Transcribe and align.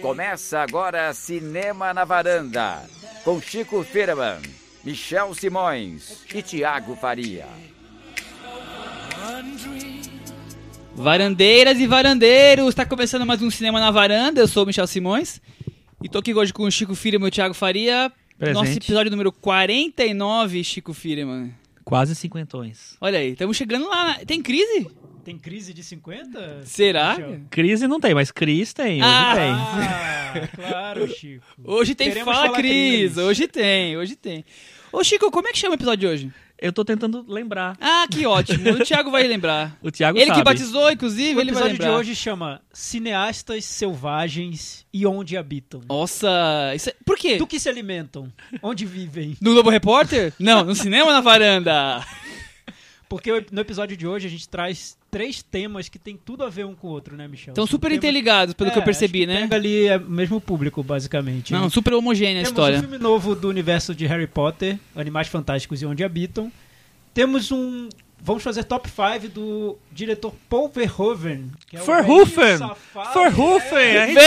Começa 0.00 0.60
agora 0.60 1.12
Cinema 1.12 1.92
na 1.92 2.04
Varanda, 2.04 2.88
com 3.24 3.40
Chico 3.42 3.82
Firman, 3.82 4.38
Michel 4.84 5.34
Simões 5.34 6.24
e 6.32 6.40
Tiago 6.40 6.94
Faria. 6.94 7.48
Varandeiras 10.94 11.80
e 11.80 11.88
varandeiros, 11.88 12.68
está 12.68 12.86
começando 12.86 13.26
mais 13.26 13.42
um 13.42 13.50
Cinema 13.50 13.80
na 13.80 13.90
Varanda, 13.90 14.40
eu 14.40 14.46
sou 14.46 14.62
o 14.62 14.66
Michel 14.66 14.86
Simões 14.86 15.40
e 16.00 16.08
tô 16.08 16.20
aqui 16.20 16.32
hoje 16.32 16.52
com 16.52 16.62
o 16.62 16.70
Chico 16.70 16.94
Firman 16.94 17.26
e 17.26 17.28
o 17.30 17.32
Tiago 17.32 17.52
Faria. 17.52 18.12
Presente. 18.38 18.54
Nosso 18.54 18.78
episódio 18.78 19.10
número 19.10 19.32
49, 19.32 20.62
Chico 20.62 20.94
Firman. 20.94 21.52
Quase 21.84 22.14
cinquentões. 22.14 22.96
Olha 23.00 23.18
aí, 23.18 23.32
estamos 23.32 23.56
chegando 23.56 23.88
lá. 23.88 24.20
Tem 24.24 24.40
crise? 24.40 24.86
Tem 25.24 25.38
crise 25.38 25.74
de 25.74 25.84
50? 25.84 26.62
Será? 26.64 27.10
Michel? 27.16 27.40
Crise 27.50 27.86
não 27.86 28.00
tem, 28.00 28.14
mas 28.14 28.30
Cris 28.30 28.72
tem, 28.72 29.02
hoje 29.02 29.04
Ah! 29.04 29.34
tem. 29.34 29.50
Ah, 29.52 30.48
claro, 30.56 31.08
Chico. 31.08 31.44
Hoje 31.64 31.94
tem 31.94 32.08
Queremos 32.08 32.32
Fala 32.34 32.46
falar 32.46 32.58
Cris, 32.58 33.16
hoje 33.16 33.46
tem, 33.46 33.96
hoje 33.96 34.16
tem. 34.16 34.44
Ô 34.92 35.04
Chico, 35.04 35.30
como 35.30 35.46
é 35.48 35.52
que 35.52 35.58
chama 35.58 35.72
o 35.74 35.76
episódio 35.76 35.98
de 35.98 36.06
hoje? 36.06 36.32
Eu 36.58 36.72
tô 36.72 36.84
tentando 36.84 37.24
lembrar. 37.28 37.76
Ah, 37.80 38.06
que 38.10 38.26
ótimo, 38.26 38.70
o 38.70 38.84
Thiago 38.84 39.10
vai 39.10 39.22
lembrar. 39.26 39.76
O 39.82 39.90
Thiago 39.90 40.18
Ele 40.18 40.26
sabe. 40.26 40.38
que 40.40 40.44
batizou, 40.44 40.90
inclusive, 40.90 41.34
O 41.36 41.40
ele 41.40 41.52
vai 41.52 41.62
episódio 41.62 41.76
de 41.76 41.82
lembrar. 41.82 41.98
hoje 41.98 42.14
chama 42.14 42.60
Cineastas 42.72 43.64
Selvagens 43.64 44.86
e 44.92 45.06
Onde 45.06 45.36
Habitam. 45.36 45.80
Nossa, 45.88 46.28
isso 46.74 46.90
é... 46.90 46.94
por 47.04 47.16
quê? 47.16 47.36
Do 47.36 47.46
que 47.46 47.58
se 47.60 47.68
alimentam? 47.68 48.30
Onde 48.62 48.84
vivem? 48.86 49.36
No 49.40 49.52
Globo 49.52 49.70
Repórter? 49.70 50.32
Não, 50.38 50.64
no 50.64 50.74
Cinema 50.74 51.12
na 51.12 51.20
Varanda. 51.20 52.04
Porque 53.08 53.44
no 53.50 53.60
episódio 53.60 53.96
de 53.96 54.06
hoje 54.06 54.26
a 54.28 54.30
gente 54.30 54.48
traz 54.48 54.96
três 55.10 55.42
temas 55.42 55.88
que 55.88 55.98
tem 55.98 56.16
tudo 56.16 56.44
a 56.44 56.48
ver 56.48 56.64
um 56.66 56.74
com 56.74 56.88
o 56.88 56.90
outro, 56.90 57.16
né, 57.16 57.26
Michel? 57.26 57.52
Estão 57.52 57.66
super 57.66 57.88
temas- 57.88 57.98
interligados, 57.98 58.54
pelo 58.54 58.70
que 58.70 58.78
eu 58.78 58.82
É, 58.82 58.84
percebi, 58.84 59.20
que 59.20 59.26
né? 59.26 59.40
Pega 59.42 59.56
ali 59.56 59.86
é, 59.86 59.96
o 59.96 60.08
mesmo 60.08 60.40
público, 60.40 60.82
basicamente. 60.82 61.52
Não, 61.52 61.68
super 61.68 61.94
homogênea 61.94 62.42
a 62.42 62.44
Temos 62.44 62.48
história. 62.50 62.78
um 62.78 62.82
filme 62.82 62.98
novo 62.98 63.34
do 63.34 63.48
universo 63.48 63.94
de 63.94 64.06
Harry 64.06 64.26
Potter, 64.26 64.78
Animais 64.94 65.28
Fantásticos 65.28 65.82
e 65.82 65.86
Onde 65.86 66.04
Habitam. 66.04 66.50
Temos 67.12 67.50
um. 67.50 67.88
Vamos 68.22 68.42
fazer 68.42 68.64
top 68.64 68.88
5 68.88 69.28
do 69.32 69.78
diretor 69.90 70.32
Paul 70.48 70.68
Verhoeven. 70.68 71.50
Que 71.68 71.76
é 71.76 71.80
Verhoeven! 71.80 72.58
Verhoeven! 73.14 74.14
a 74.14 74.18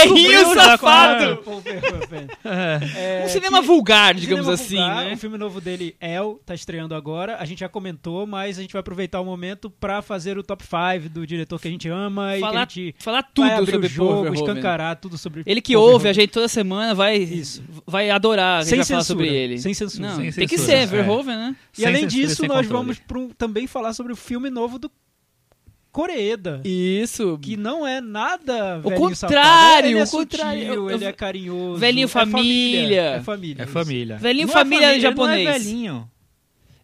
qual 0.46 0.54
safado! 0.54 1.24
é. 1.24 1.36
Paul 1.44 1.60
Verhoeven. 1.60 2.26
É. 2.44 3.22
Um 3.24 3.28
cinema 3.28 3.60
que- 3.60 3.66
vulgar, 3.66 4.14
digamos 4.14 4.44
cinema 4.46 4.54
assim, 4.54 4.76
vulgar, 4.76 5.04
né? 5.06 5.14
O 5.14 5.16
filme 5.16 5.38
novo 5.38 5.60
dele, 5.60 5.96
El, 6.00 6.40
tá 6.44 6.54
estreando 6.54 6.94
agora. 6.94 7.36
A 7.38 7.44
gente 7.44 7.60
já 7.60 7.68
comentou, 7.68 8.26
mas 8.26 8.58
a 8.58 8.62
gente 8.62 8.72
vai 8.72 8.80
aproveitar 8.80 9.20
o 9.20 9.24
momento 9.24 9.70
pra 9.70 10.02
fazer 10.02 10.36
o 10.38 10.42
top 10.42 10.64
5 10.64 11.08
do 11.08 11.26
diretor 11.26 11.60
que 11.60 11.68
a 11.68 11.70
gente 11.70 11.88
ama 11.88 12.36
e 12.36 12.40
Falar, 12.40 12.66
que 12.66 12.80
a 12.80 12.84
gente 12.84 12.94
falar 12.98 13.20
vai 13.22 13.30
tudo 13.34 13.50
abrir 13.50 13.72
sobre 13.72 13.86
o 13.86 13.90
jogo, 13.90 14.34
escancarar 14.34 14.96
tudo 14.96 15.16
sobre 15.18 15.42
Ele 15.46 15.60
que 15.60 15.72
Paul 15.74 15.84
ouve 15.84 15.94
a 15.94 15.98
Verhoeven. 16.12 16.22
gente 16.22 16.30
toda 16.32 16.48
semana 16.48 16.94
vai, 16.94 17.16
Isso. 17.16 17.62
vai 17.86 18.10
adorar 18.10 18.58
que 18.62 18.62
a 18.62 18.64
Sem 18.70 18.78
gente 18.78 18.78
vai 18.78 18.86
falar 18.88 19.00
censura, 19.04 19.24
sobre 19.24 19.36
ele. 19.36 19.58
sem 19.58 19.74
censura. 19.74 20.08
Não, 20.08 20.16
Sem 20.16 20.32
tem 20.32 20.48
que 20.48 20.58
censura, 20.58 20.76
ser, 20.78 20.82
é. 20.82 20.86
Verhoeven, 20.86 21.36
né? 21.36 21.56
E 21.72 21.76
Sem 21.76 21.86
além 21.86 22.02
censura 22.02 22.22
e 22.22 22.26
disso, 22.26 22.36
sem 22.40 22.48
nós 22.48 22.66
controle. 22.66 22.94
vamos 23.08 23.30
um- 23.30 23.34
também 23.34 23.66
falar 23.66 23.83
sobre 23.92 24.12
o 24.12 24.16
filme 24.16 24.48
novo 24.50 24.78
do 24.78 24.90
Coreeda. 25.92 26.60
Isso. 26.64 27.38
Que 27.40 27.56
não 27.56 27.86
é 27.86 28.00
nada 28.00 28.80
O 28.82 28.90
contrário. 28.92 29.90
Ele 29.90 29.98
é 30.00 30.04
o 30.04 30.08
contrário. 30.08 30.60
sutil, 30.66 30.74
eu- 30.74 30.90
ele 30.90 31.04
é 31.04 31.12
carinhoso. 31.12 31.78
Velhinho 31.78 32.04
é 32.06 32.08
família. 32.08 33.02
É 33.02 33.20
família. 33.22 33.62
É 33.62 33.66
família. 33.66 34.16
Velhinho 34.16 34.48
é 34.48 34.52
família 34.52 34.86
família, 34.88 35.00
japonês. 35.00 35.36
Ele 35.36 35.44
não 35.44 35.50
é 35.54 35.58
velhinho. 35.58 36.10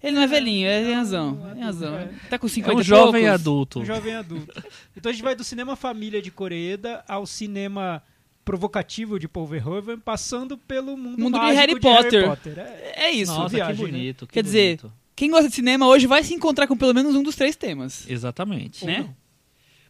Ele 0.03 0.17
não 0.17 0.23
é 0.23 0.27
velhinho, 0.27 0.67
é, 0.67 0.83
tem 0.83 0.95
razão. 0.95 1.37
Tem 1.55 1.62
razão. 1.62 1.95
É. 1.98 2.09
Tá 2.31 2.39
com 2.39 2.47
É 2.47 2.48
50 2.48 2.77
um 2.77 2.81
e 2.81 2.84
jovem 2.84 3.23
poucos. 3.25 3.41
adulto. 3.41 3.81
Um 3.81 3.85
jovem 3.85 4.14
adulto. 4.14 4.62
Então 4.97 5.11
a 5.11 5.12
gente 5.12 5.23
vai 5.23 5.35
do 5.35 5.45
cinema 5.45 5.77
família 5.77 6.23
de 6.23 6.31
Coreeda 6.31 7.05
ao 7.07 7.27
cinema 7.27 8.03
provocativo 8.45 9.19
de 9.19 9.29
Paul 9.29 9.47
Verhoeven, 9.47 9.98
passando 9.98 10.57
pelo 10.57 10.97
mundo, 10.97 11.19
Mundo 11.20 11.35
de 11.35 11.39
mágico 11.41 11.59
Harry 11.59 11.79
Potter. 11.81 12.59
É, 12.59 13.09
É 13.09 13.11
isso. 13.11 13.35
Nossa, 13.35 13.55
viagem, 13.55 13.77
que 13.77 13.83
né? 13.83 13.98
bonito. 13.98 14.27
que 14.27 14.33
Quer 14.35 14.42
dizer, 14.42 14.77
bonito. 14.79 14.99
Quem 15.20 15.31
gosta 15.31 15.51
de 15.51 15.55
cinema 15.55 15.86
hoje 15.86 16.07
vai 16.07 16.25
se 16.25 16.33
encontrar 16.33 16.67
com 16.67 16.75
pelo 16.75 16.95
menos 16.95 17.14
um 17.14 17.23
dos 17.23 17.36
três 17.36 17.55
temas. 17.55 18.08
Exatamente. 18.08 18.86
né? 18.86 19.14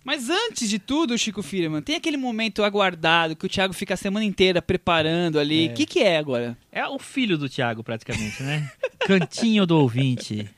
Mas 0.03 0.29
antes 0.29 0.69
de 0.69 0.77
tudo, 0.81 1.17
Chico 1.17 1.41
Firman, 1.41 1.81
tem 1.83 1.95
aquele 1.95 2.17
momento 2.17 2.65
aguardado 2.65 3.37
que 3.37 3.47
o 3.47 3.49
Thiago 3.49 3.73
fica 3.73 3.95
a 3.95 3.97
semana 3.97 4.25
inteira 4.25 4.61
preparando 4.61 5.39
ali. 5.39 5.69
O 5.69 5.75
que, 5.75 5.87
que 5.87 6.01
é 6.01 6.19
agora? 6.19 6.59
É 6.73 6.85
o 6.85 6.99
filho 6.99 7.39
do 7.39 7.49
Thiago, 7.49 7.85
praticamente, 7.85 8.43
né? 8.43 8.73
Cantinho 9.07 9.65
do 9.67 9.79
ouvinte. 9.79 10.51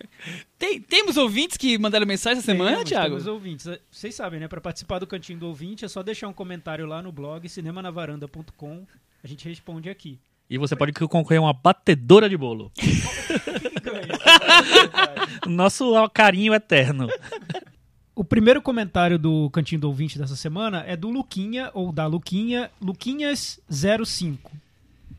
Tem- 0.58 0.80
temos 0.80 1.18
ouvintes 1.18 1.58
que 1.58 1.76
mandaram 1.76 2.06
mensagem 2.06 2.38
essa 2.38 2.46
semana, 2.46 2.76
Temos, 2.76 2.88
Thiago? 2.88 3.08
temos 3.08 3.26
ouvintes. 3.26 3.68
Vocês 3.90 4.14
sabem, 4.14 4.40
né? 4.40 4.48
Para 4.48 4.62
participar 4.62 4.98
do 5.00 5.06
Cantinho 5.06 5.38
do 5.38 5.48
Ouvinte 5.48 5.84
é 5.84 5.88
só 5.88 6.02
deixar 6.02 6.28
um 6.28 6.32
comentário 6.32 6.86
lá 6.86 7.02
no 7.02 7.12
blog 7.12 7.46
cinemanavaranda.com. 7.46 8.86
A 9.22 9.26
gente 9.26 9.46
responde 9.46 9.90
aqui. 9.90 10.18
E 10.52 10.58
você 10.58 10.76
pode 10.76 10.92
concorrer 10.92 11.38
a 11.38 11.44
uma 11.44 11.52
batedora 11.54 12.28
de 12.28 12.36
bolo. 12.36 12.70
Nosso 15.48 15.94
carinho 16.10 16.52
eterno. 16.52 17.08
O 18.14 18.22
primeiro 18.22 18.60
comentário 18.60 19.18
do 19.18 19.48
Cantinho 19.48 19.80
do 19.80 19.88
Ouvinte 19.88 20.18
dessa 20.18 20.36
semana 20.36 20.84
é 20.86 20.94
do 20.94 21.08
Luquinha, 21.08 21.70
ou 21.72 21.90
da 21.90 22.06
Luquinha, 22.06 22.70
Luquinhas05. 22.84 24.36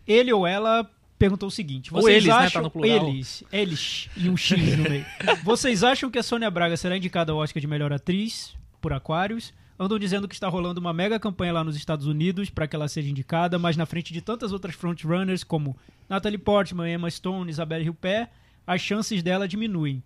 Ele 0.05 0.31
ou 0.31 0.45
ela 0.45 0.88
perguntou 1.17 1.47
o 1.47 1.51
seguinte: 1.51 1.91
Ou 1.91 2.00
vocês 2.00 2.17
eles, 2.17 2.27
né? 2.27 2.33
Tá 2.35 2.39
acham 2.41 2.61
no 2.61 2.69
plural. 2.69 3.09
eles, 3.09 3.44
eles 3.51 4.09
e 4.15 4.29
um 4.29 4.38
X 4.38 4.77
no 4.77 4.88
meio. 4.88 5.05
vocês 5.44 5.83
acham 5.83 6.11
que 6.11 6.19
a 6.19 6.23
Sônia 6.23 6.51
Braga 6.51 6.77
será 6.77 6.95
indicada 6.95 7.31
ao 7.31 7.39
Oscar 7.39 7.59
de 7.59 7.65
melhor 7.65 7.91
atriz 7.91 8.53
por 8.79 8.94
Aquários? 8.94 9.51
Andam 9.83 9.99
dizendo 9.99 10.27
que 10.27 10.33
está 10.33 10.47
rolando 10.47 10.79
uma 10.79 10.94
mega 10.94 11.19
campanha 11.19 11.53
lá 11.53 11.63
nos 11.63 11.75
Estados 11.75 12.07
Unidos 12.07 12.49
para 12.49 12.67
que 12.67 12.75
ela 12.75 12.88
seja 12.88 13.09
indicada, 13.09 13.59
mas 13.59 13.75
na 13.77 13.85
frente 13.85 14.13
de 14.13 14.21
tantas 14.21 14.51
outras 14.51 14.75
frontrunners 14.75 15.44
como 15.44 15.75
Natalie 16.09 16.38
Portman, 16.38 16.91
Emma 16.91 17.09
Stone, 17.09 17.49
Isabelle 17.49 17.89
Huppert, 17.89 18.29
as 18.66 18.81
chances 18.81 19.21
dela 19.21 19.47
diminuem. 19.47 20.01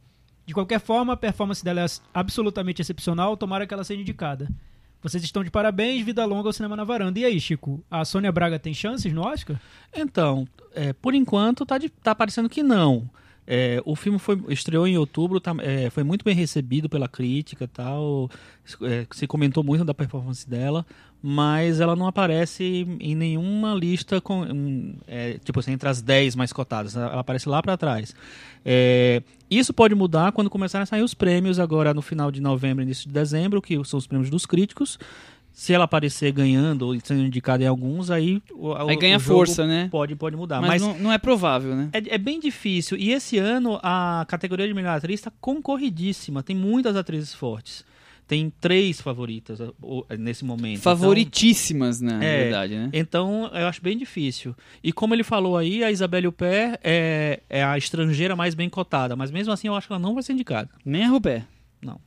De 0.46 0.54
qualquer 0.54 0.80
forma, 0.80 1.14
a 1.14 1.18
performance 1.18 1.64
dela 1.64 1.82
é 1.82 1.86
absolutamente 2.14 2.82
excepcional, 2.82 3.36
tomara 3.36 3.68
que 3.68 3.74
ela 3.74 3.84
seja 3.84 4.02
indicada. 4.02 4.50
Vocês 5.02 5.24
estão 5.24 5.44
de 5.44 5.52
parabéns, 5.52 6.04
vida 6.04 6.26
longa 6.26 6.50
ao 6.50 6.54
cinema 6.54 6.76
na 6.76 6.84
varanda. 6.84 7.20
E 7.20 7.26
aí, 7.26 7.40
Chico, 7.40 7.84
a 7.92 8.04
Sônia 8.04 8.32
Braga 8.32 8.58
tem 8.58 8.74
chances 8.74 9.14
no 9.14 9.22
Oscar? 9.22 9.60
Então, 9.94 10.48
é, 10.74 10.92
por 10.94 11.14
enquanto 11.14 11.66
tá, 11.66 11.78
de- 11.78 11.90
tá 11.90 12.16
parecendo 12.16 12.50
que 12.50 12.64
não. 12.64 13.10
É, 13.48 13.82
o 13.86 13.96
filme 13.96 14.20
foi, 14.20 14.38
estreou 14.50 14.86
em 14.86 14.98
outubro, 14.98 15.40
tá- 15.40 15.56
é, 15.60 15.90
foi 15.90 16.04
muito 16.04 16.26
bem 16.26 16.36
recebido 16.36 16.90
pela 16.90 17.08
crítica 17.08 17.68
tal. 17.68 18.30
é, 18.84 19.08
se 19.12 19.26
comentou 19.26 19.64
muito 19.64 19.86
da 19.86 19.94
performance 19.94 20.48
dela, 20.48 20.86
mas 21.24 21.80
ela 21.80 21.96
não 21.96 22.06
aparece 22.08 22.86
em 23.00 23.16
nenhuma 23.16 23.74
lista 23.74 24.20
com, 24.20 24.94
é, 25.08 25.40
tipo 25.44 25.60
assim, 25.62 25.72
entre 25.72 25.88
as 25.88 26.02
10 26.02 26.36
mais 26.36 26.52
cotadas. 26.52 26.96
Ela 26.96 27.20
aparece 27.22 27.48
lá 27.48 27.62
para 27.64 27.78
trás. 27.78 28.14
É, 28.66 29.24
isso 29.50 29.74
pode 29.74 29.96
mudar 29.96 30.34
quando 30.34 30.50
começarem 30.50 30.84
a 30.84 30.86
sair 30.86 31.02
os 31.02 31.14
prêmios 31.14 31.58
agora 31.58 31.94
no 31.94 32.02
final 32.02 32.30
de 32.30 32.42
novembro, 32.42 32.84
início 32.84 33.08
de 33.08 33.14
dezembro, 33.14 33.62
que 33.62 33.82
são 33.86 33.98
os 33.98 34.06
prêmios 34.06 34.30
dos 34.30 34.46
críticos. 34.46 35.00
Se 35.60 35.74
ela 35.74 35.86
aparecer 35.86 36.32
ganhando 36.32 36.84
ou 36.84 36.96
sendo 37.04 37.22
indicada 37.26 37.64
em 37.64 37.68
alguns, 37.68 38.12
aí 38.12 38.44
o, 38.54 38.76
Aí 38.76 38.96
o- 38.96 39.00
ganha 39.00 39.18
o 39.18 39.20
jogo 39.20 39.38
força, 39.40 39.66
né? 39.66 39.88
Pode, 39.90 40.16
pode 40.16 40.36
mudar. 40.36 40.62
Mas, 40.62 40.70
Mas, 40.70 40.82
não, 40.84 41.00
não 41.06 41.12
é 41.12 41.18
provável, 41.18 41.76
né? 41.76 41.90
é, 41.94 42.14
é 42.14 42.18
bem 42.20 42.40
difícil. 42.40 42.96
E 42.96 43.12
esse 43.12 43.40
ano 43.40 43.80
a 43.82 44.24
categoria 44.28 44.68
de 44.68 44.74
melhor 44.76 44.96
atriz 44.96 45.20
está 45.20 45.32
concorridíssima. 45.42 46.44
Tem 46.44 46.56
muitas 46.56 46.96
atrizes 46.96 47.34
fortes. 47.34 47.84
Tem 48.28 48.54
três 48.62 49.02
favoritas 49.02 49.60
ó, 49.60 49.72
ó, 49.82 50.04
nesse 50.20 50.46
momento. 50.46 50.82
Favoritíssimas, 50.82 52.02
na 52.02 52.24
É. 52.24 52.44
verdade, 52.44 52.76
né? 52.76 52.90
Então, 52.94 53.46
então, 53.48 53.60
eu 53.60 53.66
acho 53.68 53.82
bem 53.82 53.98
difícil. 53.98 54.56
E 54.84 54.94
como 54.94 55.16
ele 55.16 55.24
falou 55.24 55.58
aí, 55.58 55.84
a 55.84 55.90
Isabelle 55.90 56.28
Huppert 56.28 56.78
é, 56.84 57.40
é 57.50 57.64
a 57.64 57.76
estrangeira 57.80 58.36
mais 58.36 58.54
bem 58.54 58.70
cotada. 58.70 59.16
Mas 59.16 59.32
mesmo 59.32 59.52
assim, 59.52 59.68
eu 59.70 59.76
acho 59.76 59.88
que 59.88 59.94
ela 59.94 60.00
não 60.00 60.14
vai 60.14 60.22
ser 60.22 60.34
indicada. 60.34 60.70
Nem 60.86 61.04
a 61.04 61.08
Rubé. 61.10 61.46
Não. 61.82 62.00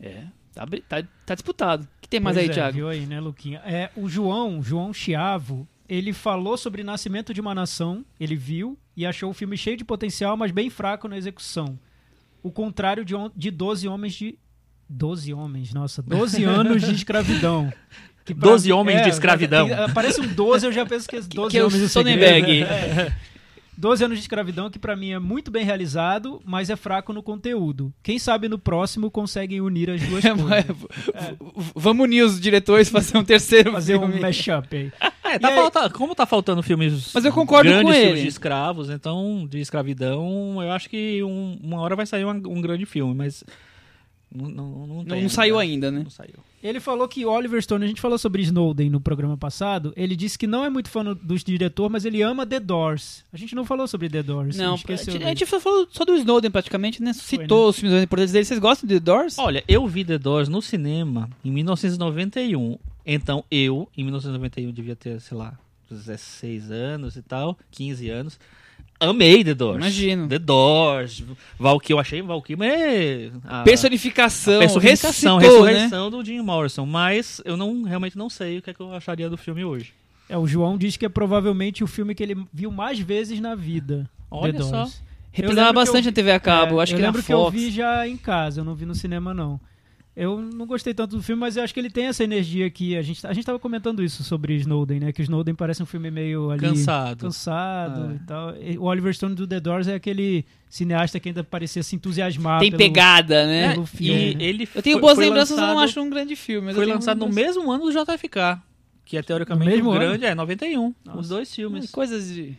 É, 0.00 0.22
tá, 0.54 0.66
tá, 0.88 1.02
tá 1.26 1.34
disputado. 1.34 1.86
O 2.10 2.12
que 2.12 2.16
tem 2.16 2.20
mais 2.20 2.36
Pois 2.36 2.44
aí, 2.48 2.50
é, 2.50 2.54
Thiago? 2.54 2.72
Viu 2.76 2.88
aí, 2.88 3.06
né, 3.06 3.20
Luquinha? 3.20 3.62
É, 3.64 3.88
o 3.94 4.08
João, 4.08 4.60
João 4.60 4.92
Chiavo, 4.92 5.64
ele 5.88 6.12
falou 6.12 6.56
sobre 6.56 6.82
Nascimento 6.82 7.32
de 7.32 7.40
uma 7.40 7.54
Nação, 7.54 8.04
ele 8.18 8.34
viu 8.34 8.76
e 8.96 9.06
achou 9.06 9.30
o 9.30 9.32
filme 9.32 9.56
cheio 9.56 9.76
de 9.76 9.84
potencial, 9.84 10.36
mas 10.36 10.50
bem 10.50 10.68
fraco 10.68 11.06
na 11.06 11.16
execução. 11.16 11.78
O 12.42 12.50
contrário 12.50 13.04
de, 13.04 13.14
de 13.36 13.50
12 13.52 13.86
homens 13.86 14.14
de... 14.14 14.36
12 14.88 15.32
homens, 15.32 15.72
nossa, 15.72 16.02
12 16.02 16.42
anos 16.44 16.82
de 16.82 16.92
escravidão. 16.92 17.72
Que 18.24 18.34
pra 18.34 18.50
12 18.50 18.66
mim- 18.68 18.72
homens 18.74 19.02
de 19.02 19.08
escravidão. 19.10 19.68
tem- 19.68 19.76
Aparece 19.78 20.20
um 20.20 20.26
12, 20.26 20.66
eu 20.66 20.72
já 20.72 20.84
penso 20.84 21.08
que 21.08 21.14
é 21.14 21.20
12 21.20 21.50
que 21.52 21.58
é 21.58 21.62
o 21.62 21.66
homens 21.68 21.80
de 21.80 21.88
Sonnenberg. 21.88 22.46
segredo. 22.64 22.70
É. 22.72 23.16
12 23.80 24.04
anos 24.04 24.18
de 24.18 24.22
escravidão, 24.22 24.68
que 24.70 24.78
pra 24.78 24.94
mim 24.94 25.12
é 25.12 25.18
muito 25.18 25.50
bem 25.50 25.64
realizado, 25.64 26.40
mas 26.44 26.68
é 26.68 26.76
fraco 26.76 27.12
no 27.14 27.22
conteúdo. 27.22 27.92
Quem 28.02 28.18
sabe 28.18 28.46
no 28.48 28.58
próximo 28.58 29.10
conseguem 29.10 29.60
unir 29.62 29.88
as 29.90 30.02
duas 30.02 30.22
É, 30.24 30.34
coisas. 30.36 30.66
v- 30.66 31.72
Vamos 31.74 32.04
unir 32.04 32.22
os 32.22 32.38
diretores 32.38 32.88
fazer 32.92 33.16
um 33.16 33.24
terceiro 33.24 33.72
Fazer 33.72 33.96
um 33.96 34.00
filme. 34.06 34.20
mashup 34.20 34.76
aí. 34.76 34.92
É, 35.32 35.38
tá 35.38 35.48
aí- 35.48 35.54
falta- 35.54 35.88
como 35.90 36.12
tá 36.14 36.26
faltando 36.26 36.60
filmes 36.60 37.12
Mas 37.14 37.24
eu 37.24 37.32
concordo 37.32 37.70
grandes 37.70 37.86
com 37.86 37.92
filmes 37.92 38.12
ele. 38.14 38.22
de 38.22 38.28
escravos, 38.28 38.90
então, 38.90 39.46
de 39.48 39.60
escravidão, 39.60 40.60
eu 40.60 40.72
acho 40.72 40.90
que 40.90 41.22
um- 41.22 41.56
uma 41.62 41.80
hora 41.80 41.94
vai 41.94 42.04
sair 42.04 42.24
um, 42.24 42.30
um 42.30 42.60
grande 42.60 42.84
filme, 42.84 43.14
mas 43.14 43.44
Não, 44.32 44.48
não, 44.48 44.86
não, 44.86 44.96
Não, 44.96 45.04
tem 45.04 45.22
não 45.22 45.28
saiu 45.28 45.58
ainda, 45.58 45.90
né? 45.90 46.02
Não 46.04 46.10
saiu. 46.10 46.34
Ele 46.62 46.78
falou 46.78 47.08
que 47.08 47.24
Oliver 47.24 47.60
Stone, 47.62 47.84
a 47.84 47.88
gente 47.88 48.00
falou 48.00 48.18
sobre 48.18 48.42
Snowden 48.42 48.90
no 48.90 49.00
programa 49.00 49.36
passado, 49.36 49.92
ele 49.96 50.14
disse 50.14 50.38
que 50.38 50.46
não 50.46 50.64
é 50.64 50.70
muito 50.70 50.88
fã 50.88 51.02
do 51.02 51.38
diretor, 51.38 51.90
mas 51.90 52.04
ele 52.04 52.22
ama 52.22 52.46
The 52.46 52.60
Doors. 52.60 53.24
A 53.32 53.36
gente 53.36 53.54
não 53.54 53.64
falou 53.64 53.88
sobre 53.88 54.08
The 54.08 54.22
Doors. 54.22 54.56
Não, 54.56 54.74
a 54.74 54.76
gente 54.76 55.24
a 55.24 55.28
gente 55.28 55.46
falou 55.46 55.88
só 55.90 56.04
do 56.04 56.14
Snowden 56.16 56.50
praticamente, 56.50 57.02
né? 57.02 57.12
Foi, 57.14 57.38
Citou 57.38 57.64
né? 57.64 57.70
os 57.70 57.78
filmes 57.78 58.02
importantes 58.02 58.32
dele. 58.32 58.44
Vocês 58.44 58.60
gostam 58.60 58.86
de 58.86 58.94
The 58.94 59.00
Doors? 59.00 59.38
Olha, 59.38 59.64
eu 59.66 59.86
vi 59.86 60.04
The 60.04 60.18
Doors 60.18 60.48
no 60.48 60.62
cinema 60.62 61.28
em 61.44 61.50
1991. 61.50 62.78
Então 63.04 63.44
eu, 63.50 63.88
em 63.96 64.04
1991, 64.04 64.72
devia 64.72 64.94
ter, 64.94 65.20
sei 65.20 65.36
lá, 65.36 65.58
16 65.90 66.70
anos 66.70 67.16
e 67.16 67.22
tal, 67.22 67.58
15 67.70 68.08
anos. 68.10 68.38
Amei 69.00 69.42
The 69.42 69.54
Doors. 69.54 69.76
Imagino. 69.78 70.28
The 70.28 70.38
Doors, 70.38 71.24
Valkyrie, 71.58 71.94
eu 71.94 71.98
achei 71.98 72.20
Valkyrie, 72.22 72.56
mas... 72.58 73.32
a- 73.44 73.62
Personificação, 73.62 74.56
a 74.56 74.58
personificação, 74.58 75.38
ressuscitou, 75.38 75.64
né? 75.66 75.72
ressurreição 75.72 76.10
do 76.10 76.24
Jim 76.24 76.40
Morrison. 76.42 76.84
Mas 76.84 77.40
eu 77.44 77.56
não 77.56 77.82
realmente 77.82 78.16
não 78.18 78.28
sei 78.28 78.58
o 78.58 78.62
que, 78.62 78.70
é 78.70 78.74
que 78.74 78.80
eu 78.80 78.92
acharia 78.94 79.30
do 79.30 79.36
filme 79.38 79.64
hoje. 79.64 79.92
É, 80.28 80.36
o 80.36 80.46
João 80.46 80.76
diz 80.78 80.96
que 80.96 81.06
é 81.06 81.08
provavelmente 81.08 81.82
o 81.82 81.86
filme 81.86 82.14
que 82.14 82.22
ele 82.22 82.36
viu 82.52 82.70
mais 82.70 82.98
vezes 83.00 83.40
na 83.40 83.54
vida. 83.54 84.08
Olha 84.30 84.52
The 84.52 84.58
Doors. 84.58 84.70
só. 84.70 84.82
Eu 84.84 84.90
Reprisava 85.32 85.68
lembro 85.68 85.80
que 85.80 85.86
bastante 85.86 86.04
eu- 86.06 86.10
na 86.10 86.14
TV 86.14 86.32
a 86.32 86.40
cabo, 86.40 86.80
É, 86.80 86.82
acho 86.82 86.92
eu 86.92 86.96
que 86.96 87.02
na 87.02 87.08
lembro 87.08 87.22
que 87.22 87.32
eu 87.32 87.38
Fox. 87.38 87.52
vi 87.54 87.70
já 87.70 88.06
em 88.06 88.16
casa, 88.16 88.60
eu 88.60 88.64
não 88.64 88.74
vi 88.74 88.84
no 88.84 88.94
cinema 88.94 89.32
não. 89.32 89.60
Eu 90.22 90.38
não 90.40 90.66
gostei 90.66 90.92
tanto 90.92 91.16
do 91.16 91.22
filme, 91.22 91.40
mas 91.40 91.56
eu 91.56 91.62
acho 91.64 91.72
que 91.72 91.80
ele 91.80 91.88
tem 91.88 92.06
essa 92.06 92.22
energia 92.22 92.68
que 92.68 92.96
a 92.96 93.00
gente 93.02 93.26
a 93.26 93.32
gente 93.32 93.44
tava 93.46 93.58
comentando 93.58 94.02
isso 94.02 94.22
sobre 94.22 94.54
Snowden, 94.56 95.00
né? 95.00 95.12
Que 95.12 95.20
o 95.20 95.24
Snowden 95.24 95.54
parece 95.54 95.82
um 95.82 95.86
filme 95.86 96.10
meio 96.10 96.50
ali 96.50 96.60
Cansado. 96.60 97.24
cansado 97.24 98.10
É. 98.12 98.14
e 98.16 98.18
tal. 98.26 98.56
E 98.60 98.78
O 98.78 98.82
Oliver 98.84 99.14
Stone 99.14 99.34
do 99.34 99.46
The 99.46 99.60
Doors 99.60 99.88
é 99.88 99.94
aquele 99.94 100.44
cineasta 100.68 101.18
que 101.18 101.30
ainda 101.30 101.42
parecia 101.42 101.82
se 101.82 101.96
entusiasmar 101.96 102.60
Tem 102.60 102.70
pelo- 102.70 102.78
pegada, 102.82 103.46
né? 103.46 103.70
pelo 103.72 103.84
E 103.84 103.86
filme, 103.86 104.34
né? 104.34 104.42
ele 104.44 104.68
Eu 104.74 104.82
tenho 104.82 104.96
foi- 104.96 105.00
boas 105.00 105.14
foi 105.14 105.24
lembranças, 105.24 105.56
eu 105.56 105.62
não 105.62 105.74
lançado- 105.74 105.84
acho 105.88 106.00
um 106.02 106.10
grande 106.10 106.36
filme. 106.36 106.74
Foi 106.74 106.84
lançado 106.86 107.18
no 107.18 107.28
mesmo 107.32 107.70
ano 107.72 107.84
do 107.86 107.90
JFK, 107.92 108.60
que 109.04 109.16
é 109.16 109.22
teoricamente 109.22 109.80
um 109.82 109.90
ano? 109.90 109.98
grande, 110.00 110.24
é 110.26 110.34
91, 110.34 110.94
Nossa. 111.04 111.18
os 111.18 111.28
dois 111.28 111.54
filmes. 111.54 111.90
Coisas 111.90 112.28
de 112.28 112.54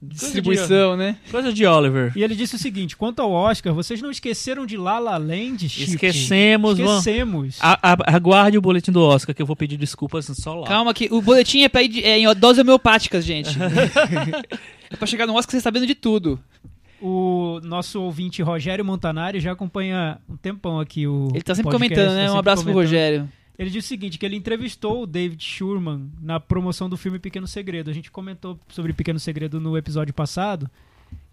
Distribuição, 0.00 0.96
né? 0.96 1.16
de, 1.24 1.30
coisa 1.32 1.52
de 1.52 1.66
Oliver. 1.66 2.12
E 2.14 2.22
ele 2.22 2.36
disse 2.36 2.54
o 2.54 2.58
seguinte: 2.58 2.96
quanto 2.96 3.20
ao 3.20 3.32
Oscar, 3.32 3.74
vocês 3.74 4.00
não 4.00 4.10
esqueceram 4.10 4.64
de 4.64 4.76
La 4.76 4.98
La 5.00 5.16
Land, 5.18 5.68
Chico? 5.68 5.90
Esquecemos. 5.90 6.78
Esquecemos. 6.78 7.58
A- 7.60 7.92
a- 7.94 8.14
aguarde 8.14 8.56
o 8.56 8.60
boletim 8.60 8.92
do 8.92 9.02
Oscar, 9.02 9.34
que 9.34 9.42
eu 9.42 9.46
vou 9.46 9.56
pedir 9.56 9.76
desculpas 9.76 10.26
só 10.26 10.54
lá. 10.54 10.68
Calma 10.68 10.94
que 10.94 11.08
o 11.10 11.20
boletim 11.20 11.62
é, 11.62 11.68
pra 11.68 11.82
é 11.82 12.18
em 12.20 12.34
doses 12.34 12.60
homeopáticas, 12.60 13.24
gente. 13.24 13.50
é 14.90 14.96
pra 14.96 15.06
chegar 15.06 15.26
no 15.26 15.34
Oscar 15.34 15.50
você 15.52 15.60
sabendo 15.60 15.86
de 15.86 15.96
tudo. 15.96 16.38
O 17.00 17.60
nosso 17.62 18.00
ouvinte 18.02 18.42
Rogério 18.42 18.84
Montanari 18.84 19.40
já 19.40 19.52
acompanha 19.52 20.18
um 20.28 20.36
tempão 20.36 20.80
aqui 20.80 21.06
o. 21.06 21.28
Ele 21.32 21.42
tá 21.42 21.54
sempre 21.54 21.70
podcast, 21.72 21.94
comentando, 21.94 22.14
tá 22.14 22.14
né? 22.14 22.22
Um 22.24 22.26
sempre 22.26 22.38
abraço 22.38 22.62
pro 22.62 22.72
comentando. 22.72 22.86
Rogério. 22.86 23.28
Ele 23.58 23.70
disse 23.70 23.86
o 23.86 23.88
seguinte, 23.88 24.18
que 24.18 24.24
ele 24.24 24.36
entrevistou 24.36 25.02
o 25.02 25.06
David 25.06 25.44
Schurman 25.44 26.08
na 26.22 26.38
promoção 26.38 26.88
do 26.88 26.96
filme 26.96 27.18
Pequeno 27.18 27.46
Segredo. 27.48 27.90
A 27.90 27.92
gente 27.92 28.08
comentou 28.08 28.56
sobre 28.68 28.92
Pequeno 28.92 29.18
Segredo 29.18 29.60
no 29.60 29.76
episódio 29.76 30.14
passado. 30.14 30.70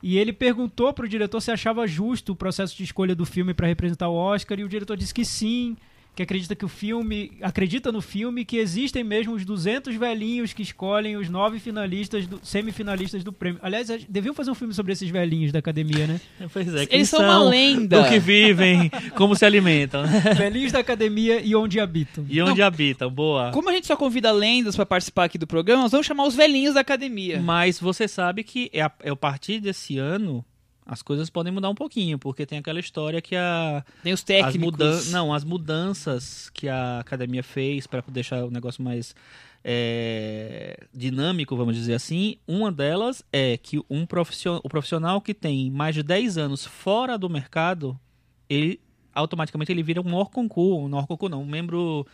E 0.02 0.18
ele 0.18 0.34
perguntou 0.34 0.92
pro 0.92 1.08
diretor 1.08 1.40
se 1.40 1.52
achava 1.52 1.86
justo 1.86 2.32
o 2.32 2.36
processo 2.36 2.76
de 2.76 2.84
escolha 2.84 3.14
do 3.14 3.28
filme 3.28 3.54
para 3.54 3.68
representar 3.68 4.10
o 4.10 4.16
Oscar 4.16 4.60
e 4.60 4.64
o 4.64 4.70
diretor 4.70 4.98
disse 4.98 5.14
que 5.14 5.24
sim, 5.24 5.78
que 6.16 6.24
acredita 6.24 6.56
que 6.56 6.64
o 6.64 6.70
filme, 6.70 7.32
acredita 7.42 7.92
no 7.92 8.02
filme 8.02 8.46
que 8.46 8.58
existem 8.58 9.04
mesmo 9.04 9.34
os 9.34 9.44
200 9.44 9.96
velhinhos 9.96 10.54
que 10.54 10.64
escolhem 10.64 11.18
os 11.18 11.28
nove 11.28 11.60
finalistas, 11.60 12.26
do, 12.26 12.40
semifinalistas 12.42 13.24
do 13.24 13.34
prêmio. 13.34 13.60
Aliás, 13.62 13.90
deviam 14.08 14.34
fazer 14.34 14.50
um 14.50 14.56
filme 14.56 14.74
sobre 14.74 14.94
esses 14.94 15.10
velhinhos 15.10 15.52
da 15.52 15.60
academia, 15.60 16.08
né? 16.08 16.22
Pois 16.54 16.74
é, 16.74 16.88
Eles 16.90 17.10
são 17.10 17.22
uma 17.22 17.44
lenda. 17.44 18.02
Do 18.04 18.08
que 18.08 18.18
vivem, 18.18 18.90
como 19.16 19.36
se 19.36 19.44
alimentam, 19.46 20.04
né? 20.04 20.22
velhinhos 20.38 20.72
da 20.72 20.80
academia 20.80 21.42
e 21.42 21.54
onde 21.56 21.80
habitam. 21.80 22.26
E 22.30 22.42
onde 22.42 22.62
habitam, 22.62 23.12
boa. 23.12 23.52
Como 23.52 23.70
a 23.70 23.74
gente 23.74 23.88
só 23.88 23.96
convida 23.98 24.32
lendas 24.32 24.76
pra 24.76 24.86
participar 24.86 25.26
aqui 25.26 25.38
do 25.38 25.46
programa, 25.46 25.84
nós 25.84 25.92
vamos 25.92 26.08
chamar 26.08 26.26
os 26.26 26.36
velhinhos 26.36 26.76
da 26.76 26.80
academia. 26.80 27.42
Mas 27.42 27.78
você 27.78 28.08
sabe 28.08 28.44
que 28.44 28.70
é 28.72 28.82
a, 28.82 28.92
é 29.04 29.10
a 29.10 29.16
partir 29.16 29.60
desse 29.60 29.98
ano 29.98 30.46
as 30.86 31.02
coisas 31.02 31.30
podem 31.30 31.52
mudar 31.52 31.70
um 31.70 31.76
pouquinho, 31.76 32.20
porque 32.20 32.46
tem 32.46 32.60
aquela 32.60 32.80
história 32.80 33.22
que 33.22 33.36
a 33.36 33.84
Tem 34.04 34.14
os 34.14 34.20
as 34.20 34.24
técnicos. 34.24 34.60
mudan 34.60 35.02
não, 35.12 35.34
as 35.34 35.44
mudanças 35.44 36.50
que 36.54 36.70
a 36.70 37.00
academia 37.00 37.42
fez 37.42 37.88
para 37.88 38.04
deixar 38.08 38.46
o 38.46 38.52
negócio 38.52 38.84
mais 38.84 39.16
é, 39.64 40.78
dinâmico, 40.94 41.56
vamos 41.56 41.76
dizer 41.76 41.96
assim, 41.96 42.38
uma 42.48 42.72
delas 42.72 43.24
é 43.34 43.58
que 43.58 43.82
um 43.90 44.06
profissional, 44.06 44.62
o 44.64 44.70
profissional 44.70 45.20
que 45.20 45.34
tem 45.34 45.72
mais 45.72 45.96
de 45.96 46.04
10 46.04 46.38
anos 46.38 46.64
fora 46.64 47.18
do 47.18 47.28
mercado, 47.28 48.00
ele 48.48 48.80
automaticamente 49.12 49.72
ele 49.72 49.82
vira 49.82 50.02
um 50.02 50.14
hors 50.14 50.30
concours, 50.30 50.92
um 50.92 50.96
hors 50.96 51.08
concours 51.08 51.32
não, 51.32 51.42
um 51.42 51.48
membro 51.48 52.06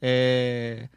é, 0.00 0.88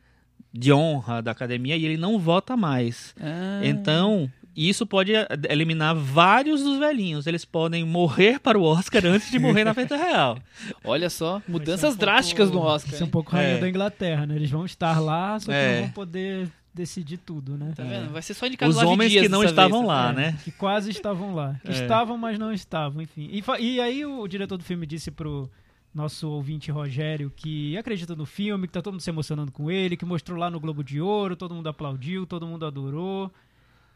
de 0.53 0.71
honra 0.71 1.23
da 1.23 1.31
academia 1.31 1.75
e 1.75 1.85
ele 1.85 1.97
não 1.97 2.19
vota 2.19 2.55
mais. 2.55 3.15
Ah. 3.19 3.61
Então, 3.63 4.31
isso 4.55 4.85
pode 4.85 5.11
eliminar 5.49 5.93
vários 5.95 6.63
dos 6.63 6.77
velhinhos. 6.79 7.27
Eles 7.27 7.43
podem 7.45 7.83
morrer 7.83 8.39
para 8.39 8.57
o 8.57 8.63
Oscar 8.63 9.05
antes 9.05 9.29
de 9.29 9.37
morrer 9.39 9.63
na 9.63 9.73
frente 9.75 9.93
real. 9.95 10.37
Olha 10.83 11.09
só, 11.09 11.41
mudanças 11.47 11.95
um 11.95 11.97
drásticas 11.97 12.49
pouco- 12.49 12.65
no 12.65 12.71
Oscar. 12.73 12.89
Vai 12.91 12.97
ser 12.99 13.03
um 13.03 13.09
pouco 13.09 13.31
rainha 13.31 13.57
É. 13.57 13.59
da 13.59 13.67
Inglaterra, 13.69 14.25
né? 14.25 14.35
Eles 14.35 14.49
vão 14.49 14.65
estar 14.65 14.99
lá, 14.99 15.39
só 15.39 15.51
que 15.51 15.57
É. 15.57 15.75
não 15.77 15.81
vão 15.83 15.91
poder 15.91 16.47
decidir 16.73 17.17
tudo, 17.17 17.57
né? 17.57 17.71
Tá 17.75 17.83
vendo? 17.83 18.11
Vai 18.11 18.21
ser 18.21 18.33
só 18.33 18.45
indicado 18.47 18.69
Os 18.71 18.77
homens 18.77 19.09
Dias 19.11 19.23
que 19.23 19.29
não 19.29 19.43
estavam 19.43 19.79
vez. 19.79 19.87
lá, 19.87 20.09
É, 20.09 20.13
né? 20.13 20.37
Que 20.43 20.51
quase 20.51 20.89
estavam 20.91 21.33
lá. 21.33 21.55
Que 21.63 21.71
É. 21.71 21.73
estavam, 21.81 22.17
mas 22.17 22.37
não 22.37 22.51
estavam, 22.51 23.01
enfim. 23.01 23.29
E, 23.31 23.43
e 23.63 23.79
aí 23.79 24.05
o 24.05 24.27
diretor 24.27 24.57
do 24.57 24.63
filme 24.63 24.85
disse 24.85 25.09
pro 25.09 25.49
nosso 25.93 26.27
ouvinte 26.29 26.69
Rogério 26.71 27.31
que 27.33 27.77
acredita 27.77 28.13
no 28.13 28.25
filme, 28.25 28.67
que 28.67 28.73
tá 28.73 28.81
todo 28.81 28.93
mundo 28.95 29.01
se 29.01 29.09
emocionando 29.09 29.53
com 29.53 29.71
ele, 29.71 29.95
que 29.95 30.03
mostrou 30.03 30.37
lá 30.37 30.49
no 30.51 30.59
Globo 30.59 30.83
de 30.83 30.99
Ouro, 30.99 31.37
todo 31.37 31.55
mundo 31.55 31.69
aplaudiu, 31.69 32.25
todo 32.25 32.45
mundo 32.45 32.65
adorou, 32.65 33.31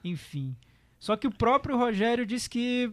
enfim. 0.03 0.55
Só 0.99 1.15
que 1.15 1.27
o 1.27 1.31
próprio 1.31 1.77
Rogério 1.77 2.25
disse 2.25 2.49
que 2.49 2.91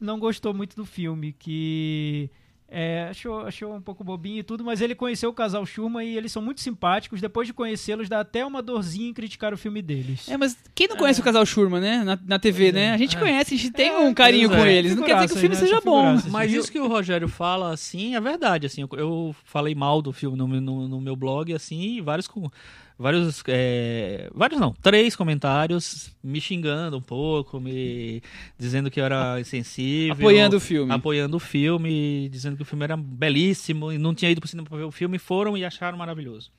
não 0.00 0.18
gostou 0.18 0.54
muito 0.54 0.76
do 0.76 0.86
filme, 0.86 1.32
que 1.32 2.30
é, 2.70 3.08
achou, 3.10 3.40
achou 3.46 3.74
um 3.74 3.80
pouco 3.80 4.04
bobinho 4.04 4.40
e 4.40 4.42
tudo, 4.42 4.62
mas 4.62 4.80
ele 4.82 4.94
conheceu 4.94 5.30
o 5.30 5.32
casal 5.32 5.64
Schurman 5.64 6.04
e 6.06 6.16
eles 6.18 6.30
são 6.30 6.42
muito 6.42 6.60
simpáticos. 6.60 7.20
Depois 7.20 7.46
de 7.48 7.54
conhecê-los, 7.54 8.08
dá 8.08 8.20
até 8.20 8.44
uma 8.44 8.60
dorzinha 8.62 9.08
em 9.08 9.12
criticar 9.14 9.54
o 9.54 9.56
filme 9.56 9.80
deles. 9.80 10.28
É, 10.28 10.36
mas 10.36 10.56
quem 10.74 10.86
não 10.86 10.96
conhece 10.96 11.20
o 11.20 11.24
casal 11.24 11.46
Schurman, 11.46 11.80
né? 11.80 12.04
Na, 12.04 12.18
na 12.26 12.38
TV, 12.38 12.64
Pois 12.70 12.74
é. 12.74 12.86
né? 12.88 12.92
A 12.92 12.98
gente 12.98 13.16
É. 13.16 13.18
conhece, 13.20 13.54
a 13.54 13.56
gente 13.56 13.70
tem 13.72 13.88
É, 13.88 13.98
um 13.98 14.12
carinho 14.12 14.50
com 14.50 14.56
é. 14.56 14.72
eles. 14.72 14.94
Não 14.94 15.02
quer 15.02 15.14
dizer 15.14 15.28
que 15.28 15.34
o 15.34 15.36
filme 15.38 15.54
né? 15.54 15.60
seja 15.60 15.80
bom. 15.80 16.18
Mas 16.30 16.52
isso 16.52 16.70
que 16.70 16.78
o 16.78 16.88
Rogério 16.88 17.26
fala, 17.28 17.72
assim, 17.72 18.14
é 18.14 18.20
verdade. 18.20 18.66
Assim, 18.66 18.82
eu, 18.82 18.88
eu 18.98 19.36
falei 19.44 19.74
mal 19.74 20.02
do 20.02 20.12
filme 20.12 20.36
no, 20.36 20.46
no, 20.46 20.88
no 20.88 21.00
meu 21.00 21.16
blog, 21.16 21.52
assim, 21.54 21.96
e 21.96 22.00
vários 22.02 22.28
com 22.28 22.50
vários, 22.98 23.44
é, 23.46 24.28
vários 24.34 24.60
não, 24.60 24.74
três 24.82 25.14
comentários 25.14 26.10
me 26.22 26.40
xingando 26.40 26.96
um 26.98 27.00
pouco, 27.00 27.60
me 27.60 28.20
dizendo 28.58 28.90
que 28.90 29.00
eu 29.00 29.04
era 29.04 29.40
insensível, 29.40 30.14
Apoiando 30.14 30.56
o 30.56 30.60
filme. 30.60 30.92
apoiando 30.92 31.36
o 31.36 31.40
filme, 31.40 32.28
dizendo 32.28 32.56
que 32.58 32.62
o 32.62 32.66
filme 32.66 32.84
era 32.84 32.96
belíssimo 32.96 33.90
e 33.92 33.96
não 33.98 34.14
tinha 34.14 34.30
ido 34.30 34.40
pro 34.40 34.48
cinema 34.50 34.68
pra 34.68 34.76
ver 34.78 34.84
o 34.84 34.90
filme, 34.90 35.18
foram 35.18 35.56
e 35.56 35.64
acharam 35.64 35.96
maravilhoso. 35.96 36.50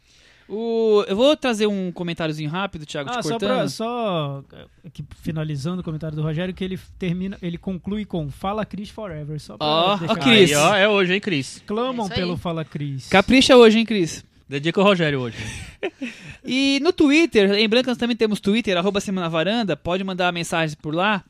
O- 0.51 1.03
eu 1.07 1.15
vou 1.15 1.37
trazer 1.37 1.67
um 1.67 1.91
comentáriozinho 1.91 2.49
rápido, 2.49 2.83
Thiago, 2.83 3.07
Ah, 3.11 3.19
te 3.19 3.23
só, 3.23 3.29
cortando. 3.29 3.49
pra, 3.49 3.67
só 3.69 4.43
é, 4.51 4.65
aqui, 4.87 5.05
finalizando 5.21 5.81
o 5.81 5.83
comentário 5.83 6.15
do 6.15 6.23
Rogério, 6.23 6.55
que 6.55 6.63
ele 6.63 6.79
termina, 6.97 7.37
ele 7.39 7.55
conclui 7.57 8.03
com 8.03 8.31
Fala 8.31 8.65
Cris 8.65 8.89
Forever. 8.89 9.39
Só 9.39 9.55
pra 9.57 9.67
Ó, 9.67 9.93
ó, 10.07 10.15
Cris. 10.15 10.49
Aí, 10.51 10.55
ó, 10.55 10.75
é 10.75 10.89
hoje, 10.89 11.13
hein, 11.13 11.19
Cris? 11.21 11.61
Clamam 11.67 12.07
É 12.07 12.15
pelo 12.15 12.35
Fala 12.35 12.65
Cris. 12.65 13.07
Capricha 13.09 13.55
hoje, 13.55 13.77
hein, 13.77 13.85
Cris? 13.85 14.25
Dedica 14.47 14.79
o 14.81 14.83
Rogério 14.83 15.19
hoje. 15.19 15.37
E 16.43 16.79
no 16.81 16.91
Twitter, 16.91 17.51
lembrando 17.51 17.83
que 17.83 17.89
nós 17.89 17.97
também 17.97 18.15
temos 18.15 18.39
Twitter, 18.39 18.75
arroba 18.75 18.99
Semana 18.99 19.29
Varanda, 19.29 19.77
pode 19.77 20.03
mandar 20.03 20.31
mensagens 20.33 20.73
por 20.73 20.95
lá. 20.95 21.23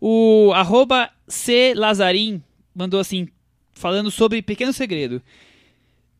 O 0.00 0.52
arroba 0.54 1.10
C 1.28 1.74
Lazarim 1.76 2.42
mandou 2.74 2.98
assim, 2.98 3.28
falando 3.78 4.10
sobre 4.10 4.42
Pequeno 4.42 4.72
Segredo. 4.72 5.22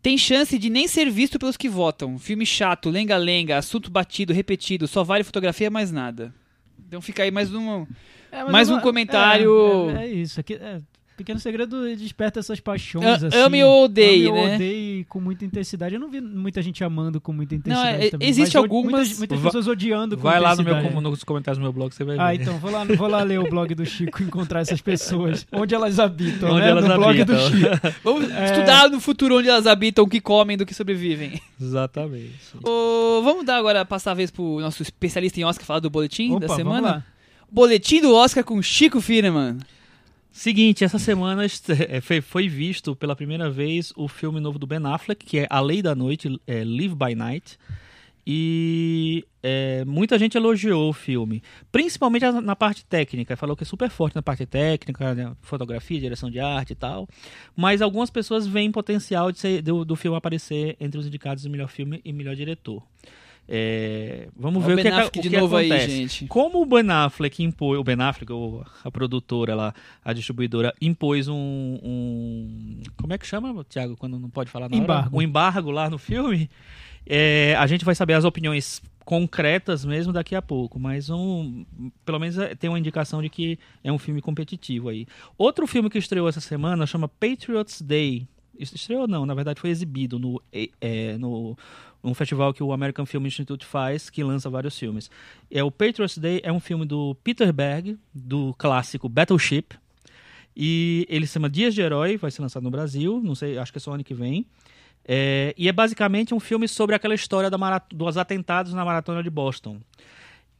Tem 0.00 0.16
chance 0.16 0.56
de 0.58 0.70
nem 0.70 0.86
ser 0.86 1.10
visto 1.10 1.38
pelos 1.38 1.56
que 1.56 1.68
votam. 1.68 2.18
Filme 2.18 2.46
chato, 2.46 2.88
lenga-lenga, 2.88 3.58
assunto 3.58 3.90
batido, 3.90 4.32
repetido, 4.32 4.86
só 4.86 5.02
vale 5.02 5.24
fotografia, 5.24 5.70
mais 5.70 5.90
nada. 5.90 6.32
Então 6.86 7.00
fica 7.02 7.22
aí 7.24 7.30
mais 7.30 7.52
um... 7.52 7.86
É, 8.30 8.44
mais 8.44 8.68
eu 8.68 8.76
um 8.76 8.80
comentário- 8.80 9.90
É, 9.90 9.94
é- 9.94 10.04
é 10.04 10.08
isso. 10.08 10.38
Aqui, 10.38 10.54
é, 10.54 10.80
Pequeno 11.18 11.38
Segredo 11.40 11.82
desperta 11.96 12.40
essas 12.40 12.60
paixões. 12.60 13.04
A- 13.04 13.26
assim, 13.26 13.36
ame 13.36 13.62
ou 13.64 13.84
odeie, 13.84 14.28
ame 14.28 14.38
ou 14.38 14.46
né? 14.46 14.54
odeie 14.54 15.04
com 15.04 15.20
muita 15.20 15.44
intensidade. 15.44 15.94
Eu 15.94 16.00
não 16.00 16.08
vi 16.10 16.20
muita 16.20 16.62
gente 16.62 16.82
amando 16.82 17.20
com 17.20 17.32
muita 17.32 17.54
Não, 17.54 17.58
intensidade. 17.60 18.06
é- 18.06 18.10
também, 18.10 18.28
existe 18.28 18.56
algumas- 18.56 18.92
Muitas, 18.92 19.18
muitas 19.18 19.40
pessoas 19.40 19.66
odiando 19.66 20.16
com 20.16 20.22
Vai 20.22 20.40
lá 20.40 20.54
no 20.56 20.62
meu, 20.62 20.72
intensidade. 20.78 21.02
nos 21.04 21.24
comentários 21.24 21.58
do 21.58 21.62
meu 21.62 21.72
blog, 21.72 21.94
você 21.94 22.04
vai 22.04 22.16
ver. 22.16 22.22
Ah, 22.22 22.34
então, 22.34 22.56
vou 22.58 22.70
lá, 22.70 22.84
vou 22.84 23.08
lá 23.08 23.22
ler 23.22 23.40
o 23.40 23.50
blog 23.50 23.74
do 23.74 23.84
Chico 23.84 24.22
e 24.22 24.26
encontrar 24.26 24.60
essas 24.60 24.80
pessoas. 24.80 25.46
Onde 25.52 25.74
elas 25.74 25.98
habitam, 25.98 26.50
Onde 26.52 26.60
né? 26.62 26.70
elas 26.70 26.84
no 26.86 26.94
blog 26.94 27.24
do 27.24 27.32
habitam. 27.34 27.50
Chico. 27.50 27.94
Vamos 28.04 28.30
É. 28.30 28.44
estudar 28.52 28.88
no 28.88 29.00
futuro 29.00 29.38
onde 29.38 29.48
elas 29.48 29.66
habitam, 29.66 30.04
o 30.04 30.08
que 30.08 30.20
comem, 30.20 30.56
do 30.56 30.64
que 30.64 30.72
sobrevivem. 30.72 31.40
Exatamente. 31.60 32.32
Vamos 32.62 33.44
dar 33.44 33.56
agora, 33.56 33.84
passar 33.84 34.12
a 34.12 34.14
vez 34.14 34.30
pro 34.30 34.60
nosso 34.60 34.82
especialista 34.82 35.40
em 35.40 35.44
Oscar 35.44 35.66
falar 35.66 35.80
do 35.80 35.90
boletim 35.90 36.30
Opa, 36.30 36.40
da 36.40 36.46
vamos 36.46 36.56
semana? 36.62 36.80
lá. 36.88 37.04
Boletim 37.50 38.00
do 38.00 38.14
Oscar 38.14 38.44
com 38.44 38.60
Chico 38.62 39.00
Firman. 39.00 39.58
Seguinte, 40.38 40.84
essa 40.84 41.00
semana 41.00 41.42
é, 41.90 42.20
foi, 42.20 42.48
visto 42.48 42.94
pela 42.94 43.16
primeira 43.16 43.50
vez 43.50 43.92
o 43.96 44.06
filme 44.06 44.38
novo 44.38 44.56
do 44.56 44.68
Ben 44.68 44.78
Affleck, 44.84 45.26
que 45.26 45.40
é 45.40 45.48
A 45.50 45.60
Lei 45.60 45.82
da 45.82 45.96
Noite, 45.96 46.40
é, 46.46 46.62
Live 46.62 46.94
by 46.94 47.12
Night. 47.16 47.58
E 48.24 49.24
é, 49.42 49.84
muita 49.84 50.16
gente 50.16 50.36
elogiou 50.36 50.90
o 50.90 50.92
filme, 50.92 51.42
principalmente 51.72 52.24
na 52.30 52.54
parte 52.54 52.84
técnica. 52.84 53.36
Falou 53.36 53.56
que 53.56 53.64
é 53.64 53.66
super 53.66 53.90
forte 53.90 54.14
na 54.14 54.22
parte 54.22 54.46
técnica, 54.46 55.12
né, 55.12 55.32
fotografia, 55.42 55.98
direção 55.98 56.30
de 56.30 56.38
arte 56.38 56.70
e 56.70 56.76
tal. 56.76 57.08
Mas 57.56 57.82
algumas 57.82 58.08
pessoas 58.08 58.46
veem 58.46 58.70
potencial 58.70 59.32
de 59.32 59.40
ser- 59.40 59.60
do, 59.60 59.84
do 59.84 59.96
filme 59.96 60.16
aparecer 60.16 60.76
entre 60.78 61.00
os 61.00 61.06
indicados 61.08 61.42
de 61.42 61.48
melhor 61.48 61.68
filme 61.68 62.00
e 62.04 62.12
melhor 62.12 62.36
diretor. 62.36 62.80
É, 63.50 64.28
vamos 64.36 64.62
Ó, 64.62 64.66
ver 64.66 64.72
o 64.72 64.74
o 64.74 64.76
que, 64.78 64.82
Ben 64.84 64.92
é 64.92 64.94
que- 64.94 65.00
Affleck 65.00 65.18
o 65.18 65.22
de 65.22 65.30
que 65.30 65.36
novo 65.38 65.56
aí, 65.56 65.72
acontece. 65.72 65.96
gente. 65.96 66.26
Como 66.26 66.60
o 66.60 66.66
Ben 66.66 66.90
Affleck 66.90 67.42
impôs, 67.42 67.78
o 67.80 67.82
Ben 67.84 67.96
Affleck, 68.00 68.30
ou 68.30 68.62
a 68.84 68.90
produtora 68.90 69.54
lá, 69.54 69.74
a 70.04 70.12
distribuidora, 70.12 70.74
impôs 70.82 71.28
um, 71.28 71.34
um- 71.82 72.82
como 72.96 73.12
é 73.12 73.18
que 73.18 73.26
chama, 73.26 73.64
Thiago, 73.64 73.96
quando 73.96 74.18
não 74.18 74.28
pode 74.28 74.50
falar 74.50 74.68
na 74.68 74.76
hora? 74.76 74.84
Embargo. 74.84 75.16
Um 75.18 75.22
embargo 75.22 75.70
lá 75.70 75.88
no 75.88 75.96
filme, 75.98 76.50
é, 77.06 77.54
a 77.58 77.66
gente 77.66 77.84
vai 77.84 77.94
saber 77.94 78.14
as 78.14 78.24
opiniões 78.24 78.82
concretas 79.04 79.86
mesmo 79.86 80.12
daqui 80.12 80.34
a 80.34 80.42
pouco, 80.42 80.78
mas 80.78 81.08
um, 81.08 81.64
pelo 82.04 82.18
menos 82.18 82.36
é, 82.36 82.54
tem 82.54 82.68
uma 82.68 82.78
indicação 82.78 83.22
de 83.22 83.30
que 83.30 83.58
é 83.82 83.90
um 83.90 83.98
filme 83.98 84.20
competitivo 84.20 84.90
aí. 84.90 85.06
Outro 85.38 85.66
filme 85.66 85.88
que 85.88 85.96
estreou 85.96 86.28
essa 86.28 86.40
semana 86.40 86.86
chama 86.86 87.08
Patriots 87.08 87.80
Day. 87.80 88.26
Isso 88.58 88.74
Estreou 88.74 89.06
não, 89.06 89.24
na 89.24 89.34
verdade 89.34 89.60
foi 89.60 89.70
exibido 89.70 90.18
no, 90.18 90.42
é, 90.52 90.68
é, 90.80 91.16
no 91.16 91.56
um 92.02 92.14
festival 92.14 92.52
que 92.54 92.62
o 92.62 92.72
American 92.72 93.04
Film 93.06 93.26
Institute 93.26 93.64
faz, 93.66 94.08
que 94.08 94.22
lança 94.22 94.48
vários 94.48 94.78
filmes. 94.78 95.10
É 95.50 95.62
o 95.62 95.70
Patriots 95.70 96.16
Day 96.18 96.40
é 96.44 96.52
um 96.52 96.60
filme 96.60 96.84
do 96.86 97.16
Peter 97.24 97.52
Berg, 97.52 97.98
do 98.14 98.54
clássico 98.58 99.08
Battleship. 99.08 99.66
E 100.56 101.06
ele 101.08 101.26
se 101.26 101.34
chama 101.34 101.48
Dias 101.48 101.74
de 101.74 101.80
Herói, 101.80 102.16
vai 102.16 102.30
ser 102.30 102.42
lançado 102.42 102.62
no 102.64 102.70
Brasil, 102.70 103.20
não 103.22 103.34
sei, 103.34 103.58
acho 103.58 103.70
que 103.72 103.78
é 103.78 103.80
só 103.80 103.92
ano 103.92 104.02
que 104.02 104.14
vem. 104.14 104.46
É, 105.04 105.54
e 105.56 105.68
é 105.68 105.72
basicamente 105.72 106.34
um 106.34 106.40
filme 106.40 106.68
sobre 106.68 106.94
aquela 106.94 107.14
história 107.14 107.48
dos 107.92 108.16
atentados 108.16 108.74
na 108.74 108.84
maratona 108.84 109.22
de 109.22 109.30
Boston. 109.30 109.80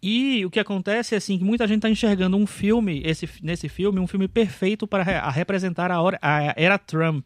E 0.00 0.46
o 0.46 0.50
que 0.50 0.60
acontece 0.60 1.14
é 1.14 1.18
assim 1.18 1.36
que 1.36 1.44
muita 1.44 1.66
gente 1.66 1.78
está 1.78 1.90
enxergando 1.90 2.36
um 2.36 2.46
filme, 2.46 3.02
esse, 3.04 3.28
nesse 3.42 3.68
filme, 3.68 3.98
um 3.98 4.06
filme 4.06 4.28
perfeito 4.28 4.86
para 4.86 5.02
re- 5.02 5.30
representar 5.32 5.90
a, 5.90 6.00
hora- 6.00 6.18
a 6.22 6.54
era 6.56 6.78
Trump, 6.78 7.24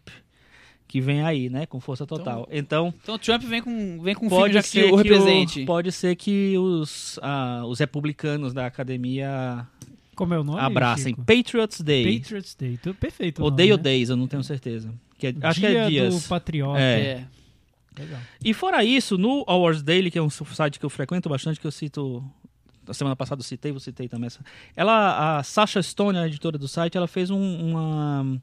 que 0.93 1.01
vem 1.01 1.23
aí, 1.23 1.49
né, 1.49 1.65
com 1.65 1.81
força 1.81 2.07
total. 2.07 2.47
Então, 2.53 2.93
Então 3.03 3.15
o 3.15 3.19
Trump 3.19 3.43
vem 3.45 3.63
com, 3.63 3.99
vem 4.03 4.15
com 4.15 4.27
um 4.27 4.29
filme 4.29 4.43
pode 4.43 4.53
já 4.53 4.63
que 4.63 4.83
o 4.85 4.95
represente. 4.97 5.65
pode 5.65 5.91
ser 5.91 6.15
que 6.17 6.55
os, 6.59 7.19
ah, 7.23 7.63
os 7.67 7.79
republicanos 7.79 8.53
da 8.53 8.67
academia 8.67 9.67
Como 10.15 10.35
é 10.35 10.39
o 10.39 10.45
nome? 10.45 10.61
abracem. 10.61 11.15
Chico? 11.15 11.25
Patriots 11.25 11.81
Day. 11.81 12.19
Patriots 12.21 12.55
Day. 12.55 12.77
Tu- 12.77 12.93
Perfeito. 12.93 13.39
o 13.41 13.45
nome, 13.47 13.57
Day 13.57 13.73
ou 13.73 13.79
né? 13.79 13.83
Days, 13.85 14.11
eu 14.11 14.17
não 14.19 14.27
tenho 14.27 14.45
certeza. 14.45 14.93
Que 15.17 15.29
é- 15.29 15.35
acho 15.41 15.61
Dia 15.61 15.71
que 15.71 15.77
é 15.77 15.85
do 15.85 15.89
dias. 15.91 16.27
Patriota. 16.27 16.79
É. 16.79 17.01
É. 17.01 17.25
Legal. 17.99 18.21
E 18.45 18.53
fora 18.53 18.85
isso, 18.85 19.17
no 19.17 19.45
Awards 19.47 19.83
Daily, 19.83 20.11
que 20.11 20.19
é 20.19 20.23
um 20.23 20.29
site 20.29 20.79
que 20.79 20.85
eu 20.85 20.91
frequento 20.91 21.27
bastante, 21.31 21.59
que 21.59 21.67
eu 21.67 21.73
cito. 21.73 22.23
Na 22.87 22.93
semana 22.93 23.17
passada 23.17 23.41
eu 23.41 23.45
citei, 23.45 23.71
vou 23.73 23.81
citei 23.81 24.09
também 24.09 24.27
essa. 24.27 24.41
Ela, 24.77 25.39
a 25.39 25.43
Sasha 25.43 25.81
Stone, 25.83 26.19
a 26.19 26.27
editora 26.27 26.59
do 26.59 26.69
site, 26.69 26.99
ela 26.99 27.07
fez 27.09 27.31
um, 27.31 27.41
uma- 27.41 28.39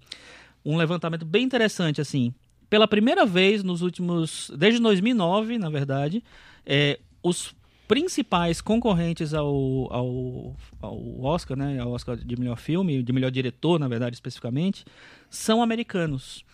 um 0.65 0.77
levantamento 0.77 1.25
bem 1.25 1.43
interessante, 1.43 2.01
assim. 2.01 2.33
Pela 2.69 2.87
primeira 2.87 3.25
vez 3.25 3.63
nos 3.63 3.81
últimos. 3.81 4.51
Desde 4.57 4.79
2009, 4.79 5.57
na 5.57 5.69
verdade, 5.69 6.23
é, 6.65 6.99
os 7.23 7.53
principais 7.87 8.61
concorrentes 8.61 9.33
ao, 9.33 9.91
ao, 9.91 10.55
ao 10.79 11.21
Oscar, 11.23 11.57
né? 11.57 11.79
Ao 11.79 11.89
Oscar 11.91 12.15
de 12.15 12.39
melhor 12.39 12.57
filme, 12.57 13.01
de 13.01 13.11
melhor 13.11 13.31
diretor, 13.31 13.79
na 13.79 13.87
verdade, 13.87 14.15
especificamente, 14.15 14.85
são 15.29 15.63
americanos. 15.63 16.45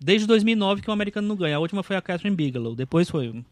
Desde 0.00 0.26
2009 0.26 0.82
que 0.82 0.90
o 0.90 0.92
americano 0.92 1.26
não 1.26 1.36
ganha. 1.36 1.56
A 1.56 1.58
última 1.58 1.82
foi 1.82 1.96
a 1.96 2.02
Catherine 2.02 2.36
Bigelow. 2.36 2.76
Depois 2.76 3.10
foi 3.10 3.28
um 3.30 3.44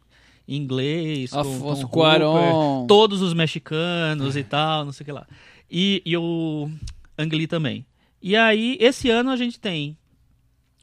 inglês, 0.47 1.33
Afonso 1.33 1.88
Cuarón. 1.88 2.87
Todos 2.87 3.23
os 3.23 3.35
mexicanos 3.35 4.37
e 4.37 4.45
tal, 4.45 4.85
não 4.85 4.92
sei 4.92 5.02
o 5.02 5.07
que 5.07 5.12
lá. 5.12 5.26
E, 5.71 6.02
e 6.04 6.16
o 6.16 6.71
Ang 7.19 7.37
Lee 7.37 7.47
também. 7.47 7.85
E 8.21 8.37
aí, 8.37 8.76
esse 8.81 9.11
ano 9.11 9.31
a 9.31 9.37
gente 9.37 9.59
tem 9.59 9.97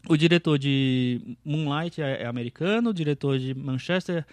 o 0.08 0.16
diretor 0.18 0.58
de 0.58 1.20
Moonlight 1.44 2.02
é, 2.02 2.24
é 2.24 2.26
americano, 2.26 2.90
o 2.92 2.94
diretor 2.94 3.38
de 3.38 3.54
Manchester 3.54 4.26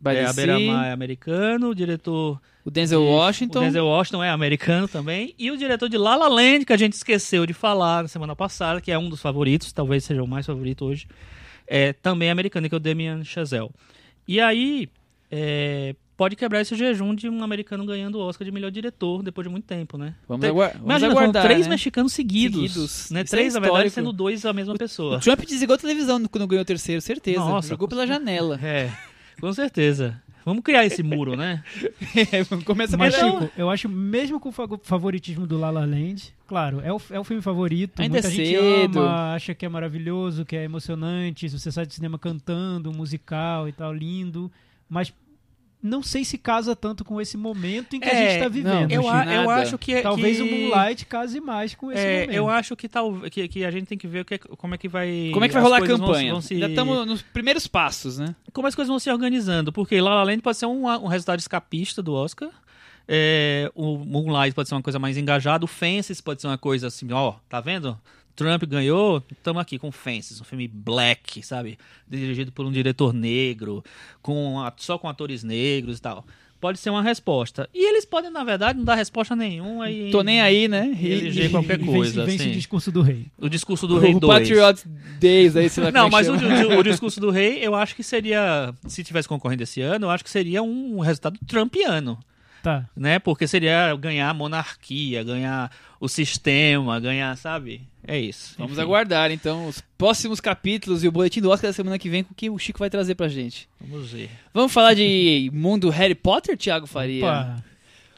By 0.00 0.10
é 0.10 0.14
the 0.14 0.24
a 0.24 0.32
Sea, 0.32 0.46
Beira-Mar 0.46 0.86
é 0.86 0.92
americano, 0.92 1.70
o 1.70 1.74
diretor 1.74 2.40
o 2.64 2.70
Denzel 2.70 3.00
de- 3.00 3.06
Washington. 3.06 3.58
o 3.58 3.62
Denzel 3.62 3.86
Washington 3.86 4.22
é 4.22 4.30
americano 4.30 4.86
também. 4.86 5.34
E 5.38 5.50
o 5.50 5.56
diretor 5.56 5.88
de 5.88 5.98
La 5.98 6.14
La 6.14 6.28
Land, 6.28 6.64
que 6.64 6.72
a 6.72 6.76
gente 6.76 6.92
esqueceu 6.92 7.44
de 7.46 7.52
falar 7.52 8.02
na 8.02 8.08
semana 8.08 8.36
passada, 8.36 8.80
que 8.80 8.92
é 8.92 8.98
um 8.98 9.08
dos 9.08 9.20
favoritos, 9.20 9.72
talvez 9.72 10.04
seja 10.04 10.22
o 10.22 10.26
mais 10.28 10.46
favorito 10.46 10.84
hoje, 10.84 11.06
é 11.66 11.92
também 11.92 12.30
americano, 12.30 12.68
que 12.68 12.74
é 12.74 12.76
o 12.76 12.80
Damien 12.80 13.24
Chazelle. 13.24 13.70
E 14.26 14.40
aí, 14.40 14.88
é, 15.30 15.94
pode 16.18 16.34
quebrar 16.36 16.60
esse 16.60 16.74
jejum 16.74 17.14
de 17.14 17.28
um 17.28 17.42
americano 17.44 17.86
ganhando 17.86 18.16
o 18.18 18.20
Oscar 18.20 18.44
de 18.44 18.50
melhor 18.52 18.70
diretor 18.72 19.22
depois 19.22 19.46
de 19.46 19.50
muito 19.50 19.64
tempo, 19.64 19.96
né? 19.96 20.14
Vamos, 20.28 20.40
Tem- 20.42 20.50
aguar- 20.50 20.72
vamos 20.72 20.84
Imagina, 20.86 21.12
aguardar, 21.12 21.44
três 21.44 21.66
né? 21.66 21.70
mexicanos 21.70 22.12
seguidos. 22.12 22.60
Seguidos. 22.72 23.10
Né? 23.10 23.22
Isso 23.22 23.34
é 23.34 23.38
Três, 23.38 23.54
na 23.54 23.60
verdade, 23.60 23.88
sendo 23.90 24.12
dois 24.12 24.44
a 24.44 24.52
mesma 24.52 24.74
pessoa. 24.74 25.16
O 25.16 25.20
Trump 25.20 25.40
desligou 25.46 25.74
a 25.76 25.78
televisão 25.78 26.22
quando 26.26 26.46
ganhou 26.46 26.62
o 26.62 26.66
terceiro, 26.66 27.00
certeza. 27.00 27.38
Nossa, 27.38 27.68
Jogou 27.68 27.88
pela 27.88 28.06
janela. 28.06 28.58
É, 28.62 28.90
com 29.40 29.52
certeza. 29.52 30.20
Vamos 30.44 30.62
criar 30.64 30.84
esse 30.84 31.02
muro, 31.02 31.36
né? 31.36 31.62
Começa 32.64 32.96
Mas. 32.96 33.14
Chico, 33.14 33.50
eu 33.56 33.70
acho 33.70 33.88
mesmo 33.88 34.40
com 34.40 34.48
o 34.48 34.78
favoritismo 34.82 35.46
do 35.46 35.58
La 35.58 35.70
La 35.70 35.84
Land, 35.84 36.34
claro, 36.46 36.80
é 36.82 36.92
o, 36.92 37.00
é 37.10 37.20
o 37.20 37.24
filme 37.24 37.42
favorito. 37.42 38.00
Ainda 38.00 38.14
muita 38.14 38.28
é 38.28 38.30
gente 38.30 38.48
cedo. 38.58 38.98
ama, 39.00 39.34
acha 39.34 39.54
que 39.54 39.64
é 39.64 39.68
maravilhoso, 39.68 40.44
que 40.44 40.56
é 40.56 40.64
emocionante. 40.64 41.48
Você 41.48 41.70
sai 41.70 41.86
do 41.86 41.92
cinema 41.92 42.18
cantando, 42.18 42.90
um 42.90 42.94
musical 42.94 43.68
e 43.68 43.72
tal, 43.72 43.92
lindo. 43.94 44.50
Mas 44.88 45.12
não 45.82 46.02
sei 46.02 46.24
se 46.24 46.36
casa 46.36 46.74
tanto 46.74 47.04
com 47.04 47.20
esse 47.20 47.36
momento 47.36 47.94
em 47.94 48.00
que 48.00 48.08
a 48.08 48.12
É, 48.12 48.30
gente 48.30 48.42
tá 48.42 48.48
vivendo. 48.48 48.88
não, 48.88 48.90
Eu, 48.90 49.08
a- 49.08 49.24
eu 49.34 49.48
acho 49.50 49.78
que. 49.78 49.94
é 49.94 50.02
Talvez 50.02 50.36
que... 50.38 50.42
o 50.42 50.46
Moonlight 50.46 51.06
case 51.06 51.40
mais 51.40 51.74
com 51.74 51.92
esse 51.92 52.00
É, 52.00 52.20
momento. 52.22 52.32
eu 52.36 52.48
acho 52.48 52.74
que, 52.76 52.88
tal, 52.88 53.20
que, 53.30 53.46
que 53.48 53.64
a 53.64 53.70
gente 53.70 53.86
tem 53.86 53.96
que 53.96 54.08
ver 54.08 54.20
o 54.20 54.24
que, 54.24 54.38
como 54.38 54.74
é 54.74 54.78
que 54.78 54.88
vai. 54.88 55.30
Como 55.32 55.44
é 55.44 55.48
que 55.48 55.54
vai 55.54 55.62
rolar 55.62 55.76
a 55.76 55.80
coisas 55.80 55.98
vão- 55.98 56.08
campanha? 56.08 56.32
vão 56.32 56.40
se- 56.40 56.54
Ainda 56.54 56.68
estamos 56.68 57.06
nos 57.06 57.22
primeiros 57.22 57.66
passos, 57.66 58.18
né? 58.18 58.34
Como 58.52 58.66
as 58.66 58.74
coisas 58.74 58.88
vão 58.88 58.98
se 58.98 59.10
organizando? 59.10 59.72
Porque 59.72 60.00
La 60.00 60.14
La 60.14 60.22
Land 60.24 60.42
pode 60.42 60.56
ser 60.58 60.66
um, 60.66 60.86
um 60.86 61.06
resultado 61.06 61.38
escapista 61.38 62.02
do 62.02 62.12
Oscar. 62.12 62.48
É, 63.06 63.70
o 63.74 63.98
Moonlight 63.98 64.54
pode 64.54 64.68
ser 64.68 64.74
uma 64.74 64.82
coisa 64.82 64.98
mais 64.98 65.16
engajada. 65.16 65.64
O 65.64 65.68
Fences 65.68 66.20
pode 66.20 66.40
ser 66.42 66.46
uma 66.46 66.58
coisa 66.58 66.88
assim, 66.88 67.10
ó, 67.12 67.34
tá 67.48 67.60
vendo? 67.60 67.98
Trump 68.38 68.62
ganhou, 68.66 69.20
estamos 69.32 69.60
aqui 69.60 69.80
com 69.80 69.90
Fences, 69.90 70.40
um 70.40 70.44
filme 70.44 70.68
black, 70.68 71.42
sabe? 71.42 71.76
Dirigido 72.08 72.52
por 72.52 72.64
um 72.64 72.70
diretor 72.70 73.12
negro, 73.12 73.82
com 74.22 74.56
só 74.76 74.96
com 74.96 75.08
atores 75.08 75.42
negros 75.42 75.98
e 75.98 76.00
tal. 76.00 76.24
Pode 76.60 76.78
ser 76.78 76.90
uma 76.90 77.02
resposta. 77.02 77.68
E 77.74 77.88
eles 77.88 78.04
podem, 78.04 78.30
na 78.30 78.44
verdade, 78.44 78.78
não 78.78 78.84
dar 78.84 78.94
resposta 78.94 79.34
nenhuma 79.34 79.90
e 79.90 80.10
Tô 80.10 80.22
nem 80.22 80.40
aí, 80.40 80.68
né? 80.68 80.96
e 81.00 81.06
eleger 81.12 81.50
qualquer 81.50 81.80
E 81.80 81.84
vence- 81.84 81.92
coisa. 81.92 82.24
vence 82.24 82.42
assim. 82.42 82.50
o 82.50 82.54
discurso 82.54 82.92
do 82.92 83.02
rei. 83.02 83.26
O 83.38 83.48
discurso 83.48 83.86
do 83.88 83.98
Rei 83.98 84.14
o 84.14 84.20
2. 84.20 84.38
Patriot 84.48 84.88
Days 85.20 85.56
aí, 85.56 85.68
sei 85.68 85.84
lá 85.84 85.90
Não, 85.92 86.06
é 86.06 86.10
mas 86.10 86.28
o, 86.28 86.32
o- 86.34 86.78
o 86.78 86.82
discurso 86.84 87.20
do 87.20 87.30
rei, 87.30 87.58
eu 87.60 87.74
acho 87.74 87.94
que 87.96 88.02
seria, 88.04 88.72
se 88.86 89.02
tivesse 89.02 89.26
concorrendo 89.28 89.62
esse 89.64 89.80
ano, 89.80 90.06
eu 90.06 90.10
acho 90.10 90.22
que 90.24 90.30
seria 90.30 90.62
um 90.62 90.98
resultado 91.00 91.38
trumpiano, 91.46 92.18
Tá. 92.62 92.88
né? 92.96 93.20
Porque 93.20 93.46
seria 93.46 93.94
ganhar 93.96 94.28
a 94.30 94.34
monarquia, 94.34 95.22
ganhar 95.22 95.70
o 96.00 96.08
sistema, 96.08 96.98
ganhar, 96.98 97.36
sabe? 97.36 97.82
É 98.08 98.18
isso. 98.18 98.54
Vamos 98.56 98.72
Enfim, 98.72 98.82
aguardar, 98.82 99.30
então, 99.30 99.68
os 99.68 99.80
próximos 99.98 100.40
capítulos 100.40 101.04
e 101.04 101.08
o 101.08 101.12
boletim 101.12 101.40
do 101.40 101.50
Oscar 101.50 101.68
da 101.68 101.74
semana 101.74 101.98
que 101.98 102.08
vem 102.08 102.24
com 102.24 102.32
o 102.32 102.34
que 102.34 102.48
o 102.50 102.58
Chico 102.58 102.78
vai 102.78 102.88
trazer 102.90 103.14
pra 103.14 103.28
gente. 103.28 103.68
Vamos 103.80 104.10
ver. 104.12 104.30
Vamos 104.52 104.72
falar 104.72 104.94
de 104.94 105.50
mundo 105.52 105.90
Harry 105.90 106.14
Potter, 106.14 106.56
Thiago 106.56 106.86
Faria? 106.86 107.24
Opa. 107.24 107.64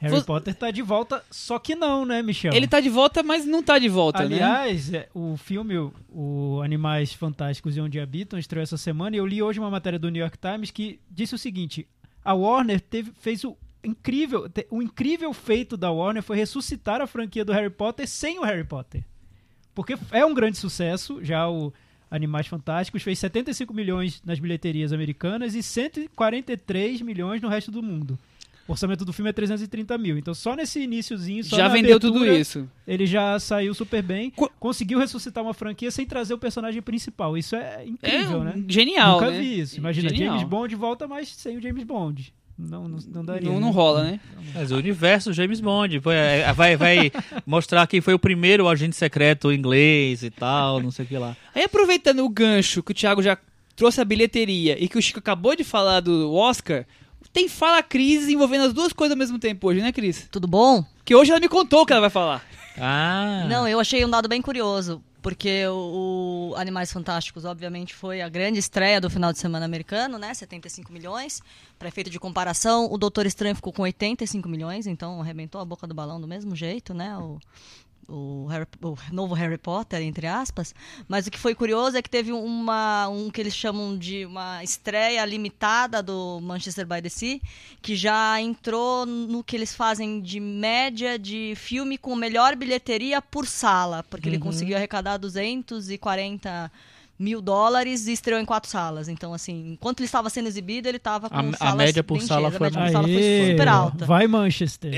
Harry 0.00 0.14
Você- 0.14 0.24
Potter 0.24 0.54
tá 0.54 0.70
de 0.70 0.80
volta, 0.80 1.22
só 1.30 1.58
que 1.58 1.74
não, 1.74 2.06
né, 2.06 2.22
Michel? 2.22 2.54
Ele 2.54 2.66
tá 2.66 2.80
de 2.80 2.88
volta, 2.88 3.22
mas 3.22 3.44
não 3.44 3.62
tá 3.62 3.78
de 3.78 3.88
volta, 3.88 4.26
né? 4.26 4.36
Aliás, 4.36 4.94
é, 4.94 5.08
o 5.12 5.36
filme 5.36 5.76
o- 6.08 6.60
Animais 6.64 7.12
Fantásticos 7.12 7.76
e 7.76 7.80
Onde 7.82 8.00
Habitam 8.00 8.38
estreou 8.38 8.62
essa 8.62 8.78
semana 8.78 9.14
e 9.16 9.18
eu 9.18 9.26
li 9.26 9.42
hoje 9.42 9.58
uma 9.58 9.68
matéria 9.70 9.98
do 9.98 10.08
New 10.08 10.20
York 10.22 10.38
Times 10.38 10.70
que 10.70 10.98
disse 11.10 11.34
o 11.34 11.38
seguinte: 11.38 11.86
a 12.24 12.32
Warner 12.32 12.80
teve, 12.80 13.12
fez 13.20 13.44
o 13.44 13.54
incrível, 13.84 14.50
o 14.70 14.80
incrível 14.82 15.32
feito 15.34 15.76
da 15.76 15.90
Warner 15.90 16.22
foi 16.22 16.36
ressuscitar 16.38 17.02
a 17.02 17.06
franquia 17.06 17.44
do 17.44 17.52
Harry 17.52 17.68
Potter 17.70 18.08
sem 18.08 18.38
o 18.38 18.42
Harry 18.42 18.64
Potter. 18.64 19.04
Porque 19.74 19.96
é 20.10 20.24
um 20.24 20.34
grande 20.34 20.58
sucesso, 20.58 21.18
já 21.22 21.48
o 21.48 21.72
Animais 22.10 22.46
Fantásticos 22.46 23.02
fez 23.02 23.18
75 23.18 23.72
milhões 23.72 24.20
nas 24.24 24.38
bilheterias 24.40 24.92
americanas 24.92 25.54
e 25.54 25.62
143 25.62 27.00
milhões 27.02 27.40
no 27.40 27.48
resto 27.48 27.70
do 27.70 27.82
mundo. 27.82 28.18
O 28.68 28.72
orçamento 28.72 29.04
do 29.04 29.12
filme 29.12 29.30
é 29.30 29.32
330 29.32 29.98
mil. 29.98 30.16
Então, 30.16 30.32
só 30.32 30.54
nesse 30.54 30.80
iníciozinho, 30.80 31.42
só 31.42 31.56
Já 31.56 31.66
vendeu 31.66 31.98
tudo 31.98 32.18
abertura, 32.18 32.38
isso. 32.40 32.68
ele 32.86 33.04
já 33.04 33.36
saiu 33.40 33.74
super 33.74 34.00
bem. 34.00 34.30
Co- 34.30 34.50
Conseguiu 34.60 34.98
ressuscitar 35.00 35.42
uma 35.42 35.52
franquia 35.54 35.90
sem 35.90 36.06
trazer 36.06 36.34
o 36.34 36.38
personagem 36.38 36.80
principal. 36.80 37.36
Isso 37.36 37.56
é 37.56 37.82
É 37.82 37.86
incrível, 37.86 38.44
né? 38.44 38.62
genial, 38.68 39.14
Nunca 39.20 39.30
né? 39.32 39.40
vi 39.40 39.58
isso. 39.60 39.76
Imagina, 39.76 40.08
Genial. 40.10 40.34
James 40.34 40.48
Bond 40.48 40.76
volta, 40.76 41.08
mas 41.08 41.28
sem 41.30 41.56
o 41.56 41.60
James 41.60 41.82
Bond. 41.82 42.32
Não, 42.68 42.88
não, 42.88 42.98
não 43.08 43.24
daria. 43.24 43.48
Não, 43.48 43.54
né? 43.54 43.60
não 43.60 43.70
rola, 43.70 44.04
né? 44.04 44.20
Mas 44.54 44.70
o 44.70 44.76
universo 44.76 45.32
James 45.32 45.60
Bond 45.60 45.98
vai, 45.98 46.16
é, 46.16 46.52
vai, 46.52 46.76
vai 46.76 47.12
mostrar 47.46 47.86
quem 47.86 48.00
foi 48.00 48.14
o 48.14 48.18
primeiro 48.18 48.68
agente 48.68 48.96
secreto 48.96 49.52
inglês 49.52 50.22
e 50.22 50.30
tal, 50.30 50.80
não 50.80 50.90
sei 50.90 51.04
o 51.04 51.08
que 51.08 51.16
lá. 51.16 51.36
Aí 51.54 51.64
aproveitando 51.64 52.24
o 52.24 52.28
gancho 52.28 52.82
que 52.82 52.92
o 52.92 52.94
Thiago 52.94 53.22
já 53.22 53.38
trouxe 53.74 54.00
a 54.00 54.04
bilheteria 54.04 54.76
e 54.82 54.88
que 54.88 54.98
o 54.98 55.02
Chico 55.02 55.18
acabou 55.18 55.56
de 55.56 55.64
falar 55.64 56.00
do 56.00 56.34
Oscar, 56.34 56.84
tem 57.32 57.48
Fala 57.48 57.82
Cris 57.82 58.28
envolvendo 58.28 58.64
as 58.64 58.72
duas 58.72 58.92
coisas 58.92 59.12
ao 59.12 59.18
mesmo 59.18 59.38
tempo 59.38 59.68
hoje, 59.68 59.80
né, 59.80 59.92
Cris? 59.92 60.28
Tudo 60.30 60.46
bom? 60.46 60.84
Que 61.04 61.14
hoje 61.14 61.30
ela 61.30 61.40
me 61.40 61.48
contou 61.48 61.82
o 61.82 61.86
que 61.86 61.92
ela 61.92 62.00
vai 62.02 62.10
falar. 62.10 62.44
Ah, 62.78 63.46
Não, 63.48 63.66
eu 63.68 63.78
achei 63.80 64.04
um 64.04 64.10
dado 64.10 64.28
bem 64.28 64.40
curioso, 64.40 65.02
porque 65.22 65.66
o, 65.68 66.54
Animais 66.56 66.92
Fantásticos, 66.92 67.44
obviamente, 67.44 67.94
foi 67.94 68.20
a 68.20 68.28
grande 68.28 68.58
estreia 68.58 69.00
do 69.00 69.10
final 69.10 69.32
de 69.32 69.38
semana 69.38 69.64
americano, 69.64 70.18
né? 70.18 70.32
75 70.32 70.92
milhões. 70.92 71.42
Para 71.78 71.88
efeito 71.88 72.10
de 72.10 72.18
comparação, 72.18 72.90
o 72.90 72.98
Doutor 72.98 73.26
Estranho 73.26 73.54
ficou 73.54 73.72
com 73.72 73.82
85 73.82 74.48
milhões, 74.48 74.86
então 74.86 75.20
arrebentou 75.20 75.60
a 75.60 75.64
boca 75.64 75.86
do 75.86 75.94
balão 75.94 76.20
do 76.20 76.26
mesmo 76.26 76.54
jeito, 76.56 76.92
né? 76.94 77.16
O, 77.18 77.38
o, 78.10 78.46
Harry- 78.48 78.66
o 78.82 78.96
novo 79.12 79.34
Harry 79.34 79.56
Potter, 79.56 80.02
entre 80.02 80.26
aspas. 80.26 80.74
Mas 81.08 81.26
o 81.26 81.30
que 81.30 81.38
foi 81.38 81.54
curioso 81.54 81.96
é 81.96 82.02
que 82.02 82.10
teve 82.10 82.32
uma, 82.32 83.08
um 83.08 83.30
que 83.30 83.40
eles 83.40 83.54
chamam 83.54 83.96
de 83.96 84.26
uma 84.26 84.62
estreia 84.64 85.24
limitada 85.24 86.02
do 86.02 86.40
Manchester 86.42 86.86
by 86.86 87.00
the 87.00 87.08
Sea, 87.08 87.40
que 87.80 87.94
já 87.96 88.40
entrou 88.40 89.06
no 89.06 89.42
que 89.44 89.56
eles 89.56 89.74
fazem 89.74 90.20
de 90.20 90.40
média 90.40 91.18
de 91.18 91.54
filme 91.56 91.96
com 91.96 92.14
melhor 92.16 92.56
bilheteria 92.56 93.22
por 93.22 93.46
sala, 93.46 94.02
porque 94.10 94.28
ele 94.28 94.36
conseguiu 94.38 94.76
arrecadar 94.76 95.16
240 95.16 96.70
mil 97.20 97.42
dólares 97.42 98.06
e 98.06 98.12
estreou 98.12 98.40
em 98.40 98.44
quatro 98.46 98.70
salas. 98.70 99.06
Então, 99.06 99.34
assim, 99.34 99.72
enquanto 99.72 100.00
ele 100.00 100.06
estava 100.06 100.30
sendo 100.30 100.46
exibido, 100.48 100.88
ele 100.88 100.96
estava 100.96 101.28
com 101.28 101.36
A- 101.36 101.70
a 101.70 101.74
média 101.76 102.02
por 102.02 102.20
sala 102.22 102.48
cheias. 102.48 102.56
foi 102.58 102.66
a 102.68 102.70
média 102.70 102.86
por 102.86 102.92
sala 102.92 103.08
foi 103.08 103.50
super 103.50 103.68
alta. 103.68 104.06
Vai 104.06 104.26
Manchester. 104.26 104.94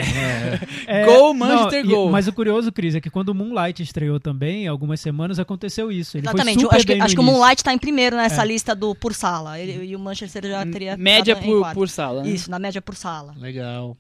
É, 0.86 1.04
Gol, 1.04 1.34
Manchester, 1.34 1.84
e- 1.84 1.88
gol. 1.88 2.10
Mas 2.10 2.28
o 2.28 2.32
curioso, 2.32 2.70
Cris, 2.70 2.94
é 2.94 3.00
que 3.00 3.10
quando 3.10 3.30
o 3.30 3.34
Moonlight 3.34 3.82
estreou 3.82 4.20
também, 4.20 4.68
algumas 4.68 5.00
semanas 5.00 5.38
aconteceu 5.38 5.90
isso. 5.90 6.16
Ele 6.16 6.26
Exatamente. 6.26 6.54
Foi 6.54 6.62
super 6.64 6.76
acho 6.76 6.86
que, 6.86 6.92
acho 7.00 7.14
que 7.16 7.20
o. 7.20 7.24
Moonlight 7.24 7.56
está 7.60 7.72
em 7.74 7.78
primeiro 7.78 8.16
nessa 8.16 8.42
É. 8.42 8.46
lista 8.46 8.74
do 8.74 8.94
por 8.94 9.12
sala. 9.14 9.58
Ele- 9.58 9.84
e 9.86 9.96
o 9.96 9.98
Manchester 9.98 10.46
já 10.46 10.64
teria. 10.64 10.96
Média 10.96 11.34
por, 11.34 11.72
por 11.74 11.88
sala. 11.88 12.22
né? 12.22 12.30
Isso, 12.30 12.50
na 12.50 12.58
média 12.58 12.80
por 12.80 12.94
sala. 12.94 13.34
legal. 13.36 13.96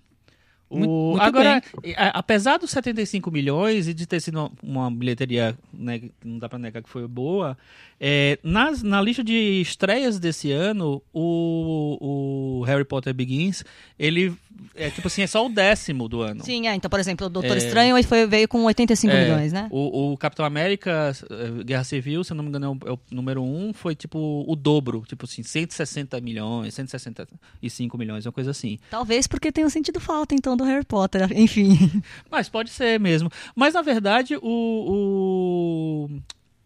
O- 0.88 1.16
agora, 1.20 1.62
a- 1.96 2.18
apesar 2.18 2.58
dos 2.58 2.70
75 2.70 3.30
milhões 3.30 3.86
e 3.88 3.94
de 3.94 4.06
ter 4.06 4.20
sido 4.20 4.38
uma, 4.38 4.50
uma 4.62 4.90
bilheteria, 4.90 5.56
né, 5.72 5.98
que 5.98 6.10
não 6.24 6.38
dá 6.38 6.48
pra 6.48 6.58
negar 6.58 6.82
que 6.82 6.88
foi 6.88 7.06
boa, 7.06 7.56
é, 8.00 8.38
nas, 8.42 8.82
na 8.82 9.00
lista 9.00 9.22
de 9.22 9.60
estreias 9.60 10.18
desse 10.18 10.50
ano, 10.50 11.02
o, 11.12 12.58
o 12.60 12.62
Harry 12.64 12.84
Potter 12.84 13.12
Begins, 13.14 13.64
ele 13.98 14.32
é 14.74 14.90
tipo 14.90 15.06
assim, 15.08 15.22
é 15.22 15.26
só 15.26 15.44
o 15.44 15.48
décimo 15.48 16.08
do 16.08 16.22
ano. 16.22 16.44
Sim, 16.44 16.66
é. 16.68 16.74
Então, 16.74 16.90
por 16.90 17.00
exemplo, 17.00 17.26
o 17.26 17.30
Doutor 17.30 17.54
É. 17.54 17.58
Estranho 17.58 18.02
foi, 18.04 18.26
veio 18.26 18.48
com 18.48 18.62
85 18.64 19.12
É, 19.12 19.24
milhões, 19.24 19.52
né? 19.52 19.68
O, 19.70 20.12
o 20.12 20.16
Capitão 20.16 20.44
América, 20.44 21.12
eh, 21.30 21.64
Guerra 21.64 21.84
Civil, 21.84 22.24
se 22.24 22.32
eu 22.32 22.36
não 22.36 22.44
me 22.44 22.48
engano, 22.50 22.66
é 22.66 22.68
o, 22.68 22.90
é 22.90 22.92
o 22.92 22.98
número 23.10 23.42
um, 23.42 23.72
foi 23.72 23.94
tipo 23.94 24.44
o 24.46 24.56
dobro, 24.56 25.04
tipo 25.06 25.24
assim, 25.24 25.42
160 25.42 26.20
milhões, 26.20 26.74
165 26.74 27.98
milhões, 27.98 28.26
uma 28.26 28.32
coisa 28.32 28.50
assim. 28.50 28.78
Talvez 28.90 29.26
porque 29.26 29.52
tenha 29.52 29.68
sentido 29.70 30.00
falta, 30.00 30.34
então, 30.34 30.56
do 30.56 30.64
Harry 30.64 30.84
Potter. 30.84 31.30
Enfim. 31.36 32.02
Mas 32.30 32.48
pode 32.48 32.70
ser 32.70 32.98
mesmo. 33.00 33.30
Mas 33.54 33.74
na 33.74 33.82
verdade, 33.82 34.36
o, 34.36 34.40
o, 34.42 36.08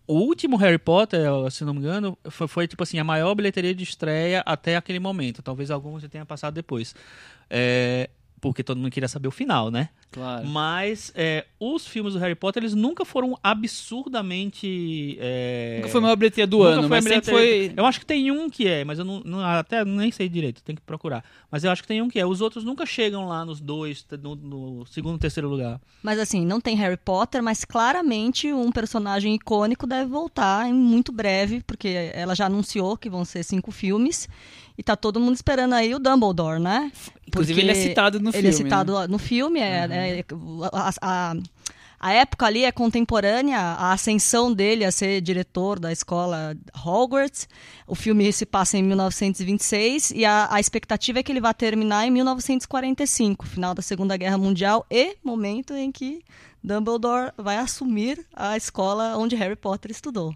o 0.06 0.14
último 0.14 0.56
Harry 0.56 0.78
Potter, 0.78 1.20
se 1.50 1.64
não 1.64 1.74
me 1.74 1.80
engano, 1.80 2.16
foi, 2.30 2.46
foi, 2.46 2.68
tipo 2.68 2.82
assim, 2.82 2.98
a 2.98 3.04
maior 3.04 3.34
bilheteria 3.34 3.74
de 3.74 3.82
estreia 3.82 4.42
até 4.46 4.76
aquele 4.76 5.00
momento. 5.00 5.42
Talvez 5.42 5.70
alguns 5.70 6.02
já 6.02 6.08
tenha 6.08 6.24
passado 6.24 6.54
depois. 6.54 6.94
É, 7.50 8.08
porque 8.50 8.62
todo 8.62 8.78
mundo 8.78 8.90
queria 8.90 9.08
saber 9.08 9.28
o 9.28 9.30
final, 9.30 9.70
né? 9.70 9.88
Claro. 10.10 10.46
Mas 10.46 11.12
é, 11.14 11.44
os 11.58 11.86
filmes 11.86 12.14
do 12.14 12.18
Harry 12.20 12.34
Potter, 12.34 12.62
eles 12.62 12.74
nunca 12.74 13.04
foram 13.04 13.36
absurdamente. 13.42 15.16
é, 15.20 15.76
Nunca 15.78 15.88
foi 15.88 15.98
a 15.98 16.02
maior 16.02 16.16
bilheteria 16.16 16.46
do 16.46 16.58
nunca 16.58 16.70
ano, 16.70 16.88
mas 16.88 17.04
sempre 17.04 17.30
foi. 17.30 17.72
Eu 17.76 17.84
acho 17.86 18.00
que 18.00 18.06
tem 18.06 18.30
um 18.30 18.48
que 18.48 18.66
é, 18.66 18.84
mas 18.84 18.98
eu 18.98 19.04
não, 19.04 19.20
não- 19.24 19.40
até 19.44 19.84
nem 19.84 20.10
sei 20.10 20.28
direito, 20.28 20.62
tem 20.62 20.74
que 20.76 20.82
procurar. 20.82 21.24
Mas 21.50 21.64
eu 21.64 21.70
acho 21.70 21.82
que 21.82 21.88
tem 21.88 22.00
um 22.02 22.08
que 22.08 22.18
é. 22.18 22.26
Os 22.26 22.40
outros 22.40 22.64
nunca 22.64 22.84
chegam 22.86 23.26
lá 23.26 23.44
nos 23.44 23.60
dois, 23.60 24.04
no, 24.22 24.34
no 24.36 24.86
segundo, 24.86 25.18
terceiro 25.18 25.48
lugar. 25.48 25.80
Mas 26.02 26.18
assim, 26.18 26.44
não 26.44 26.60
tem 26.60 26.76
Harry 26.76 26.96
Potter, 26.96 27.42
mas 27.42 27.64
claramente 27.64 28.52
um 28.52 28.70
personagem 28.72 29.34
icônico 29.34 29.86
deve 29.86 30.08
voltar 30.10 30.68
em 30.68 30.72
muito 30.74 31.12
breve, 31.12 31.62
porque 31.66 31.88
ela 32.14 32.34
já 32.34 32.46
anunciou 32.46 32.96
que 32.96 33.10
vão 33.10 33.24
ser 33.24 33.42
cinco 33.42 33.70
filmes. 33.70 34.28
E 34.78 34.82
tá 34.82 34.94
todo 34.96 35.18
mundo 35.20 35.34
esperando 35.34 35.72
aí 35.74 35.94
o 35.94 35.98
Dumbledore, 35.98 36.60
né? 36.60 36.92
Inclusive, 37.26 37.60
ele 37.60 37.70
é 37.70 37.74
citado 37.74 38.20
no 38.20 38.28
ele 38.30 38.34
filme. 38.38 38.48
é 38.48 38.52
citado 38.52 38.98
né? 39.00 39.06
no 39.08 39.18
filme. 39.18 39.60
É, 39.60 39.86
é- 40.20 40.24
a, 40.72 40.90
a- 41.30 41.34
a 41.98 42.12
época 42.12 42.44
ali 42.44 42.62
é 42.62 42.70
contemporânea 42.70 43.58
à 43.58 43.92
ascensão 43.92 44.52
dele 44.52 44.84
a 44.84 44.92
ser 44.92 45.22
diretor 45.22 45.80
da 45.80 45.90
escola 45.90 46.54
Hogwarts. 46.84 47.48
O 47.86 47.94
filme 47.94 48.30
se 48.34 48.44
passa 48.44 48.76
em 48.76 48.82
1926 48.82 50.10
e 50.10 50.24
a, 50.24 50.46
a 50.50 50.60
expectativa 50.60 51.20
é 51.20 51.22
que 51.22 51.32
ele 51.32 51.40
vá 51.40 51.54
terminar 51.54 52.06
em 52.06 52.10
1945, 52.10 53.46
final 53.46 53.74
da 53.74 53.80
Segunda 53.80 54.14
Guerra 54.16 54.36
Mundial 54.36 54.84
e 54.90 55.16
momento 55.24 55.72
em 55.72 55.90
que 55.90 56.20
Dumbledore 56.62 57.32
vai 57.36 57.56
assumir 57.56 58.24
a 58.34 58.56
escola 58.58 59.16
onde 59.16 59.34
Harry 59.34 59.56
Potter 59.56 59.90
estudou. 59.90 60.34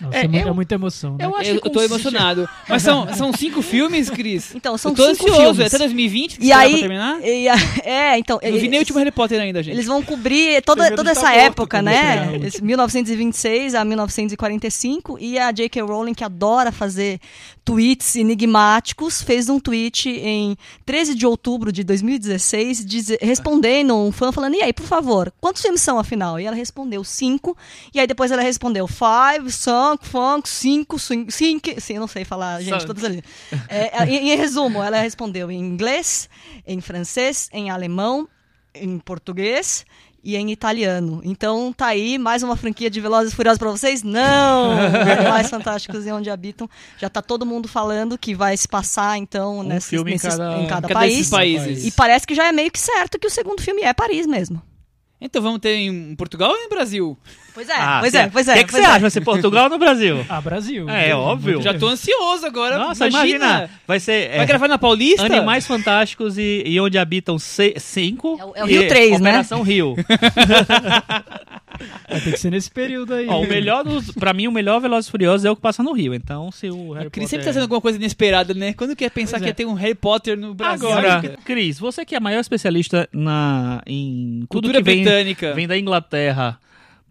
Nossa, 0.00 0.16
É, 0.16 0.20
é, 0.22 0.44
eu- 0.44 0.48
é 0.48 0.52
muita 0.52 0.74
emoção. 0.74 1.16
Né? 1.18 1.24
Eu 1.24 1.36
acho 1.36 1.50
Eu, 1.50 1.60
que 1.60 1.68
eu 1.68 1.72
tô 1.72 1.82
emocionado. 1.82 2.48
Mas 2.68 2.82
são, 2.82 3.06
são 3.14 3.32
cinco 3.32 3.62
filmes, 3.62 4.08
Cris? 4.10 4.54
Então, 4.54 4.78
são 4.78 4.92
eu 4.92 4.96
tô 4.96 5.02
cinco 5.14 5.24
ansioso. 5.24 5.40
filmes. 5.42 5.60
É 5.60 5.66
até 5.66 5.78
2020 5.78 6.38
que 6.38 6.46
E 6.46 6.52
aí, 6.52 6.70
pra 6.70 6.78
terminar? 6.80 7.20
e 7.24 7.48
a- 7.48 7.54
é, 7.84 8.18
então, 8.18 8.38
Não 8.42 8.58
vi 8.58 8.68
nem 8.68 8.78
o 8.78 8.82
último 8.82 8.98
Harry 8.98 9.10
Potter 9.10 9.40
ainda, 9.40 9.62
gente. 9.62 9.74
Eles 9.74 9.86
vão 9.86 10.02
cobrir 10.02 10.62
toda, 10.62 10.94
toda 10.94 11.12
está 11.12 11.32
essa 11.32 11.40
época, 11.40 11.82
né? 11.82 12.26
último. 12.28 12.46
Esse 12.46 12.62
1926 12.64 13.74
a 13.74 13.84
1945. 13.84 15.18
E 15.20 15.38
a 15.38 15.50
J.K. 15.52 15.82
Rowling, 15.82 16.14
que 16.14 16.24
adora 16.24 16.70
fazer 16.70 17.18
tweets 17.64 18.16
enigmáticos, 18.16 19.20
fez 19.22 19.48
um 19.48 19.60
tweet 19.60 20.08
em 20.08 20.56
13 20.86 21.14
de 21.14 21.26
outubro 21.26 21.70
de 21.70 21.84
2016, 21.84 22.84
dize- 22.84 23.18
respondendo 23.20 23.94
um 23.96 24.10
fã 24.12 24.32
falando: 24.32 24.54
E 24.54 24.62
aí, 24.62 24.72
por 24.72 24.86
favor, 24.86 25.32
quantos 25.40 25.60
filmes 25.62 25.80
são 25.80 25.98
afinal? 25.98 26.38
E 26.40 26.46
ela 26.46 26.56
respondeu 26.56 27.04
cinco. 27.04 27.56
E 27.94 28.00
aí 28.00 28.06
depois 28.06 28.30
ela 28.30 28.42
respondeu 28.42 28.86
five, 28.86 29.50
sunk, 29.68 30.06
funk, 30.06 30.48
cinco, 30.48 30.98
cinco, 30.98 31.30
cinco. 31.30 31.80
Sim, 31.80 31.94
eu 31.94 32.00
não 32.00 32.08
sei 32.08 32.24
falar, 32.24 32.60
gente, 32.60 32.74
Sunk. 32.80 32.86
todas 32.86 33.04
ali. 33.04 33.22
É, 33.68 34.04
em, 34.06 34.30
em 34.32 34.36
resumo, 34.36 34.82
ela 34.82 34.98
respondeu 35.00 35.50
em 35.50 35.58
inglês, 35.60 36.28
em 36.66 36.80
francês, 36.80 37.48
em 37.52 37.70
alemão, 37.70 38.26
em 38.74 38.98
português 38.98 39.84
e 40.24 40.36
em 40.36 40.50
italiano. 40.50 41.20
Então 41.24 41.72
tá 41.72 41.86
aí 41.88 42.18
mais 42.18 42.42
uma 42.42 42.56
franquia 42.56 42.90
de 42.90 43.00
Velozes 43.00 43.32
e 43.32 43.36
Furiosos 43.36 43.58
pra 43.58 43.70
vocês? 43.70 44.02
Não! 44.02 44.72
Animais 45.18 45.48
Fantásticos 45.50 46.06
e 46.06 46.10
Onde 46.12 46.28
Habitam. 46.30 46.68
Já 46.98 47.08
tá 47.08 47.20
todo 47.22 47.44
mundo 47.46 47.68
falando 47.68 48.16
que 48.18 48.34
vai 48.34 48.56
se 48.56 48.66
passar 48.66 49.16
então 49.18 49.58
Um 49.60 49.62
nesses, 49.62 49.90
filme 49.90 50.10
em 50.10 50.14
nesses- 50.14 50.30
cada- 50.36 50.58
em 50.60 50.66
cada 50.66 50.88
país. 50.88 51.28
países. 51.30 51.84
E 51.86 51.90
parece 51.92 52.26
que 52.26 52.34
já 52.34 52.46
é 52.48 52.52
meio 52.52 52.70
que 52.70 52.80
certo 52.80 53.18
que 53.18 53.26
o 53.26 53.30
segundo 53.30 53.62
filme 53.62 53.82
é 53.82 53.92
Paris 53.92 54.26
mesmo. 54.26 54.60
Então 55.20 55.42
vamos 55.42 55.58
ter 55.58 55.74
em 55.74 56.14
Portugal 56.14 56.50
ou 56.52 56.56
em 56.56 56.68
Brasil? 56.68 57.18
Pois 57.58 57.68
é, 57.68 57.74
Ah, 57.74 57.98
pois 58.00 58.14
é, 58.14 58.28
pois 58.28 58.46
é. 58.46 58.52
O 58.52 58.54
que, 58.58 58.64
que 58.66 58.70
pois 58.70 58.82
você 58.84 58.88
é. 58.88 58.90
acha? 58.92 59.00
Vai 59.00 59.10
ser 59.10 59.20
Portugal 59.22 59.64
ou 59.64 59.70
no 59.70 59.78
Brasil? 59.78 60.24
Ah, 60.28 60.40
Brasil. 60.40 60.88
É, 60.88 61.12
óbvio. 61.12 61.54
Muito 61.54 61.64
Já 61.64 61.74
tô 61.74 61.88
ansioso 61.88 62.46
agora. 62.46 62.78
Nossa, 62.78 63.08
imagina. 63.08 63.44
imagina. 63.46 63.70
Vai 63.84 63.98
ser. 63.98 64.28
Vai 64.30 64.38
é, 64.38 64.46
gravar 64.46 64.68
na 64.68 64.78
Paulista? 64.78 65.24
Animais 65.26 65.66
Fantásticos 65.66 66.38
e, 66.38 66.62
e 66.64 66.80
onde 66.80 66.96
habitam 66.98 67.36
se- 67.36 67.74
cinco. 67.78 68.38
É 68.40 68.44
o- 68.44 68.52
é 68.58 68.64
o 68.64 68.68
e 68.68 68.78
Rio 68.78 68.86
3, 68.88 69.20
né? 69.20 69.30
Operação 69.30 69.62
Rio. 69.62 69.96
Vai 72.08 72.20
ter 72.20 72.32
que 72.32 72.36
ser 72.38 72.50
nesse 72.50 72.70
período 72.70 73.12
aí. 73.14 73.26
Ó, 73.28 73.40
o 73.40 73.46
melhor 73.46 73.82
dos, 73.84 74.10
pra 74.12 74.32
mim, 74.32 74.46
o 74.46 74.52
melhor 74.52 74.80
Velozes 74.80 75.08
e 75.08 75.10
Furiosos 75.10 75.44
é 75.44 75.50
o 75.50 75.56
que 75.56 75.62
passa 75.62 75.82
no 75.82 75.92
Rio. 75.92 76.14
Então, 76.14 76.50
se 76.52 76.68
o 76.70 76.92
Harry 76.92 77.10
Cris 77.10 77.24
Potter... 77.24 77.28
sempre 77.28 77.44
tá 77.46 77.52
sendo 77.52 77.62
alguma 77.62 77.80
coisa 77.80 77.98
inesperada, 77.98 78.54
né? 78.54 78.72
Quando 78.72 78.94
que 78.96 79.04
ia 79.04 79.10
pensar 79.10 79.32
Pois 79.38 79.42
que 79.42 79.46
é. 79.46 79.50
ia 79.50 79.54
ter 79.54 79.64
um 79.66 79.74
Harry 79.74 79.94
Potter 79.94 80.36
no 80.38 80.54
Brasil? 80.54 80.88
Agora, 80.88 81.22
Cris, 81.44 81.78
você 81.78 82.04
que 82.04 82.14
é 82.14 82.18
a 82.18 82.20
maior 82.20 82.40
especialista 82.40 83.08
na, 83.12 83.82
em 83.86 84.40
tudo 84.48 84.62
Cultura 84.62 84.78
que 84.78 84.84
vem, 84.84 85.02
britânica. 85.02 85.54
vem 85.54 85.66
da 85.68 85.76
Inglaterra 85.76 86.58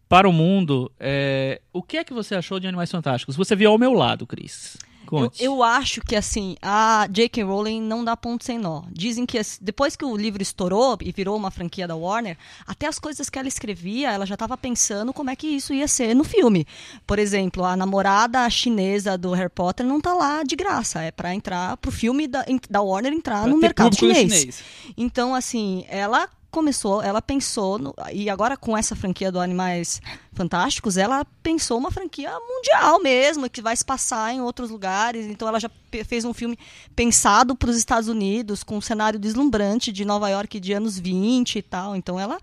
para 0.08 0.28
o 0.28 0.34
mundo, 0.34 0.92
é, 1.00 1.62
o 1.74 1.84
que 1.84 1.98
é 1.98 2.04
que 2.04 2.14
você 2.14 2.36
achou 2.36 2.60
de 2.60 2.68
Animais 2.68 2.92
Fantásticos? 2.92 3.36
Você 3.36 3.56
viu 3.56 3.72
ao 3.72 3.78
meu 3.78 3.94
lado, 3.94 4.26
Cris. 4.26 4.78
Eu, 5.12 5.32
eu 5.40 5.64
acho 5.64 6.02
que 6.02 6.16
assim, 6.16 6.58
a 6.62 7.08
J.K. 7.10 7.44
Rowling 7.44 7.82
não 7.82 8.04
dá 8.04 8.18
ponto 8.18 8.44
sem 8.44 8.58
nó. 8.58 8.84
Dizem 8.92 9.26
que 9.26 9.40
depois 9.62 9.96
que 9.96 10.04
o 10.04 10.18
livro 10.18 10.42
estourou 10.42 10.98
e 11.02 11.12
virou 11.12 11.38
uma 11.38 11.50
franquia 11.50 11.88
da 11.88 11.96
Warner, 11.96 12.38
até 12.66 12.88
as 12.88 13.00
coisas 13.00 13.30
que 13.30 13.40
ela 13.40 13.48
escrevia, 13.48 14.12
ela 14.12 14.26
já 14.26 14.34
estava 14.34 14.58
pensando 14.58 15.14
como 15.14 15.30
é 15.30 15.36
que 15.36 15.48
isso 15.48 15.74
ia 15.74 15.88
ser 15.88 16.14
no 16.14 16.24
filme. 16.24 16.68
Por 17.06 17.20
exemplo, 17.20 17.64
a 17.64 17.78
namorada 17.78 18.50
chinesa 18.50 19.18
do 19.18 19.32
Harry 19.32 19.50
Potter 19.50 19.86
não 19.86 20.02
tá 20.02 20.14
lá 20.14 20.44
de 20.44 20.56
graça, 20.56 21.02
é 21.02 21.12
para 21.12 21.34
entrar 21.34 21.78
pro 21.78 21.92
filme 21.92 22.28
da, 22.28 22.44
da 22.70 22.82
Warner 22.82 23.14
entrar 23.14 23.42
Pra 23.44 23.50
no 23.50 23.58
mercado 23.58 23.92
no 23.92 23.98
chinês. 23.98 24.62
Então, 24.98 25.34
assim, 25.34 25.86
ela 25.88 26.28
começou, 26.52 27.02
ela 27.02 27.22
pensou, 27.22 27.78
no- 27.80 27.94
e 28.12 28.30
agora 28.30 28.56
com 28.58 28.78
essa 28.78 28.96
franquia 28.96 29.32
do 29.32 29.40
Animais 29.40 30.02
Fantásticos, 30.38 30.96
ela 30.98 31.26
pensou 31.44 31.78
uma 31.78 31.92
franquia 31.92 32.32
mundial 32.32 33.02
mesmo, 33.02 33.50
que 33.50 33.62
vai 33.62 33.76
se 33.76 33.84
passar 33.84 34.34
em 34.34 34.40
outros 34.40 34.70
lugares. 34.70 35.26
Então 35.26 35.48
ela 35.48 35.60
já 35.60 35.70
fez 36.06 36.24
um 36.24 36.34
filme 36.34 36.58
pensado 36.96 37.56
para 37.56 37.70
os 37.70 37.76
Estados 37.78 38.08
Unidos, 38.08 38.64
com 38.64 38.78
um 38.78 38.82
cenário 38.82 39.20
deslumbrante 39.20 39.92
de 39.92 40.06
Nova 40.06 40.30
York 40.30 40.60
de 40.60 40.72
anos 40.74 40.98
20 40.98 41.58
e 41.58 41.62
tal. 41.62 41.96
Então 41.96 42.20
ela 42.20 42.38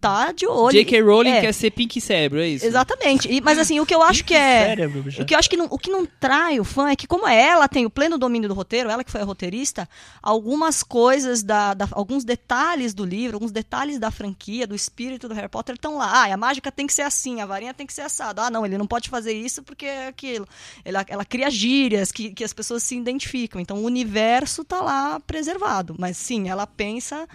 tá 0.00 0.32
de 0.32 0.46
olho. 0.46 0.72
J.K. 0.76 1.00
Rowling 1.00 1.30
É, 1.30 1.40
quer 1.40 1.54
ser 1.54 1.70
Pink 1.70 1.98
Cérebro, 1.98 2.38
é 2.38 2.46
isso? 2.46 2.66
Exatamente. 2.66 3.26
E- 3.32 3.40
mas 3.40 3.58
assim, 3.58 3.80
o 3.80 3.86
que 3.86 3.94
eu 3.94 4.02
acho 4.02 4.22
que 4.22 4.34
é. 4.34 4.66
Cérebro, 4.66 5.02
bicho. 5.02 5.22
O 5.22 5.24
que 5.24 5.34
eu 5.34 5.38
acho 5.38 5.48
que 5.48 5.56
não, 5.56 5.64
o 5.70 5.78
que 5.78 5.90
não 5.90 6.04
trai 6.04 6.60
o 6.60 6.64
fã 6.64 6.90
é 6.90 6.96
que, 6.96 7.06
como 7.06 7.26
ela 7.26 7.66
tem 7.68 7.86
o 7.86 7.90
pleno 7.90 8.18
domínio 8.18 8.46
do 8.46 8.54
roteiro, 8.54 8.90
ela 8.90 9.02
que 9.02 9.10
foi 9.10 9.22
a 9.22 9.24
roteirista, 9.24 9.88
algumas 10.22 10.82
coisas, 10.82 11.42
da, 11.42 11.72
da- 11.72 11.88
alguns 11.92 12.22
detalhes 12.22 12.92
do 12.92 13.02
livro, 13.02 13.36
alguns 13.36 13.50
detalhes 13.50 13.98
da 13.98 14.10
franquia, 14.10 14.66
do 14.66 14.74
espírito 14.74 15.26
do 15.26 15.32
Harry 15.34 15.48
Potter 15.48 15.74
estão 15.74 15.96
lá. 15.96 16.10
Ah, 16.24 16.34
a 16.34 16.36
mágica 16.36 16.70
tem 16.70 16.86
que 16.86 16.92
ser 16.92 17.02
assim, 17.02 17.33
a 17.40 17.46
varinha 17.46 17.74
tem 17.74 17.86
que 17.86 17.92
ser 17.92 18.02
assada. 18.02 18.42
Ah, 18.42 18.50
não, 18.50 18.64
ele 18.64 18.78
não 18.78 18.86
pode 18.86 19.08
fazer 19.08 19.32
isso 19.32 19.62
porque 19.62 19.86
é 19.86 20.08
aquilo. 20.08 20.46
Ela, 20.84 21.04
ela 21.08 21.24
cria 21.24 21.50
gírias 21.50 22.12
que, 22.12 22.30
que 22.30 22.44
as 22.44 22.52
pessoas 22.52 22.82
se 22.82 22.96
identificam. 22.96 23.60
Então 23.60 23.78
o 23.78 23.84
universo 23.84 24.64
tá 24.64 24.80
lá 24.80 25.20
preservado. 25.20 25.94
Mas 25.98 26.16
sim, 26.16 26.48
ela 26.48 26.66
pensa 26.66 27.28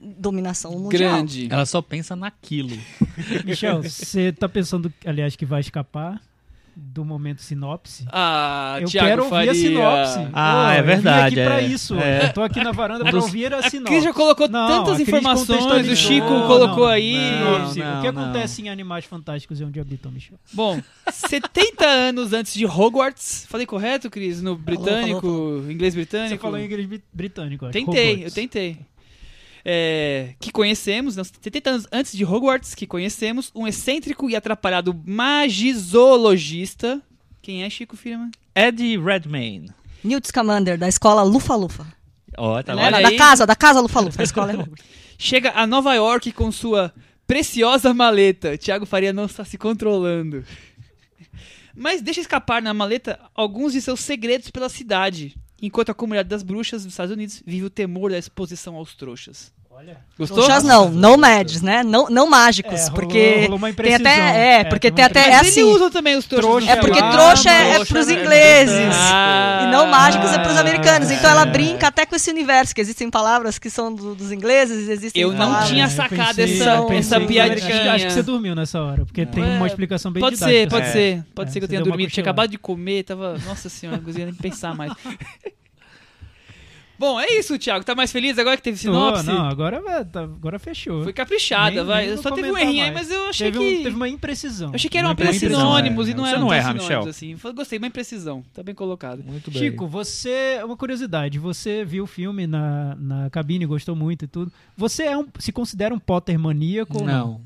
dominação 0.00 0.72
mundial. 0.72 1.14
Grande. 1.14 1.48
Ela 1.50 1.66
só 1.66 1.80
pensa 1.80 2.14
naquilo. 2.14 2.76
Michel, 3.44 3.82
você 3.82 4.32
tá 4.32 4.48
pensando, 4.48 4.92
aliás, 5.04 5.36
que 5.36 5.46
vai 5.46 5.60
escapar 5.60 6.20
do 6.78 7.06
momento 7.06 7.40
sinopse? 7.40 8.04
Ah, 8.12 8.76
Eu 8.82 8.86
Thiago 8.86 9.08
quero 9.08 9.22
ouvir 9.22 9.34
Faria. 9.34 9.50
a 9.50 9.54
sinopse. 9.54 10.28
Ah, 10.34 10.74
é 10.74 10.78
eu 10.78 10.82
vim 10.82 10.86
verdade, 10.88 11.40
aqui 11.40 11.46
pra 11.48 11.62
é. 11.62 11.64
isso. 11.66 11.94
É. 11.98 12.24
Eu 12.26 12.32
tô 12.34 12.42
aqui 12.42 12.62
na 12.62 12.70
varanda 12.70 13.02
pra 13.04 13.16
ouvir 13.18 13.54
a 13.54 13.60
A 13.60 13.62
sinopse. 13.70 13.92
Cris 13.92 14.04
já 14.04 14.12
colocou 14.12 14.46
Não, 14.46 14.68
tantas 14.84 14.98
a 14.98 15.02
informações, 15.02 15.88
o 15.88 15.96
Chico 15.96 16.28
Não, 16.28 16.46
colocou 16.46 16.84
não. 16.84 16.88
aí. 16.92 17.16
O 17.70 17.72
que 17.72 17.80
não. 18.12 18.22
acontece 18.24 18.60
em 18.60 18.68
Animais 18.68 19.06
Fantásticos 19.06 19.58
e 19.58 19.64
Onde 19.64 19.80
Habitam, 19.80 20.12
Michel? 20.12 20.38
Bom, 20.52 20.78
70 21.10 21.86
anos 21.86 22.32
antes 22.34 22.52
de 22.52 22.66
Hogwarts. 22.66 23.46
Falei 23.48 23.64
correto, 23.66 24.10
Cris? 24.10 24.42
No 24.42 24.54
britânico, 24.56 25.20
falou, 25.22 25.70
inglês 25.70 25.94
britânico? 25.94 26.28
Você 26.34 26.38
falou 26.38 26.58
em 26.58 26.66
inglês 26.66 26.86
brit- 26.86 27.04
britânico, 27.12 27.64
acho. 27.66 27.72
Tentei, 27.72 28.12
Hogwarts. 28.12 28.24
eu 28.36 28.42
tentei. 28.42 28.78
É, 29.68 30.34
que 30.38 30.52
conhecemos, 30.52 31.16
não, 31.16 31.24
70 31.24 31.70
anos 31.70 31.88
antes 31.90 32.12
de 32.12 32.24
Hogwarts, 32.24 32.72
que 32.72 32.86
conhecemos 32.86 33.50
um 33.52 33.66
excêntrico 33.66 34.30
e 34.30 34.36
atrapalhado 34.36 34.94
magizoologista. 35.04 37.02
Quem 37.42 37.64
é 37.64 37.70
Chico 37.70 37.96
Firman? 37.96 38.30
Ed 38.54 38.96
Redmayne. 38.96 39.72
Newt 40.04 40.28
Scamander, 40.28 40.78
da 40.78 40.86
escola 40.86 41.24
Lufa 41.24 41.56
Lufa. 41.56 41.84
Ó, 42.38 42.62
tá 42.62 42.76
Olha 42.76 42.90
lá. 42.90 43.00
Da 43.00 43.16
casa, 43.16 43.44
da 43.44 43.56
casa 43.56 43.80
Lufa 43.80 43.98
Lufa. 43.98 44.22
A 44.22 44.24
escola 44.24 44.52
é 44.52 44.54
Hogwarts. 44.54 44.84
Chega 45.18 45.50
a 45.50 45.66
Nova 45.66 45.92
York 45.94 46.30
com 46.30 46.52
sua 46.52 46.94
preciosa 47.26 47.92
maleta. 47.92 48.56
Tiago 48.56 48.86
Faria 48.86 49.12
não 49.12 49.24
está 49.24 49.44
se 49.44 49.58
controlando. 49.58 50.44
Mas 51.74 52.00
deixa 52.00 52.20
escapar 52.20 52.62
na 52.62 52.72
maleta 52.72 53.18
alguns 53.34 53.72
de 53.72 53.82
seus 53.82 53.98
segredos 53.98 54.48
pela 54.48 54.68
cidade, 54.68 55.36
enquanto 55.60 55.90
a 55.90 55.94
comunidade 55.94 56.28
das 56.28 56.44
bruxas 56.44 56.84
dos 56.84 56.92
Estados 56.92 57.12
Unidos 57.12 57.42
vive 57.44 57.66
o 57.66 57.70
temor 57.70 58.12
da 58.12 58.18
exposição 58.18 58.76
aos 58.76 58.94
trouxas. 58.94 59.55
Olha. 59.78 59.98
Gostou? 60.18 60.38
Trouxas 60.38 60.64
não, 60.64 60.88
não 60.90 61.18
mads, 61.18 61.60
né? 61.60 61.82
Não, 61.82 62.08
não 62.08 62.26
mágicos, 62.26 62.72
É, 62.72 62.76
rolou- 62.84 62.94
porque 62.94 63.40
rolou 63.42 63.58
uma 63.58 63.72
tem 63.74 63.94
até, 63.94 64.16
é, 64.18 64.60
É, 64.60 64.64
porque 64.64 64.90
tem 64.90 64.96
tem 64.96 65.04
até, 65.04 65.28
é 65.32 65.34
assim, 65.36 65.60
eles 65.60 65.74
usam 65.76 65.90
também 65.90 66.16
os 66.16 66.24
trouxas. 66.24 66.66
É 66.70 66.76
porque 66.76 66.98
lá, 66.98 67.10
trouxa 67.12 67.50
é, 67.50 67.60
é 67.70 67.74
trouxa 67.74 67.92
pros 67.92 68.08
é 68.08 68.12
ingleses. 68.14 68.94
Ah. 68.94 69.64
E 69.64 69.70
não 69.70 69.86
mágicos 69.86 70.32
é 70.32 70.38
pros 70.38 70.56
Ah. 70.56 70.60
americanos. 70.60 71.10
Então 71.10 71.30
ela 71.30 71.44
brinca 71.44 71.88
até 71.88 72.06
com 72.06 72.16
esse 72.16 72.30
universo, 72.30 72.74
que 72.74 72.80
existem 72.80 73.10
palavras 73.10 73.58
que 73.58 73.68
são 73.68 73.94
do- 73.94 74.14
dos 74.14 74.32
ingleses, 74.32 74.88
existem 74.88 75.20
Eu 75.22 75.32
não 75.32 75.38
palavras... 75.46 75.68
tinha 75.68 75.84
eu 75.84 75.90
sacado 75.90 76.36
pensei- 76.36 76.60
essa, 76.62 76.94
essa 76.94 77.20
piadinha. 77.20 77.92
Acho 77.92 78.06
que 78.06 78.12
você 78.14 78.22
dormiu 78.22 78.54
nessa 78.54 78.80
hora, 78.80 79.04
porque 79.04 79.26
tem 79.26 79.44
É, 79.44 79.56
uma 79.58 79.66
explicação 79.66 80.10
bem 80.10 80.22
Pode 80.22 80.36
didática. 80.36 80.58
ser, 80.60 80.68
pode 80.70 80.86
É. 80.86 80.90
ser. 80.92 81.24
Pode 81.34 81.50
É, 81.50 81.52
ser 81.52 81.58
que 81.60 81.64
eu 81.64 81.68
tenha 81.68 81.82
dormido. 81.82 82.10
Tinha 82.10 82.22
acabado 82.22 82.50
de 82.50 82.56
comer, 82.58 83.02
tava. 83.04 83.36
Nossa 83.44 83.68
senhora, 83.68 83.98
não 83.98 84.04
conseguia 84.04 84.24
nem 84.24 84.34
pensar 84.34 84.74
mais. 84.74 84.90
Bom, 86.98 87.20
é 87.20 87.26
isso, 87.38 87.58
Thiago. 87.58 87.84
Tá 87.84 87.94
mais 87.94 88.10
feliz 88.10 88.38
agora 88.38 88.56
que 88.56 88.62
teve 88.62 88.78
sinopse? 88.78 89.26
não, 89.26 89.46
agora, 89.46 89.80
vai, 89.80 90.04
tá- 90.04 90.22
agora 90.22 90.58
fechou. 90.58 91.02
Foi 91.02 91.12
caprichada, 91.12 91.76
Nem- 91.76 91.84
vai. 91.84 92.06
nem 92.06 92.16
Só 92.16 92.30
teve 92.30 92.50
um 92.50 92.56
errinho 92.56 92.84
aí, 92.84 92.90
mas 92.90 93.10
eu 93.10 93.28
achei 93.28 93.50
teve, 93.52 93.58
que. 93.64 93.80
um- 93.80 93.82
teve 93.82 93.96
uma 93.96 94.08
imprecisão. 94.08 94.68
Eu 94.70 94.74
achei 94.76 94.88
que 94.88 94.96
eram 94.96 95.08
Uma 95.08 95.12
apenas 95.12 95.36
sinônimos 95.36 96.08
é. 96.08 96.10
e 96.10 96.14
não 96.14 96.26
eram 96.26 96.40
não 96.40 96.52
erra, 96.52 96.72
sinônimos, 96.72 96.84
Michel. 96.88 97.08
assim. 97.08 97.54
Gostei, 97.54 97.78
uma 97.78 97.86
imprecisão. 97.86 98.42
Tá 98.54 98.62
bem 98.62 98.74
colocado. 98.74 99.22
Muito 99.22 99.50
bem. 99.50 99.62
Chico, 99.62 99.86
você. 99.86 100.60
Uma 100.64 100.76
curiosidade, 100.76 101.38
você 101.38 101.84
viu 101.84 102.04
o 102.04 102.06
filme 102.06 102.46
na, 102.46 102.96
na 102.98 103.30
cabine, 103.30 103.66
gostou 103.66 103.94
muito 103.94 104.24
e 104.24 104.28
tudo. 104.28 104.50
Você 104.76 105.02
é 105.04 105.16
um, 105.18 105.26
se 105.38 105.52
considera 105.52 105.94
um 105.94 105.98
Potter 105.98 106.38
maníaco 106.38 106.98
ou 107.00 107.04
não? 107.06 107.26
Não. 107.28 107.40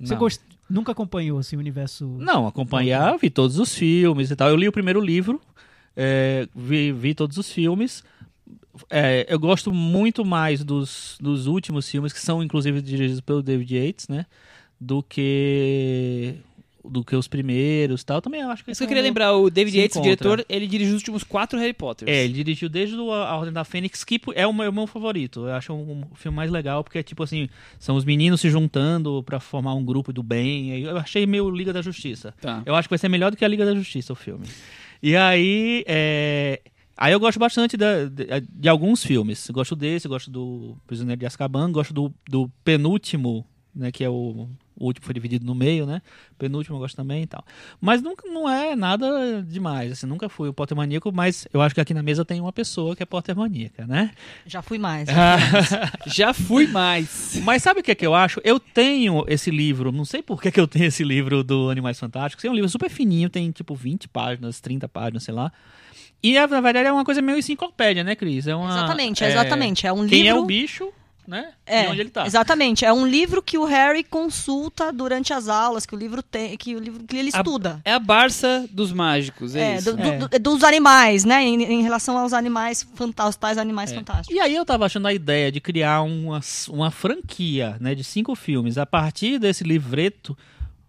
Você 0.00 0.14
Não. 0.14 0.20
gost- 0.20 0.42
nunca 0.68 0.92
acompanhou 0.92 1.38
assim, 1.38 1.56
o 1.56 1.58
universo. 1.58 2.06
Não, 2.18 2.46
acompanhar, 2.46 3.16
vi 3.18 3.28
todos 3.28 3.58
os 3.58 3.74
filmes 3.74 4.30
e 4.30 4.36
tal. 4.36 4.48
Eu 4.48 4.56
li 4.56 4.66
o 4.66 4.72
primeiro 4.72 5.00
livro, 5.00 5.40
é, 5.96 6.48
vi, 6.56 6.90
vi 6.92 7.14
todos 7.14 7.36
os 7.36 7.50
filmes. 7.52 8.02
É, 8.88 9.26
eu 9.28 9.38
gosto 9.38 9.72
muito 9.72 10.24
mais 10.24 10.64
dos, 10.64 11.18
dos 11.20 11.46
últimos 11.46 11.88
filmes, 11.88 12.12
que 12.12 12.20
são 12.20 12.42
inclusive 12.42 12.80
dirigidos 12.80 13.20
pelo 13.20 13.42
David 13.42 13.74
Yates, 13.76 14.08
né? 14.08 14.26
Do 14.80 15.02
que 15.02 16.34
do 16.84 17.04
que 17.04 17.14
os 17.14 17.28
primeiros 17.28 18.02
e 18.02 18.06
tal. 18.06 18.20
Também 18.20 18.42
acho 18.42 18.64
que 18.64 18.70
Isso 18.70 18.80
que 18.80 18.84
eu 18.84 18.88
queria 18.88 19.02
lembrar, 19.02 19.32
o 19.32 19.48
David 19.48 19.78
Yates, 19.78 19.96
o 19.96 20.02
diretor, 20.02 20.44
ele 20.48 20.66
dirigiu 20.66 20.94
os 20.94 21.00
últimos 21.00 21.22
quatro 21.22 21.58
Harry 21.58 21.72
Potters. 21.72 22.10
É, 22.10 22.24
ele 22.24 22.32
dirigiu 22.32 22.68
desde 22.68 22.96
o 22.96 23.12
A 23.12 23.36
Ordem 23.36 23.52
da 23.52 23.64
Fênix, 23.64 24.02
que 24.02 24.20
é 24.34 24.46
o 24.46 24.52
meu, 24.52 24.70
o 24.70 24.72
meu 24.72 24.86
favorito. 24.86 25.46
Eu 25.46 25.54
acho 25.54 25.72
um, 25.72 26.02
um 26.12 26.16
filme 26.16 26.34
mais 26.34 26.50
legal, 26.50 26.82
porque, 26.82 27.02
tipo 27.02 27.22
assim, 27.22 27.48
são 27.78 27.96
os 27.96 28.04
meninos 28.04 28.40
se 28.40 28.50
juntando 28.50 29.22
pra 29.22 29.38
formar 29.38 29.74
um 29.74 29.84
grupo 29.84 30.12
do 30.12 30.22
bem. 30.22 30.80
Eu 30.80 30.96
achei 30.96 31.26
meio 31.26 31.48
Liga 31.50 31.72
da 31.72 31.82
Justiça. 31.82 32.34
Tá. 32.40 32.62
Eu 32.66 32.74
acho 32.74 32.88
que 32.88 32.92
vai 32.92 32.98
ser 32.98 33.08
melhor 33.08 33.30
do 33.30 33.36
que 33.36 33.44
a 33.44 33.48
Liga 33.48 33.64
da 33.64 33.74
Justiça, 33.74 34.12
o 34.12 34.16
filme. 34.16 34.46
E 35.02 35.16
aí, 35.16 35.84
é... 35.86 36.60
Aí 36.96 37.12
eu 37.12 37.20
gosto 37.20 37.38
bastante 37.38 37.76
da- 37.76 38.04
de, 38.06 38.26
de 38.48 38.68
alguns 38.68 39.02
filmes. 39.04 39.48
Eu 39.48 39.54
gosto 39.54 39.74
desse, 39.74 40.06
gosto 40.08 40.30
do 40.30 40.76
Prisioneiro 40.86 41.18
de 41.20 41.26
Azkaban, 41.26 41.72
gosto 41.72 41.92
do, 41.94 42.12
do 42.28 42.50
penúltimo, 42.64 43.46
né, 43.74 43.90
que 43.90 44.04
é 44.04 44.08
o, 44.10 44.46
o 44.76 44.84
último 44.86 45.06
foi 45.06 45.14
dividido 45.14 45.46
no 45.46 45.54
meio, 45.54 45.86
né? 45.86 46.02
Penúltimo 46.38 46.76
eu 46.76 46.80
gosto 46.80 46.94
também 46.94 47.22
e 47.22 47.26
tal. 47.26 47.42
Mas 47.80 48.02
nunca 48.02 48.28
não 48.28 48.46
é 48.48 48.76
nada 48.76 49.42
demais, 49.42 49.92
assim, 49.92 50.06
nunca 50.06 50.28
fui 50.28 50.50
o 50.50 50.52
Potter 50.52 50.76
maníaco, 50.76 51.10
mas 51.10 51.48
eu 51.54 51.62
acho 51.62 51.74
que 51.74 51.80
aqui 51.80 51.94
na 51.94 52.02
mesa 52.02 52.22
tem 52.24 52.38
uma 52.40 52.52
pessoa 52.52 52.94
que 52.94 53.02
é 53.02 53.06
Potter 53.06 53.34
maníaca, 53.34 53.86
né? 53.86 54.10
Já 54.46 54.60
fui 54.60 54.76
mais. 54.76 55.08
Já 56.06 56.34
fui 56.34 56.66
mais. 56.66 57.40
Mas 57.42 57.62
sabe 57.62 57.80
o 57.80 57.82
que 57.82 57.90
é 57.92 57.94
que 57.94 58.06
eu 58.06 58.14
acho? 58.14 58.40
Eu 58.44 58.60
tenho 58.60 59.24
esse 59.26 59.50
livro, 59.50 59.90
não 59.90 60.04
sei 60.04 60.22
por 60.22 60.42
que, 60.42 60.50
que 60.52 60.60
eu 60.60 60.68
tenho 60.68 60.84
esse 60.86 61.02
livro 61.02 61.42
do 61.42 61.70
Animais 61.70 61.98
Fantásticos. 61.98 62.44
É 62.44 62.50
um 62.50 62.54
livro 62.54 62.68
super 62.68 62.90
fininho, 62.90 63.30
tem 63.30 63.50
tipo 63.50 63.74
20 63.74 64.06
páginas, 64.08 64.60
30 64.60 64.86
páginas, 64.88 65.22
sei 65.22 65.32
lá. 65.32 65.50
E 66.22 66.34
na 66.34 66.46
verdade 66.46 66.86
é 66.88 66.92
uma 66.92 67.04
coisa 67.04 67.20
meio 67.20 67.38
enciclopédia, 67.38 68.04
né, 68.04 68.14
Cris? 68.14 68.46
É 68.46 68.54
uma, 68.54 68.68
Exatamente, 68.70 69.24
é, 69.24 69.30
exatamente. 69.30 69.86
É 69.86 69.92
um 69.92 70.06
Quem 70.06 70.22
livro. 70.22 70.38
é 70.38 70.40
o 70.40 70.44
bicho, 70.44 70.92
né? 71.26 71.50
É, 71.66 71.84
e 71.84 71.88
onde 71.88 72.00
ele 72.00 72.10
tá. 72.10 72.24
Exatamente. 72.26 72.84
É 72.84 72.92
um 72.92 73.04
livro 73.06 73.42
que 73.42 73.58
o 73.58 73.64
Harry 73.64 74.04
consulta 74.04 74.92
durante 74.92 75.32
as 75.32 75.48
aulas, 75.48 75.84
que 75.84 75.94
o 75.94 75.98
livro 75.98 76.22
tem, 76.22 76.56
que 76.56 76.76
o 76.76 76.78
livro 76.78 77.02
que 77.04 77.16
ele 77.16 77.30
A- 77.32 77.38
estuda. 77.38 77.80
É 77.84 77.92
a 77.92 77.98
Barça 77.98 78.68
dos 78.70 78.92
mágicos, 78.92 79.56
é, 79.56 79.72
É, 79.72 79.76
isso. 79.78 79.96
do- 79.96 80.02
É. 80.02 80.18
do- 80.18 80.28
do- 80.28 80.38
dos 80.38 80.62
animais, 80.62 81.24
né? 81.24 81.42
Em, 81.42 81.60
em 81.62 81.82
relação 81.82 82.16
aos 82.16 82.32
animais 82.32 82.86
fantásticos, 82.94 83.36
tais 83.36 83.58
animais 83.58 83.90
É. 83.90 83.94
fantásticos. 83.96 84.36
E 84.36 84.38
aí 84.40 84.54
eu 84.54 84.64
tava 84.64 84.86
achando 84.86 85.08
a 85.08 85.12
ideia 85.14 85.50
de 85.50 85.60
criar 85.60 86.02
uma, 86.02 86.40
uma 86.68 86.90
franquia, 86.92 87.76
né, 87.80 87.94
de 87.96 88.04
cinco 88.04 88.34
filmes, 88.36 88.78
a 88.78 88.86
partir 88.86 89.38
desse 89.40 89.64
livreto, 89.64 90.36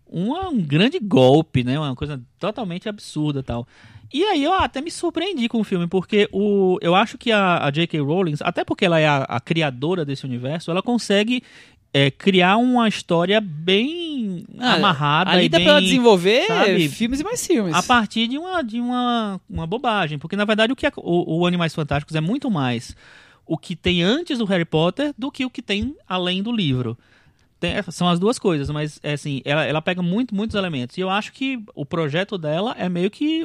uma- 0.07 0.49
um 0.49 0.61
grande 0.61 0.99
golpe, 0.99 1.63
né, 1.63 1.79
uma 1.79 1.95
coisa 1.95 2.21
totalmente 2.39 2.87
absurda 2.87 3.39
e 3.39 3.43
tal. 3.43 3.67
E 4.13 4.23
aí 4.23 4.43
eu 4.43 4.53
até 4.53 4.79
me 4.79 4.91
surpreendi 4.91 5.49
com 5.49 5.59
o 5.59 5.63
filme, 5.63 5.87
porque 5.87 6.29
o, 6.31 6.77
eu 6.81 6.93
acho 6.93 7.17
que 7.17 7.31
a, 7.31 7.65
a 7.65 7.71
J.K. 7.71 7.99
Rowling, 7.99 8.35
até 8.41 8.63
porque 8.63 8.85
ela 8.85 8.99
é 8.99 9.07
a, 9.07 9.23
a 9.23 9.39
criadora 9.39 10.05
desse 10.05 10.23
universo, 10.25 10.69
ela 10.69 10.83
consegue 10.83 11.41
é, 11.91 12.11
criar 12.11 12.57
uma 12.57 12.87
história 12.87 13.41
bem 13.41 14.45
Ah, 14.59 14.73
amarrada 14.75 15.31
Ali 15.31 15.45
e 15.45 15.49
dá 15.49 15.57
bem... 15.57 15.65
pra 15.65 15.73
ela 15.73 15.81
desenvolver 15.81 16.45
sabe, 16.45 16.89
filmes 16.89 17.19
e 17.19 17.23
mais 17.23 17.45
filmes. 17.45 17.73
a 17.73 17.81
partir 17.83 18.27
de 18.27 18.37
uma, 18.37 18.61
de 18.63 18.79
uma, 18.79 19.41
uma 19.49 19.65
bobagem. 19.67 20.17
Porque, 20.19 20.35
na 20.35 20.45
verdade, 20.45 20.71
o 20.71 20.75
que 20.75 20.85
é- 20.85 20.91
o, 20.95 21.39
o 21.39 21.45
Animais 21.47 21.73
Fantásticos 21.73 22.15
é 22.15 22.21
muito 22.21 22.49
mais 22.51 22.95
o 23.45 23.57
que 23.57 23.75
tem 23.75 24.01
antes 24.03 24.37
do 24.37 24.45
Harry 24.45 24.63
Potter 24.65 25.13
do 25.17 25.31
que 25.31 25.43
o 25.45 25.49
que 25.49 25.61
tem 25.61 25.95
além 26.07 26.41
do 26.41 26.51
livro. 26.51 26.97
Tem- 27.63 27.81
são 27.93 28.09
as 28.09 28.19
duas 28.19 28.37
coisas, 28.37 28.69
mas 28.69 28.99
é 29.01 29.13
assim, 29.13 29.41
ela, 29.45 29.63
ela 29.63 29.81
pega 29.81 30.01
muito, 30.01 30.35
muitos 30.35 30.53
elementos. 30.53 30.97
E 30.97 31.01
eu 31.01 31.09
acho 31.09 31.31
que 31.31 31.63
o 31.73 31.85
projeto 31.85 32.37
dela 32.37 32.75
é 32.77 32.89
meio 32.89 33.09
que 33.09 33.41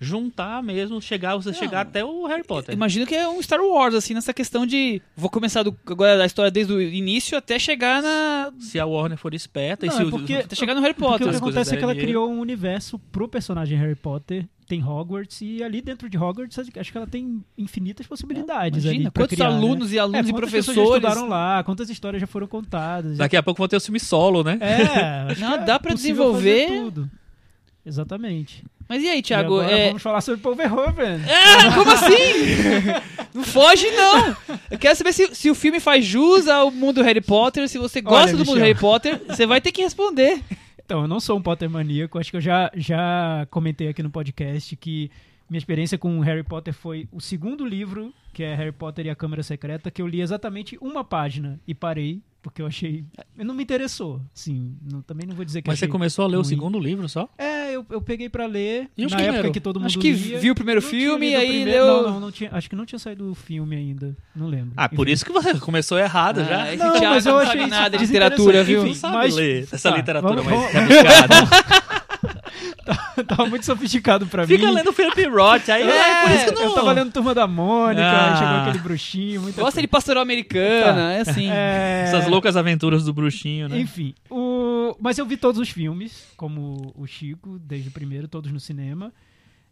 juntar 0.00 0.62
mesmo, 0.62 1.00
chegar, 1.00 1.36
você 1.36 1.52
chegar 1.52 1.82
até 1.82 2.02
o 2.02 2.24
Harry 2.26 2.42
Potter. 2.42 2.74
Imagino 2.74 3.06
que 3.06 3.14
é 3.14 3.28
um 3.28 3.40
Star 3.42 3.60
Wars, 3.60 3.94
assim, 3.94 4.14
nessa 4.14 4.32
questão 4.32 4.64
de. 4.64 5.02
Vou 5.14 5.28
começar 5.28 5.62
do, 5.62 5.76
agora 5.86 6.16
da 6.16 6.24
história 6.24 6.50
desde 6.50 6.72
o 6.72 6.80
início 6.80 7.36
até 7.36 7.58
chegar 7.58 8.02
na. 8.02 8.50
Se 8.58 8.80
a 8.80 8.86
Warner 8.86 9.18
for 9.18 9.34
esperta 9.34 9.84
Não, 9.84 9.92
e 9.92 9.96
se 9.96 10.02
é 10.02 10.06
o- 10.06 10.10
porque- 10.10 10.34
Até 10.36 10.56
chegar 10.56 10.74
no 10.74 10.80
Harry 10.80 10.94
Porque 10.94 11.10
Potter. 11.12 11.26
o 11.28 11.30
que 11.30 11.36
acontece 11.36 11.74
é 11.74 11.76
que 11.76 11.84
ela 11.84 11.94
criou 11.94 12.30
um 12.30 12.40
universo 12.40 12.98
pro 13.12 13.28
personagem 13.28 13.76
Harry 13.78 13.94
Potter 13.94 14.46
tem 14.70 14.84
Hogwarts 14.84 15.40
e 15.42 15.64
ali 15.64 15.82
dentro 15.82 16.08
de 16.08 16.16
Hogwarts 16.16 16.56
acho 16.56 16.70
que 16.92 16.96
ela 16.96 17.06
tem 17.08 17.44
infinitas 17.58 18.06
possibilidades 18.06 18.84
Imagina, 18.84 19.08
ali 19.08 19.12
quantos 19.12 19.34
criar, 19.36 19.50
né? 19.50 19.56
alunos 19.56 19.92
e 19.92 19.98
alunos 19.98 20.26
É, 20.26 20.30
e 20.30 20.32
quantas 20.32 20.50
pessoas 20.52 20.76
já 20.76 20.82
professores. 20.82 21.04
estudaram 21.08 21.28
lá, 21.28 21.64
quantas 21.64 21.90
histórias 21.90 22.20
já 22.20 22.26
foram 22.28 22.46
contadas. 22.46 23.18
Daqui 23.18 23.36
a 23.36 23.42
pouco 23.42 23.58
vão 23.58 23.66
ter 23.66 23.76
o 23.76 23.80
filme 23.80 23.98
solo, 23.98 24.44
né? 24.44 24.58
É, 24.60 25.34
Não, 25.40 25.54
é 25.54 25.58
dá 25.64 25.80
fazer 25.80 25.96
desenvolver. 25.96 26.66
tudo. 26.68 27.10
Exatamente. 27.84 28.62
Mas 28.88 29.02
e 29.02 29.08
aí, 29.08 29.18
e 29.18 29.22
Thiago? 29.22 29.54
agora 29.60 29.72
é- 29.76 29.86
vamos 29.88 30.02
falar 30.02 30.20
sobre 30.20 30.40
Paul 30.40 30.54
Verhoeven. 30.54 31.20
Ah, 31.28 31.74
como 31.74 31.90
assim? 31.90 32.12
não 33.34 33.42
foge, 33.42 33.90
não. 33.90 34.36
Eu 34.70 34.78
quero 34.78 34.96
saber 34.96 35.12
se, 35.12 35.34
se 35.34 35.50
o 35.50 35.54
filme 35.54 35.80
faz 35.80 36.04
jus 36.04 36.46
ao 36.46 36.70
mundo 36.70 36.96
do 36.96 37.02
Harry 37.02 37.20
Potter. 37.20 37.68
Se 37.68 37.78
você 37.78 38.00
gosta 38.00 38.28
Olha, 38.28 38.36
do 38.36 38.44
mundo. 38.44 38.58
Harry 38.58 38.74
Potter, 38.78 39.20
você 39.26 39.46
vai 39.46 39.60
ter 39.60 39.72
que 39.72 39.82
responder. 39.82 40.40
Então, 40.90 41.02
eu 41.02 41.06
não 41.06 41.20
sou 41.20 41.38
um 41.38 41.40
Potter 41.40 41.70
maníaco. 41.70 42.18
Acho 42.18 42.32
que 42.32 42.36
eu 42.36 42.40
já, 42.40 42.68
já 42.74 43.46
comentei 43.48 43.86
aqui 43.86 44.02
no 44.02 44.10
podcast 44.10 44.74
que 44.74 45.08
minha 45.48 45.58
experiência 45.58 45.96
com 45.96 46.18
Harry 46.18 46.42
Potter 46.42 46.74
foi 46.74 47.08
o 47.12 47.20
segundo 47.20 47.64
livro, 47.64 48.12
que 48.32 48.42
é 48.42 48.56
Harry 48.56 48.72
Potter 48.72 49.06
e 49.06 49.10
a 49.10 49.14
Câmara 49.14 49.44
Secreta, 49.44 49.88
que 49.88 50.02
eu 50.02 50.06
li 50.08 50.20
exatamente 50.20 50.76
uma 50.80 51.04
página 51.04 51.60
e 51.64 51.76
parei, 51.76 52.20
porque 52.42 52.62
eu 52.62 52.66
achei. 52.66 53.04
Não 53.36 53.54
me 53.54 53.62
interessou. 53.62 54.20
Sim, 54.34 54.76
não- 54.90 55.02
também 55.02 55.26
não 55.26 55.34
vou 55.34 55.44
dizer 55.44 55.62
que 55.62 55.68
Mas 55.68 55.78
você 55.78 55.84
achei 55.84 55.92
começou 55.92 56.24
a 56.24 56.28
ler 56.28 56.36
o 56.36 56.40
ruim. 56.40 56.48
segundo 56.48 56.78
livro 56.78 57.08
só? 57.08 57.28
É, 57.38 57.74
eu, 57.74 57.84
eu 57.90 58.00
peguei 58.00 58.28
pra 58.28 58.46
ler 58.46 58.88
E 58.96 59.04
o 59.04 59.08
na 59.08 59.16
primeiro? 59.16 59.36
época 59.38 59.52
que 59.52 59.60
todo 59.60 59.78
mundo 59.78 59.86
Acho 59.86 59.98
que 59.98 60.12
lia. 60.12 60.38
viu 60.38 60.52
o 60.52 60.54
primeiro 60.54 60.80
Não 60.80 60.88
filme 60.88 61.30
e 61.32 61.34
o 61.34 61.38
aí 61.38 61.46
primeiro- 61.48 61.70
leu. 61.84 62.02
Não, 62.02 62.10
não, 62.12 62.20
não 62.20 62.30
tinha, 62.32 62.50
acho 62.52 62.68
que 62.70 62.76
não 62.76 62.86
tinha 62.86 62.98
saído 62.98 63.30
o 63.30 63.34
filme 63.34 63.76
ainda. 63.76 64.16
Não 64.34 64.46
lembro. 64.46 64.72
Ah, 64.76 64.88
por 64.88 65.06
Enfim. 65.06 65.12
isso 65.14 65.24
que 65.24 65.32
você 65.32 65.54
começou 65.58 65.98
errado 65.98 66.44
já. 66.44 66.68
esse 66.72 66.76
Não, 66.82 67.00
mas 67.10 67.26
eu 67.26 67.32
não 67.32 67.40
achei 67.40 67.66
nada 67.66 67.96
de 67.98 68.04
literatura, 68.06 68.64
viu? 68.64 68.82
Enfim, 68.86 68.94
Sabe 68.94 69.14
mas- 69.16 69.34
ler 69.34 69.68
essa 69.72 69.90
tá, 69.90 69.96
literatura 69.96 70.42
vamos- 70.42 70.72
mais 70.72 70.72
vamos- 70.72 71.50
rebuscada. 72.60 73.24
Tava 73.24 73.46
muito 73.46 73.64
sofisticado 73.66 74.26
pra 74.26 74.46
Fica 74.46 74.66
mim. 74.66 74.72
lendo 74.74 74.92
Philip 74.92 75.24
Roth, 75.28 75.68
aí 75.68 75.82
é, 75.82 76.22
por 76.22 76.30
isso 76.34 76.44
que 76.46 76.52
não... 76.52 76.62
Eu 76.62 76.74
tava 76.74 76.92
lendo 76.92 77.12
Turma 77.12 77.34
da 77.34 77.46
Mônica, 77.46 78.02
Ah. 78.02 78.32
aí 78.32 78.38
chegou 78.38 78.54
aquele 78.56 78.78
bruxinho, 78.78 79.42
muita 79.42 79.60
Gosta 79.60 79.80
de 79.80 79.86
pastoral 79.88 80.22
americana, 80.22 81.12
é 81.14 81.20
assim. 81.20 81.48
É, 81.50 82.04
Essas 82.06 82.26
loucas 82.26 82.56
aventuras 82.56 83.04
do 83.04 83.12
bruxinho, 83.12 83.68
né? 83.68 83.78
Enfim, 83.80 84.14
o... 84.30 84.96
mas 85.00 85.18
eu 85.18 85.26
vi 85.26 85.36
todos 85.36 85.60
os 85.60 85.68
filmes, 85.70 86.26
como 86.36 86.92
o 86.96 87.06
Chico, 87.06 87.58
desde 87.58 87.88
o 87.88 87.92
primeiro, 87.92 88.28
todos 88.28 88.50
no 88.52 88.60
cinema. 88.60 89.12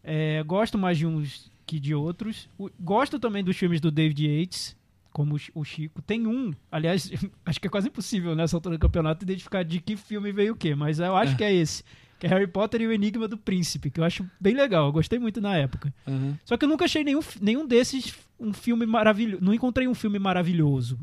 É, 0.02 0.42
gosto 0.44 0.78
mais 0.78 0.96
de 0.98 1.06
uns 1.06 1.50
que 1.66 1.78
de 1.78 1.94
outros. 1.94 2.48
O- 2.58 2.70
Gosto 2.80 3.18
também 3.18 3.42
dos 3.44 3.56
filmes 3.56 3.80
do 3.80 3.90
David 3.90 4.26
Yates, 4.26 4.76
como 5.12 5.34
o 5.34 5.38
Chi- 5.38 5.52
o 5.54 5.64
Chico. 5.64 6.00
Tem 6.00 6.26
um, 6.26 6.52
aliás, 6.70 7.10
acho 7.44 7.60
que 7.60 7.66
é 7.66 7.70
quase 7.70 7.88
impossível 7.88 8.34
nessa 8.34 8.56
altura 8.56 8.76
do 8.76 8.80
campeonato 8.80 9.24
identificar 9.24 9.62
de 9.64 9.80
que 9.80 9.96
filme 9.96 10.32
veio 10.32 10.52
o 10.52 10.56
quê, 10.56 10.74
mas 10.74 10.98
eu 10.98 11.14
acho 11.16 11.36
que 11.36 11.44
é 11.44 11.52
esse. 11.52 11.82
Que 12.18 12.26
é 12.26 12.30
Harry 12.30 12.46
Potter 12.46 12.80
e 12.80 12.86
o 12.86 12.92
Enigma 12.92 13.28
do 13.28 13.38
Príncipe, 13.38 13.90
que 13.90 14.00
eu 14.00 14.04
acho 14.04 14.28
bem 14.40 14.54
legal, 14.54 14.86
eu 14.86 14.92
gostei 14.92 15.18
muito 15.18 15.40
na 15.40 15.56
época. 15.56 15.94
Uhum. 16.06 16.36
Só 16.44 16.56
que 16.56 16.64
eu 16.64 16.68
nunca 16.68 16.84
achei 16.84 17.04
nenhum, 17.04 17.20
nenhum 17.40 17.66
desses 17.66 18.14
um 18.40 18.52
filme 18.52 18.86
maravilhoso. 18.86 19.44
Não 19.44 19.54
encontrei 19.54 19.86
um 19.86 19.94
filme 19.94 20.18
maravilhoso. 20.18 20.98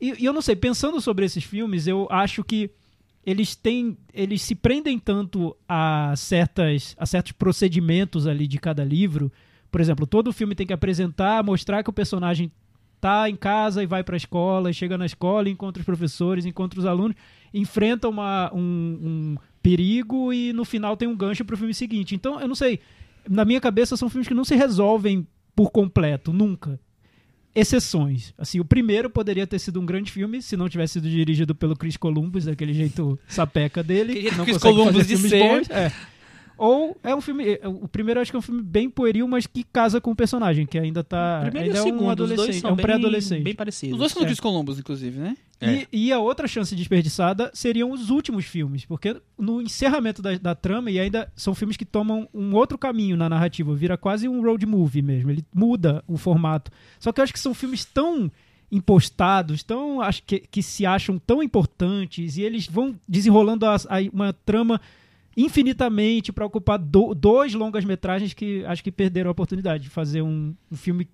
E, 0.00 0.22
e 0.22 0.24
eu 0.24 0.32
não 0.32 0.42
sei, 0.42 0.54
pensando 0.54 1.00
sobre 1.00 1.24
esses 1.24 1.44
filmes, 1.44 1.86
eu 1.86 2.06
acho 2.10 2.44
que 2.44 2.70
eles 3.24 3.54
têm. 3.54 3.96
Eles 4.12 4.42
se 4.42 4.54
prendem 4.54 4.98
tanto 4.98 5.56
a 5.68 6.14
certas 6.16 6.94
a 6.98 7.04
certos 7.04 7.32
procedimentos 7.32 8.26
ali 8.26 8.46
de 8.46 8.58
cada 8.58 8.84
livro. 8.84 9.32
Por 9.70 9.80
exemplo, 9.80 10.06
todo 10.06 10.32
filme 10.32 10.54
tem 10.54 10.66
que 10.66 10.72
apresentar, 10.72 11.44
mostrar 11.44 11.82
que 11.82 11.90
o 11.90 11.92
personagem 11.92 12.50
tá 13.00 13.28
em 13.28 13.36
casa 13.36 13.82
e 13.82 13.86
vai 13.86 14.02
para 14.02 14.16
a 14.16 14.16
escola, 14.16 14.70
e 14.70 14.74
chega 14.74 14.98
na 14.98 15.06
escola, 15.06 15.48
encontra 15.48 15.80
os 15.80 15.86
professores, 15.86 16.46
encontra 16.46 16.80
os 16.80 16.86
alunos, 16.86 17.16
enfrenta 17.52 18.08
uma, 18.08 18.50
um, 18.52 18.58
um 18.60 19.36
perigo 19.62 20.32
e 20.32 20.52
no 20.52 20.64
final 20.64 20.96
tem 20.96 21.08
um 21.08 21.16
gancho 21.16 21.44
para 21.44 21.54
o 21.54 21.58
filme 21.58 21.74
seguinte. 21.74 22.14
Então, 22.14 22.40
eu 22.40 22.48
não 22.48 22.54
sei. 22.54 22.80
Na 23.28 23.44
minha 23.44 23.60
cabeça, 23.60 23.96
são 23.96 24.08
filmes 24.08 24.28
que 24.28 24.34
não 24.34 24.44
se 24.44 24.54
resolvem 24.54 25.26
por 25.54 25.70
completo, 25.70 26.32
nunca. 26.32 26.80
Exceções. 27.54 28.32
Assim, 28.38 28.60
o 28.60 28.64
primeiro 28.64 29.10
poderia 29.10 29.46
ter 29.46 29.58
sido 29.58 29.80
um 29.80 29.86
grande 29.86 30.12
filme 30.12 30.40
se 30.40 30.56
não 30.56 30.68
tivesse 30.68 30.94
sido 30.94 31.08
dirigido 31.10 31.54
pelo 31.54 31.76
Chris 31.76 31.96
Columbus, 31.96 32.44
daquele 32.44 32.72
jeito 32.72 33.18
sapeca 33.26 33.82
dele. 33.82 34.30
Não 34.36 34.44
Chris 34.44 34.58
Columbus 34.58 35.06
de 35.06 35.16
ser. 35.16 35.40
bons. 35.40 35.70
É. 35.70 35.92
Ou 36.58 36.96
é 37.04 37.14
um 37.14 37.20
filme. 37.20 37.44
é, 37.62 37.68
O 37.68 37.86
primeiro 37.88 38.18
eu 38.18 38.22
acho 38.22 38.32
que 38.32 38.36
é 38.36 38.38
um 38.40 38.42
filme 38.42 38.60
bem 38.62 38.90
pueril, 38.90 39.26
mas 39.28 39.46
que 39.46 39.62
casa 39.64 40.00
com 40.00 40.10
o 40.10 40.16
personagem, 40.16 40.66
que 40.66 40.78
ainda 40.78 41.04
tá. 41.04 41.38
Primeiro 41.42 41.68
ainda 41.68 41.78
e 41.78 41.80
o 41.80 41.80
é 41.80 41.82
um 41.82 41.84
segundo, 41.84 42.04
os 42.06 42.10
adolescente. 42.10 42.46
dois 42.46 42.56
são 42.60 42.70
é 42.70 42.72
um 42.72 42.76
pré-adolescente. 42.76 43.42
bem 43.44 43.54
parecidos. 43.54 43.92
Os 43.94 43.98
dois 43.98 44.12
são 44.12 44.20
do 44.20 44.24
É. 44.24 44.26
Chris 44.26 44.40
Columbus, 44.40 44.78
inclusive, 44.78 45.18
né? 45.20 45.36
É. 45.60 45.86
E, 45.92 46.06
e 46.06 46.12
a 46.12 46.18
outra 46.20 46.46
chance 46.46 46.74
desperdiçada 46.76 47.50
seriam 47.54 47.90
os 47.90 48.10
últimos 48.10 48.44
filmes, 48.44 48.84
porque 48.84 49.16
no 49.38 49.60
encerramento 49.62 50.20
da, 50.22 50.36
da 50.38 50.54
trama, 50.54 50.90
e 50.90 50.98
ainda 51.00 51.32
são 51.34 51.54
filmes 51.54 51.76
que 51.76 51.84
tomam 51.84 52.28
um 52.34 52.54
outro 52.54 52.76
caminho 52.78 53.16
na 53.16 53.28
narrativa, 53.28 53.74
vira 53.74 53.96
quase 53.96 54.28
um 54.28 54.40
road 54.42 54.64
movie 54.66 55.02
mesmo, 55.02 55.30
ele 55.30 55.44
muda 55.54 56.02
o 56.06 56.16
formato. 56.16 56.70
Só 57.00 57.10
que 57.12 57.20
eu 57.20 57.24
acho 57.24 57.32
que 57.32 57.40
são 57.40 57.54
filmes 57.54 57.84
tão 57.84 58.30
impostados, 58.70 59.62
tão 59.62 60.00
acho 60.00 60.22
que, 60.24 60.40
que 60.40 60.62
se 60.62 60.86
acham 60.86 61.18
tão 61.18 61.42
importantes, 61.42 62.36
e 62.36 62.42
eles 62.42 62.66
vão 62.66 62.94
desenrolando 63.08 63.66
as- 63.66 63.86
aí 63.90 64.08
uma 64.12 64.32
trama 64.32 64.80
infinitamente 65.44 66.32
para 66.32 66.44
ocupar 66.44 66.78
do- 66.78 67.14
dois 67.14 67.54
longas-metragens 67.54 68.34
que 68.34 68.64
acho 68.66 68.82
que 68.82 68.90
perderam 68.92 69.28
a 69.28 69.32
oportunidade 69.32 69.84
de 69.84 69.88
fazer 69.88 70.20
um, 70.22 70.54
um 70.70 70.76
filme 70.76 71.08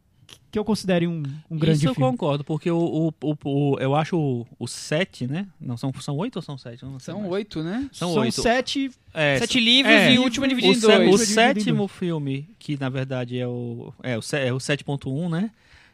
que- 0.50 0.58
eu 0.58 0.64
considere 0.64 1.06
um, 1.06 1.22
um 1.50 1.58
grande 1.58 1.78
Isso 1.78 1.88
eu 1.88 1.94
filme. 1.94 2.10
concordo, 2.12 2.42
porque 2.44 2.70
o, 2.70 2.78
o, 2.78 3.14
o- 3.30 3.36
o- 3.44 3.78
eu 3.78 3.94
acho 3.94 4.16
o, 4.16 4.46
o 4.58 4.66
sete, 4.66 5.26
né? 5.26 5.46
Não, 5.60 5.76
são, 5.76 5.92
são 6.00 6.16
oito 6.16 6.36
ou 6.36 6.42
são 6.42 6.56
sete? 6.56 6.82
Eu 6.82 6.90
não 6.90 6.98
sei 6.98 7.12
São 7.12 7.20
mais. 7.20 7.32
oito, 7.32 7.62
né? 7.62 7.88
São 7.92 8.12
São 8.14 8.22
oito. 8.22 8.40
sete 8.40 8.90
É, 9.12 9.38
Sete 9.38 9.60
livros 9.60 9.92
é. 9.94 10.14
e 10.14 10.18
o 10.18 10.22
último 10.22 10.46
é 10.46 10.48
dividido 10.48 10.72
o, 10.88 10.90
em 10.92 10.96
dois. 11.06 11.20
o 11.20 11.22
em 11.22 11.26
sétimo 11.26 11.86
filme, 11.88 12.48
que 12.58 12.78
na 12.78 12.88
verdade 12.88 13.38
é 13.38 13.46
o, 13.46 13.92
é 14.02 14.16
o, 14.16 14.20
é 14.36 14.52
o 14.52 14.56
7.1, 14.56 15.28
né? 15.28 15.50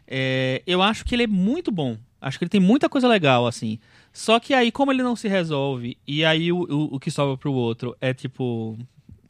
É, 0.06 0.62
eu 0.66 0.80
acho 0.82 1.04
que 1.04 1.14
ele 1.14 1.24
é 1.24 1.26
muito 1.26 1.70
bom. 1.72 1.96
Acho 2.20 2.38
que 2.38 2.44
ele 2.44 2.50
tem 2.50 2.60
muita 2.60 2.88
coisa 2.88 3.08
legal, 3.08 3.46
assim. 3.46 3.78
Só 4.12 4.38
que 4.38 4.52
aí, 4.52 4.70
como 4.70 4.92
ele 4.92 5.02
não 5.02 5.16
se 5.16 5.26
resolve, 5.28 5.96
e 6.06 6.24
aí 6.24 6.52
o, 6.52 6.58
o, 6.62 6.94
o 6.96 7.00
que 7.00 7.10
sobra 7.10 7.36
pro 7.36 7.52
outro 7.52 7.96
é 8.00 8.12
tipo 8.12 8.76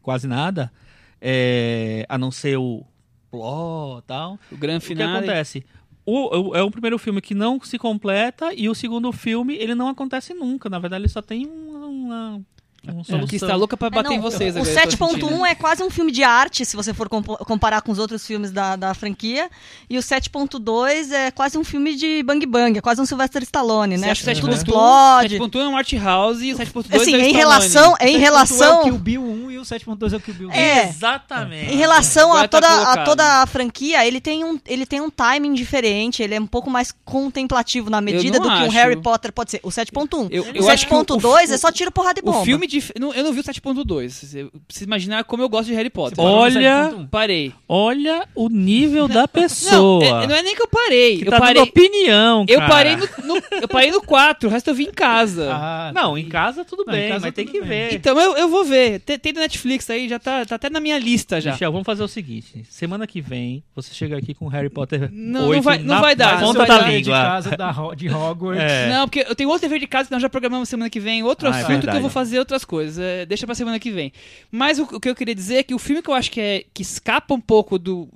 quase 0.02 0.26
nada, 0.26 0.72
é, 1.20 2.04
a 2.08 2.16
não 2.18 2.30
ser 2.30 2.56
o 2.56 2.84
plot 3.30 4.00
e 4.00 4.06
tal. 4.06 4.38
O 4.50 4.56
grande 4.56 4.78
O 4.84 4.88
que 4.88 4.94
final. 4.94 5.16
acontece? 5.18 5.64
O, 6.04 6.50
o- 6.50 6.56
é 6.56 6.62
o 6.62 6.70
primeiro 6.70 6.98
filme 6.98 7.20
que 7.20 7.34
não 7.34 7.60
se 7.60 7.78
completa 7.78 8.52
e 8.54 8.68
o 8.68 8.74
segundo 8.74 9.12
filme 9.12 9.54
ele 9.54 9.74
não 9.74 9.88
acontece 9.88 10.32
nunca. 10.34 10.68
Na 10.68 10.78
verdade, 10.78 11.02
ele 11.02 11.08
só 11.08 11.20
tem 11.22 11.46
uma, 11.46 11.86
uma, 11.86 12.40
solução. 12.84 13.26
Que 13.26 13.36
está 13.36 13.54
louca 13.54 13.76
pra 13.76 13.88
É, 13.88 13.90
bater 13.90 14.08
não, 14.08 14.16
em 14.16 14.20
vocês. 14.20 14.54
O 14.56 14.58
agora, 14.60 14.70
eu 14.70 14.74
tô 14.74 14.96
7.1 15.06 15.10
sentindo. 15.20 15.46
é 15.46 15.54
quase 15.54 15.82
um 15.82 15.90
filme 15.90 16.10
de 16.12 16.22
arte, 16.22 16.64
se 16.64 16.76
você 16.76 16.92
for 16.94 17.08
comparar 17.08 17.82
com 17.82 17.92
os 17.92 17.98
outros 17.98 18.26
filmes 18.26 18.50
da, 18.50 18.76
da 18.76 18.94
franquia. 18.94 19.50
E 19.88 19.98
o 19.98 20.00
7.2 20.02 21.12
é 21.12 21.30
quase 21.30 21.58
um 21.58 21.64
filme 21.64 21.94
de 21.94 22.22
bang 22.22 22.44
bang, 22.46 22.78
é 22.78 22.80
quase 22.80 23.00
um 23.00 23.06
Sylvester 23.06 23.42
Stallone, 23.42 23.96
Você 23.98 24.04
né? 24.06 24.10
acha 24.12 24.22
que 24.24 24.30
o 24.30 24.40
Tudo 24.40 24.52
7.1 24.52 24.56
explode. 24.56 25.38
7.1 25.38 25.60
é 25.60 25.68
um 25.68 25.76
art 25.76 25.92
house 25.94 26.40
e 26.42 26.52
o 26.52 26.56
7.2 26.56 26.94
Assim, 27.00 27.14
é 27.14 27.16
o 27.18 27.20
em 27.20 27.32
relação, 27.32 27.94
em 28.00 28.06
7.1 28.06 28.08
é 28.14 28.16
o 28.16 28.18
relação, 28.20 28.82
Kill 28.84 28.98
Bill 28.98 29.22
1 29.22 29.50
e 29.50 29.58
o 29.58 29.62
7.2 29.62 30.12
é 30.12 30.16
o 30.16 30.20
Kill 30.20 30.34
Bill 30.34 30.48
2. 30.48 30.58
É. 30.58 30.88
Exatamente. 30.88 31.72
em 31.72 31.76
relação 31.76 32.30
Agora 32.30 32.44
a 32.44 32.48
tá 32.48 32.60
toda, 32.60 32.92
a 32.92 33.04
toda 33.04 33.42
a 33.42 33.46
franquia, 33.46 34.06
ele 34.06 34.20
tem, 34.20 34.44
um, 34.44 34.58
ele 34.66 34.86
tem 34.86 35.00
um 35.00 35.10
timing 35.10 35.54
diferente, 35.54 36.22
ele 36.22 36.34
é 36.34 36.40
um 36.40 36.46
pouco 36.46 36.70
mais 36.70 36.92
contemplativo 37.04 37.90
na 37.90 38.00
medida 38.00 38.38
do 38.38 38.48
que 38.48 38.54
um 38.54 38.66
acho. 38.66 38.70
Harry 38.70 38.96
Potter 39.00 39.32
pode 39.32 39.50
ser. 39.50 39.60
O 39.62 39.68
7.1. 39.68 40.28
Eu- 40.30 40.42
o 40.44 40.46
eu 40.54 40.68
acho 40.70 40.86
que 40.86 40.94
o- 40.94 40.98
7.2 40.98 41.50
o- 41.50 41.54
é 41.54 41.58
só 41.58 41.70
tiro, 41.70 41.90
porrada 41.90 42.18
e 42.20 42.22
bomba. 42.22 42.38
O 42.40 42.44
filme 42.44 42.66
não, 42.98 43.12
Eu 43.14 43.24
não 43.24 43.32
vi 43.32 43.40
o 43.40 43.44
7.2. 43.44 44.08
Você 44.10 44.48
precisa 44.66 44.84
imaginar 44.84 45.24
como 45.24 45.42
eu 45.42 45.48
gosto 45.48 45.68
de 45.68 45.74
Harry 45.74 45.90
Potter. 45.90 46.22
Olha- 46.24 46.90
7.1. 46.90 47.08
Parei. 47.08 47.52
Olha 47.68 48.26
o 48.34 48.48
nível 48.48 49.06
da 49.08 49.20
Não, 49.22 49.28
pessoa. 49.28 50.04
é- 50.04 50.26
não 50.26 50.34
é 50.34 50.42
nem 50.42 50.54
que 50.54 50.62
eu 50.62 50.68
parei. 50.68 51.18
que 51.18 51.26
eu 51.26 51.30
tá 51.30 51.38
parei. 51.38 51.54
dando 51.54 51.68
opinião, 51.68 52.44
Eu 52.48 52.58
cara. 52.58 52.70
parei 52.72 52.96
no, 52.96 53.08
no- 53.24 53.42
eu 53.62 53.68
parei 53.68 53.90
no 53.90 54.00
4, 54.02 54.48
o 54.48 54.52
resto 54.52 54.68
eu 54.70 54.74
vi 54.74 54.84
em 54.84 54.92
casa. 54.92 55.50
Ah, 55.52 55.92
Não, 55.94 56.16
em 56.16 56.28
casa 56.28 56.64
tudo 56.64 56.84
Não, 56.86 56.94
em 56.94 56.96
bem, 56.98 57.08
casa 57.10 57.26
mas 57.26 57.34
tem 57.34 57.46
que 57.46 57.60
bem. 57.60 57.68
ver. 57.68 57.94
Então 57.94 58.18
eu, 58.20 58.36
eu 58.36 58.48
vou 58.48 58.64
ver. 58.64 59.00
Tem, 59.00 59.18
tem 59.18 59.32
do 59.32 59.40
Netflix 59.40 59.88
aí, 59.90 60.08
já 60.08 60.18
tá, 60.18 60.44
tá 60.44 60.54
até 60.56 60.68
na 60.70 60.80
minha 60.80 60.98
lista 60.98 61.40
já. 61.40 61.52
Michel, 61.52 61.72
vamos 61.72 61.86
fazer 61.86 62.02
o 62.02 62.08
seguinte. 62.08 62.64
Semana 62.70 63.06
que 63.06 63.20
vem, 63.20 63.62
você 63.74 63.92
chega 63.94 64.16
aqui 64.16 64.34
com 64.34 64.46
Harry 64.48 64.68
Potter 64.70 65.10
Não, 65.12 65.42
não 65.42 65.48
8 65.48 65.62
vai- 65.62 65.78
não 65.78 65.94
na, 65.96 66.00
vai 66.00 66.14
dar, 66.16 66.40
não 66.40 66.48
ponta 66.48 66.66
da 66.66 66.78
dar. 66.78 66.84
de 66.90 66.96
língua. 66.96 67.12
casa 67.16 67.56
da, 67.56 67.72
de 67.96 68.08
Hogwarts. 68.08 68.62
É. 68.62 68.88
Não, 68.90 69.06
porque 69.08 69.24
eu 69.28 69.34
tenho 69.34 69.48
outro 69.48 69.68
dever 69.68 69.80
de 69.80 69.86
casa 69.86 70.06
que 70.08 70.12
nós 70.12 70.22
já 70.22 70.28
programamos 70.28 70.68
semana 70.68 70.88
que 70.90 71.00
vem, 71.00 71.22
outro 71.22 71.48
Ah, 71.48 71.58
é 71.58 71.62
assunto 71.62 71.86
que 71.88 71.96
eu 71.96 72.00
vou 72.00 72.10
fazer 72.10 72.38
outras 72.60 72.64
coisas. 72.64 72.98
É, 72.98 73.26
deixa 73.26 73.46
pra 73.46 73.54
semana 73.54 73.78
que 73.78 73.90
vem. 73.90 74.12
Mas 74.50 74.78
o, 74.78 74.84
o 74.84 75.00
que 75.00 75.08
eu 75.08 75.14
queria 75.14 75.34
dizer 75.34 75.56
é 75.56 75.62
que 75.62 75.74
o 75.74 75.78
filme 75.78 76.02
que 76.02 76.10
eu 76.10 76.14
acho 76.14 76.30
que, 76.30 76.40
é, 76.40 76.64
que 76.72 76.82
escapa 76.82 77.34
um 77.34 77.40
pouco 77.40 77.78
do, 77.78 78.08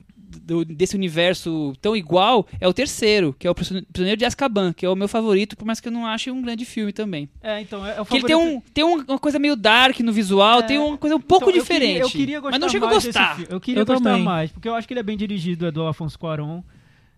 do- 0.43 0.65
desse 0.65 0.95
universo 0.97 1.73
tão 1.81 1.97
igual 1.97 2.47
é 2.61 2.67
o 2.69 2.73
terceiro, 2.73 3.35
que 3.39 3.47
é 3.47 3.51
o 3.51 3.55
Prisioneiro 3.55 4.17
de 4.19 4.25
Azkaban, 4.25 4.73
que 4.73 4.85
é 4.85 4.89
o 4.89 4.97
meu 4.97 5.09
favorito, 5.09 5.57
por 5.57 5.65
mais 5.65 5.81
que 5.81 5.89
eu 5.89 5.93
não 5.93 6.07
ache 6.07 6.31
um 6.31 6.43
grande 6.43 6.65
filme 6.65 6.93
também. 6.93 7.29
É, 7.43 7.61
então, 7.61 7.85
é, 7.87 7.97
é 7.97 8.01
o 8.01 8.05
Porque 8.05 8.17
ele 8.19 8.27
tem, 8.27 8.37
favorito- 8.37 8.57
um, 8.59 8.73
tem 8.73 8.85
um- 8.85 9.05
uma 9.09 9.19
coisa 9.19 9.39
meio 9.39 9.57
dark 9.57 9.99
no 10.01 10.13
visual, 10.13 10.61
É. 10.61 10.63
tem 10.63 10.79
uma 10.79 10.99
coisa 10.99 11.17
um 11.17 11.21
pouco 11.21 11.45
Então, 11.51 11.57
eu 11.57 11.63
diferente. 11.63 11.93
queria- 11.93 12.03
Eu 12.05 12.11
queria, 12.11 12.41
gostar 12.41 12.51
mas 12.53 12.61
não 12.61 12.69
chega 12.69 12.87
a 12.87 12.91
gostar. 12.91 13.41
Eu 13.49 13.61
queria 13.61 13.81
Eu 13.83 13.87
gostar 13.87 14.03
também. 14.11 14.23
mais, 14.25 14.51
porque 14.53 14.69
eu 14.69 14.75
acho 14.75 14.87
que 14.87 14.93
ele 14.95 15.01
é 15.01 15.05
bem 15.05 15.17
dirigido, 15.17 15.67
é 15.67 15.71
do 15.71 15.87
Afonso 15.87 16.19
Cuarón. 16.19 16.63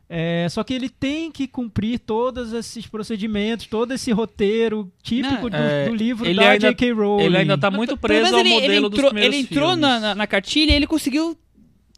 É, 0.08 0.46
só 0.50 0.62
que 0.62 0.72
ele 0.72 0.88
tem 0.88 1.32
que 1.32 1.48
cumprir 1.48 1.98
todos 1.98 2.52
esses 2.52 2.86
procedimentos, 2.86 3.66
todo 3.66 3.92
esse 3.92 4.12
roteiro 4.12 4.92
típico 5.02 5.42
Não, 5.44 5.50
do, 5.50 5.56
é, 5.56 5.88
do 5.88 5.94
livro 5.96 6.24
ele 6.26 6.36
da 6.36 6.50
ainda- 6.50 6.68
J.K. 6.68 6.92
Rowling. 6.92 7.24
Ele 7.24 7.36
ainda 7.38 7.58
tá 7.58 7.70
Mas, 7.70 7.76
muito 7.78 7.96
preso 7.96 8.32
ao 8.34 8.40
ele, 8.40 8.50
modelo 8.50 8.72
ele 8.72 8.80
dos 8.82 8.92
entrou, 8.92 9.10
primeiros 9.10 9.34
Ele 9.36 9.42
entrou 9.44 9.68
filmes. 9.70 9.80
na, 9.80 10.00
na, 10.00 10.14
na 10.14 10.26
cartilha 10.28 10.70
e 10.70 10.74
ele 10.76 10.86
conseguiu 10.86 11.36